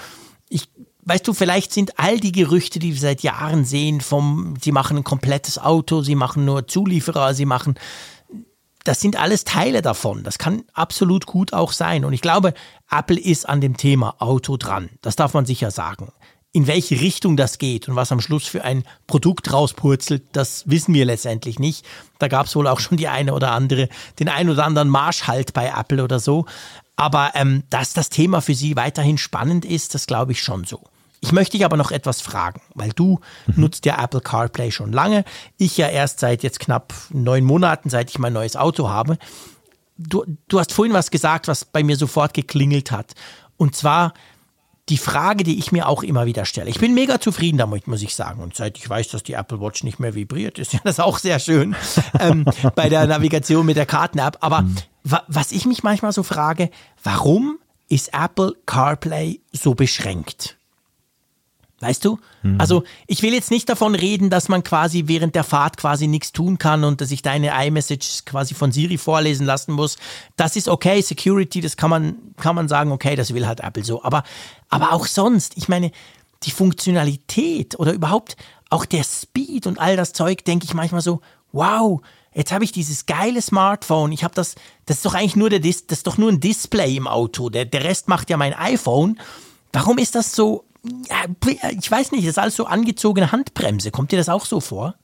Ich, 0.49 0.69
weißt 1.05 1.29
du, 1.29 1.33
vielleicht 1.33 1.73
sind 1.73 1.99
all 1.99 2.19
die 2.19 2.33
Gerüchte, 2.33 2.81
die 2.81 2.93
wir 2.93 3.01
seit 3.01 3.23
Jahren 3.23 3.65
sehen, 3.65 4.01
vom, 4.01 4.55
sie 4.61 4.73
machen 4.73 4.97
ein 4.97 5.05
komplettes 5.05 5.59
Auto, 5.59 6.03
sie 6.03 6.17
machen 6.17 6.45
nur 6.45 6.67
Zulieferer, 6.67 7.35
sie 7.35 7.47
machen 7.47 7.77
das 8.85 9.01
sind 9.01 9.17
alles 9.17 9.45
Teile 9.45 9.83
davon. 9.83 10.23
Das 10.23 10.39
kann 10.39 10.63
absolut 10.75 11.27
gut 11.27 11.53
auch 11.53 11.73
sein. 11.73 12.05
Und 12.05 12.13
ich 12.13 12.21
glaube, 12.21 12.53
Apple 12.91 13.19
ist 13.19 13.49
an 13.49 13.61
dem 13.61 13.77
Thema 13.77 14.17
Auto 14.19 14.57
dran. 14.59 14.91
Das 15.01 15.17
darf 15.17 15.33
man 15.35 15.47
sicher 15.47 15.71
sagen. 15.71 16.13
In 16.53 16.67
welche 16.69 17.01
Richtung 17.01 17.37
das 17.37 17.59
geht 17.59 17.89
und 17.89 17.97
was 17.97 18.13
am 18.13 18.21
Schluss 18.21 18.47
für 18.47 18.63
ein 18.63 18.85
Produkt 19.09 19.53
rauspurzelt, 19.53 20.23
das 20.33 20.69
wissen 20.69 20.95
wir 20.95 21.05
letztendlich 21.05 21.59
nicht. 21.59 21.85
Da 22.21 22.29
gab 22.29 22.47
es 22.47 22.55
wohl 22.55 22.69
auch 22.69 22.79
schon 22.79 22.97
die 22.97 23.09
eine 23.09 23.35
oder 23.35 23.51
andere, 23.51 23.89
den 24.21 24.29
ein 24.29 24.49
oder 24.49 24.65
anderen 24.65 24.89
Marschhalt 24.89 25.53
bei 25.53 25.73
Apple 25.77 26.05
oder 26.05 26.21
so. 26.21 26.45
Aber 26.95 27.33
ähm, 27.35 27.65
dass 27.71 27.93
das 27.93 28.09
Thema 28.09 28.41
für 28.41 28.55
Sie 28.55 28.77
weiterhin 28.77 29.19
spannend 29.19 29.65
ist, 29.65 29.95
das 29.95 30.07
glaube 30.07 30.33
ich 30.33 30.43
schon 30.43 30.65
so. 30.65 30.85
Ich 31.25 31.33
möchte 31.33 31.57
dich 31.57 31.65
aber 31.65 31.79
noch 31.79 31.91
etwas 31.91 32.21
fragen, 32.21 32.61
weil 32.75 32.91
du 32.91 33.19
mhm. 33.47 33.63
nutzt 33.63 33.87
ja 33.87 34.03
Apple 34.03 34.21
CarPlay 34.21 34.71
schon 34.71 34.93
lange. 34.93 35.25
Ich 35.57 35.79
ja 35.79 35.89
erst 35.89 36.21
seit 36.21 36.43
jetzt 36.43 36.61
knapp 36.61 36.93
neun 37.09 37.45
Monaten, 37.45 37.89
seit 37.89 38.11
ich 38.11 38.19
mein 38.19 38.35
neues 38.35 38.57
Auto 38.57 38.91
habe. 38.91 39.17
Du, 39.97 40.23
du 40.49 40.59
hast 40.59 40.75
vorhin 40.75 40.93
was 40.93 41.11
gesagt, 41.11 41.49
was 41.49 41.65
bei 41.65 41.83
mir 41.83 41.97
sofort 41.97 42.35
geklingelt 42.35 42.91
hat. 42.91 43.15
Und 43.57 43.75
zwar 43.75 44.13
die 44.91 44.99
Frage, 44.99 45.45
die 45.45 45.59
ich 45.59 45.73
mir 45.73 45.89
auch 45.89 46.03
immer 46.03 46.27
wieder 46.27 46.45
stelle. 46.45 46.69
Ich 46.69 46.79
bin 46.79 46.93
mega 46.93 47.19
zufrieden 47.19 47.57
damit, 47.57 47.87
muss 47.87 48.03
ich 48.03 48.15
sagen. 48.15 48.43
Und 48.43 48.55
seit 48.55 48.77
ich 48.77 48.87
weiß, 48.87 49.09
dass 49.09 49.23
die 49.23 49.33
Apple 49.33 49.63
Watch 49.63 49.83
nicht 49.83 49.99
mehr 49.99 50.15
vibriert, 50.15 50.59
ist 50.59 50.75
ja 50.75 50.81
das 50.85 51.01
auch 51.01 51.19
sehr 51.19 51.39
schön 51.39 51.75
ähm, 52.21 52.45
bei 52.75 52.91
der 52.91 53.07
Navigation 53.07 53.65
mit 53.65 53.79
der 53.79 53.87
Karten-App. 53.87 54.37
Aber 54.43 54.61
mhm. 54.61 54.77
wa 55.05 55.23
was 55.29 55.53
ich 55.53 55.65
mich 55.65 55.83
manchmal 55.83 56.13
so 56.13 56.23
frage, 56.23 56.69
warum 57.03 57.59
ist 57.89 58.13
Apple 58.13 58.53
CarPlay 58.67 59.41
so 59.53 59.75
beschränkt? 59.75 60.59
Weißt 61.85 62.03
du? 62.03 62.19
Mhm. 62.43 62.59
Also 62.59 62.83
ich 63.07 63.23
will 63.23 63.35
jetzt 63.35 63.51
nicht 63.51 63.69
davon 63.69 63.95
reden, 63.95 64.31
dass 64.31 64.49
man 64.49 64.65
quasi 64.65 65.05
während 65.07 65.35
der 65.35 65.45
Fahrt 65.45 65.77
quasi 65.77 66.07
nichts 66.07 66.33
tun 66.33 66.57
kann 66.57 66.83
und 66.83 67.03
dass 67.03 67.11
ich 67.11 67.21
deine 67.21 67.53
iMessage 67.67 68.25
quasi 68.25 68.55
von 68.55 68.73
Siri 68.73 68.97
vorlesen 68.97 69.45
lassen 69.45 69.73
muss. 69.73 69.99
Das 70.39 70.57
ist 70.57 70.67
okay, 70.67 71.03
Security, 71.03 71.61
das 71.61 71.77
kann 71.77 71.91
man, 71.91 72.17
kann 72.39 72.55
man 72.55 72.69
sagen, 72.69 72.91
okay, 72.91 73.17
das 73.17 73.35
will 73.35 73.47
halt 73.47 73.61
Apple 73.61 73.85
so. 73.85 74.03
Aber, 74.03 74.23
aber 74.71 74.95
auch 74.95 75.07
sonst, 75.07 75.59
ich 75.59 75.69
meine, 75.69 75.91
die 76.45 76.51
Funktionalität 76.51 77.79
oder 77.79 77.93
überhaupt 77.93 78.37
auch 78.71 78.87
der 78.87 79.05
Speed 79.05 79.67
und 79.67 79.79
all 79.79 79.97
das 79.97 80.15
Zeug, 80.15 80.43
denke 80.47 80.65
ich 80.65 80.73
manchmal 80.73 81.03
so, 81.03 81.21
wow, 81.53 82.01
jetzt 82.33 82.51
habe 82.51 82.65
ich 82.65 82.73
dieses 82.73 83.05
geile 83.05 83.43
Smartphone. 83.43 84.11
Ich 84.13 84.25
habe 84.25 84.35
das, 84.35 84.55
das 84.87 84.97
ist 84.97 85.05
doch 85.05 85.15
eigentlich 85.15 85.37
nur 85.37 85.51
der 85.51 85.61
Dis 85.61 85.87
das 85.87 85.99
ist 85.99 86.07
doch 86.07 86.17
nur 86.17 86.31
ein 86.31 86.41
Display 86.41 86.97
im 86.97 87.07
Auto. 87.07 87.51
Der, 87.51 87.67
der 87.67 87.85
Rest 87.85 88.09
macht 88.09 88.31
ja 88.31 88.39
mein 88.39 88.55
iPhone. 88.55 89.21
Warum 89.75 89.99
ist 89.99 90.15
das 90.15 90.35
so 90.35 90.65
ja, 91.09 91.71
ich 91.79 91.91
weiß 91.91 92.13
nicht, 92.13 92.25
das 92.25 92.33
ist 92.33 92.39
alles 92.39 92.57
so 92.57 92.67
angezogene 92.67 93.33
Handbremse. 93.33 93.91
Kommt 93.91 94.13
dir 94.13 94.17
das 94.17 94.29
auch 94.29 94.45
so 94.45 94.61
vor? 94.61 94.95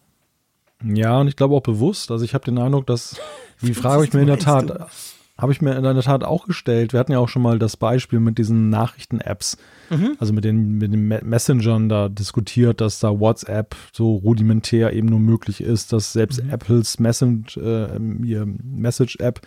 Ja, 0.84 1.20
und 1.20 1.28
ich 1.28 1.36
glaube 1.36 1.54
auch 1.54 1.62
bewusst. 1.62 2.10
Also 2.10 2.24
ich 2.24 2.34
habe 2.34 2.44
den 2.44 2.58
Eindruck, 2.58 2.86
dass 2.86 3.16
die 3.62 3.74
Frage 3.74 3.94
habe 3.94 4.04
ich 4.04 4.12
mir 4.12 4.20
in 4.20 4.26
der 4.26 4.38
Tat, 4.38 4.90
habe 5.38 5.52
ich 5.52 5.60
mir 5.60 5.74
in 5.74 5.82
der 5.82 6.00
Tat 6.00 6.24
auch 6.24 6.46
gestellt. 6.46 6.92
Wir 6.92 7.00
hatten 7.00 7.12
ja 7.12 7.18
auch 7.18 7.28
schon 7.28 7.42
mal 7.42 7.58
das 7.58 7.76
Beispiel 7.76 8.20
mit 8.20 8.38
diesen 8.38 8.68
Nachrichten-Apps, 8.68 9.56
mhm. 9.90 10.16
also 10.18 10.32
mit 10.32 10.44
den, 10.44 10.78
mit 10.78 10.92
den 10.92 11.08
Messengern 11.08 11.88
da 11.88 12.08
diskutiert, 12.08 12.80
dass 12.80 13.00
da 13.00 13.18
WhatsApp 13.18 13.74
so 13.92 14.16
rudimentär 14.16 14.92
eben 14.92 15.08
nur 15.08 15.20
möglich 15.20 15.60
ist, 15.60 15.92
dass 15.92 16.12
selbst 16.12 16.42
mhm. 16.42 16.50
Apples 16.50 16.98
Message, 16.98 17.56
äh, 17.56 17.98
Message-App 17.98 19.40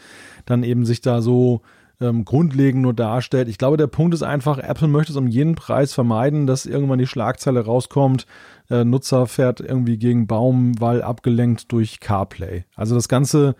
dann 0.46 0.64
eben 0.64 0.86
sich 0.86 1.02
da 1.02 1.22
so 1.22 1.62
ähm, 2.04 2.26
grundlegend 2.26 2.82
nur 2.82 2.94
darstellt. 2.94 3.48
Ich 3.48 3.58
glaube, 3.58 3.78
der 3.78 3.88
Punkt 3.88 4.14
ist 4.14 4.24
einfach, 4.24 4.58
Apple 4.58 4.88
möchte 4.88 5.14
es 5.14 5.18
um 5.18 5.28
jeden 5.28 5.56
Preis 5.56 5.94
vermeiden, 5.94 6.46
dass 6.46 6.66
irgendwann 6.66 7.00
die 7.00 7.08
Schlagzeile 7.08 7.62
rauskommt, 7.66 8.28
äh, 8.70 8.84
Nutzer 8.84 9.26
fährt 9.28 9.62
irgendwie 9.62 9.98
gegen 9.98 10.28
Baum, 10.28 10.80
weil 10.80 11.02
abgelenkt 11.02 11.72
durch 11.72 12.00
CarPlay. 12.00 12.66
Also 12.76 12.96
das 12.96 13.08
Ganze 13.08 13.56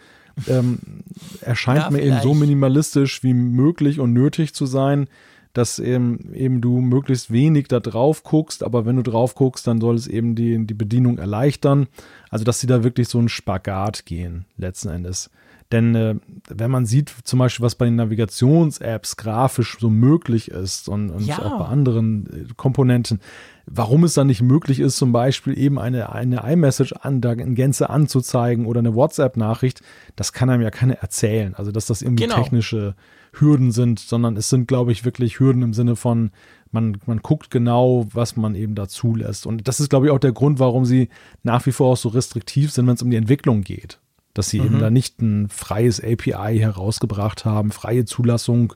ähm, 0.48 0.80
erscheint 1.42 1.84
ja, 1.84 1.92
mir 1.92 2.02
eben 2.02 2.20
so 2.22 2.34
minimalistisch 2.34 3.24
wie 3.24 3.34
möglich 3.34 4.00
und 4.00 4.14
nötig 4.14 4.54
zu 4.54 4.66
sein, 4.66 5.08
dass 5.54 5.78
eben, 5.78 6.34
eben 6.34 6.62
du 6.62 6.82
möglichst 6.82 7.32
wenig 7.32 7.68
da 7.68 7.80
drauf 7.80 8.24
guckst, 8.24 8.64
aber 8.64 8.86
wenn 8.86 8.96
du 8.96 9.04
drauf 9.04 9.36
guckst, 9.36 9.68
dann 9.68 9.80
soll 9.80 9.96
es 9.96 10.08
eben 10.08 10.36
die, 10.36 10.66
die 10.66 10.74
Bedienung 10.74 11.20
erleichtern. 11.20 11.88
Also, 12.32 12.44
dass 12.44 12.60
sie 12.60 12.68
da 12.68 12.84
wirklich 12.84 13.08
so 13.08 13.20
einen 13.20 13.30
Spagat 13.30 14.06
gehen, 14.06 14.46
letzten 14.58 14.90
Endes. 14.90 15.30
Denn 15.74 15.96
äh, 15.96 16.16
wenn 16.50 16.70
man 16.70 16.86
sieht, 16.86 17.12
zum 17.24 17.40
Beispiel, 17.40 17.66
was 17.66 17.74
bei 17.74 17.86
den 17.86 17.96
Navigations-Apps 17.96 19.18
grafisch 19.18 19.78
so 19.80 19.90
möglich 19.90 20.52
ist 20.52 20.88
und, 20.88 21.10
und 21.10 21.26
ja. 21.26 21.40
auch 21.40 21.58
bei 21.58 21.66
anderen 21.66 22.28
äh, 22.28 22.54
Komponenten, 22.56 23.20
warum 23.66 24.04
es 24.04 24.14
dann 24.14 24.28
nicht 24.28 24.44
möglich 24.44 24.80
ist, 24.80 24.98
zum 24.98 25.12
Beispiel 25.12 25.58
eben 25.58 25.80
eine, 25.80 26.12
eine 26.12 26.44
iMessage 26.48 26.94
an, 26.94 27.22
da 27.22 27.32
in 27.32 27.56
Gänze 27.56 27.90
anzuzeigen 27.90 28.68
oder 28.68 28.80
eine 28.80 28.94
WhatsApp-Nachricht, 28.94 29.82
das 30.16 30.32
kann 30.32 30.52
einem 30.52 30.62
ja 30.62 30.70
keiner 30.70 30.94
erzählen. 31.00 31.56
Also, 31.56 31.72
dass 31.72 31.88
das 31.88 32.04
irgendwie 32.04 32.26
genau. 32.26 32.36
technische 32.36 32.94
Hürden 33.32 33.72
sind, 33.72 33.98
sondern 33.98 34.38
es 34.38 34.52
sind, 34.52 34.68
glaube 34.68 34.92
ich, 34.92 35.06
wirklich 35.06 35.40
Hürden 35.40 35.64
im 35.64 35.74
Sinne 35.74 35.96
von, 35.96 36.30
man, 36.72 37.00
man 37.08 37.18
guckt 37.24 37.50
genau, 37.50 38.06
was 38.14 38.38
man 38.38 38.54
eben 38.54 38.76
da 38.76 38.88
zulässt. 38.88 39.48
Und 39.48 39.68
das 39.68 39.80
ist, 39.80 39.90
glaube 39.90 40.06
ich, 40.06 40.12
auch 40.12 40.20
der 40.20 40.34
Grund, 40.34 40.60
warum 40.60 40.86
sie 40.86 41.10
nach 41.42 41.66
wie 41.66 41.72
vor 41.72 41.94
auch 41.94 41.98
so 41.98 42.10
restriktiv 42.10 42.72
sind, 42.72 42.86
wenn 42.86 42.94
es 42.94 43.02
um 43.02 43.10
die 43.10 43.18
Entwicklung 43.18 43.62
geht 43.62 44.00
dass 44.34 44.50
sie 44.50 44.60
mhm. 44.60 44.66
eben 44.66 44.80
da 44.80 44.90
nicht 44.90 45.22
ein 45.22 45.50
freies 45.50 46.00
API 46.00 46.58
herausgebracht 46.58 47.46
haben, 47.46 47.72
freie 47.72 48.06
Zulassung 48.06 48.74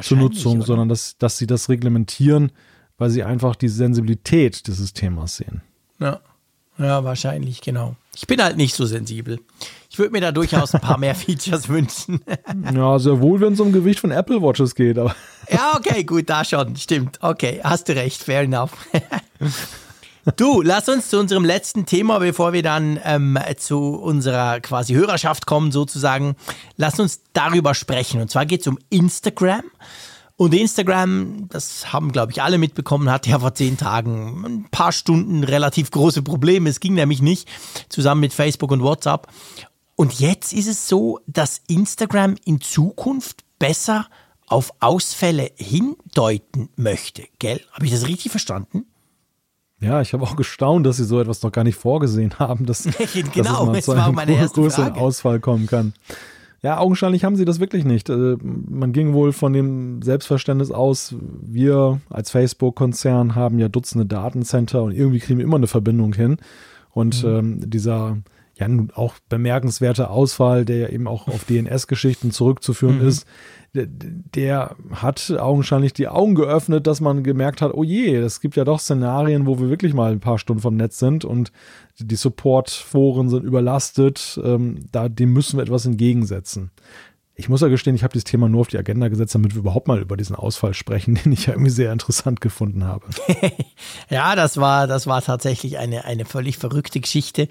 zur 0.00 0.18
Nutzung, 0.18 0.58
oder? 0.58 0.66
sondern 0.66 0.88
dass, 0.88 1.16
dass 1.18 1.38
sie 1.38 1.46
das 1.46 1.68
reglementieren, 1.68 2.52
weil 2.98 3.10
sie 3.10 3.24
einfach 3.24 3.56
die 3.56 3.68
Sensibilität 3.68 4.66
dieses 4.66 4.92
Themas 4.92 5.36
sehen. 5.36 5.62
Ja. 6.00 6.20
ja, 6.78 7.04
wahrscheinlich, 7.04 7.60
genau. 7.60 7.96
Ich 8.14 8.26
bin 8.26 8.42
halt 8.42 8.56
nicht 8.56 8.74
so 8.74 8.84
sensibel. 8.84 9.38
Ich 9.90 9.98
würde 9.98 10.12
mir 10.12 10.20
da 10.20 10.32
durchaus 10.32 10.74
ein 10.74 10.80
paar 10.80 10.98
mehr 10.98 11.14
Features 11.14 11.68
wünschen. 11.68 12.20
ja, 12.74 12.98
sehr 12.98 13.20
wohl, 13.20 13.40
wenn 13.40 13.52
es 13.52 13.60
um 13.60 13.72
Gewicht 13.72 14.00
von 14.00 14.10
Apple 14.10 14.42
Watches 14.42 14.74
geht, 14.74 14.98
aber. 14.98 15.14
ja, 15.50 15.76
okay, 15.76 16.04
gut, 16.04 16.28
da 16.28 16.44
schon, 16.44 16.76
stimmt. 16.76 17.18
Okay, 17.22 17.60
hast 17.62 17.88
du 17.88 17.94
recht, 17.94 18.22
fair 18.22 18.42
enough. 18.42 18.72
Du, 20.36 20.62
lass 20.62 20.88
uns 20.88 21.08
zu 21.08 21.18
unserem 21.18 21.44
letzten 21.44 21.86
Thema, 21.86 22.18
bevor 22.18 22.52
wir 22.52 22.62
dann 22.62 23.00
ähm, 23.04 23.38
zu 23.56 23.94
unserer 23.94 24.60
quasi 24.60 24.94
Hörerschaft 24.94 25.46
kommen, 25.46 25.72
sozusagen. 25.72 26.36
Lass 26.76 27.00
uns 27.00 27.22
darüber 27.32 27.74
sprechen. 27.74 28.20
Und 28.20 28.30
zwar 28.30 28.44
geht 28.44 28.60
es 28.60 28.66
um 28.66 28.78
Instagram. 28.90 29.62
Und 30.36 30.54
Instagram, 30.54 31.48
das 31.48 31.92
haben, 31.92 32.12
glaube 32.12 32.32
ich, 32.32 32.42
alle 32.42 32.58
mitbekommen, 32.58 33.10
hatte 33.10 33.30
ja 33.30 33.38
vor 33.38 33.54
zehn 33.54 33.76
Tagen 33.76 34.44
ein 34.44 34.68
paar 34.70 34.92
Stunden 34.92 35.42
relativ 35.44 35.90
große 35.90 36.22
Probleme. 36.22 36.68
Es 36.68 36.80
ging 36.80 36.94
nämlich 36.94 37.22
nicht, 37.22 37.48
zusammen 37.88 38.20
mit 38.20 38.32
Facebook 38.32 38.70
und 38.70 38.82
WhatsApp. 38.82 39.28
Und 39.96 40.20
jetzt 40.20 40.52
ist 40.52 40.68
es 40.68 40.88
so, 40.88 41.20
dass 41.26 41.62
Instagram 41.66 42.36
in 42.44 42.60
Zukunft 42.60 43.44
besser 43.58 44.06
auf 44.46 44.72
Ausfälle 44.80 45.50
hindeuten 45.56 46.68
möchte. 46.76 47.24
Gell? 47.38 47.60
Habe 47.72 47.86
ich 47.86 47.92
das 47.92 48.06
richtig 48.06 48.30
verstanden? 48.30 48.86
Ja, 49.80 50.00
ich 50.00 50.12
habe 50.12 50.24
auch 50.24 50.34
gestaunt, 50.34 50.86
dass 50.86 50.96
sie 50.96 51.04
so 51.04 51.20
etwas 51.20 51.42
noch 51.42 51.52
gar 51.52 51.64
nicht 51.64 51.76
vorgesehen 51.76 52.38
haben, 52.38 52.66
dass, 52.66 52.82
genau, 52.82 53.66
dass 53.72 53.78
es 53.78 53.86
mal 53.86 54.14
zu 54.16 54.20
einem 54.20 54.48
größeren 54.48 54.92
Ausfall 54.94 55.38
kommen 55.40 55.66
kann. 55.66 55.92
Ja, 56.62 56.78
augenscheinlich 56.78 57.24
haben 57.24 57.36
sie 57.36 57.44
das 57.44 57.60
wirklich 57.60 57.84
nicht. 57.84 58.10
Äh, 58.10 58.36
man 58.42 58.92
ging 58.92 59.12
wohl 59.12 59.32
von 59.32 59.52
dem 59.52 60.02
Selbstverständnis 60.02 60.72
aus, 60.72 61.14
wir 61.20 62.00
als 62.10 62.32
Facebook-Konzern 62.32 63.36
haben 63.36 63.60
ja 63.60 63.68
Dutzende 63.68 64.06
Datencenter 64.06 64.82
und 64.82 64.92
irgendwie 64.92 65.20
kriegen 65.20 65.38
wir 65.38 65.44
immer 65.44 65.56
eine 65.56 65.68
Verbindung 65.68 66.12
hin. 66.14 66.38
Und 66.90 67.22
mhm. 67.22 67.30
ähm, 67.30 67.70
dieser 67.70 68.16
ja 68.58 68.66
nun 68.66 68.90
auch 68.92 69.14
bemerkenswerte 69.28 70.10
Ausfall, 70.10 70.64
der 70.64 70.78
ja 70.78 70.88
eben 70.88 71.06
auch 71.06 71.28
auf 71.28 71.44
DNS-Geschichten 71.44 72.32
zurückzuführen 72.32 72.98
mhm. 72.98 73.06
ist, 73.06 73.26
der 73.74 74.76
hat 74.92 75.30
augenscheinlich 75.38 75.92
die 75.92 76.08
Augen 76.08 76.34
geöffnet, 76.34 76.86
dass 76.86 77.00
man 77.00 77.22
gemerkt 77.22 77.60
hat, 77.60 77.74
oh 77.74 77.84
je, 77.84 78.16
es 78.16 78.40
gibt 78.40 78.56
ja 78.56 78.64
doch 78.64 78.80
Szenarien, 78.80 79.46
wo 79.46 79.58
wir 79.58 79.68
wirklich 79.68 79.94
mal 79.94 80.12
ein 80.12 80.20
paar 80.20 80.38
Stunden 80.38 80.62
vom 80.62 80.76
Netz 80.76 80.98
sind 80.98 81.24
und 81.24 81.52
die 81.98 82.16
Support-Foren 82.16 83.28
sind 83.28 83.44
überlastet. 83.44 84.40
Ähm, 84.42 84.86
da, 84.90 85.08
dem 85.08 85.32
müssen 85.32 85.58
wir 85.58 85.64
etwas 85.64 85.84
entgegensetzen. 85.84 86.70
Ich 87.40 87.48
muss 87.48 87.60
ja 87.60 87.68
gestehen, 87.68 87.94
ich 87.94 88.02
habe 88.02 88.12
dieses 88.12 88.24
Thema 88.24 88.48
nur 88.48 88.62
auf 88.62 88.66
die 88.66 88.78
Agenda 88.78 89.06
gesetzt, 89.06 89.32
damit 89.32 89.54
wir 89.54 89.60
überhaupt 89.60 89.86
mal 89.86 90.00
über 90.00 90.16
diesen 90.16 90.34
Ausfall 90.34 90.74
sprechen, 90.74 91.14
den 91.24 91.30
ich 91.30 91.46
ja 91.46 91.52
irgendwie 91.52 91.70
sehr 91.70 91.92
interessant 91.92 92.40
gefunden 92.40 92.82
habe. 92.82 93.06
ja, 94.10 94.34
das 94.34 94.56
war, 94.56 94.88
das 94.88 95.06
war 95.06 95.22
tatsächlich 95.22 95.78
eine, 95.78 96.04
eine 96.04 96.24
völlig 96.24 96.58
verrückte 96.58 96.98
Geschichte, 96.98 97.46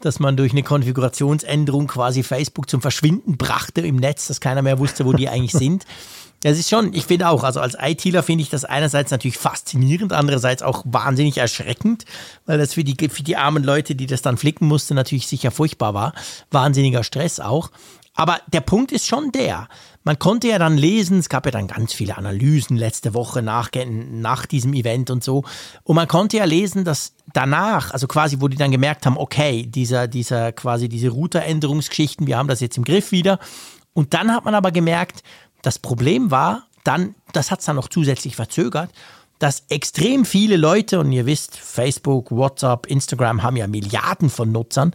dass 0.00 0.20
man 0.20 0.36
durch 0.36 0.52
eine 0.52 0.62
Konfigurationsänderung 0.62 1.88
quasi 1.88 2.22
Facebook 2.22 2.70
zum 2.70 2.80
Verschwinden 2.80 3.36
brachte 3.36 3.80
im 3.80 3.96
Netz, 3.96 4.28
dass 4.28 4.40
keiner 4.40 4.62
mehr 4.62 4.78
wusste, 4.78 5.04
wo 5.06 5.12
die 5.12 5.28
eigentlich 5.28 5.52
sind. 5.52 5.86
Das 6.42 6.58
ist 6.58 6.68
schon, 6.68 6.92
ich 6.92 7.06
finde 7.06 7.28
auch, 7.28 7.44
also 7.44 7.60
als 7.60 7.76
ITler 7.80 8.24
finde 8.24 8.42
ich 8.42 8.50
das 8.50 8.64
einerseits 8.64 9.12
natürlich 9.12 9.38
faszinierend, 9.38 10.12
andererseits 10.12 10.62
auch 10.62 10.82
wahnsinnig 10.84 11.38
erschreckend, 11.38 12.04
weil 12.46 12.58
das 12.58 12.74
für 12.74 12.82
die, 12.82 12.96
für 13.08 13.22
die 13.22 13.36
armen 13.36 13.62
Leute, 13.62 13.94
die 13.94 14.06
das 14.06 14.22
dann 14.22 14.36
flicken 14.36 14.66
mussten, 14.66 14.94
natürlich 14.94 15.28
sicher 15.28 15.52
furchtbar 15.52 15.94
war. 15.94 16.14
Wahnsinniger 16.50 17.04
Stress 17.04 17.38
auch. 17.38 17.70
Aber 18.14 18.40
der 18.52 18.60
Punkt 18.60 18.92
ist 18.92 19.06
schon 19.06 19.32
der, 19.32 19.68
man 20.04 20.18
konnte 20.18 20.48
ja 20.48 20.58
dann 20.58 20.76
lesen, 20.76 21.18
es 21.18 21.28
gab 21.28 21.46
ja 21.46 21.52
dann 21.52 21.68
ganz 21.68 21.92
viele 21.92 22.16
Analysen 22.16 22.76
letzte 22.76 23.14
Woche 23.14 23.40
nach, 23.40 23.70
nach 23.86 24.46
diesem 24.46 24.74
Event 24.74 25.10
und 25.10 25.22
so. 25.22 25.44
Und 25.84 25.96
man 25.96 26.08
konnte 26.08 26.36
ja 26.38 26.44
lesen, 26.44 26.84
dass 26.84 27.14
danach, 27.32 27.92
also 27.92 28.08
quasi, 28.08 28.40
wo 28.40 28.48
die 28.48 28.56
dann 28.56 28.70
gemerkt 28.70 29.06
haben, 29.06 29.16
okay, 29.16 29.64
dieser, 29.66 30.08
dieser 30.08 30.52
quasi 30.52 30.88
diese 30.88 31.10
Routeränderungsgeschichten, 31.10 32.26
wir 32.26 32.36
haben 32.36 32.48
das 32.48 32.60
jetzt 32.60 32.76
im 32.76 32.84
Griff 32.84 33.12
wieder. 33.12 33.38
Und 33.94 34.12
dann 34.12 34.32
hat 34.32 34.44
man 34.44 34.54
aber 34.54 34.72
gemerkt, 34.72 35.22
das 35.62 35.78
Problem 35.78 36.30
war, 36.30 36.64
dann, 36.84 37.14
das 37.32 37.50
hat 37.50 37.60
es 37.60 37.66
dann 37.66 37.76
noch 37.76 37.88
zusätzlich 37.88 38.34
verzögert, 38.34 38.90
dass 39.38 39.64
extrem 39.68 40.24
viele 40.24 40.56
Leute, 40.56 41.00
und 41.00 41.10
ihr 41.12 41.26
wisst, 41.26 41.56
Facebook, 41.56 42.30
WhatsApp, 42.30 42.86
Instagram 42.86 43.42
haben 43.42 43.56
ja 43.56 43.66
Milliarden 43.66 44.30
von 44.30 44.52
Nutzern, 44.52 44.94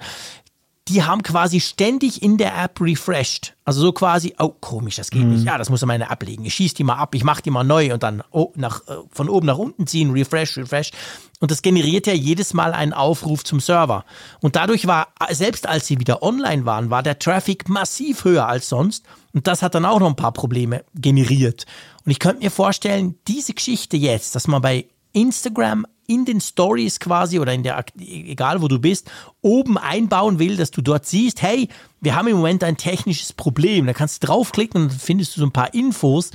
die 0.88 1.03
haben 1.03 1.23
quasi 1.23 1.59
ständig 1.59 2.22
in 2.22 2.38
der 2.38 2.57
App 2.57 2.80
refreshed. 2.80 3.55
Also 3.65 3.81
so 3.81 3.91
quasi, 3.91 4.34
oh, 4.39 4.49
komisch, 4.49 4.95
das 4.95 5.09
geht 5.09 5.23
mhm. 5.23 5.34
nicht. 5.34 5.45
Ja, 5.45 5.57
das 5.57 5.69
muss 5.69 5.81
in 5.81 5.88
meine 5.88 6.09
App 6.09 6.23
legen. 6.23 6.45
Ich 6.45 6.53
schieße 6.53 6.76
die 6.76 6.84
mal 6.84 6.95
ab, 6.95 7.14
ich 7.15 7.23
mache 7.23 7.41
die 7.41 7.49
mal 7.49 7.64
neu 7.64 7.93
und 7.93 8.03
dann 8.03 8.23
oh, 8.31 8.53
nach, 8.55 8.88
äh, 8.88 8.95
von 9.11 9.27
oben 9.30 9.47
nach 9.47 9.57
unten 9.57 9.88
ziehen, 9.88 10.11
refresh, 10.11 10.57
refresh. 10.57 10.91
Und 11.39 11.51
das 11.51 11.61
generiert 11.61 12.07
ja 12.07 12.14
jedes 12.14 12.53
Mal 12.53 12.73
einen 12.73 12.93
Aufruf 12.93 13.43
zum 13.43 13.59
Server. 13.59 14.05
Und 14.39 14.55
dadurch 14.55 14.88
war, 14.88 15.09
selbst 15.31 15.68
als 15.68 15.88
sie 15.88 15.99
wieder 15.99 16.23
online 16.23 16.65
waren, 16.65 16.89
war 16.89 17.03
der 17.03 17.19
Traffic 17.19 17.69
massiv 17.69 18.23
höher 18.23 18.47
als 18.47 18.69
sonst. 18.69 19.05
Und 19.34 19.47
das 19.47 19.61
hat 19.61 19.76
dann 19.76 19.85
auch 19.85 19.99
noch 19.99 20.07
ein 20.07 20.15
paar 20.15 20.31
Probleme 20.31 20.84
generiert. 20.95 21.65
Und 22.05 22.11
ich 22.11 22.19
könnte 22.19 22.43
mir 22.43 22.51
vorstellen, 22.51 23.15
diese 23.27 23.53
Geschichte 23.53 23.97
jetzt, 23.97 24.34
dass 24.34 24.47
man 24.47 24.61
bei 24.61 24.88
Instagram 25.14 25.85
in 26.07 26.23
den 26.25 26.39
Stories 26.41 26.99
quasi 26.99 27.39
oder 27.39 27.53
in 27.53 27.63
der, 27.63 27.85
egal 27.99 28.61
wo 28.61 28.67
du 28.67 28.79
bist, 28.79 29.11
oben 29.41 29.77
einbauen 29.77 30.39
will, 30.39 30.55
dass 30.55 30.71
du 30.71 30.81
dort 30.81 31.05
siehst, 31.05 31.41
hey, 31.41 31.67
wir 32.01 32.15
haben 32.15 32.27
im 32.27 32.38
Moment 32.38 32.63
ein 32.63 32.77
technisches 32.77 33.34
Problem. 33.34 33.85
Da 33.85 33.93
kannst 33.93 34.23
du 34.23 34.27
draufklicken 34.27 34.81
und 34.81 34.91
dann 34.91 34.99
findest 34.99 35.35
du 35.35 35.41
so 35.41 35.45
ein 35.45 35.51
paar 35.51 35.73
Infos. 35.73 36.31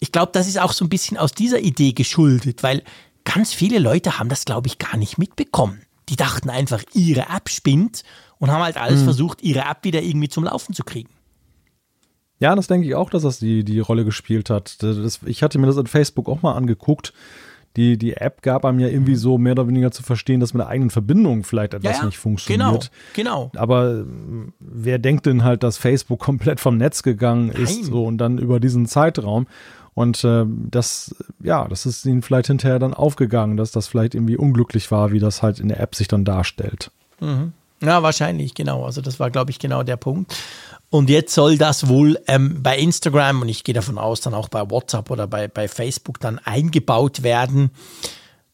Ich 0.00 0.10
glaube, 0.10 0.32
das 0.32 0.48
ist 0.48 0.58
auch 0.58 0.72
so 0.72 0.84
ein 0.84 0.88
bisschen 0.88 1.18
aus 1.18 1.32
dieser 1.32 1.60
Idee 1.60 1.92
geschuldet, 1.92 2.62
weil 2.62 2.82
ganz 3.24 3.52
viele 3.52 3.78
Leute 3.78 4.18
haben 4.18 4.30
das, 4.30 4.46
glaube 4.46 4.68
ich, 4.68 4.78
gar 4.78 4.96
nicht 4.96 5.18
mitbekommen. 5.18 5.82
Die 6.08 6.16
dachten 6.16 6.50
einfach, 6.50 6.82
ihre 6.94 7.26
App 7.34 7.48
spinnt 7.48 8.04
und 8.38 8.50
haben 8.50 8.62
halt 8.62 8.76
alles 8.76 9.00
mhm. 9.00 9.04
versucht, 9.04 9.42
ihre 9.42 9.60
App 9.60 9.84
wieder 9.84 10.02
irgendwie 10.02 10.28
zum 10.28 10.44
Laufen 10.44 10.74
zu 10.74 10.82
kriegen. 10.82 11.10
Ja, 12.40 12.54
das 12.54 12.66
denke 12.66 12.86
ich 12.86 12.94
auch, 12.94 13.10
dass 13.10 13.22
das 13.22 13.38
die, 13.38 13.64
die 13.64 13.80
Rolle 13.80 14.04
gespielt 14.04 14.50
hat. 14.50 14.82
Das, 14.82 15.20
ich 15.24 15.42
hatte 15.42 15.58
mir 15.58 15.66
das 15.66 15.76
in 15.76 15.86
Facebook 15.86 16.28
auch 16.28 16.42
mal 16.42 16.54
angeguckt 16.54 17.12
die, 17.76 17.98
die 17.98 18.14
App 18.14 18.42
gab 18.42 18.64
einem 18.64 18.78
ja 18.78 18.88
irgendwie 18.88 19.16
so 19.16 19.36
mehr 19.38 19.52
oder 19.52 19.66
weniger 19.66 19.90
zu 19.90 20.02
verstehen, 20.02 20.40
dass 20.40 20.54
mit 20.54 20.60
der 20.60 20.68
eigenen 20.68 20.90
Verbindung 20.90 21.42
vielleicht 21.42 21.74
etwas 21.74 21.98
ja, 21.98 22.04
nicht 22.04 22.18
funktioniert. 22.18 22.90
Genau, 23.14 23.50
genau. 23.50 23.60
Aber 23.60 24.00
äh, 24.00 24.04
wer 24.60 24.98
denkt 24.98 25.26
denn 25.26 25.42
halt, 25.42 25.62
dass 25.62 25.76
Facebook 25.76 26.20
komplett 26.20 26.60
vom 26.60 26.76
Netz 26.76 27.02
gegangen 27.02 27.50
ist 27.50 27.82
Nein. 27.82 27.84
so 27.84 28.04
und 28.04 28.18
dann 28.18 28.38
über 28.38 28.60
diesen 28.60 28.86
Zeitraum? 28.86 29.46
Und 29.94 30.24
äh, 30.24 30.44
das, 30.46 31.14
ja, 31.42 31.68
das 31.68 31.86
ist 31.86 32.04
ihnen 32.04 32.22
vielleicht 32.22 32.48
hinterher 32.48 32.80
dann 32.80 32.94
aufgegangen, 32.94 33.56
dass 33.56 33.70
das 33.70 33.86
vielleicht 33.86 34.14
irgendwie 34.14 34.36
unglücklich 34.36 34.90
war, 34.90 35.12
wie 35.12 35.20
das 35.20 35.42
halt 35.42 35.60
in 35.60 35.68
der 35.68 35.80
App 35.80 35.94
sich 35.94 36.08
dann 36.08 36.24
darstellt. 36.24 36.90
Mhm. 37.20 37.52
Ja, 37.80 38.02
wahrscheinlich, 38.02 38.54
genau. 38.54 38.84
Also 38.84 39.00
das 39.00 39.20
war, 39.20 39.30
glaube 39.30 39.50
ich, 39.50 39.58
genau 39.58 39.82
der 39.82 39.96
Punkt. 39.96 40.34
Und 40.94 41.10
jetzt 41.10 41.34
soll 41.34 41.58
das 41.58 41.88
wohl 41.88 42.20
ähm, 42.28 42.62
bei 42.62 42.78
Instagram 42.78 43.42
und 43.42 43.48
ich 43.48 43.64
gehe 43.64 43.74
davon 43.74 43.98
aus, 43.98 44.20
dann 44.20 44.32
auch 44.32 44.48
bei 44.48 44.70
WhatsApp 44.70 45.10
oder 45.10 45.26
bei, 45.26 45.48
bei 45.48 45.66
Facebook 45.66 46.20
dann 46.20 46.38
eingebaut 46.38 47.24
werden. 47.24 47.72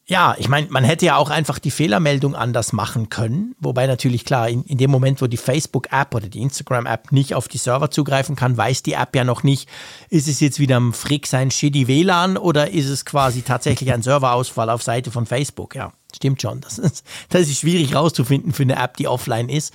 Ja, 0.07 0.35
ich 0.39 0.49
meine, 0.49 0.67
man 0.71 0.83
hätte 0.83 1.05
ja 1.05 1.17
auch 1.17 1.29
einfach 1.29 1.59
die 1.59 1.71
Fehlermeldung 1.71 2.35
anders 2.35 2.73
machen 2.73 3.11
können. 3.11 3.55
Wobei 3.61 3.87
natürlich 3.87 4.25
klar, 4.25 4.49
in, 4.49 4.65
in 4.65 4.79
dem 4.79 4.91
Moment, 4.91 5.21
wo 5.21 5.27
die 5.27 5.37
Facebook-App 5.37 6.15
oder 6.15 6.31
die 6.31 6.41
Instagram-App 6.41 7.13
nicht 7.13 7.35
auf 7.35 7.47
die 7.47 7.59
Server 7.59 7.91
zugreifen 7.91 8.37
kann, 8.37 8.57
weiß 8.57 8.85
die 8.85 8.95
App 8.95 9.15
ja 9.15 9.25
noch 9.25 9.43
nicht, 9.43 9.69
ist 10.09 10.27
es 10.27 10.41
jetzt 10.41 10.59
wieder 10.59 10.77
am 10.77 10.95
Frick 10.95 11.27
sein 11.27 11.51
shitty 11.51 11.89
WLAN 11.89 12.39
oder 12.39 12.71
ist 12.71 12.89
es 12.89 13.05
quasi 13.05 13.43
tatsächlich 13.43 13.93
ein 13.93 14.01
Serverausfall 14.01 14.71
auf 14.71 14.83
Seite 14.83 15.11
von 15.11 15.27
Facebook? 15.27 15.75
Ja, 15.75 15.93
stimmt 16.17 16.41
schon. 16.41 16.63
Das 16.63 16.79
ist, 16.79 17.05
das 17.29 17.43
ist 17.43 17.61
schwierig 17.61 17.95
rauszufinden 17.95 18.55
für 18.55 18.63
eine 18.63 18.77
App, 18.77 18.97
die 18.97 19.09
offline 19.09 19.51
ist. 19.51 19.75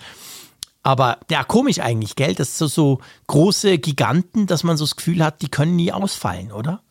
Aber 0.86 1.18
ja, 1.32 1.44
komisch 1.44 1.80
eigentlich, 1.80 2.16
gell? 2.16 2.36
Das 2.36 2.60
sind 2.60 2.70
so, 2.70 2.98
so 2.98 3.00
große 3.26 3.80
Giganten, 3.80 4.46
dass 4.46 4.64
man 4.64 4.78
so 4.78 4.86
das 4.86 4.96
Gefühl 4.96 5.24
hat, 5.26 5.42
die 5.42 5.50
können 5.50 5.76
nie 5.76 5.92
ausfallen, 5.92 6.52
oder? 6.52 6.84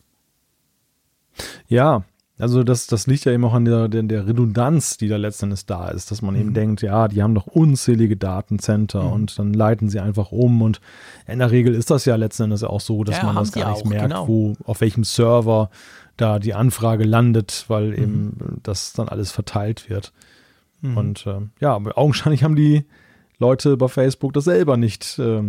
Ja, 1.68 2.02
also 2.36 2.64
das, 2.64 2.88
das 2.88 3.06
liegt 3.06 3.24
ja 3.24 3.30
eben 3.30 3.44
auch 3.44 3.54
an 3.54 3.64
der, 3.64 3.86
der, 3.86 4.02
der 4.02 4.26
Redundanz, 4.26 4.96
die 4.96 5.06
da 5.06 5.16
letztendlich 5.16 5.64
da 5.66 5.90
ist, 5.90 6.10
dass 6.10 6.22
man 6.22 6.34
mhm. 6.34 6.40
eben 6.40 6.54
denkt, 6.54 6.82
ja, 6.82 7.06
die 7.06 7.22
haben 7.22 7.36
doch 7.36 7.46
unzählige 7.46 8.16
Datencenter 8.16 9.04
mhm. 9.04 9.12
und 9.12 9.38
dann 9.38 9.54
leiten 9.54 9.88
sie 9.88 10.00
einfach 10.00 10.32
um 10.32 10.60
und 10.60 10.80
in 11.28 11.38
der 11.38 11.52
Regel 11.52 11.72
ist 11.72 11.92
das 11.92 12.04
ja 12.04 12.16
letztendlich 12.16 12.64
auch 12.64 12.80
so, 12.80 13.04
dass 13.04 13.18
ja, 13.18 13.26
man 13.26 13.36
das 13.36 13.52
gar 13.52 13.70
nicht 13.70 13.84
auch, 13.84 13.88
merkt, 13.88 14.08
genau. 14.08 14.26
wo, 14.26 14.54
auf 14.64 14.80
welchem 14.80 15.04
Server 15.04 15.70
da 16.16 16.40
die 16.40 16.54
Anfrage 16.54 17.04
landet, 17.04 17.66
weil 17.68 17.90
mhm. 17.90 18.02
eben 18.02 18.60
das 18.64 18.92
dann 18.92 19.08
alles 19.08 19.30
verteilt 19.30 19.88
wird. 19.88 20.12
Mhm. 20.80 20.96
Und 20.96 21.26
äh, 21.28 21.42
ja, 21.60 21.76
augenscheinlich 21.76 22.42
haben 22.42 22.56
die 22.56 22.84
Leute 23.38 23.76
bei 23.76 23.88
Facebook 23.88 24.32
das 24.32 24.44
selber 24.44 24.76
nicht 24.76 25.18
äh, 25.18 25.42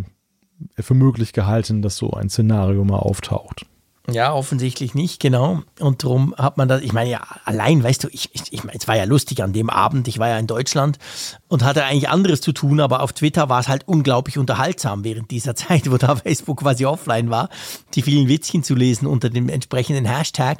für 0.79 0.93
möglich 0.93 1.33
gehalten, 1.33 1.81
dass 1.81 1.97
so 1.97 2.11
ein 2.11 2.29
Szenario 2.29 2.83
mal 2.83 2.99
auftaucht. 2.99 3.65
Ja, 4.11 4.33
offensichtlich 4.33 4.93
nicht, 4.93 5.19
genau. 5.19 5.63
Und 5.79 6.03
darum 6.03 6.35
hat 6.37 6.57
man 6.57 6.67
das, 6.67 6.81
ich 6.83 6.93
meine 6.93 7.09
ja, 7.09 7.21
allein, 7.43 7.83
weißt 7.83 8.03
du, 8.03 8.07
ich, 8.11 8.29
ich, 8.33 8.43
ich 8.51 8.63
meine, 8.63 8.77
es 8.77 8.87
war 8.87 8.95
ja 8.95 9.05
lustig 9.05 9.41
an 9.41 9.51
dem 9.51 9.71
Abend, 9.71 10.07
ich 10.07 10.19
war 10.19 10.29
ja 10.29 10.37
in 10.37 10.45
Deutschland 10.45 10.99
und 11.47 11.63
hatte 11.63 11.83
eigentlich 11.83 12.07
anderes 12.07 12.39
zu 12.39 12.51
tun, 12.51 12.79
aber 12.79 13.01
auf 13.01 13.13
Twitter 13.13 13.49
war 13.49 13.59
es 13.59 13.67
halt 13.67 13.87
unglaublich 13.87 14.37
unterhaltsam 14.37 15.03
während 15.03 15.31
dieser 15.31 15.55
Zeit, 15.55 15.89
wo 15.89 15.97
da 15.97 16.15
Facebook 16.17 16.59
quasi 16.59 16.85
offline 16.85 17.31
war, 17.31 17.49
die 17.95 18.03
vielen 18.03 18.27
Witzchen 18.27 18.63
zu 18.63 18.75
lesen 18.75 19.07
unter 19.07 19.31
dem 19.31 19.49
entsprechenden 19.49 20.05
Hashtag. 20.05 20.59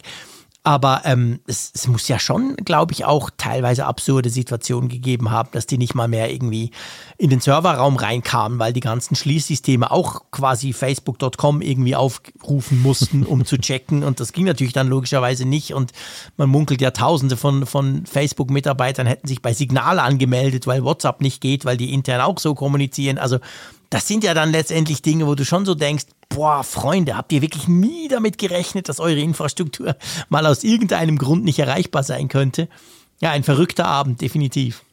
Aber 0.66 1.04
ähm, 1.06 1.42
es, 1.46 1.72
es 1.76 1.88
muss 1.88 2.08
ja 2.08 2.18
schon, 2.18 2.56
glaube 2.56 2.92
ich, 2.92 3.06
auch 3.06 3.30
teilweise 3.38 3.86
absurde 3.86 4.32
Situationen 4.32 4.90
gegeben 4.90 5.30
haben, 5.30 5.50
dass 5.52 5.68
die 5.68 5.78
nicht 5.78 5.94
mal 5.94 6.08
mehr 6.08 6.34
irgendwie 6.34 6.72
in 7.20 7.30
den 7.30 7.40
Serverraum 7.40 7.98
reinkamen, 7.98 8.58
weil 8.58 8.74
die 8.74 8.80
ganzen 8.80 9.16
Schließsysteme 9.16 9.92
auch 9.92 10.24
quasi 10.32 10.74
facebook.com 10.74 11.62
irgendwie 11.62 11.96
aufrufen 11.96 12.82
mussten, 12.82 13.28
um 13.28 13.46
zu 13.46 13.58
checken. 13.62 14.04
Und 14.04 14.20
das 14.20 14.34
ging 14.34 14.46
natürlich 14.46 14.74
dann 14.74 14.88
logischerweise 14.88 15.46
nicht. 15.46 15.76
Und 15.76 15.92
man 16.36 16.50
munkelt 16.50 16.82
ja, 16.82 16.90
tausende 16.90 17.38
von, 17.38 17.68
von 17.68 18.08
Facebook-Mitarbeitern 18.08 19.06
hätten 19.06 19.28
sich 19.28 19.44
bei 19.44 19.54
Signal 19.54 20.00
angemeldet, 20.00 20.66
weil 20.66 20.84
WhatsApp 20.84 21.22
nicht 21.22 21.42
geht, 21.42 21.66
weil 21.66 21.78
die 21.78 21.94
intern 21.94 22.22
auch 22.22 22.40
so 22.40 22.56
kommunizieren. 22.56 23.20
Also 23.20 23.38
das 23.90 24.08
sind 24.08 24.24
ja 24.24 24.34
dann 24.34 24.52
letztendlich 24.52 25.02
Dinge, 25.02 25.28
wo 25.28 25.36
du 25.36 25.46
schon 25.46 25.66
so 25.66 25.76
denkst, 25.76 26.06
boah, 26.30 26.64
Freunde, 26.64 27.18
habt 27.18 27.32
ihr 27.32 27.42
wirklich 27.42 27.68
nie 27.68 28.08
damit 28.08 28.38
gerechnet, 28.38 28.90
dass 28.90 29.00
eure 29.00 29.20
Infrastruktur 29.20 29.96
mal 30.30 30.46
aus 30.46 30.64
irgendeinem 30.64 31.18
Grund 31.18 31.44
nicht 31.44 31.60
erreichbar 31.60 32.04
sein 32.04 32.28
könnte? 32.28 32.68
Ja, 33.22 33.32
ein 33.32 33.44
verrückter 33.44 33.86
Abend, 33.86 34.22
definitiv. 34.22 34.84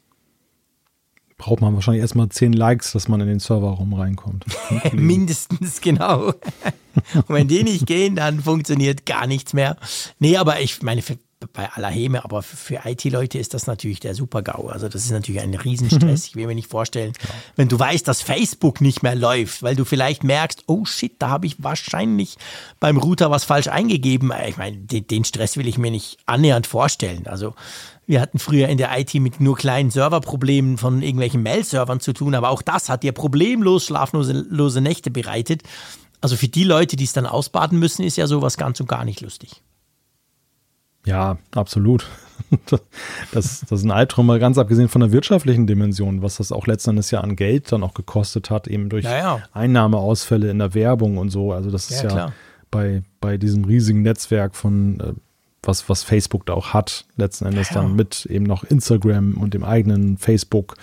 Braucht 1.38 1.60
man 1.60 1.74
wahrscheinlich 1.74 2.02
erstmal 2.02 2.28
zehn 2.28 2.52
Likes, 2.52 2.92
dass 2.92 3.08
man 3.08 3.20
in 3.20 3.26
den 3.26 3.40
Serverraum 3.40 3.94
reinkommt. 3.94 4.44
Mindestens, 4.92 5.80
genau. 5.80 6.26
Und 7.14 7.28
wenn 7.28 7.48
die 7.48 7.64
nicht 7.64 7.86
gehen, 7.86 8.14
dann 8.14 8.40
funktioniert 8.40 9.06
gar 9.06 9.26
nichts 9.26 9.52
mehr. 9.52 9.76
Nee, 10.20 10.36
aber 10.36 10.60
ich 10.60 10.82
meine, 10.82 11.02
bei 11.46 11.70
aller 11.72 11.88
Häme, 11.88 12.24
aber 12.24 12.42
für 12.42 12.80
IT-Leute 12.84 13.38
ist 13.38 13.54
das 13.54 13.66
natürlich 13.66 14.00
der 14.00 14.14
Super-GAU. 14.14 14.68
Also 14.68 14.88
das 14.88 15.04
ist 15.04 15.10
natürlich 15.10 15.40
ein 15.40 15.54
Riesenstress. 15.54 16.26
Ich 16.28 16.36
will 16.36 16.46
mir 16.46 16.54
nicht 16.54 16.70
vorstellen, 16.70 17.12
ja. 17.22 17.28
wenn 17.56 17.68
du 17.68 17.78
weißt, 17.78 18.06
dass 18.06 18.22
Facebook 18.22 18.80
nicht 18.80 19.02
mehr 19.02 19.14
läuft, 19.14 19.62
weil 19.62 19.76
du 19.76 19.84
vielleicht 19.84 20.24
merkst, 20.24 20.64
oh 20.66 20.84
shit, 20.84 21.14
da 21.18 21.28
habe 21.28 21.46
ich 21.46 21.62
wahrscheinlich 21.62 22.36
beim 22.80 22.96
Router 22.96 23.30
was 23.30 23.44
falsch 23.44 23.68
eingegeben. 23.68 24.32
Ich 24.46 24.56
meine, 24.56 24.76
den, 24.76 25.06
den 25.06 25.24
Stress 25.24 25.56
will 25.56 25.68
ich 25.68 25.78
mir 25.78 25.90
nicht 25.90 26.18
annähernd 26.26 26.66
vorstellen. 26.66 27.26
Also 27.26 27.54
wir 28.06 28.20
hatten 28.20 28.38
früher 28.38 28.68
in 28.68 28.78
der 28.78 28.98
IT 28.98 29.14
mit 29.14 29.40
nur 29.40 29.56
kleinen 29.56 29.90
Serverproblemen 29.90 30.76
von 30.76 31.02
irgendwelchen 31.02 31.42
Mail-Servern 31.42 32.00
zu 32.00 32.12
tun, 32.12 32.34
aber 32.34 32.50
auch 32.50 32.62
das 32.62 32.88
hat 32.88 33.02
dir 33.02 33.12
problemlos 33.12 33.86
schlaflose 33.86 34.80
Nächte 34.80 35.10
bereitet. 35.10 35.62
Also 36.20 36.36
für 36.36 36.48
die 36.48 36.64
Leute, 36.64 36.96
die 36.96 37.04
es 37.04 37.12
dann 37.12 37.26
ausbaden 37.26 37.78
müssen, 37.78 38.04
ist 38.04 38.16
ja 38.16 38.26
sowas 38.26 38.56
ganz 38.56 38.80
und 38.80 38.88
gar 38.88 39.04
nicht 39.04 39.20
lustig. 39.20 39.62
Ja, 41.04 41.38
absolut. 41.54 42.06
Das, 43.32 43.60
das 43.60 43.72
ist 43.72 43.84
ein 43.84 43.90
Albtraum, 43.90 44.26
mal 44.26 44.38
ganz 44.38 44.58
abgesehen 44.58 44.90
von 44.90 45.00
der 45.00 45.10
wirtschaftlichen 45.10 45.66
Dimension, 45.66 46.20
was 46.20 46.36
das 46.36 46.52
auch 46.52 46.66
letztendlich 46.66 47.10
ja 47.10 47.22
an 47.22 47.34
Geld 47.34 47.72
dann 47.72 47.82
auch 47.82 47.94
gekostet 47.94 48.50
hat, 48.50 48.68
eben 48.68 48.90
durch 48.90 49.06
ja, 49.06 49.16
ja. 49.16 49.42
Einnahmeausfälle 49.54 50.50
in 50.50 50.58
der 50.58 50.74
Werbung 50.74 51.16
und 51.16 51.30
so. 51.30 51.52
Also 51.52 51.70
das 51.70 51.88
ist 51.88 52.02
ja, 52.02 52.14
ja 52.14 52.32
bei, 52.72 53.02
bei 53.20 53.38
diesem 53.38 53.64
riesigen 53.64 54.02
Netzwerk 54.02 54.56
von 54.56 55.00
äh, 55.00 55.12
was, 55.62 55.88
was 55.88 56.02
Facebook 56.02 56.44
da 56.46 56.54
auch 56.54 56.74
hat, 56.74 57.04
letzten 57.16 57.46
Endes 57.46 57.70
ja. 57.70 57.76
dann 57.76 57.94
mit 57.94 58.26
eben 58.26 58.44
noch 58.44 58.64
Instagram 58.64 59.34
und 59.34 59.54
dem 59.54 59.62
eigenen 59.62 60.18
Facebook, 60.18 60.74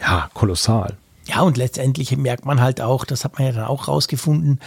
ja, 0.00 0.30
kolossal. 0.32 0.96
Ja, 1.26 1.42
und 1.42 1.58
letztendlich 1.58 2.16
merkt 2.16 2.46
man 2.46 2.60
halt 2.60 2.80
auch, 2.80 3.04
das 3.04 3.24
hat 3.24 3.38
man 3.38 3.46
ja 3.46 3.52
dann 3.52 3.64
auch 3.64 3.88
rausgefunden, 3.88 4.60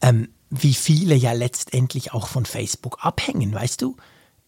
ähm, 0.00 0.28
wie 0.48 0.74
viele 0.74 1.14
ja 1.14 1.32
letztendlich 1.32 2.14
auch 2.14 2.28
von 2.28 2.46
Facebook 2.46 2.98
abhängen, 3.04 3.52
weißt 3.52 3.82
du? 3.82 3.96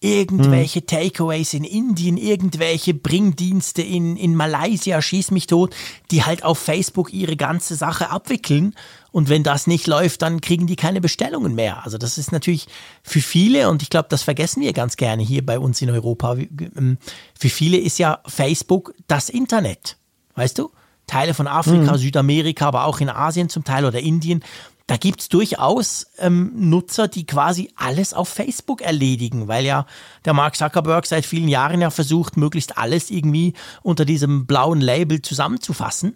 Irgendwelche 0.01 0.81
hm. 0.81 0.87
Takeaways 0.87 1.55
in 1.55 1.65
Indien, 1.65 2.19
irgendwelche 2.19 2.93
Bringdienste 2.93 3.81
in, 3.81 4.17
in 4.17 4.35
Malaysia, 4.35 5.01
schieß 5.01 5.31
mich 5.31 5.47
tot, 5.47 5.75
die 6.11 6.23
halt 6.23 6.45
auf 6.45 6.59
Facebook 6.59 7.15
ihre 7.15 7.37
ganze 7.37 7.77
Sache 7.77 8.11
abwickeln. 8.11 8.75
Und 9.11 9.31
wenn 9.31 9.43
das 9.43 9.67
nicht 9.67 9.87
läuft, 9.87 10.21
dann 10.21 10.43
kriegen 10.43 10.67
die 10.67 10.77
keine 10.77 11.01
Bestellungen 11.01 11.55
mehr. 11.55 11.83
Also 11.85 11.97
das 11.97 12.19
ist 12.19 12.31
natürlich 12.31 12.67
für 13.03 13.23
viele, 13.23 13.71
und 13.71 13.81
ich 13.81 13.89
glaube, 13.89 14.09
das 14.11 14.23
vergessen 14.23 14.61
wir 14.61 14.75
ganz 14.75 14.99
gerne 14.99 15.23
hier 15.23 15.45
bei 15.45 15.59
uns 15.59 15.81
in 15.81 15.89
Europa, 15.89 16.37
ähm, 16.37 16.99
für 17.39 17.49
viele 17.49 17.79
ist 17.79 17.99
ja 17.99 18.21
Facebook 18.27 18.93
das 19.09 19.31
Internet. 19.31 19.97
Weißt 20.35 20.59
du? 20.59 20.71
Teile 21.07 21.35
von 21.35 21.47
Afrika, 21.47 21.93
mhm. 21.93 21.99
Südamerika, 21.99 22.67
aber 22.67 22.85
auch 22.85 23.01
in 23.01 23.09
Asien 23.09 23.49
zum 23.49 23.65
Teil 23.65 23.85
oder 23.85 24.01
Indien 24.01 24.43
da 24.87 24.97
gibt 24.97 25.21
es 25.21 25.29
durchaus 25.29 26.07
ähm, 26.19 26.53
Nutzer, 26.55 27.09
die 27.09 27.27
quasi 27.27 27.71
alles 27.75 28.15
auf 28.15 28.29
Facebook 28.29 28.83
erledigen, 28.83 29.49
weil 29.49 29.65
ja 29.65 29.87
der 30.25 30.33
Mark 30.33 30.57
Zuckerberg 30.57 31.07
seit 31.07 31.27
vielen 31.27 31.49
Jahren 31.49 31.81
ja 31.81 31.91
versucht, 31.91 32.37
möglichst 32.37 32.79
alles 32.79 33.11
irgendwie 33.11 33.55
unter 33.83 34.05
diesem 34.05 34.47
blauen 34.47 34.81
Label 34.81 35.23
zusammenzufassen. 35.23 36.15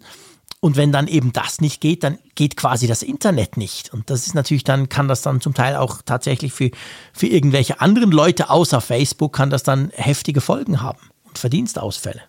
Und 0.61 0.77
wenn 0.77 0.91
dann 0.91 1.07
eben 1.07 1.33
das 1.33 1.59
nicht 1.59 1.81
geht, 1.81 2.03
dann 2.03 2.19
geht 2.35 2.55
quasi 2.55 2.87
das 2.87 3.01
Internet 3.01 3.57
nicht. 3.57 3.91
Und 3.93 4.09
das 4.09 4.27
ist 4.27 4.35
natürlich 4.35 4.63
dann, 4.63 4.89
kann 4.89 5.07
das 5.07 5.21
dann 5.23 5.41
zum 5.41 5.53
Teil 5.53 5.75
auch 5.75 6.01
tatsächlich 6.05 6.53
für, 6.53 6.69
für 7.13 7.27
irgendwelche 7.27 7.81
anderen 7.81 8.11
Leute 8.11 8.49
außer 8.49 8.79
Facebook, 8.79 9.33
kann 9.33 9.49
das 9.49 9.63
dann 9.63 9.89
heftige 9.95 10.39
Folgen 10.39 10.81
haben 10.81 10.99
und 11.23 11.39
Verdienstausfälle. 11.39 12.21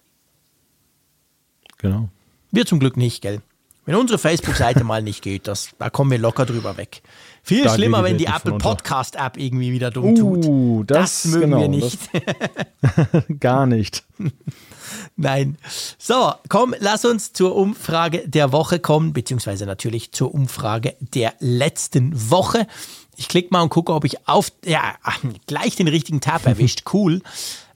Genau. 1.77 2.09
Wir 2.51 2.64
zum 2.64 2.81
Glück 2.81 2.97
nicht, 2.97 3.20
gell? 3.20 3.43
Wenn 3.84 3.96
unsere 3.96 4.18
Facebook-Seite 4.18 4.84
mal 4.84 5.02
nicht 5.02 5.22
geht, 5.22 5.48
das, 5.48 5.70
da 5.78 5.90
kommen 5.90 6.12
wir 6.12 6.18
locker 6.18 6.46
drüber 6.46 6.76
weg. 6.76 7.02
Viel 7.42 7.64
da 7.64 7.74
schlimmer, 7.74 8.04
wenn 8.04 8.16
die 8.16 8.26
Apple 8.26 8.56
Podcast-App 8.56 9.36
irgendwie 9.36 9.72
wieder 9.72 9.90
dumm 9.90 10.12
uh, 10.12 10.40
tut. 10.40 10.90
Das, 10.90 11.22
das 11.22 11.32
mögen 11.32 11.50
genau, 11.50 11.60
wir 11.62 11.68
nicht. 11.68 11.98
gar 13.40 13.66
nicht. 13.66 14.04
Nein. 15.16 15.59
So, 15.98 16.32
komm, 16.48 16.74
lass 16.78 17.04
uns 17.04 17.32
zur 17.32 17.56
Umfrage 17.56 18.28
der 18.28 18.52
Woche 18.52 18.78
kommen, 18.78 19.12
beziehungsweise 19.12 19.66
natürlich 19.66 20.12
zur 20.12 20.32
Umfrage 20.32 20.94
der 21.00 21.34
letzten 21.40 22.30
Woche. 22.30 22.68
Ich 23.16 23.28
klicke 23.28 23.48
mal 23.50 23.62
und 23.62 23.70
gucke, 23.70 23.92
ob 23.92 24.04
ich 24.04 24.28
auf, 24.28 24.52
ja, 24.64 24.94
gleich 25.46 25.74
den 25.74 25.88
richtigen 25.88 26.20
Tab 26.20 26.46
erwischt. 26.46 26.82
Cool. 26.92 27.22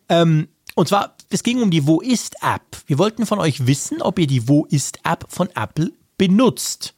Ähm, 0.09 0.47
und 0.77 0.89
zwar, 0.89 1.17
es 1.31 1.43
ging 1.43 1.63
um 1.63 1.71
die 1.71 1.87
Wo 1.87 2.03
ist 2.03 2.37
App. 2.43 2.77
Wir 2.87 2.99
wollten 2.99 3.25
von 3.25 3.39
euch 3.39 3.67
wissen, 3.67 4.03
ob 4.03 4.19
ihr 4.19 4.27
die 4.27 4.47
Wo 4.47 4.67
ist 4.67 4.99
App 5.05 5.25
von 5.29 5.49
Apple 5.55 5.91
benutzt. 6.19 6.95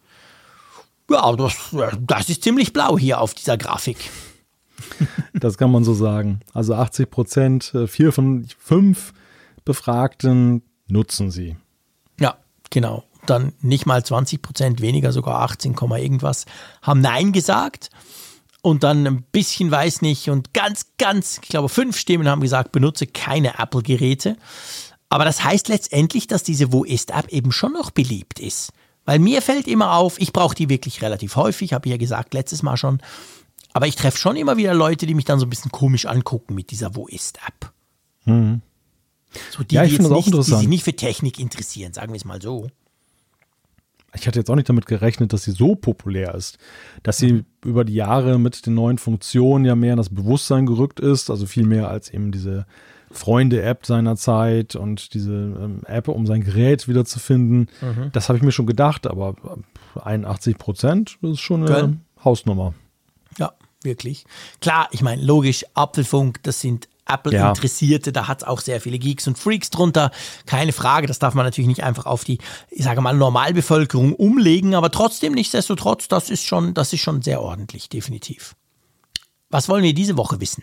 Ja, 1.09 1.32
das, 1.36 1.55
das 2.00 2.28
ist 2.28 2.42
ziemlich 2.42 2.72
blau 2.72 2.98
hier 2.98 3.20
auf 3.20 3.34
dieser 3.34 3.56
Grafik. 3.56 4.10
Das 5.34 5.56
kann 5.56 5.70
man 5.70 5.84
so 5.84 5.94
sagen. 5.94 6.40
Also 6.52 6.74
80 6.74 7.10
Prozent, 7.10 7.72
äh, 7.72 7.86
vier 7.86 8.12
von 8.12 8.48
fünf 8.59 9.12
Befragten 9.64 10.62
nutzen 10.88 11.30
sie. 11.30 11.56
Ja, 12.18 12.38
genau. 12.70 13.05
Dann 13.26 13.52
nicht 13.60 13.86
mal 13.86 14.05
20 14.05 14.42
Prozent 14.42 14.80
weniger, 14.80 15.12
sogar 15.12 15.42
18, 15.42 15.76
irgendwas, 15.76 16.46
haben 16.82 17.00
Nein 17.00 17.30
gesagt 17.30 17.90
und 18.62 18.82
dann 18.82 19.06
ein 19.06 19.22
bisschen 19.22 19.70
weiß 19.70 20.02
nicht 20.02 20.30
und 20.30 20.52
ganz, 20.52 20.86
ganz, 20.98 21.40
ich 21.43 21.48
glaube, 21.48 21.68
fünf 21.68 21.97
Stimmen 21.98 22.28
haben 22.28 22.40
gesagt, 22.40 22.72
benutze 22.72 23.06
keine 23.06 23.59
Apple-Geräte. 23.59 24.36
Aber 25.09 25.24
das 25.24 25.43
heißt 25.44 25.68
letztendlich, 25.68 26.26
dass 26.26 26.43
diese 26.43 26.72
Wo 26.72 26.85
ist-App 26.85 27.28
eben 27.28 27.52
schon 27.52 27.72
noch 27.72 27.90
beliebt 27.90 28.40
ist. 28.40 28.72
Weil 29.05 29.20
mir 29.20 29.40
fällt 29.40 29.66
immer 29.66 29.94
auf, 29.94 30.20
ich 30.20 30.32
brauche 30.32 30.55
die 30.55 30.68
wirklich 30.68 31.01
relativ 31.01 31.36
häufig, 31.36 31.72
habe 31.72 31.86
ich 31.86 31.93
ja 31.93 31.97
gesagt 31.97 32.35
letztes 32.35 32.62
Mal 32.62 32.76
schon. 32.76 33.01
Aber 33.72 33.86
ich 33.86 33.97
treffe 33.97 34.18
schon 34.18 34.36
immer 34.36 34.56
wieder 34.56 34.74
Leute, 34.74 35.06
die 35.06 35.14
mich 35.14 35.24
dann 35.24 35.39
so 35.39 35.47
ein 35.47 35.51
bisschen 35.51 35.72
komisch 35.72 36.05
angucken 36.05 36.55
mit 36.55 36.70
dieser 36.70 36.94
Wo 36.94 37.06
ist-App. 37.06 37.72
Mhm. 38.24 38.60
So 39.51 39.62
die, 39.62 39.76
ja, 39.76 39.85
ich 39.85 39.97
die, 39.97 40.02
jetzt 40.02 40.10
nicht, 40.10 40.35
die 40.35 40.43
sich 40.43 40.68
nicht 40.68 40.85
für 40.85 40.94
Technik 40.94 41.39
interessieren, 41.39 41.93
sagen 41.93 42.12
wir 42.12 42.16
es 42.16 42.24
mal 42.24 42.43
so 42.43 42.68
ich 44.14 44.26
hatte 44.26 44.39
jetzt 44.39 44.51
auch 44.51 44.56
nicht 44.56 44.68
damit 44.68 44.86
gerechnet, 44.86 45.32
dass 45.32 45.44
sie 45.44 45.52
so 45.52 45.74
populär 45.74 46.35
ist. 46.35 46.59
Dass 47.02 47.18
sie 47.18 47.44
über 47.64 47.85
die 47.85 47.94
Jahre 47.94 48.39
mit 48.39 48.66
den 48.66 48.74
neuen 48.74 48.98
Funktionen 48.98 49.64
ja 49.64 49.74
mehr 49.74 49.93
in 49.93 49.98
das 49.98 50.09
Bewusstsein 50.09 50.66
gerückt 50.66 51.01
ist, 51.01 51.30
also 51.30 51.47
viel 51.47 51.66
mehr 51.66 51.89
als 51.89 52.10
eben 52.10 52.32
diese 52.32 52.66
Freunde-App 53.10 53.86
seinerzeit 53.86 54.76
und 54.76 55.14
diese 55.14 55.32
ähm, 55.32 55.80
App, 55.86 56.09
um 56.09 56.26
sein 56.26 56.43
Gerät 56.43 56.89
wiederzufinden. 56.89 57.68
Mhm. 57.80 58.10
Das 58.12 58.28
habe 58.28 58.39
ich 58.39 58.44
mir 58.44 58.52
schon 58.52 58.66
gedacht, 58.66 59.06
aber 59.06 59.35
81 60.02 60.59
Prozent 60.59 61.18
ist 61.22 61.40
schon 61.40 61.62
eine 61.62 61.70
Geil. 61.70 61.97
Hausnummer. 62.24 62.74
Ja, 63.39 63.52
wirklich. 63.82 64.24
Klar, 64.60 64.89
ich 64.90 65.02
meine, 65.02 65.22
logisch, 65.22 65.64
Apfelfunk, 65.74 66.43
das 66.43 66.60
sind 66.60 66.89
Apple-Interessierte, 67.09 68.10
ja. 68.10 68.12
da 68.12 68.28
hat 68.28 68.43
es 68.43 68.48
auch 68.48 68.60
sehr 68.60 68.80
viele 68.80 68.98
Geeks 68.98 69.26
und 69.26 69.39
Freaks 69.39 69.70
drunter. 69.70 70.10
Keine 70.47 70.72
Frage, 70.72 71.06
das 71.06 71.18
darf 71.18 71.35
man 71.35 71.44
natürlich 71.44 71.68
nicht 71.68 71.85
einfach 71.85 72.06
auf 72.06 72.24
die, 72.24 72.39
ich 72.70 72.85
sage 72.85 73.01
mal, 73.01 73.14
Normalbevölkerung 73.14 74.14
umlegen, 74.14 74.74
aber 74.74 74.90
trotzdem, 74.90 75.32
nichtsdestotrotz, 75.32 76.09
das 76.09 76.30
ist 76.30 76.44
schon, 76.44 76.74
das 76.74 76.93
ist 76.93 77.01
schon 77.01 77.22
sehr 77.22 77.40
ordentlich, 77.40 77.89
definitiv. 77.89 78.55
Was 79.51 79.68
wollen 79.68 79.82
wir 79.82 79.94
diese 79.94 80.16
Woche 80.16 80.40
wissen? 80.40 80.62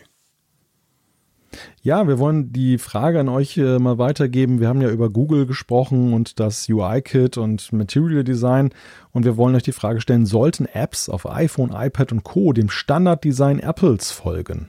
Ja, 1.82 2.06
wir 2.06 2.18
wollen 2.18 2.52
die 2.52 2.78
Frage 2.78 3.20
an 3.20 3.28
euch 3.28 3.56
äh, 3.56 3.78
mal 3.78 3.98
weitergeben. 3.98 4.60
Wir 4.60 4.68
haben 4.68 4.82
ja 4.82 4.90
über 4.90 5.10
Google 5.10 5.46
gesprochen 5.46 6.12
und 6.12 6.40
das 6.40 6.68
UI-Kit 6.68 7.38
und 7.38 7.72
Material 7.72 8.24
Design. 8.24 8.70
Und 9.12 9.24
wir 9.24 9.36
wollen 9.36 9.54
euch 9.54 9.62
die 9.62 9.72
Frage 9.72 10.00
stellen, 10.00 10.26
sollten 10.26 10.66
Apps 10.66 11.08
auf 11.08 11.28
iPhone, 11.28 11.72
iPad 11.72 12.12
und 12.12 12.24
Co. 12.24 12.52
dem 12.52 12.68
Standarddesign 12.68 13.60
Apples 13.60 14.10
folgen? 14.10 14.68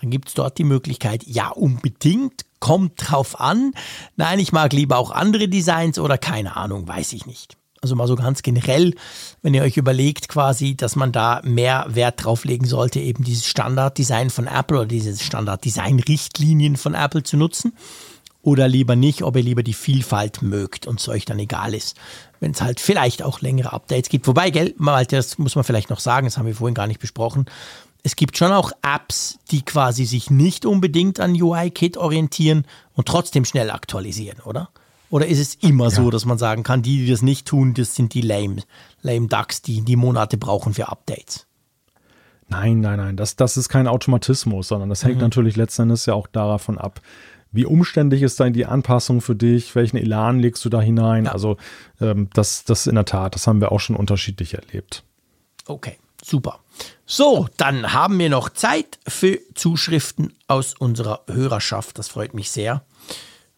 Dann 0.00 0.10
gibt 0.10 0.28
es 0.28 0.34
dort 0.34 0.58
die 0.58 0.64
Möglichkeit, 0.64 1.26
ja, 1.26 1.48
unbedingt, 1.48 2.44
kommt 2.60 2.92
drauf 2.96 3.40
an. 3.40 3.72
Nein, 4.16 4.38
ich 4.38 4.52
mag 4.52 4.72
lieber 4.72 4.98
auch 4.98 5.10
andere 5.10 5.48
Designs 5.48 5.98
oder 5.98 6.18
keine 6.18 6.56
Ahnung, 6.56 6.86
weiß 6.86 7.12
ich 7.12 7.26
nicht. 7.26 7.56
Also 7.82 7.94
mal 7.94 8.08
so 8.08 8.16
ganz 8.16 8.42
generell, 8.42 8.94
wenn 9.42 9.54
ihr 9.54 9.62
euch 9.62 9.76
überlegt 9.76 10.28
quasi, 10.28 10.74
dass 10.74 10.96
man 10.96 11.12
da 11.12 11.40
mehr 11.44 11.86
Wert 11.88 12.24
drauf 12.24 12.44
legen 12.44 12.66
sollte, 12.66 12.98
eben 12.98 13.22
dieses 13.22 13.46
Standarddesign 13.46 14.30
von 14.30 14.46
Apple 14.46 14.78
oder 14.78 14.86
diese 14.86 15.16
Standarddesign-Richtlinien 15.16 16.76
von 16.76 16.94
Apple 16.94 17.22
zu 17.22 17.36
nutzen. 17.36 17.74
Oder 18.42 18.68
lieber 18.68 18.94
nicht, 18.94 19.22
ob 19.22 19.36
ihr 19.36 19.42
lieber 19.42 19.64
die 19.64 19.74
Vielfalt 19.74 20.40
mögt 20.40 20.86
und 20.86 21.00
es 21.00 21.08
euch 21.08 21.24
dann 21.24 21.38
egal 21.40 21.74
ist, 21.74 21.96
wenn 22.38 22.52
es 22.52 22.62
halt 22.62 22.78
vielleicht 22.78 23.22
auch 23.22 23.40
längere 23.40 23.72
Updates 23.72 24.08
gibt. 24.08 24.28
Wobei, 24.28 24.50
gell, 24.50 24.72
das 25.08 25.38
muss 25.38 25.56
man 25.56 25.64
vielleicht 25.64 25.90
noch 25.90 25.98
sagen, 25.98 26.26
das 26.28 26.38
haben 26.38 26.46
wir 26.46 26.54
vorhin 26.54 26.74
gar 26.74 26.86
nicht 26.86 27.00
besprochen 27.00 27.46
es 28.06 28.14
gibt 28.14 28.38
schon 28.38 28.52
auch 28.52 28.70
Apps, 28.82 29.40
die 29.50 29.62
quasi 29.62 30.04
sich 30.04 30.30
nicht 30.30 30.64
unbedingt 30.64 31.18
an 31.18 31.32
UI-Kit 31.32 31.96
orientieren 31.96 32.64
und 32.94 33.08
trotzdem 33.08 33.44
schnell 33.44 33.68
aktualisieren, 33.68 34.38
oder? 34.44 34.68
Oder 35.10 35.26
ist 35.26 35.40
es 35.40 35.56
immer 35.56 35.86
ja. 35.86 35.90
so, 35.90 36.10
dass 36.10 36.24
man 36.24 36.38
sagen 36.38 36.62
kann, 36.62 36.82
die, 36.82 36.98
die 36.98 37.10
das 37.10 37.22
nicht 37.22 37.48
tun, 37.48 37.74
das 37.74 37.96
sind 37.96 38.14
die 38.14 38.20
lame, 38.20 38.62
lame 39.02 39.26
Ducks, 39.26 39.60
die 39.60 39.82
die 39.82 39.96
Monate 39.96 40.36
brauchen 40.36 40.72
für 40.72 40.88
Updates? 40.88 41.48
Nein, 42.46 42.78
nein, 42.78 42.98
nein, 42.98 43.16
das, 43.16 43.34
das 43.34 43.56
ist 43.56 43.68
kein 43.68 43.88
Automatismus, 43.88 44.68
sondern 44.68 44.88
das 44.88 45.02
hängt 45.02 45.16
mhm. 45.16 45.22
natürlich 45.22 45.56
letzten 45.56 45.82
Endes 45.82 46.06
ja 46.06 46.14
auch 46.14 46.28
davon 46.28 46.78
ab, 46.78 47.00
wie 47.50 47.64
umständlich 47.64 48.22
ist 48.22 48.38
dann 48.38 48.52
die 48.52 48.66
Anpassung 48.66 49.20
für 49.20 49.34
dich, 49.34 49.74
welchen 49.74 49.96
Elan 49.96 50.38
legst 50.38 50.64
du 50.64 50.68
da 50.68 50.80
hinein. 50.80 51.24
Ja. 51.24 51.32
Also 51.32 51.56
ähm, 52.00 52.30
das, 52.34 52.62
das 52.62 52.86
in 52.86 52.94
der 52.94 53.04
Tat, 53.04 53.34
das 53.34 53.48
haben 53.48 53.60
wir 53.60 53.72
auch 53.72 53.80
schon 53.80 53.96
unterschiedlich 53.96 54.54
erlebt. 54.54 55.02
Okay. 55.66 55.96
Super. 56.22 56.60
So, 57.06 57.48
dann 57.56 57.92
haben 57.92 58.18
wir 58.18 58.28
noch 58.28 58.48
Zeit 58.50 58.98
für 59.06 59.38
Zuschriften 59.54 60.34
aus 60.48 60.74
unserer 60.74 61.22
Hörerschaft. 61.28 61.98
Das 61.98 62.08
freut 62.08 62.34
mich 62.34 62.50
sehr. 62.50 62.82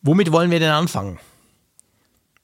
Womit 0.03 0.33
wollen 0.33 0.51
wir 0.51 0.61
denn 0.61 0.71
anfangen? 0.71 1.19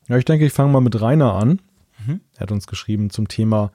Ja, 0.08 0.16
ich 0.16 0.24
denke, 0.24 0.46
ich 0.46 0.52
fange 0.52 0.72
mal 0.72 0.80
mit 0.80 1.00
Rainer 1.00 1.34
an. 1.34 1.60
Mhm. 2.06 2.20
Er 2.34 2.40
hat 2.40 2.52
uns 2.52 2.66
geschrieben 2.66 3.10
zum 3.10 3.28
Thema 3.28 3.70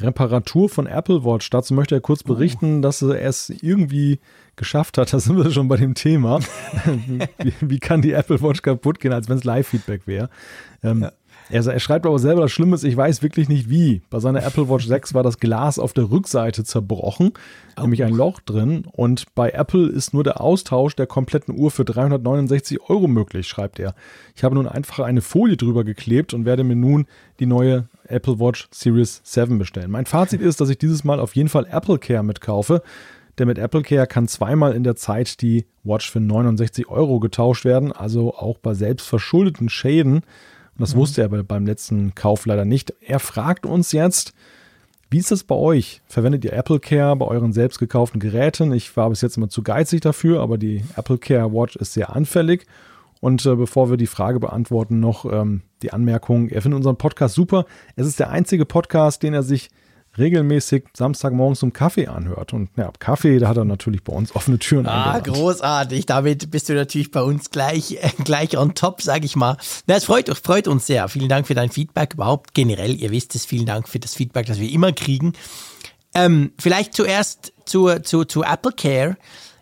Reparatur 0.00 0.68
von 0.68 0.86
Apple 0.86 1.24
Watch. 1.24 1.50
Dazu 1.50 1.74
möchte 1.74 1.94
er 1.94 2.00
kurz 2.00 2.22
oh. 2.24 2.28
berichten, 2.28 2.78
oh. 2.78 2.80
dass 2.80 3.02
er 3.02 3.20
es 3.20 3.50
irgendwie 3.50 4.20
geschafft 4.56 4.98
hat. 4.98 5.12
Da 5.12 5.20
sind 5.20 5.36
wir 5.36 5.50
schon 5.50 5.68
bei 5.68 5.76
dem 5.76 5.94
Thema. 5.94 6.40
wie, 7.38 7.54
wie, 7.60 7.78
kann 7.78 8.02
die 8.02 8.12
Apple 8.12 8.40
Watch 8.40 8.62
kaputt 8.62 9.00
gehen, 9.00 9.12
als 9.12 9.28
wenn 9.28 9.38
es 9.38 9.44
Live-Feedback 9.44 10.06
wäre? 10.06 10.30
Ähm, 10.82 11.02
ja. 11.02 11.12
Er, 11.52 11.66
er, 11.66 11.80
schreibt 11.80 12.06
aber 12.06 12.18
selber, 12.18 12.40
das 12.40 12.50
Schlimme 12.50 12.74
ist, 12.74 12.82
ich 12.82 12.96
weiß 12.96 13.22
wirklich 13.22 13.46
nicht 13.46 13.68
wie. 13.68 14.00
Bei 14.08 14.20
seiner 14.20 14.42
Apple 14.42 14.70
Watch 14.70 14.86
6 14.86 15.12
war 15.12 15.22
das 15.22 15.38
Glas 15.38 15.78
auf 15.78 15.92
der 15.92 16.10
Rückseite 16.10 16.64
zerbrochen, 16.64 17.32
oh. 17.76 17.82
nämlich 17.82 18.02
ein 18.04 18.14
Loch 18.14 18.40
drin. 18.40 18.86
Und 18.90 19.26
bei 19.34 19.50
Apple 19.50 19.86
ist 19.86 20.14
nur 20.14 20.24
der 20.24 20.40
Austausch 20.40 20.96
der 20.96 21.06
kompletten 21.06 21.54
Uhr 21.54 21.70
für 21.70 21.84
369 21.84 22.88
Euro 22.88 23.06
möglich, 23.06 23.46
schreibt 23.46 23.78
er. 23.78 23.94
Ich 24.34 24.44
habe 24.44 24.54
nun 24.54 24.66
einfach 24.66 25.00
eine 25.00 25.20
Folie 25.20 25.58
drüber 25.58 25.84
geklebt 25.84 26.32
und 26.32 26.46
werde 26.46 26.64
mir 26.64 26.74
nun 26.74 27.04
die 27.38 27.44
neue 27.44 27.86
Apple 28.04 28.40
Watch 28.40 28.68
Series 28.70 29.20
7 29.22 29.58
bestellen. 29.58 29.90
Mein 29.90 30.06
Fazit 30.06 30.40
ist, 30.40 30.58
dass 30.58 30.70
ich 30.70 30.78
dieses 30.78 31.04
Mal 31.04 31.20
auf 31.20 31.36
jeden 31.36 31.50
Fall 31.50 31.66
Apple 31.70 31.98
Care 31.98 32.22
mitkaufe. 32.22 32.82
Denn 33.38 33.48
mit 33.48 33.58
Apple 33.58 33.82
Care 33.82 34.06
kann 34.06 34.26
zweimal 34.26 34.72
in 34.72 34.84
der 34.84 34.96
Zeit 34.96 35.42
die 35.42 35.66
Watch 35.84 36.10
für 36.10 36.20
69 36.20 36.88
Euro 36.88 37.20
getauscht 37.20 37.66
werden, 37.66 37.92
also 37.92 38.34
auch 38.34 38.56
bei 38.56 38.72
selbstverschuldeten 38.72 39.68
Schäden 39.68 40.22
das 40.82 40.94
mhm. 40.94 40.98
wusste 40.98 41.22
er 41.22 41.28
beim 41.28 41.66
letzten 41.66 42.14
Kauf 42.14 42.44
leider 42.44 42.64
nicht. 42.64 42.92
Er 43.00 43.20
fragt 43.20 43.66
uns 43.66 43.92
jetzt, 43.92 44.34
wie 45.10 45.18
ist 45.18 45.30
es 45.30 45.44
bei 45.44 45.54
euch? 45.54 46.00
Verwendet 46.06 46.44
ihr 46.44 46.54
Apple 46.54 46.80
Care 46.80 47.14
bei 47.16 47.26
euren 47.26 47.52
selbst 47.52 47.78
gekauften 47.78 48.18
Geräten? 48.18 48.72
Ich 48.72 48.96
war 48.96 49.10
bis 49.10 49.20
jetzt 49.20 49.36
immer 49.36 49.48
zu 49.48 49.62
geizig 49.62 50.00
dafür, 50.00 50.40
aber 50.40 50.58
die 50.58 50.82
Apple 50.96 51.18
Care 51.18 51.52
Watch 51.52 51.76
ist 51.76 51.92
sehr 51.92 52.16
anfällig. 52.16 52.66
Und 53.20 53.46
äh, 53.46 53.54
bevor 53.54 53.90
wir 53.90 53.96
die 53.96 54.06
Frage 54.06 54.40
beantworten, 54.40 54.98
noch 54.98 55.24
ähm, 55.30 55.62
die 55.82 55.92
Anmerkung, 55.92 56.48
er 56.48 56.62
findet 56.62 56.78
unseren 56.78 56.96
Podcast 56.96 57.34
super. 57.34 57.66
Es 57.94 58.06
ist 58.06 58.18
der 58.18 58.30
einzige 58.30 58.64
Podcast, 58.64 59.22
den 59.22 59.34
er 59.34 59.44
sich 59.44 59.70
regelmäßig 60.18 60.84
Samstagmorgens 60.94 61.60
zum 61.60 61.72
Kaffee 61.72 62.06
anhört. 62.06 62.52
Und 62.52 62.70
ja, 62.76 62.90
Kaffee, 62.98 63.38
da 63.38 63.48
hat 63.48 63.56
er 63.56 63.64
natürlich 63.64 64.02
bei 64.04 64.12
uns 64.12 64.34
offene 64.36 64.58
Türen 64.58 64.86
Ah, 64.86 65.12
eingerannt. 65.12 65.26
großartig. 65.38 66.06
Damit 66.06 66.50
bist 66.50 66.68
du 66.68 66.74
natürlich 66.74 67.10
bei 67.10 67.22
uns 67.22 67.50
gleich, 67.50 67.92
äh, 68.02 68.10
gleich 68.24 68.56
on 68.58 68.74
top, 68.74 69.02
sag 69.02 69.24
ich 69.24 69.36
mal. 69.36 69.56
Na, 69.86 69.94
es 69.96 70.04
freut, 70.04 70.28
freut 70.36 70.68
uns 70.68 70.86
sehr. 70.86 71.08
Vielen 71.08 71.28
Dank 71.28 71.46
für 71.46 71.54
dein 71.54 71.70
Feedback. 71.70 72.14
Überhaupt 72.14 72.54
generell, 72.54 72.94
ihr 72.94 73.10
wisst 73.10 73.34
es, 73.34 73.46
vielen 73.46 73.66
Dank 73.66 73.88
für 73.88 73.98
das 73.98 74.14
Feedback, 74.14 74.46
das 74.46 74.60
wir 74.60 74.70
immer 74.70 74.92
kriegen. 74.92 75.32
Ähm, 76.14 76.52
vielleicht 76.58 76.94
zuerst 76.94 77.52
zu, 77.64 77.88
zu, 78.02 78.24
zu 78.24 78.42
Apple 78.42 78.72
Care. 78.72 79.16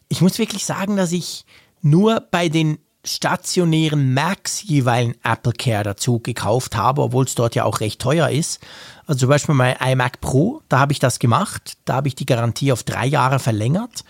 Ich 0.09 0.20
muss 0.20 0.39
wirklich 0.39 0.64
sagen, 0.64 0.97
dass 0.97 1.12
ich 1.12 1.44
nur 1.82 2.27
bei 2.31 2.48
den 2.48 2.78
stationären 3.05 4.12
Macs 4.12 4.62
jeweils 4.62 5.16
Apple 5.22 5.52
Care 5.52 5.85
dazu 5.85 6.20
gekauft 6.20 6.77
habe, 6.77 7.02
obwohl 7.02 7.24
es 7.24 7.35
dort 7.35 7.55
ja 7.55 7.64
auch 7.64 7.81
recht 7.81 8.01
teuer 8.01 8.28
ist. 8.28 8.60
Also 9.06 9.20
zum 9.20 9.28
Beispiel 9.31 9.55
mein 9.55 9.77
iMac 9.77 10.20
Pro, 10.20 10.62
da 10.68 10.78
habe 10.78 10.93
ich 10.93 10.98
das 10.98 11.18
gemacht. 11.18 11.78
Da 11.85 11.94
habe 11.94 12.09
ich 12.09 12.14
die 12.14 12.27
Garantie 12.27 12.72
auf 12.72 12.82
drei 12.82 13.06
Jahre 13.06 13.39
verlängert 13.39 14.05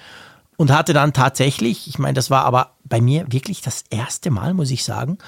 und 0.57 0.73
hatte 0.73 0.93
dann 0.93 1.13
tatsächlich, 1.13 1.89
ich 1.89 1.99
meine, 1.99 2.15
das 2.15 2.31
war 2.31 2.45
aber 2.45 2.73
bei 2.85 3.01
mir 3.01 3.25
wirklich 3.31 3.63
das 3.63 3.85
erste 3.91 4.31
Mal, 4.31 4.55
muss 4.55 4.71
ich 4.71 4.85
sagen, 4.85 5.19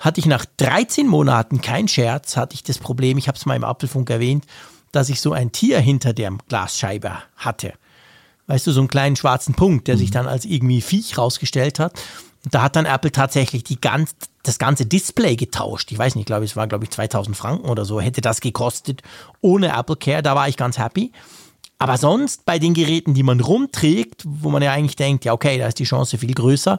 hatte 0.00 0.20
ich 0.20 0.26
nach 0.26 0.44
13 0.58 1.08
Monaten, 1.08 1.60
kein 1.60 1.88
Scherz, 1.88 2.36
hatte 2.36 2.54
ich 2.54 2.62
das 2.62 2.78
Problem, 2.78 3.18
ich 3.18 3.28
habe 3.28 3.38
es 3.38 3.46
mal 3.46 3.56
im 3.56 3.64
Apfelfunk 3.64 4.10
erwähnt, 4.10 4.44
dass 4.92 5.08
ich 5.08 5.20
so 5.20 5.32
ein 5.32 5.52
Tier 5.52 5.80
hinter 5.80 6.12
der 6.12 6.32
Glasscheibe 6.48 7.12
hatte. 7.36 7.72
Weißt 8.46 8.66
du, 8.66 8.72
so 8.72 8.80
einen 8.80 8.88
kleinen 8.88 9.16
schwarzen 9.16 9.54
Punkt, 9.54 9.88
der 9.88 9.96
sich 9.96 10.10
mhm. 10.10 10.14
dann 10.14 10.28
als 10.28 10.44
irgendwie 10.44 10.80
Viech 10.80 11.18
rausgestellt 11.18 11.80
hat. 11.80 12.00
Da 12.50 12.62
hat 12.62 12.76
dann 12.76 12.86
Apple 12.86 13.10
tatsächlich 13.10 13.64
die 13.64 13.80
ganz, 13.80 14.14
das 14.42 14.58
ganze 14.58 14.86
Display 14.86 15.36
getauscht. 15.36 15.90
Ich 15.90 15.98
weiß 15.98 16.14
nicht, 16.14 16.26
glaube 16.26 16.44
es 16.44 16.56
war, 16.56 16.66
glaube 16.68 16.84
ich, 16.84 16.90
2000 16.90 17.36
Franken 17.36 17.68
oder 17.68 17.84
so, 17.84 18.00
hätte 18.00 18.20
das 18.20 18.40
gekostet 18.40 19.02
ohne 19.40 19.76
Apple 19.76 19.96
Care. 19.96 20.22
Da 20.22 20.34
war 20.34 20.48
ich 20.48 20.56
ganz 20.56 20.78
happy. 20.78 21.12
Aber 21.78 21.98
sonst 21.98 22.46
bei 22.46 22.58
den 22.58 22.72
Geräten, 22.72 23.14
die 23.14 23.22
man 23.22 23.40
rumträgt, 23.40 24.22
wo 24.24 24.50
man 24.50 24.62
ja 24.62 24.72
eigentlich 24.72 24.96
denkt, 24.96 25.24
ja, 25.24 25.32
okay, 25.32 25.58
da 25.58 25.66
ist 25.66 25.78
die 25.78 25.84
Chance 25.84 26.18
viel 26.18 26.32
größer, 26.32 26.78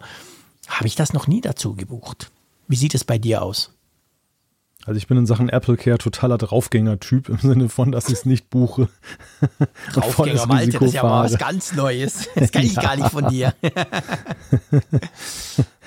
habe 0.68 0.88
ich 0.88 0.96
das 0.96 1.14
noch 1.14 1.28
nie 1.28 1.42
dazu 1.42 1.76
gebucht. 1.76 2.32
Wie 2.68 2.76
sieht 2.76 2.96
es 2.96 3.04
bei 3.04 3.18
dir 3.18 3.44
aus? 3.44 3.77
Also 4.88 5.00
ich 5.00 5.08
bin 5.08 5.18
in 5.18 5.26
Sachen 5.26 5.50
Apple 5.50 5.76
Care 5.76 5.98
totaler 5.98 6.38
Draufgänger-Typ 6.38 7.28
im 7.28 7.40
Sinne 7.40 7.68
von, 7.68 7.92
dass 7.92 8.08
ich 8.08 8.14
es 8.14 8.26
nicht 8.26 8.50
buche. 8.50 8.88
Draufgänger, 9.94 10.46
Malte, 10.46 10.80
das 10.80 10.82
ist 10.82 10.94
ja 10.94 11.04
mal 11.04 11.26
was 11.26 11.38
ganz 11.38 11.76
Neues. 11.76 12.30
Das 12.36 12.54
kenne 12.54 12.68
ich 12.68 12.76
ja. 12.76 12.82
gar 12.82 12.96
nicht 12.96 13.10
von 13.10 13.28
dir. 13.28 13.54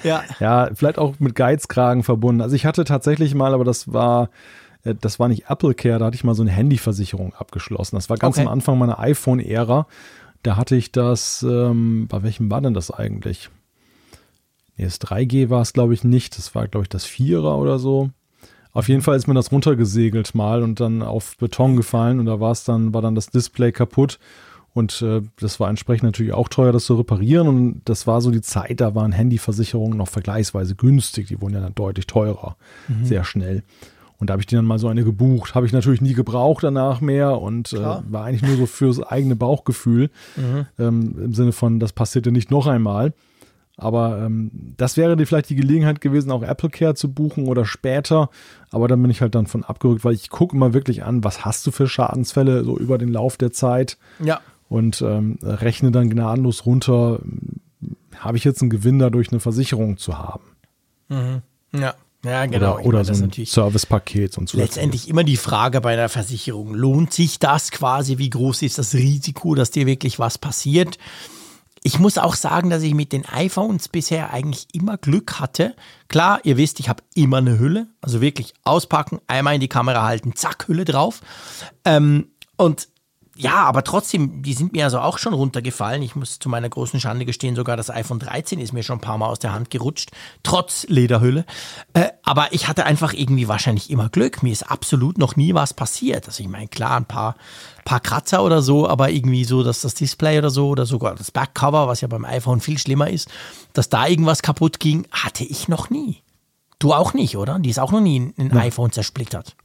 ja. 0.03 0.23
ja, 0.39 0.69
vielleicht 0.75 0.99
auch 0.99 1.19
mit 1.19 1.35
Geizkragen 1.35 2.03
verbunden. 2.03 2.43
Also 2.43 2.55
ich 2.55 2.67
hatte 2.67 2.85
tatsächlich 2.85 3.35
mal, 3.35 3.55
aber 3.55 3.65
das 3.65 3.91
war 3.91 4.29
äh, 4.85 4.95
das 4.95 5.19
war 5.19 5.29
nicht 5.29 5.49
Apple 5.49 5.73
Care, 5.73 5.99
da 5.99 6.05
hatte 6.05 6.17
ich 6.17 6.25
mal 6.25 6.35
so 6.35 6.43
eine 6.43 6.51
Handyversicherung 6.51 7.35
abgeschlossen. 7.35 7.97
Das 7.97 8.11
war 8.11 8.19
ganz 8.19 8.37
okay. 8.37 8.47
am 8.47 8.53
Anfang 8.53 8.77
meiner 8.77 8.99
iPhone-Ära. 8.99 9.87
Da 10.43 10.57
hatte 10.59 10.77
ich 10.77 10.93
das, 10.93 11.43
ähm, 11.43 12.07
bei 12.07 12.23
welchem 12.23 12.51
war 12.51 12.61
denn 12.61 12.75
das 12.75 12.91
eigentlich? 12.91 13.49
Nee, 14.77 14.85
das 14.85 15.01
3G 15.01 15.49
war 15.49 15.63
es, 15.63 15.73
glaube 15.73 15.95
ich, 15.95 16.05
nicht. 16.05 16.37
Das 16.37 16.55
war, 16.55 16.69
glaube 16.69 16.85
ich, 16.85 16.91
das 16.91 17.07
4er 17.07 17.57
oder 17.57 17.79
so. 17.79 18.11
Auf 18.73 18.89
jeden 18.89 19.03
Fall 19.03 19.17
ist 19.17 19.27
mir 19.27 19.35
das 19.35 19.51
runtergesegelt 19.51 20.35
mal 20.35 20.63
und 20.63 20.81
dann 20.81 21.03
auf 21.03 21.37
Beton 21.37 21.77
gefallen 21.77 22.21
und 22.21 22.27
da 22.27 22.41
war 22.41 22.53
es 22.53 22.65
dann, 22.65 22.95
war 22.95 23.03
dann 23.03 23.15
das 23.15 23.31
Display 23.31 23.73
kaputt. 23.73 24.19
Und 24.73 25.03
äh, 25.03 25.23
das 25.41 25.59
war 25.59 25.69
entsprechend 25.69 26.05
natürlich 26.05 26.33
auch 26.33 26.49
teuer, 26.49 26.73
das 26.73 26.85
zu 26.85 26.95
reparieren. 26.95 27.49
Und 27.49 27.83
das 27.87 28.07
war 28.07 28.21
so 28.21 28.31
die 28.31 28.41
Zeit, 28.41 28.81
da 28.81 28.95
waren 28.95 29.11
Handyversicherungen 29.11 29.99
noch 29.99 30.09
vergleichsweise 30.09 30.77
günstig. 30.77 31.27
Die 31.27 31.41
wurden 31.41 31.55
ja 31.55 31.61
dann 31.61 31.75
deutlich 31.75 32.07
teurer, 32.07 32.57
mhm. 32.87 33.05
sehr 33.05 33.25
schnell. 33.25 33.65
Und 34.19 34.29
da 34.29 34.33
habe 34.33 34.43
ich 34.43 34.47
die 34.47 34.55
dann 34.55 34.67
mal 34.67 34.79
so 34.79 34.87
eine 34.87 35.03
gebucht. 35.03 35.55
Habe 35.55 35.67
ich 35.67 35.73
natürlich 35.73 36.03
nie 36.03 36.13
gebraucht 36.13 36.63
danach 36.63 37.01
mehr 37.01 37.41
und 37.41 37.73
äh, 37.73 37.79
war 37.79 38.25
eigentlich 38.25 38.43
nur 38.43 38.57
so 38.57 38.67
fürs 38.67 39.03
eigene 39.03 39.35
Bauchgefühl. 39.35 40.11
Mhm. 40.37 40.67
Ähm, 40.79 41.15
Im 41.25 41.35
Sinne 41.35 41.53
von, 41.53 41.81
das 41.81 41.93
passierte 41.93 42.31
nicht 42.31 42.51
noch 42.51 42.67
einmal. 42.67 43.15
Aber 43.81 44.19
ähm, 44.19 44.51
das 44.77 44.97
wäre 44.97 45.17
die, 45.17 45.25
vielleicht 45.25 45.49
die 45.49 45.57
Gelegenheit 45.57 46.01
gewesen, 46.03 46.31
auch 46.31 46.43
Apple 46.43 46.69
Care 46.69 46.95
zu 46.95 47.13
buchen 47.13 47.49
oder 47.49 47.65
später. 47.65 48.29
Aber 48.71 48.89
dann 48.89 49.01
bin 49.01 49.11
ich 49.11 49.23
halt 49.23 49.35
dann 49.35 49.47
von 49.47 49.65
abgerückt, 49.65 50.05
weil 50.05 50.15
ich 50.15 50.29
gucke 50.29 50.55
immer 50.55 50.75
wirklich 50.75 51.03
an, 51.03 51.25
was 51.25 51.45
hast 51.45 51.67
du 51.67 51.71
für 51.71 51.89
Schadensfälle 51.89 52.63
so 52.63 52.77
über 52.77 52.99
den 52.99 53.09
Lauf 53.09 53.39
der 53.39 53.53
Zeit. 53.53 53.97
Ja. 54.23 54.41
Und 54.69 55.01
ähm, 55.03 55.39
rechne 55.43 55.91
dann 55.91 56.11
gnadenlos 56.11 56.67
runter, 56.67 57.21
habe 58.17 58.37
ich 58.37 58.45
jetzt 58.45 58.61
einen 58.61 58.71
Gewinn 58.71 58.99
dadurch, 58.99 59.31
eine 59.31 59.41
Versicherung 59.41 59.97
zu 59.97 60.19
haben. 60.19 60.45
Mhm. 61.09 61.43
Ja. 61.73 61.95
Ja, 62.23 62.45
genau. 62.45 62.75
Oder, 62.81 62.85
oder 62.85 63.05
so 63.05 63.25
ein 63.25 63.33
Servicepaket 63.33 64.37
und 64.37 64.51
so. 64.51 64.59
Letztendlich 64.59 65.09
immer 65.09 65.25
die 65.25 65.39
Frage 65.39 65.81
bei 65.81 65.95
einer 65.95 66.11
Versicherung, 66.11 66.75
lohnt 66.75 67.15
sich 67.15 67.39
das 67.39 67.71
quasi? 67.71 68.19
Wie 68.19 68.29
groß 68.29 68.61
ist 68.61 68.77
das 68.77 68.93
Risiko, 68.93 69.55
dass 69.55 69.71
dir 69.71 69.87
wirklich 69.87 70.19
was 70.19 70.37
passiert? 70.37 70.99
Ich 71.83 71.99
muss 71.99 72.19
auch 72.19 72.35
sagen, 72.35 72.69
dass 72.69 72.83
ich 72.83 72.95
mit 72.95 73.13
den 73.13 73.25
iPhones 73.27 73.89
bisher 73.89 74.33
eigentlich 74.33 74.67
immer 74.75 74.99
Glück 74.99 75.41
hatte. 75.41 75.75
Klar, 76.09 76.41
ihr 76.45 76.59
wisst, 76.59 76.79
ich 76.79 76.91
habe 76.91 77.03
immer 77.15 77.39
eine 77.39 77.59
Hülle. 77.59 77.87
Also 78.03 78.21
wirklich 78.21 78.53
auspacken, 78.65 79.19
einmal 79.27 79.55
in 79.55 79.61
die 79.61 79.69
Kamera 79.69 80.03
halten, 80.03 80.37
zack, 80.37 80.69
Hülle 80.69 80.85
drauf. 80.85 81.23
Ähm, 81.87 82.29
und 82.57 82.89
ja, 83.41 83.65
aber 83.65 83.85
trotzdem, 83.85 84.43
die 84.43 84.53
sind 84.53 84.75
mir 84.75 84.85
also 84.85 85.01
auch 85.01 85.17
schon 85.17 85.33
runtergefallen. 85.33 86.03
Ich 86.03 86.15
muss 86.15 86.39
zu 86.39 86.51
meiner 86.51 86.69
großen 86.69 87.01
Schande 87.01 87.25
gestehen, 87.25 87.57
sogar 87.57 87.77
das 87.77 87.89
iPhone 87.89 88.19
13 88.19 88.61
ist 88.61 88.73
mir 88.73 88.83
schon 88.83 88.99
ein 88.99 89.01
paar 89.01 89.17
Mal 89.17 89.29
aus 89.29 89.39
der 89.39 89.53
Hand 89.53 89.71
gerutscht, 89.71 90.11
trotz 90.43 90.87
Lederhülle. 90.89 91.47
Äh, 91.95 92.09
aber 92.23 92.53
ich 92.53 92.69
hatte 92.69 92.85
einfach 92.85 93.15
irgendwie 93.15 93.49
wahrscheinlich 93.49 93.91
immer 93.91 94.11
Glück. 94.11 94.43
Mir 94.43 94.53
ist 94.53 94.71
absolut 94.71 95.17
noch 95.17 95.37
nie 95.37 95.55
was 95.55 95.73
passiert. 95.73 96.27
Also 96.27 96.43
ich 96.43 96.51
meine, 96.51 96.69
klar, 96.69 96.99
ein 96.99 97.07
paar, 97.07 97.35
paar 97.87 98.01
Kratzer 98.01 98.45
oder 98.45 98.61
so, 98.61 98.87
aber 98.87 99.11
irgendwie 99.11 99.45
so, 99.45 99.63
dass 99.63 99.81
das 99.81 99.95
Display 99.95 100.39
oder 100.39 100.51
so 100.51 100.69
oder 100.69 100.85
sogar 100.85 101.15
das 101.15 101.31
Backcover, 101.31 101.89
was 101.89 102.03
ja 102.03 102.09
beim 102.09 102.27
iPhone 102.27 102.61
viel 102.61 102.77
schlimmer 102.77 103.09
ist, 103.09 103.29
dass 103.73 103.89
da 103.89 104.07
irgendwas 104.07 104.43
kaputt 104.43 104.81
ging, 104.81 105.07
hatte 105.11 105.45
ich 105.45 105.67
noch 105.67 105.89
nie. 105.89 106.23
Du 106.79 106.93
auch 106.93 107.15
nicht, 107.15 107.37
oder? 107.39 107.59
Die 107.59 107.71
ist 107.71 107.79
auch 107.79 107.93
noch 107.93 108.01
nie 108.01 108.35
ein 108.37 108.53
iPhone 108.57 108.93
zersplittert. 108.93 109.57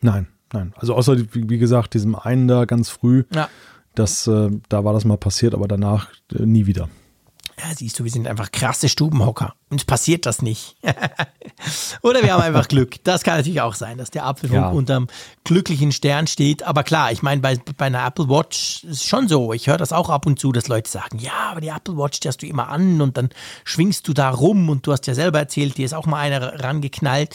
Nein. 0.00 0.28
Nein, 0.52 0.74
also 0.76 0.94
außer, 0.94 1.16
wie 1.32 1.58
gesagt, 1.58 1.94
diesem 1.94 2.14
einen 2.14 2.48
da 2.48 2.64
ganz 2.64 2.88
früh, 2.88 3.24
ja. 3.34 3.48
das, 3.94 4.26
äh, 4.26 4.50
da 4.68 4.84
war 4.84 4.92
das 4.92 5.04
mal 5.04 5.16
passiert, 5.16 5.54
aber 5.54 5.68
danach 5.68 6.08
äh, 6.32 6.46
nie 6.46 6.66
wieder. 6.66 6.88
Ja, 7.58 7.74
siehst 7.74 7.98
du, 7.98 8.04
wir 8.04 8.10
sind 8.10 8.28
einfach 8.28 8.52
krasse 8.52 8.88
Stubenhocker. 8.90 9.54
Uns 9.70 9.86
passiert 9.86 10.26
das 10.26 10.42
nicht. 10.42 10.76
Oder 12.02 12.22
wir 12.22 12.34
haben 12.34 12.42
einfach 12.42 12.68
Glück. 12.68 13.02
Das 13.04 13.22
kann 13.22 13.38
natürlich 13.38 13.62
auch 13.62 13.74
sein, 13.74 13.96
dass 13.96 14.10
der 14.10 14.26
Apfelfunk 14.26 14.60
ja. 14.60 14.68
unterm 14.68 15.06
glücklichen 15.44 15.90
Stern 15.90 16.26
steht. 16.26 16.64
Aber 16.64 16.82
klar, 16.82 17.12
ich 17.12 17.22
meine, 17.22 17.40
bei, 17.40 17.58
bei 17.78 17.86
einer 17.86 18.06
Apple 18.06 18.28
Watch 18.28 18.84
ist 18.84 19.00
es 19.00 19.04
schon 19.06 19.26
so. 19.26 19.54
Ich 19.54 19.68
höre 19.68 19.78
das 19.78 19.94
auch 19.94 20.10
ab 20.10 20.26
und 20.26 20.38
zu, 20.38 20.52
dass 20.52 20.68
Leute 20.68 20.90
sagen, 20.90 21.18
ja, 21.18 21.50
aber 21.50 21.62
die 21.62 21.68
Apple 21.68 21.96
Watch, 21.96 22.20
die 22.20 22.28
hast 22.28 22.42
du 22.42 22.46
immer 22.46 22.68
an 22.68 23.00
und 23.00 23.16
dann 23.16 23.30
schwingst 23.64 24.06
du 24.06 24.12
da 24.12 24.28
rum 24.28 24.68
und 24.68 24.86
du 24.86 24.92
hast 24.92 25.06
ja 25.06 25.14
selber 25.14 25.38
erzählt, 25.38 25.78
dir 25.78 25.86
ist 25.86 25.94
auch 25.94 26.06
mal 26.06 26.18
einer 26.18 26.62
rangeknallt. 26.62 27.34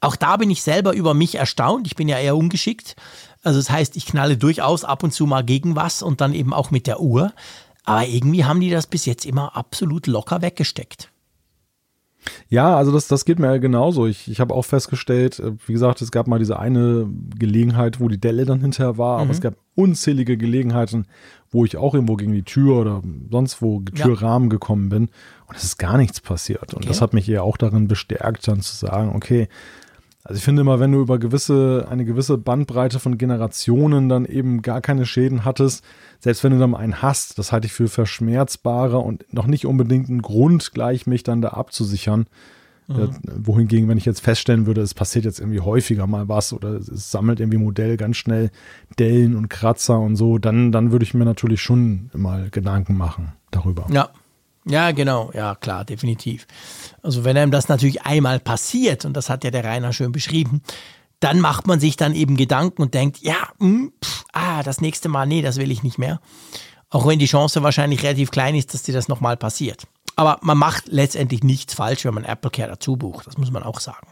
Auch 0.00 0.16
da 0.16 0.36
bin 0.36 0.50
ich 0.50 0.62
selber 0.62 0.94
über 0.94 1.14
mich 1.14 1.34
erstaunt. 1.34 1.86
Ich 1.86 1.96
bin 1.96 2.08
ja 2.08 2.18
eher 2.18 2.36
ungeschickt. 2.36 2.96
Also 3.42 3.58
das 3.58 3.70
heißt, 3.70 3.96
ich 3.96 4.06
knalle 4.06 4.36
durchaus 4.36 4.84
ab 4.84 5.02
und 5.02 5.12
zu 5.12 5.26
mal 5.26 5.44
gegen 5.44 5.76
was 5.76 6.02
und 6.02 6.20
dann 6.20 6.34
eben 6.34 6.52
auch 6.52 6.70
mit 6.70 6.86
der 6.86 7.00
Uhr. 7.00 7.32
Aber 7.84 8.06
irgendwie 8.06 8.44
haben 8.44 8.60
die 8.60 8.70
das 8.70 8.86
bis 8.86 9.06
jetzt 9.06 9.26
immer 9.26 9.56
absolut 9.56 10.06
locker 10.06 10.42
weggesteckt. 10.42 11.10
Ja, 12.48 12.76
also 12.76 12.92
das, 12.92 13.08
das 13.08 13.24
geht 13.24 13.38
mir 13.38 13.58
genauso. 13.60 14.06
Ich, 14.06 14.28
ich 14.30 14.40
habe 14.40 14.54
auch 14.54 14.64
festgestellt, 14.64 15.38
äh, 15.38 15.52
wie 15.66 15.72
gesagt, 15.72 16.02
es 16.02 16.10
gab 16.10 16.26
mal 16.26 16.38
diese 16.38 16.58
eine 16.58 17.08
Gelegenheit, 17.38 18.00
wo 18.00 18.08
die 18.08 18.20
Delle 18.20 18.44
dann 18.44 18.60
hinterher 18.60 18.98
war, 18.98 19.18
mhm. 19.18 19.22
aber 19.22 19.30
es 19.30 19.40
gab 19.40 19.54
unzählige 19.74 20.36
Gelegenheiten, 20.36 21.06
wo 21.50 21.64
ich 21.64 21.76
auch 21.76 21.94
irgendwo 21.94 22.16
gegen 22.16 22.32
die 22.32 22.42
Tür 22.42 22.80
oder 22.80 23.02
sonst 23.30 23.62
wo 23.62 23.80
Türrahmen 23.80 24.48
ja. 24.48 24.50
gekommen 24.50 24.88
bin 24.88 25.08
und 25.46 25.56
es 25.56 25.64
ist 25.64 25.78
gar 25.78 25.96
nichts 25.96 26.20
passiert. 26.20 26.74
Und 26.74 26.80
okay. 26.80 26.88
das 26.88 27.00
hat 27.00 27.14
mich 27.14 27.28
eher 27.28 27.42
auch 27.42 27.56
darin 27.56 27.88
bestärkt, 27.88 28.46
dann 28.46 28.60
zu 28.60 28.76
sagen, 28.76 29.12
okay, 29.14 29.48
also 30.22 30.36
ich 30.36 30.44
finde 30.44 30.60
immer, 30.60 30.80
wenn 30.80 30.92
du 30.92 31.00
über 31.00 31.18
gewisse, 31.18 31.86
eine 31.90 32.04
gewisse 32.04 32.36
Bandbreite 32.36 33.00
von 33.00 33.16
Generationen 33.16 34.08
dann 34.08 34.26
eben 34.26 34.60
gar 34.60 34.80
keine 34.82 35.06
Schäden 35.06 35.44
hattest, 35.44 35.82
selbst 36.18 36.44
wenn 36.44 36.52
du 36.52 36.58
dann 36.58 36.74
einen 36.74 37.00
hast, 37.00 37.38
das 37.38 37.52
halte 37.52 37.66
ich 37.66 37.72
für 37.72 37.88
verschmerzbarer 37.88 39.02
und 39.02 39.32
noch 39.32 39.46
nicht 39.46 39.66
unbedingt 39.66 40.10
ein 40.10 40.20
Grund, 40.20 40.72
gleich 40.72 41.06
mich 41.06 41.22
dann 41.22 41.40
da 41.40 41.50
abzusichern. 41.50 42.26
Mhm. 42.88 43.00
Äh, 43.00 43.08
wohingegen, 43.46 43.88
wenn 43.88 43.96
ich 43.96 44.04
jetzt 44.04 44.20
feststellen 44.20 44.66
würde, 44.66 44.82
es 44.82 44.92
passiert 44.92 45.24
jetzt 45.24 45.40
irgendwie 45.40 45.60
häufiger 45.60 46.06
mal 46.06 46.28
was 46.28 46.52
oder 46.52 46.74
es 46.74 47.10
sammelt 47.10 47.40
irgendwie 47.40 47.58
Modell 47.58 47.96
ganz 47.96 48.16
schnell 48.16 48.50
Dellen 48.98 49.36
und 49.36 49.48
Kratzer 49.48 49.98
und 49.98 50.16
so, 50.16 50.36
dann, 50.36 50.70
dann 50.70 50.92
würde 50.92 51.04
ich 51.04 51.14
mir 51.14 51.24
natürlich 51.24 51.62
schon 51.62 52.10
mal 52.12 52.50
Gedanken 52.50 52.96
machen 52.96 53.32
darüber. 53.50 53.86
Ja, 53.90 54.10
ja, 54.66 54.92
genau, 54.92 55.30
ja 55.32 55.54
klar, 55.54 55.84
definitiv. 55.84 56.46
Also 57.02 57.24
wenn 57.24 57.36
einem 57.36 57.50
das 57.50 57.68
natürlich 57.68 58.02
einmal 58.02 58.40
passiert, 58.40 59.04
und 59.04 59.14
das 59.14 59.30
hat 59.30 59.44
ja 59.44 59.50
der 59.50 59.64
Rainer 59.64 59.92
schön 59.92 60.12
beschrieben, 60.12 60.62
dann 61.20 61.40
macht 61.40 61.66
man 61.66 61.80
sich 61.80 61.96
dann 61.96 62.14
eben 62.14 62.36
Gedanken 62.36 62.82
und 62.82 62.94
denkt, 62.94 63.18
ja, 63.20 63.36
mh, 63.58 63.66
hm, 63.68 63.92
pff, 64.02 64.24
ah, 64.32 64.62
das 64.62 64.80
nächste 64.80 65.08
Mal, 65.08 65.26
nee, 65.26 65.42
das 65.42 65.56
will 65.56 65.70
ich 65.70 65.82
nicht 65.82 65.98
mehr. 65.98 66.20
Auch 66.88 67.06
wenn 67.06 67.18
die 67.18 67.26
Chance 67.26 67.62
wahrscheinlich 67.62 68.02
relativ 68.02 68.30
klein 68.30 68.54
ist, 68.54 68.74
dass 68.74 68.82
dir 68.82 68.94
das 68.94 69.08
nochmal 69.08 69.36
passiert. 69.36 69.86
Aber 70.16 70.38
man 70.42 70.58
macht 70.58 70.88
letztendlich 70.88 71.44
nichts 71.44 71.74
falsch, 71.74 72.04
wenn 72.04 72.14
man 72.14 72.24
Apple 72.24 72.50
Care 72.50 72.68
dazu 72.68 72.96
bucht. 72.96 73.26
Das 73.26 73.38
muss 73.38 73.50
man 73.50 73.62
auch 73.62 73.80
sagen. 73.80 74.08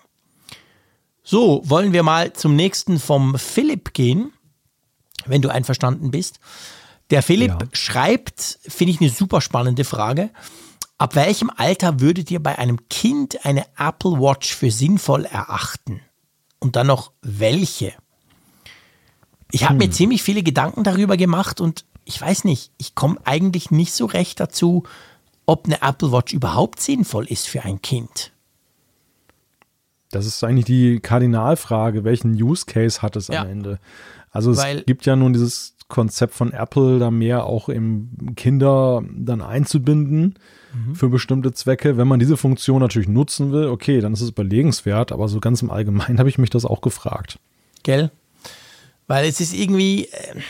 So, 1.23 1.61
wollen 1.65 1.93
wir 1.93 2.03
mal 2.03 2.33
zum 2.33 2.57
nächsten 2.57 2.99
vom 2.99 3.39
Philipp 3.39 3.93
gehen, 3.93 4.33
wenn 5.27 5.43
du 5.43 5.51
einverstanden 5.51 6.11
bist. 6.11 6.41
Der 7.11 7.23
Philipp 7.23 7.51
ja. 7.51 7.69
schreibt, 7.73 8.59
finde 8.63 8.93
ich 8.93 9.01
eine 9.01 9.11
super 9.11 9.41
spannende 9.41 9.85
Frage. 9.85 10.31
Ab 10.99 11.15
welchem 11.15 11.51
Alter 11.57 12.01
würdet 12.01 12.31
ihr 12.31 12.43
bei 12.43 12.59
einem 12.59 12.89
Kind 12.89 13.45
eine 13.47 13.65
Apple 13.79 14.13
Watch 14.13 14.55
für 14.55 14.71
sinnvoll 14.71 15.25
erachten? 15.25 16.01
Und 16.59 16.77
dann 16.77 16.89
noch 16.89 17.13
welche? 17.23 17.93
Ich 19.53 19.65
habe 19.65 19.75
hm. 19.75 19.79
mir 19.79 19.91
ziemlich 19.91 20.23
viele 20.23 20.43
Gedanken 20.43 20.85
darüber 20.85 21.17
gemacht 21.17 21.61
und 21.61 21.85
ich 22.05 22.21
weiß 22.21 22.45
nicht, 22.45 22.73
ich 22.79 22.95
komme 22.95 23.19
eigentlich 23.25 23.71
nicht 23.71 23.93
so 23.93 24.07
recht 24.07 24.41
dazu, 24.41 24.85
ob 25.47 25.67
eine 25.67 25.81
Apple 25.83 26.13
Watch 26.13 26.33
überhaupt 26.33 26.81
sinnvoll 26.81 27.27
ist 27.27 27.49
für 27.49 27.65
ein 27.65 27.81
Kind. 27.81 28.33
Das 30.11 30.27
ist 30.27 30.43
eigentlich 30.43 30.65
die 30.65 31.01
Kardinalfrage, 31.01 32.05
welchen 32.05 32.33
Use 32.33 32.67
Case 32.67 33.03
hat 33.03 33.17
es 33.17 33.29
ja. 33.29 33.43
am 33.43 33.49
Ende? 33.49 33.79
Also 34.31 34.51
es 34.51 34.59
Weil, 34.59 34.83
gibt 34.83 35.07
ja 35.07 35.17
nun 35.17 35.33
dieses 35.33 35.75
Konzept 35.89 36.35
von 36.35 36.53
Apple, 36.53 36.99
da 36.99 37.11
mehr 37.11 37.45
auch 37.45 37.69
im 37.69 38.35
Kinder 38.37 39.03
dann 39.11 39.41
einzubinden 39.41 40.39
mhm. 40.75 40.95
für 40.95 41.09
bestimmte 41.09 41.53
Zwecke. 41.53 41.97
Wenn 41.97 42.09
man 42.09 42.21
diese 42.21 42.37
Funktion 42.37 42.81
natürlich 42.81 43.09
nutzen 43.09 43.53
will, 43.53 43.67
okay, 43.69 44.01
dann 44.01 44.13
ist 44.13 44.21
es 44.21 44.31
überlegenswert, 44.31 45.13
aber 45.13 45.29
so 45.29 45.41
ganz 45.41 45.63
im 45.63 45.71
Allgemeinen 45.71 46.19
habe 46.19 46.29
ich 46.29 46.39
mich 46.39 46.51
das 46.51 46.65
auch 46.65 46.83
gefragt. 46.83 47.39
Gell? 47.83 48.11
Weil 49.07 49.27
es 49.27 49.41
ist 49.41 49.55
irgendwie, 49.55 50.05
äh, 50.05 50.41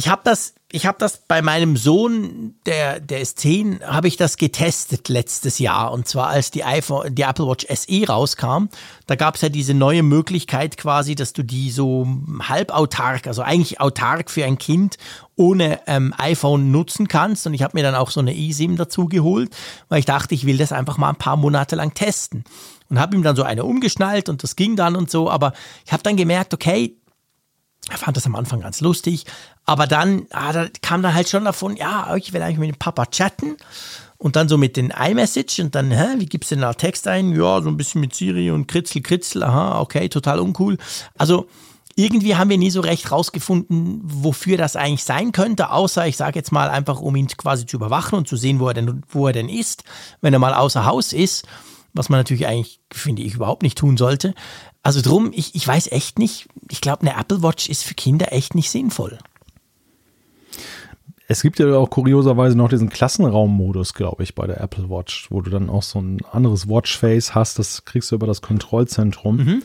ich 0.00 0.08
habe 0.08 0.22
das 0.24 0.54
ich 0.72 0.86
habe 0.86 0.98
das 0.98 1.18
bei 1.26 1.42
meinem 1.42 1.76
Sohn, 1.76 2.54
der, 2.64 3.00
der 3.00 3.20
ist 3.20 3.40
10, 3.40 3.80
habe 3.84 4.06
ich 4.06 4.16
das 4.16 4.36
getestet 4.36 5.08
letztes 5.08 5.58
Jahr. 5.58 5.90
Und 5.90 6.06
zwar 6.06 6.28
als 6.28 6.52
die 6.52 6.62
iPhone, 6.62 7.12
die 7.12 7.22
Apple 7.22 7.46
Watch 7.46 7.66
SE 7.68 8.06
rauskam. 8.06 8.68
Da 9.06 9.16
gab 9.16 9.34
es 9.34 9.40
ja 9.40 9.48
diese 9.48 9.74
neue 9.74 10.04
Möglichkeit 10.04 10.76
quasi, 10.76 11.16
dass 11.16 11.32
du 11.32 11.42
die 11.42 11.70
so 11.70 12.06
halbautark, 12.40 13.26
also 13.26 13.42
eigentlich 13.42 13.80
autark 13.80 14.30
für 14.30 14.44
ein 14.44 14.58
Kind 14.58 14.96
ohne 15.34 15.80
ähm, 15.88 16.14
iPhone 16.18 16.70
nutzen 16.70 17.08
kannst. 17.08 17.48
Und 17.48 17.54
ich 17.54 17.62
habe 17.62 17.76
mir 17.76 17.82
dann 17.82 17.96
auch 17.96 18.10
so 18.10 18.20
eine 18.20 18.36
eSIM 18.36 18.76
dazu 18.76 19.06
geholt, 19.06 19.56
weil 19.88 19.98
ich 19.98 20.06
dachte, 20.06 20.36
ich 20.36 20.46
will 20.46 20.58
das 20.58 20.70
einfach 20.70 20.98
mal 20.98 21.08
ein 21.08 21.16
paar 21.16 21.36
Monate 21.36 21.74
lang 21.74 21.94
testen. 21.94 22.44
Und 22.88 22.98
habe 23.00 23.16
ihm 23.16 23.22
dann 23.22 23.36
so 23.36 23.44
eine 23.44 23.64
umgeschnallt 23.64 24.28
und 24.28 24.42
das 24.42 24.56
ging 24.56 24.74
dann 24.76 24.96
und 24.96 25.10
so. 25.10 25.30
Aber 25.30 25.52
ich 25.86 25.92
habe 25.92 26.02
dann 26.02 26.16
gemerkt, 26.16 26.54
okay, 26.54 26.96
er 27.90 27.98
fand 27.98 28.16
das 28.16 28.26
am 28.26 28.36
Anfang 28.36 28.60
ganz 28.60 28.80
lustig, 28.80 29.26
aber 29.66 29.86
dann 29.86 30.26
ah, 30.30 30.52
da 30.52 30.68
kam 30.80 31.02
dann 31.02 31.14
halt 31.14 31.28
schon 31.28 31.44
davon, 31.44 31.76
ja, 31.76 32.14
ich 32.16 32.32
will 32.32 32.42
eigentlich 32.42 32.58
mit 32.58 32.70
dem 32.70 32.78
Papa 32.78 33.06
chatten 33.06 33.56
und 34.16 34.36
dann 34.36 34.48
so 34.48 34.56
mit 34.58 34.76
den 34.76 34.90
iMessage 34.90 35.60
und 35.60 35.74
dann, 35.74 35.90
hä, 35.90 36.18
wie 36.18 36.26
gibst 36.26 36.50
du 36.50 36.54
denn 36.54 36.62
da 36.62 36.74
Text 36.74 37.08
ein? 37.08 37.32
Ja, 37.32 37.60
so 37.62 37.68
ein 37.68 37.76
bisschen 37.76 38.00
mit 38.00 38.14
Siri 38.14 38.50
und 38.50 38.68
Kritzel, 38.68 39.02
Kritzel, 39.02 39.42
aha, 39.42 39.80
okay, 39.80 40.08
total 40.08 40.40
uncool. 40.40 40.78
Also 41.18 41.48
irgendwie 41.96 42.36
haben 42.36 42.50
wir 42.50 42.58
nie 42.58 42.70
so 42.70 42.80
recht 42.80 43.10
rausgefunden, 43.10 44.00
wofür 44.04 44.56
das 44.56 44.76
eigentlich 44.76 45.04
sein 45.04 45.32
könnte, 45.32 45.70
außer 45.70 46.06
ich 46.06 46.16
sage 46.16 46.38
jetzt 46.38 46.52
mal 46.52 46.70
einfach, 46.70 47.00
um 47.00 47.16
ihn 47.16 47.26
quasi 47.28 47.66
zu 47.66 47.76
überwachen 47.76 48.18
und 48.18 48.28
zu 48.28 48.36
sehen, 48.36 48.60
wo 48.60 48.68
er 48.68 48.74
denn, 48.74 49.02
wo 49.08 49.26
er 49.26 49.32
denn 49.32 49.48
ist, 49.48 49.84
wenn 50.20 50.32
er 50.32 50.38
mal 50.38 50.54
außer 50.54 50.86
Haus 50.86 51.12
ist, 51.12 51.46
was 51.92 52.08
man 52.08 52.20
natürlich 52.20 52.46
eigentlich, 52.46 52.80
finde 52.92 53.22
ich, 53.22 53.34
überhaupt 53.34 53.62
nicht 53.62 53.78
tun 53.78 53.96
sollte. 53.96 54.34
Also 54.82 55.02
drum, 55.02 55.30
ich, 55.34 55.54
ich 55.54 55.66
weiß 55.66 55.92
echt 55.92 56.18
nicht, 56.18 56.48
ich 56.70 56.80
glaube, 56.80 57.02
eine 57.02 57.18
Apple 57.18 57.42
Watch 57.42 57.68
ist 57.68 57.84
für 57.84 57.94
Kinder 57.94 58.32
echt 58.32 58.54
nicht 58.54 58.70
sinnvoll. 58.70 59.18
Es 61.28 61.42
gibt 61.42 61.60
ja 61.60 61.76
auch 61.76 61.90
kurioserweise 61.90 62.56
noch 62.56 62.68
diesen 62.68 62.88
Klassenraummodus, 62.88 63.94
glaube 63.94 64.24
ich, 64.24 64.34
bei 64.34 64.48
der 64.48 64.60
Apple 64.60 64.90
Watch, 64.90 65.30
wo 65.30 65.40
du 65.40 65.50
dann 65.50 65.70
auch 65.70 65.84
so 65.84 66.00
ein 66.00 66.18
anderes 66.32 66.68
Watchface 66.68 67.36
hast, 67.36 67.58
das 67.58 67.84
kriegst 67.84 68.10
du 68.10 68.16
über 68.16 68.26
das 68.26 68.42
Kontrollzentrum. 68.42 69.36
Mhm. 69.36 69.62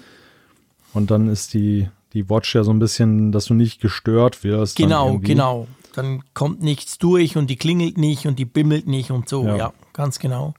Und 0.93 1.09
dann 1.09 1.27
ist 1.27 1.55
die, 1.55 1.89
die 2.13 2.29
Watch 2.29 2.53
ja 2.53 2.63
so 2.63 2.71
ein 2.71 2.77
bisschen, 2.77 3.31
dass 3.31 3.45
du 3.45 3.55
nicht 3.55 3.81
gestört 3.81 4.43
wirst. 4.43 4.75
Genau, 4.75 5.17
genau. 5.17 5.67
Dann 5.93 6.23
kommt 6.33 6.61
nichts 6.61 6.97
durch 6.99 7.35
und 7.35 7.49
die 7.49 7.55
klingelt 7.55 7.97
nicht 7.97 8.27
und 8.27 8.37
die 8.37 8.45
bimmelt 8.45 8.85
nicht 8.85 9.09
und 9.11 9.27
so. 9.27 9.45
Ja, 9.45 9.57
ja 9.57 9.73
ganz 9.93 10.19
genau. 10.19 10.53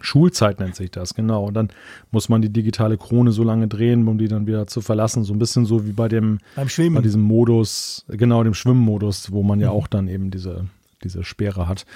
Schulzeit 0.00 0.60
nennt 0.60 0.76
sich 0.76 0.90
das, 0.90 1.14
genau. 1.14 1.44
Und 1.44 1.54
dann 1.54 1.70
muss 2.10 2.28
man 2.28 2.42
die 2.42 2.50
digitale 2.50 2.96
Krone 2.98 3.32
so 3.32 3.42
lange 3.42 3.68
drehen, 3.68 4.06
um 4.06 4.18
die 4.18 4.28
dann 4.28 4.46
wieder 4.46 4.66
zu 4.66 4.80
verlassen. 4.80 5.24
So 5.24 5.32
ein 5.32 5.38
bisschen 5.38 5.66
so 5.66 5.86
wie 5.86 5.92
bei 5.92 6.08
dem 6.08 6.38
Beim 6.54 6.68
Schwimmen. 6.68 6.94
bei 6.94 7.02
diesem 7.02 7.22
Modus, 7.22 8.04
genau, 8.08 8.42
dem 8.44 8.54
Schwimmmodus, 8.54 9.32
wo 9.32 9.42
man 9.42 9.60
ja 9.60 9.70
auch 9.70 9.86
dann 9.86 10.08
eben 10.08 10.30
diese, 10.30 10.66
diese 11.02 11.24
Sperre 11.24 11.68
hat. 11.68 11.86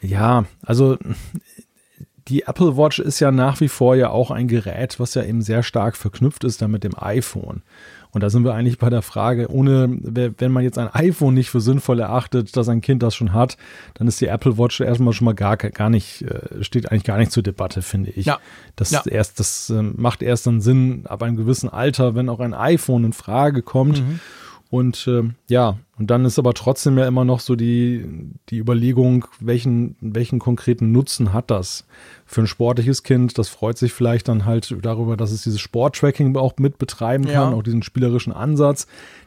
Ja, 0.00 0.44
also 0.62 0.98
die 2.28 2.42
Apple 2.42 2.76
Watch 2.76 2.98
ist 2.98 3.20
ja 3.20 3.30
nach 3.30 3.60
wie 3.60 3.68
vor 3.68 3.94
ja 3.94 4.10
auch 4.10 4.30
ein 4.30 4.48
Gerät, 4.48 4.98
was 4.98 5.14
ja 5.14 5.22
eben 5.22 5.42
sehr 5.42 5.62
stark 5.62 5.96
verknüpft 5.96 6.44
ist 6.44 6.60
dann 6.60 6.70
mit 6.70 6.84
dem 6.84 6.94
iPhone. 6.96 7.62
Und 8.16 8.22
da 8.22 8.30
sind 8.30 8.44
wir 8.44 8.54
eigentlich 8.54 8.78
bei 8.78 8.88
der 8.88 9.02
Frage, 9.02 9.50
ohne, 9.50 9.98
wenn 10.00 10.50
man 10.50 10.64
jetzt 10.64 10.78
ein 10.78 10.88
iPhone 10.90 11.34
nicht 11.34 11.50
für 11.50 11.60
sinnvoll 11.60 12.00
erachtet, 12.00 12.56
dass 12.56 12.66
ein 12.70 12.80
Kind 12.80 13.02
das 13.02 13.14
schon 13.14 13.34
hat, 13.34 13.58
dann 13.92 14.08
ist 14.08 14.22
die 14.22 14.26
Apple 14.26 14.56
Watch 14.56 14.80
erstmal 14.80 15.12
schon 15.12 15.26
mal 15.26 15.34
gar, 15.34 15.58
gar 15.58 15.90
nicht, 15.90 16.22
äh, 16.22 16.64
steht 16.64 16.90
eigentlich 16.90 17.04
gar 17.04 17.18
nicht 17.18 17.30
zur 17.30 17.42
Debatte, 17.42 17.82
finde 17.82 18.12
ich. 18.12 18.24
Ja. 18.24 18.38
Das 18.74 18.90
ja. 18.90 19.02
erst, 19.04 19.38
das 19.38 19.68
ähm, 19.68 19.96
macht 19.98 20.22
erst 20.22 20.46
dann 20.46 20.62
Sinn 20.62 21.04
ab 21.04 21.22
einem 21.22 21.36
gewissen 21.36 21.68
Alter, 21.68 22.14
wenn 22.14 22.30
auch 22.30 22.40
ein 22.40 22.54
iPhone 22.54 23.04
in 23.04 23.12
Frage 23.12 23.60
kommt. 23.60 24.00
Mhm. 24.00 24.20
Und 24.68 25.06
äh, 25.06 25.22
ja, 25.48 25.78
und 25.96 26.10
dann 26.10 26.24
ist 26.24 26.38
aber 26.38 26.52
trotzdem 26.52 26.98
ja 26.98 27.06
immer 27.06 27.24
noch 27.24 27.40
so 27.40 27.54
die, 27.54 28.04
die 28.48 28.58
Überlegung, 28.58 29.26
welchen, 29.38 29.96
welchen 30.00 30.38
konkreten 30.38 30.90
Nutzen 30.90 31.32
hat 31.32 31.50
das 31.50 31.86
für 32.24 32.42
ein 32.42 32.46
sportliches 32.48 33.04
Kind? 33.04 33.38
Das 33.38 33.48
freut 33.48 33.78
sich 33.78 33.92
vielleicht 33.92 34.28
dann 34.28 34.44
halt 34.44 34.74
darüber, 34.82 35.16
dass 35.16 35.30
es 35.30 35.42
dieses 35.42 35.60
Sporttracking 35.60 36.36
auch 36.36 36.54
mit 36.58 36.78
betreiben 36.78 37.24
kann, 37.24 37.32
ja. 37.32 37.50
auch 37.52 37.62
diesen 37.62 37.82
spielerischen 37.82 38.32
Ansatz. 38.32 38.86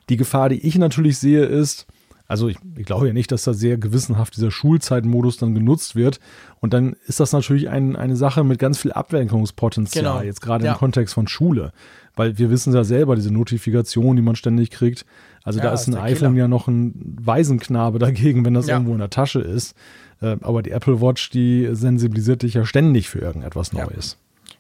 Die 0.10 0.18
Gefahr, 0.18 0.50
die 0.50 0.60
ich 0.68 0.78
natürlich 0.78 1.18
sehe, 1.18 1.46
ist, 1.46 1.88
also 2.28 2.48
ich, 2.48 2.58
ich, 2.78 2.86
glaube 2.86 3.08
ja 3.08 3.14
nicht, 3.14 3.32
dass 3.32 3.44
da 3.44 3.54
sehr 3.54 3.78
gewissenhaft 3.80 4.36
dieser 4.36 4.52
Schulzeitmodus 4.52 5.38
dann 5.38 5.56
genutzt 5.56 5.96
wird. 5.96 6.20
Und 6.60 6.74
dann 6.74 6.96
ist 7.08 7.20
das 7.20 7.32
natürlich 7.32 7.70
ein, 7.70 7.96
eine 7.96 8.16
Sache 8.16 8.44
mit 8.44 8.60
ganz 8.60 8.78
viel 8.78 8.92
Ablenkungspotenzial, 8.92 10.04
genau. 10.04 10.22
jetzt 10.22 10.42
gerade 10.42 10.66
ja. 10.66 10.74
im 10.74 10.78
Kontext 10.78 11.16
von 11.16 11.28
Schule. 11.28 11.72
Weil 12.20 12.38
wir 12.38 12.50
wissen 12.50 12.74
ja 12.74 12.84
selber, 12.84 13.16
diese 13.16 13.32
Notifikation, 13.32 14.18
die 14.18 14.22
man 14.22 14.36
ständig 14.36 14.72
kriegt. 14.72 15.06
Also 15.42 15.60
ja, 15.60 15.68
da 15.68 15.74
ist 15.74 15.88
ein 15.88 15.96
iPhone 15.96 16.34
Killer. 16.34 16.42
ja 16.42 16.48
noch 16.50 16.68
ein 16.68 17.16
Waisenknabe 17.18 17.98
dagegen, 17.98 18.44
wenn 18.44 18.54
das 18.54 18.68
ja. 18.68 18.74
irgendwo 18.74 18.92
in 18.92 19.00
der 19.00 19.10
Tasche 19.10 19.40
ist. 19.40 19.74
Äh, 20.22 20.36
aber 20.42 20.62
die 20.62 20.72
Apple 20.72 21.00
Watch, 21.00 21.30
die 21.30 21.70
sensibilisiert 21.72 22.42
dich 22.42 22.56
ja 22.56 22.66
ständig 22.66 23.08
für 23.08 23.20
irgendetwas 23.20 23.72
Neues. 23.72 24.18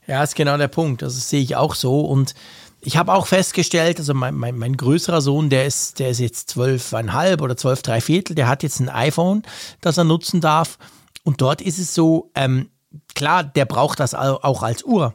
Ja, 0.07 0.23
ist 0.23 0.37
genau 0.37 0.55
der 0.55 0.69
Punkt. 0.69 1.01
Das 1.01 1.29
sehe 1.29 1.41
ich 1.41 1.57
auch 1.57 1.75
so. 1.75 1.99
Und 1.99 2.33
ich 2.79 2.95
habe 2.95 3.13
auch 3.13 3.27
festgestellt, 3.27 3.99
also 3.99 4.13
mein, 4.13 4.35
mein, 4.35 4.57
mein, 4.57 4.77
größerer 4.77 5.19
Sohn, 5.19 5.49
der 5.49 5.65
ist, 5.65 5.99
der 5.99 6.11
ist 6.11 6.21
jetzt 6.21 6.51
zwölfeinhalb 6.51 7.41
oder 7.41 7.57
zwölf, 7.57 7.81
drei 7.81 7.99
Viertel, 7.99 8.35
der 8.35 8.47
hat 8.47 8.63
jetzt 8.63 8.79
ein 8.79 8.87
iPhone, 8.87 9.43
das 9.81 9.97
er 9.97 10.05
nutzen 10.05 10.39
darf. 10.39 10.77
Und 11.25 11.41
dort 11.41 11.61
ist 11.61 11.77
es 11.77 11.93
so, 11.93 12.31
ähm, 12.35 12.69
klar, 13.15 13.43
der 13.43 13.65
braucht 13.65 13.99
das 13.99 14.15
auch 14.15 14.63
als 14.63 14.85
Uhr. 14.85 15.13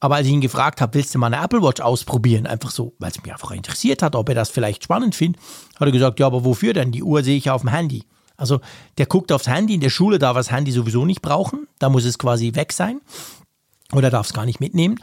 Aber 0.00 0.16
als 0.16 0.26
ich 0.26 0.32
ihn 0.32 0.40
gefragt 0.40 0.80
habe, 0.80 0.94
willst 0.94 1.14
du 1.14 1.18
mal 1.18 1.32
eine 1.32 1.42
Apple 1.42 1.62
Watch 1.62 1.80
ausprobieren? 1.80 2.46
Einfach 2.46 2.70
so, 2.70 2.94
weil 2.98 3.10
es 3.10 3.20
mich 3.22 3.32
einfach 3.32 3.50
interessiert 3.50 4.02
hat, 4.02 4.14
ob 4.14 4.28
er 4.28 4.34
das 4.34 4.48
vielleicht 4.48 4.84
spannend 4.84 5.14
findet, 5.14 5.42
hat 5.74 5.88
er 5.88 5.92
gesagt, 5.92 6.20
ja, 6.20 6.26
aber 6.26 6.44
wofür 6.44 6.72
denn? 6.72 6.92
Die 6.92 7.02
Uhr 7.02 7.22
sehe 7.22 7.36
ich 7.36 7.50
auf 7.50 7.62
dem 7.62 7.70
Handy. 7.70 8.04
Also 8.36 8.60
der 8.98 9.06
guckt 9.06 9.32
aufs 9.32 9.48
Handy, 9.48 9.74
in 9.74 9.80
der 9.80 9.90
Schule 9.90 10.20
darf 10.20 10.36
er 10.36 10.40
das 10.40 10.52
Handy 10.52 10.70
sowieso 10.70 11.04
nicht 11.04 11.22
brauchen, 11.22 11.66
da 11.80 11.88
muss 11.88 12.04
es 12.04 12.18
quasi 12.18 12.54
weg 12.54 12.72
sein 12.72 13.00
oder 13.92 14.10
darf 14.10 14.26
es 14.26 14.32
gar 14.32 14.46
nicht 14.46 14.60
mitnehmen. 14.60 15.00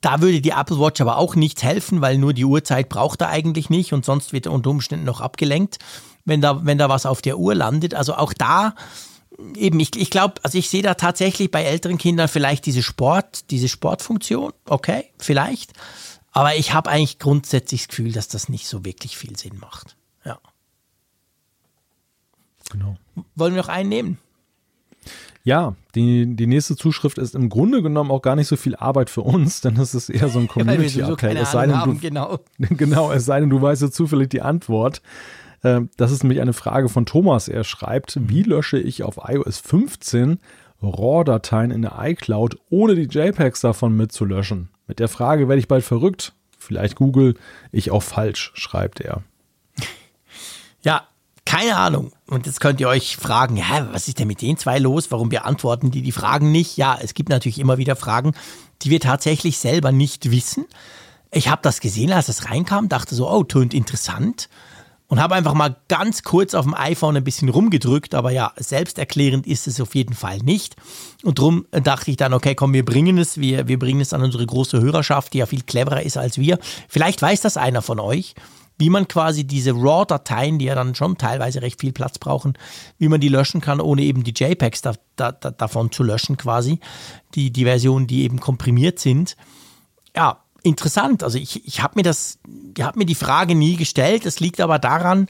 Da 0.00 0.22
würde 0.22 0.40
die 0.40 0.50
Apple 0.50 0.80
Watch 0.80 1.02
aber 1.02 1.18
auch 1.18 1.36
nichts 1.36 1.62
helfen, 1.62 2.00
weil 2.00 2.16
nur 2.16 2.32
die 2.32 2.46
Uhrzeit 2.46 2.88
braucht 2.88 3.20
er 3.20 3.28
eigentlich 3.28 3.68
nicht 3.68 3.92
und 3.92 4.06
sonst 4.06 4.32
wird 4.32 4.46
er 4.46 4.52
unter 4.52 4.70
Umständen 4.70 5.04
noch 5.04 5.20
abgelenkt, 5.20 5.78
wenn 6.24 6.40
da, 6.40 6.64
wenn 6.64 6.78
da 6.78 6.88
was 6.88 7.04
auf 7.04 7.20
der 7.20 7.38
Uhr 7.38 7.54
landet. 7.54 7.94
Also 7.94 8.14
auch 8.14 8.32
da 8.32 8.74
eben, 9.56 9.80
ich, 9.80 9.96
ich 9.96 10.10
glaube, 10.10 10.34
also 10.42 10.58
ich 10.58 10.68
sehe 10.68 10.82
da 10.82 10.94
tatsächlich 10.94 11.50
bei 11.50 11.62
älteren 11.62 11.98
Kindern 11.98 12.28
vielleicht 12.28 12.66
diese 12.66 12.82
Sport, 12.82 13.50
diese 13.50 13.68
Sportfunktion, 13.68 14.52
okay, 14.66 15.04
vielleicht. 15.18 15.72
Aber 16.32 16.56
ich 16.56 16.72
habe 16.74 16.90
eigentlich 16.90 17.18
grundsätzlich 17.18 17.82
das 17.82 17.88
Gefühl, 17.88 18.12
dass 18.12 18.28
das 18.28 18.48
nicht 18.48 18.68
so 18.68 18.84
wirklich 18.84 19.16
viel 19.16 19.36
Sinn 19.36 19.58
macht. 19.60 19.96
Ja. 20.24 20.38
Genau. 22.70 22.96
Wollen 23.34 23.54
wir 23.54 23.62
noch 23.62 23.68
einen 23.68 23.88
nehmen? 23.88 24.18
Ja, 25.42 25.74
die, 25.94 26.36
die 26.36 26.46
nächste 26.46 26.76
Zuschrift 26.76 27.16
ist 27.16 27.34
im 27.34 27.48
Grunde 27.48 27.82
genommen 27.82 28.10
auch 28.10 28.20
gar 28.20 28.36
nicht 28.36 28.46
so 28.46 28.56
viel 28.56 28.76
Arbeit 28.76 29.08
für 29.08 29.22
uns, 29.22 29.62
denn 29.62 29.76
es 29.78 29.94
ist 29.94 30.10
eher 30.10 30.28
so 30.28 30.38
ein 30.38 30.48
Community-Appell. 30.48 31.36
es 31.36 31.52
sei 31.52 31.66
denn, 31.66 31.80
du, 31.84 31.98
genau. 31.98 32.38
genau, 32.58 33.10
es 33.10 33.24
sei 33.24 33.40
denn, 33.40 33.50
du 33.50 33.60
weißt 33.60 33.82
jetzt 33.82 33.96
zufällig 33.96 34.28
die 34.28 34.42
Antwort. 34.42 35.00
Ähm, 35.62 35.90
das 35.96 36.10
ist 36.12 36.22
nämlich 36.22 36.40
eine 36.40 36.52
Frage 36.52 36.88
von 36.88 37.06
Thomas. 37.06 37.48
Er 37.48 37.64
schreibt, 37.64 38.18
wie 38.20 38.42
lösche 38.42 38.78
ich 38.78 39.02
auf 39.02 39.20
iOS 39.26 39.58
15 39.58 40.38
RAW-Dateien 40.82 41.70
in 41.70 41.82
der 41.82 41.96
iCloud, 42.00 42.56
ohne 42.70 42.94
die 42.94 43.02
JPEGs 43.02 43.60
davon 43.60 43.96
mitzulöschen? 43.96 44.70
Mit 44.86 44.98
der 44.98 45.08
Frage 45.08 45.48
werde 45.48 45.60
ich 45.60 45.68
bald 45.68 45.84
verrückt. 45.84 46.32
Vielleicht 46.58 46.96
Google, 46.96 47.34
ich 47.72 47.90
auch 47.90 48.02
falsch, 48.02 48.52
schreibt 48.54 49.00
er. 49.00 49.22
Ja, 50.82 51.06
keine 51.44 51.76
Ahnung. 51.76 52.12
Und 52.26 52.46
jetzt 52.46 52.60
könnt 52.60 52.80
ihr 52.80 52.88
euch 52.88 53.16
fragen, 53.16 53.56
ja, 53.56 53.88
was 53.92 54.08
ist 54.08 54.18
denn 54.18 54.28
mit 54.28 54.40
den 54.40 54.56
zwei 54.56 54.78
los? 54.78 55.10
Warum 55.10 55.30
beantworten 55.30 55.90
die 55.90 56.02
die 56.02 56.12
Fragen 56.12 56.52
nicht? 56.52 56.76
Ja, 56.76 56.98
es 57.00 57.14
gibt 57.14 57.28
natürlich 57.28 57.58
immer 57.58 57.76
wieder 57.76 57.96
Fragen, 57.96 58.34
die 58.82 58.90
wir 58.90 59.00
tatsächlich 59.00 59.58
selber 59.58 59.92
nicht 59.92 60.30
wissen. 60.30 60.66
Ich 61.32 61.48
habe 61.48 61.62
das 61.62 61.80
gesehen, 61.80 62.12
als 62.12 62.28
es 62.28 62.48
reinkam, 62.48 62.88
dachte 62.88 63.14
so, 63.14 63.30
oh, 63.30 63.44
tönt 63.44 63.74
interessant. 63.74 64.48
Und 65.10 65.20
habe 65.20 65.34
einfach 65.34 65.54
mal 65.54 65.74
ganz 65.88 66.22
kurz 66.22 66.54
auf 66.54 66.64
dem 66.64 66.72
iPhone 66.72 67.16
ein 67.16 67.24
bisschen 67.24 67.48
rumgedrückt, 67.48 68.14
aber 68.14 68.30
ja, 68.30 68.52
selbsterklärend 68.56 69.44
ist 69.44 69.66
es 69.66 69.80
auf 69.80 69.96
jeden 69.96 70.14
Fall 70.14 70.38
nicht. 70.38 70.76
Und 71.24 71.40
darum 71.40 71.66
dachte 71.72 72.12
ich 72.12 72.16
dann, 72.16 72.32
okay, 72.32 72.54
komm, 72.54 72.72
wir 72.72 72.84
bringen 72.84 73.18
es, 73.18 73.36
wir, 73.36 73.66
wir 73.66 73.78
bringen 73.80 74.00
es 74.00 74.12
an 74.12 74.22
unsere 74.22 74.46
große 74.46 74.80
Hörerschaft, 74.80 75.32
die 75.32 75.38
ja 75.38 75.46
viel 75.46 75.62
cleverer 75.62 76.02
ist 76.02 76.16
als 76.16 76.38
wir. 76.38 76.60
Vielleicht 76.88 77.20
weiß 77.20 77.40
das 77.40 77.56
einer 77.56 77.82
von 77.82 77.98
euch 77.98 78.36
wie 78.78 78.88
man 78.88 79.06
quasi 79.08 79.44
diese 79.44 79.72
RAW-Dateien, 79.72 80.58
die 80.58 80.64
ja 80.64 80.74
dann 80.74 80.94
schon 80.94 81.18
teilweise 81.18 81.60
recht 81.60 81.78
viel 81.78 81.92
Platz 81.92 82.18
brauchen, 82.18 82.54
wie 82.96 83.08
man 83.08 83.20
die 83.20 83.28
löschen 83.28 83.60
kann, 83.60 83.78
ohne 83.78 84.00
eben 84.00 84.24
die 84.24 84.32
JPEGs 84.34 84.80
da, 84.80 84.94
da, 85.16 85.32
da, 85.32 85.50
davon 85.50 85.92
zu 85.92 86.02
löschen 86.02 86.38
quasi, 86.38 86.80
die, 87.34 87.52
die 87.52 87.64
Versionen, 87.64 88.06
die 88.06 88.22
eben 88.22 88.40
komprimiert 88.40 88.98
sind. 88.98 89.36
Ja, 90.16 90.42
interessant. 90.62 91.22
Also 91.22 91.38
ich, 91.38 91.66
ich 91.66 91.82
habe 91.82 91.94
mir 91.96 92.02
das, 92.02 92.38
ich 92.76 92.82
habe 92.82 92.98
mir 92.98 93.06
die 93.06 93.14
Frage 93.14 93.54
nie 93.54 93.76
gestellt. 93.76 94.26
Es 94.26 94.40
liegt 94.40 94.60
aber 94.60 94.78
daran, 94.78 95.28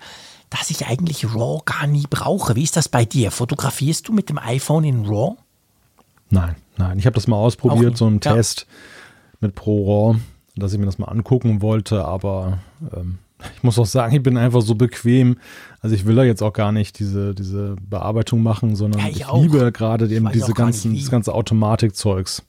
dass 0.51 0.71
ich 0.71 0.87
eigentlich 0.87 1.25
RAW 1.35 1.63
gar 1.65 1.87
nie 1.87 2.07
brauche. 2.09 2.57
Wie 2.57 2.63
ist 2.63 2.77
das 2.77 2.89
bei 2.89 3.05
dir? 3.05 3.31
Fotografierst 3.31 4.09
du 4.09 4.13
mit 4.13 4.29
dem 4.29 4.39
iPhone 4.39 4.85
in 4.85 5.07
RAW? 5.07 5.37
Nein, 6.31 6.57
nein. 6.77 6.99
Ich 6.99 7.07
habe 7.07 7.15
das 7.15 7.27
mal 7.27 7.37
ausprobiert, 7.37 7.97
so 7.97 8.07
einen 8.07 8.21
ja. 8.23 8.35
Test 8.35 8.67
mit 9.41 9.55
Pro 9.55 10.11
RAW, 10.11 10.19
dass 10.57 10.73
ich 10.73 10.79
mir 10.79 10.87
das 10.87 10.99
mal 10.99 11.07
angucken 11.07 11.63
wollte, 11.63 12.05
aber 12.05 12.59
ähm, 12.95 13.19
ich 13.57 13.63
muss 13.63 13.79
auch 13.79 13.87
sagen, 13.87 14.15
ich 14.15 14.23
bin 14.23 14.37
einfach 14.37 14.61
so 14.61 14.75
bequem. 14.75 15.39
Also 15.81 15.95
ich 15.95 16.05
will 16.05 16.17
da 16.17 16.25
jetzt 16.25 16.43
auch 16.43 16.53
gar 16.53 16.73
nicht 16.73 16.99
diese, 16.99 17.35
diese 17.35 17.77
Bearbeitung 17.89 18.43
machen, 18.43 18.77
sondern 18.77 19.01
ja, 19.01 19.09
ich, 19.09 19.21
ich 19.21 19.33
liebe 19.33 19.73
gerade 19.73 20.09
eben 20.09 20.31
diese 20.33 20.53
ganzen, 20.53 20.95
das 20.95 21.11
ganze 21.11 21.35
Automatikzeugs. 21.35 22.43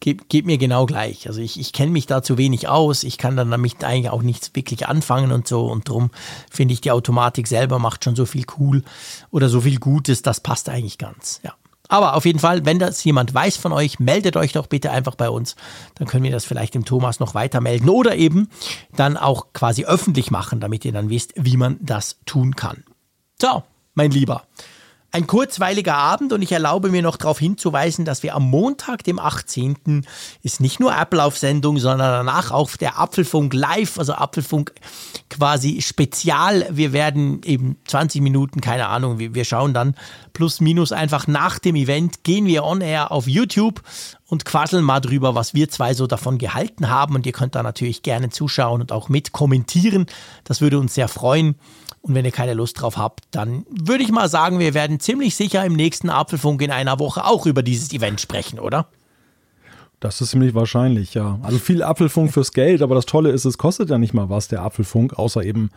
Geht, 0.00 0.28
geht 0.28 0.46
mir 0.46 0.58
genau 0.58 0.86
gleich. 0.86 1.26
Also 1.26 1.40
ich, 1.40 1.58
ich 1.58 1.72
kenne 1.72 1.90
mich 1.90 2.06
da 2.06 2.22
zu 2.22 2.38
wenig 2.38 2.68
aus. 2.68 3.02
Ich 3.02 3.18
kann 3.18 3.36
dann 3.36 3.50
damit 3.50 3.82
eigentlich 3.82 4.10
auch 4.10 4.22
nichts 4.22 4.54
wirklich 4.54 4.86
anfangen 4.86 5.32
und 5.32 5.48
so. 5.48 5.66
Und 5.66 5.88
darum 5.88 6.10
finde 6.50 6.74
ich, 6.74 6.80
die 6.80 6.92
Automatik 6.92 7.48
selber 7.48 7.78
macht 7.78 8.04
schon 8.04 8.14
so 8.14 8.24
viel 8.24 8.44
cool 8.58 8.84
oder 9.30 9.48
so 9.48 9.62
viel 9.62 9.78
Gutes. 9.78 10.22
Das 10.22 10.40
passt 10.40 10.68
eigentlich 10.68 10.98
ganz, 10.98 11.40
ja. 11.42 11.54
Aber 11.88 12.14
auf 12.14 12.26
jeden 12.26 12.38
Fall, 12.38 12.66
wenn 12.66 12.78
das 12.78 13.02
jemand 13.02 13.32
weiß 13.32 13.56
von 13.56 13.72
euch, 13.72 13.98
meldet 13.98 14.36
euch 14.36 14.52
doch 14.52 14.66
bitte 14.66 14.90
einfach 14.90 15.14
bei 15.14 15.30
uns. 15.30 15.56
Dann 15.94 16.06
können 16.06 16.22
wir 16.22 16.30
das 16.30 16.44
vielleicht 16.44 16.74
dem 16.74 16.84
Thomas 16.84 17.18
noch 17.18 17.34
weiter 17.34 17.62
melden 17.62 17.88
oder 17.88 18.14
eben 18.14 18.50
dann 18.94 19.16
auch 19.16 19.54
quasi 19.54 19.86
öffentlich 19.86 20.30
machen, 20.30 20.60
damit 20.60 20.84
ihr 20.84 20.92
dann 20.92 21.08
wisst, 21.08 21.32
wie 21.36 21.56
man 21.56 21.78
das 21.80 22.18
tun 22.26 22.54
kann. 22.56 22.84
So, 23.40 23.62
mein 23.94 24.10
Lieber. 24.10 24.44
Ein 25.10 25.26
kurzweiliger 25.26 25.96
Abend 25.96 26.34
und 26.34 26.42
ich 26.42 26.52
erlaube 26.52 26.90
mir 26.90 27.00
noch 27.00 27.16
darauf 27.16 27.38
hinzuweisen, 27.38 28.04
dass 28.04 28.22
wir 28.22 28.34
am 28.34 28.42
Montag, 28.50 29.04
dem 29.04 29.18
18. 29.18 30.04
ist 30.42 30.60
nicht 30.60 30.80
nur 30.80 30.94
Apple 30.94 31.24
auf 31.24 31.38
Sendung, 31.38 31.78
sondern 31.78 32.26
danach 32.26 32.50
auch 32.50 32.76
der 32.76 32.98
Apfelfunk 32.98 33.54
live, 33.54 33.98
also 33.98 34.12
Apfelfunk 34.12 34.74
quasi 35.30 35.80
spezial. 35.80 36.66
Wir 36.70 36.92
werden 36.92 37.40
eben 37.44 37.78
20 37.86 38.20
Minuten, 38.20 38.60
keine 38.60 38.88
Ahnung, 38.88 39.18
wir, 39.18 39.34
wir 39.34 39.46
schauen 39.46 39.72
dann 39.72 39.94
plus 40.34 40.60
minus 40.60 40.92
einfach 40.92 41.26
nach 41.26 41.58
dem 41.58 41.76
Event, 41.76 42.22
gehen 42.22 42.44
wir 42.44 42.64
on 42.64 42.82
air 42.82 43.10
auf 43.10 43.26
YouTube 43.26 43.80
und 44.26 44.44
quasseln 44.44 44.84
mal 44.84 45.00
drüber, 45.00 45.34
was 45.34 45.54
wir 45.54 45.70
zwei 45.70 45.94
so 45.94 46.06
davon 46.06 46.36
gehalten 46.36 46.90
haben 46.90 47.14
und 47.14 47.24
ihr 47.24 47.32
könnt 47.32 47.54
da 47.54 47.62
natürlich 47.62 48.02
gerne 48.02 48.28
zuschauen 48.28 48.82
und 48.82 48.92
auch 48.92 49.08
mit 49.08 49.32
kommentieren. 49.32 50.04
Das 50.44 50.60
würde 50.60 50.78
uns 50.78 50.92
sehr 50.92 51.08
freuen. 51.08 51.54
Und 52.00 52.14
wenn 52.14 52.24
ihr 52.24 52.30
keine 52.30 52.54
Lust 52.54 52.80
drauf 52.80 52.96
habt, 52.96 53.24
dann 53.30 53.66
würde 53.68 54.04
ich 54.04 54.10
mal 54.10 54.28
sagen, 54.28 54.58
wir 54.58 54.74
werden 54.74 55.00
ziemlich 55.00 55.36
sicher 55.36 55.64
im 55.64 55.74
nächsten 55.74 56.10
Apfelfunk 56.10 56.62
in 56.62 56.70
einer 56.70 56.98
Woche 56.98 57.24
auch 57.24 57.46
über 57.46 57.62
dieses 57.62 57.92
Event 57.92 58.20
sprechen, 58.20 58.58
oder? 58.58 58.88
Das 60.00 60.20
ist 60.20 60.30
ziemlich 60.30 60.54
wahrscheinlich, 60.54 61.14
ja. 61.14 61.40
Also 61.42 61.58
viel 61.58 61.82
Apfelfunk 61.82 62.32
fürs 62.32 62.52
Geld, 62.52 62.82
aber 62.82 62.94
das 62.94 63.06
Tolle 63.06 63.30
ist, 63.30 63.44
es 63.44 63.58
kostet 63.58 63.90
ja 63.90 63.98
nicht 63.98 64.14
mal 64.14 64.30
was, 64.30 64.46
der 64.46 64.62
Apfelfunk, 64.62 65.18
außer 65.18 65.42
eben 65.42 65.70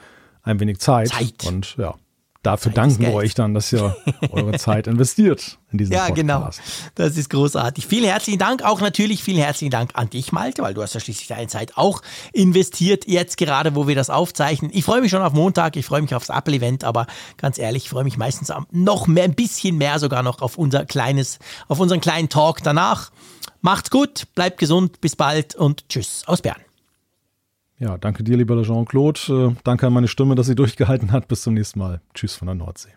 ein 0.43 0.59
wenig 0.59 0.79
Zeit. 0.79 1.09
Zeit. 1.09 1.45
Und 1.47 1.75
ja, 1.77 1.95
Dafür 2.43 2.71
danken 2.71 2.99
wir 2.99 3.13
euch 3.13 3.35
dann, 3.35 3.53
dass 3.53 3.71
ihr 3.71 3.95
eure 4.31 4.57
Zeit 4.57 4.87
investiert 4.87 5.59
in 5.71 5.77
diesen 5.77 5.93
ja, 5.93 6.09
genau. 6.09 6.39
Podcast. 6.39 6.59
Ja, 6.59 6.65
genau. 6.65 6.91
Das 6.95 7.17
ist 7.17 7.29
großartig. 7.29 7.85
Vielen 7.85 8.05
herzlichen 8.05 8.39
Dank. 8.39 8.63
Auch 8.63 8.81
natürlich 8.81 9.23
vielen 9.23 9.37
herzlichen 9.37 9.69
Dank 9.69 9.91
an 9.93 10.09
dich, 10.09 10.31
Malte, 10.31 10.63
weil 10.63 10.73
du 10.73 10.81
hast 10.81 10.95
ja 10.95 10.99
schließlich 10.99 11.27
deine 11.27 11.47
Zeit 11.47 11.77
auch 11.77 12.01
investiert, 12.33 13.05
jetzt 13.07 13.37
gerade, 13.37 13.75
wo 13.75 13.87
wir 13.87 13.93
das 13.93 14.09
aufzeichnen. 14.09 14.71
Ich 14.73 14.83
freue 14.85 15.01
mich 15.01 15.11
schon 15.11 15.21
auf 15.21 15.33
Montag. 15.33 15.75
Ich 15.75 15.85
freue 15.85 16.01
mich 16.01 16.15
aufs 16.15 16.29
Apple-Event, 16.29 16.83
aber 16.83 17.05
ganz 17.37 17.59
ehrlich, 17.59 17.83
ich 17.83 17.89
freue 17.89 18.05
mich 18.05 18.17
meistens 18.17 18.51
noch 18.71 19.05
mehr, 19.05 19.25
ein 19.25 19.35
bisschen 19.35 19.77
mehr 19.77 19.99
sogar 19.99 20.23
noch 20.23 20.41
auf 20.41 20.57
unser 20.57 20.85
kleines, 20.85 21.37
auf 21.67 21.79
unseren 21.79 22.01
kleinen 22.01 22.29
Talk 22.29 22.63
danach. 22.63 23.11
Macht's 23.61 23.91
gut, 23.91 24.23
bleibt 24.33 24.57
gesund, 24.57 24.99
bis 24.99 25.15
bald 25.15 25.53
und 25.53 25.87
tschüss 25.89 26.23
aus 26.25 26.41
Bern. 26.41 26.57
Ja, 27.81 27.97
danke 27.97 28.23
dir, 28.23 28.37
lieber 28.37 28.61
Jean-Claude. 28.61 29.53
Äh, 29.53 29.55
danke 29.63 29.87
an 29.87 29.93
meine 29.93 30.07
Stimme, 30.07 30.35
dass 30.35 30.45
sie 30.45 30.53
durchgehalten 30.53 31.11
hat. 31.11 31.27
Bis 31.27 31.41
zum 31.41 31.55
nächsten 31.55 31.79
Mal. 31.79 31.99
Tschüss 32.13 32.35
von 32.35 32.45
der 32.45 32.53
Nordsee. 32.53 32.91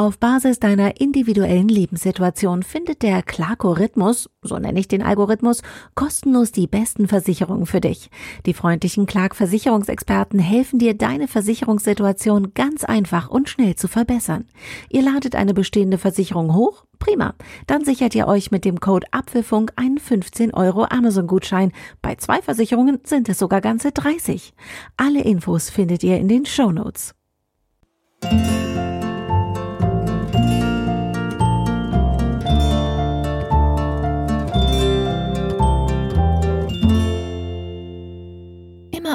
Auf 0.00 0.16
Basis 0.16 0.58
deiner 0.58 0.98
individuellen 0.98 1.68
Lebenssituation 1.68 2.62
findet 2.62 3.02
der 3.02 3.22
Clarko-Rhythmus, 3.22 4.30
so 4.40 4.58
nenne 4.58 4.80
ich 4.80 4.88
den 4.88 5.02
Algorithmus, 5.02 5.60
kostenlos 5.94 6.52
die 6.52 6.66
besten 6.66 7.06
Versicherungen 7.06 7.66
für 7.66 7.82
dich. 7.82 8.08
Die 8.46 8.54
freundlichen 8.54 9.04
Clark-Versicherungsexperten 9.04 10.38
helfen 10.38 10.78
dir, 10.78 10.94
deine 10.94 11.28
Versicherungssituation 11.28 12.54
ganz 12.54 12.82
einfach 12.84 13.28
und 13.28 13.50
schnell 13.50 13.74
zu 13.74 13.88
verbessern. 13.88 14.46
Ihr 14.88 15.02
ladet 15.02 15.36
eine 15.36 15.52
bestehende 15.52 15.98
Versicherung 15.98 16.54
hoch? 16.54 16.86
Prima. 16.98 17.34
Dann 17.66 17.84
sichert 17.84 18.14
ihr 18.14 18.26
euch 18.26 18.50
mit 18.50 18.64
dem 18.64 18.80
Code 18.80 19.06
Apfelfunk 19.10 19.74
einen 19.76 19.98
15 19.98 20.54
Euro 20.54 20.86
Amazon-Gutschein. 20.88 21.72
Bei 22.00 22.14
zwei 22.14 22.40
Versicherungen 22.40 23.00
sind 23.04 23.28
es 23.28 23.38
sogar 23.38 23.60
ganze 23.60 23.92
30. 23.92 24.54
Alle 24.96 25.20
Infos 25.20 25.68
findet 25.68 26.02
ihr 26.02 26.16
in 26.16 26.28
den 26.28 26.46
Show 26.46 26.72
Notes. 26.72 27.14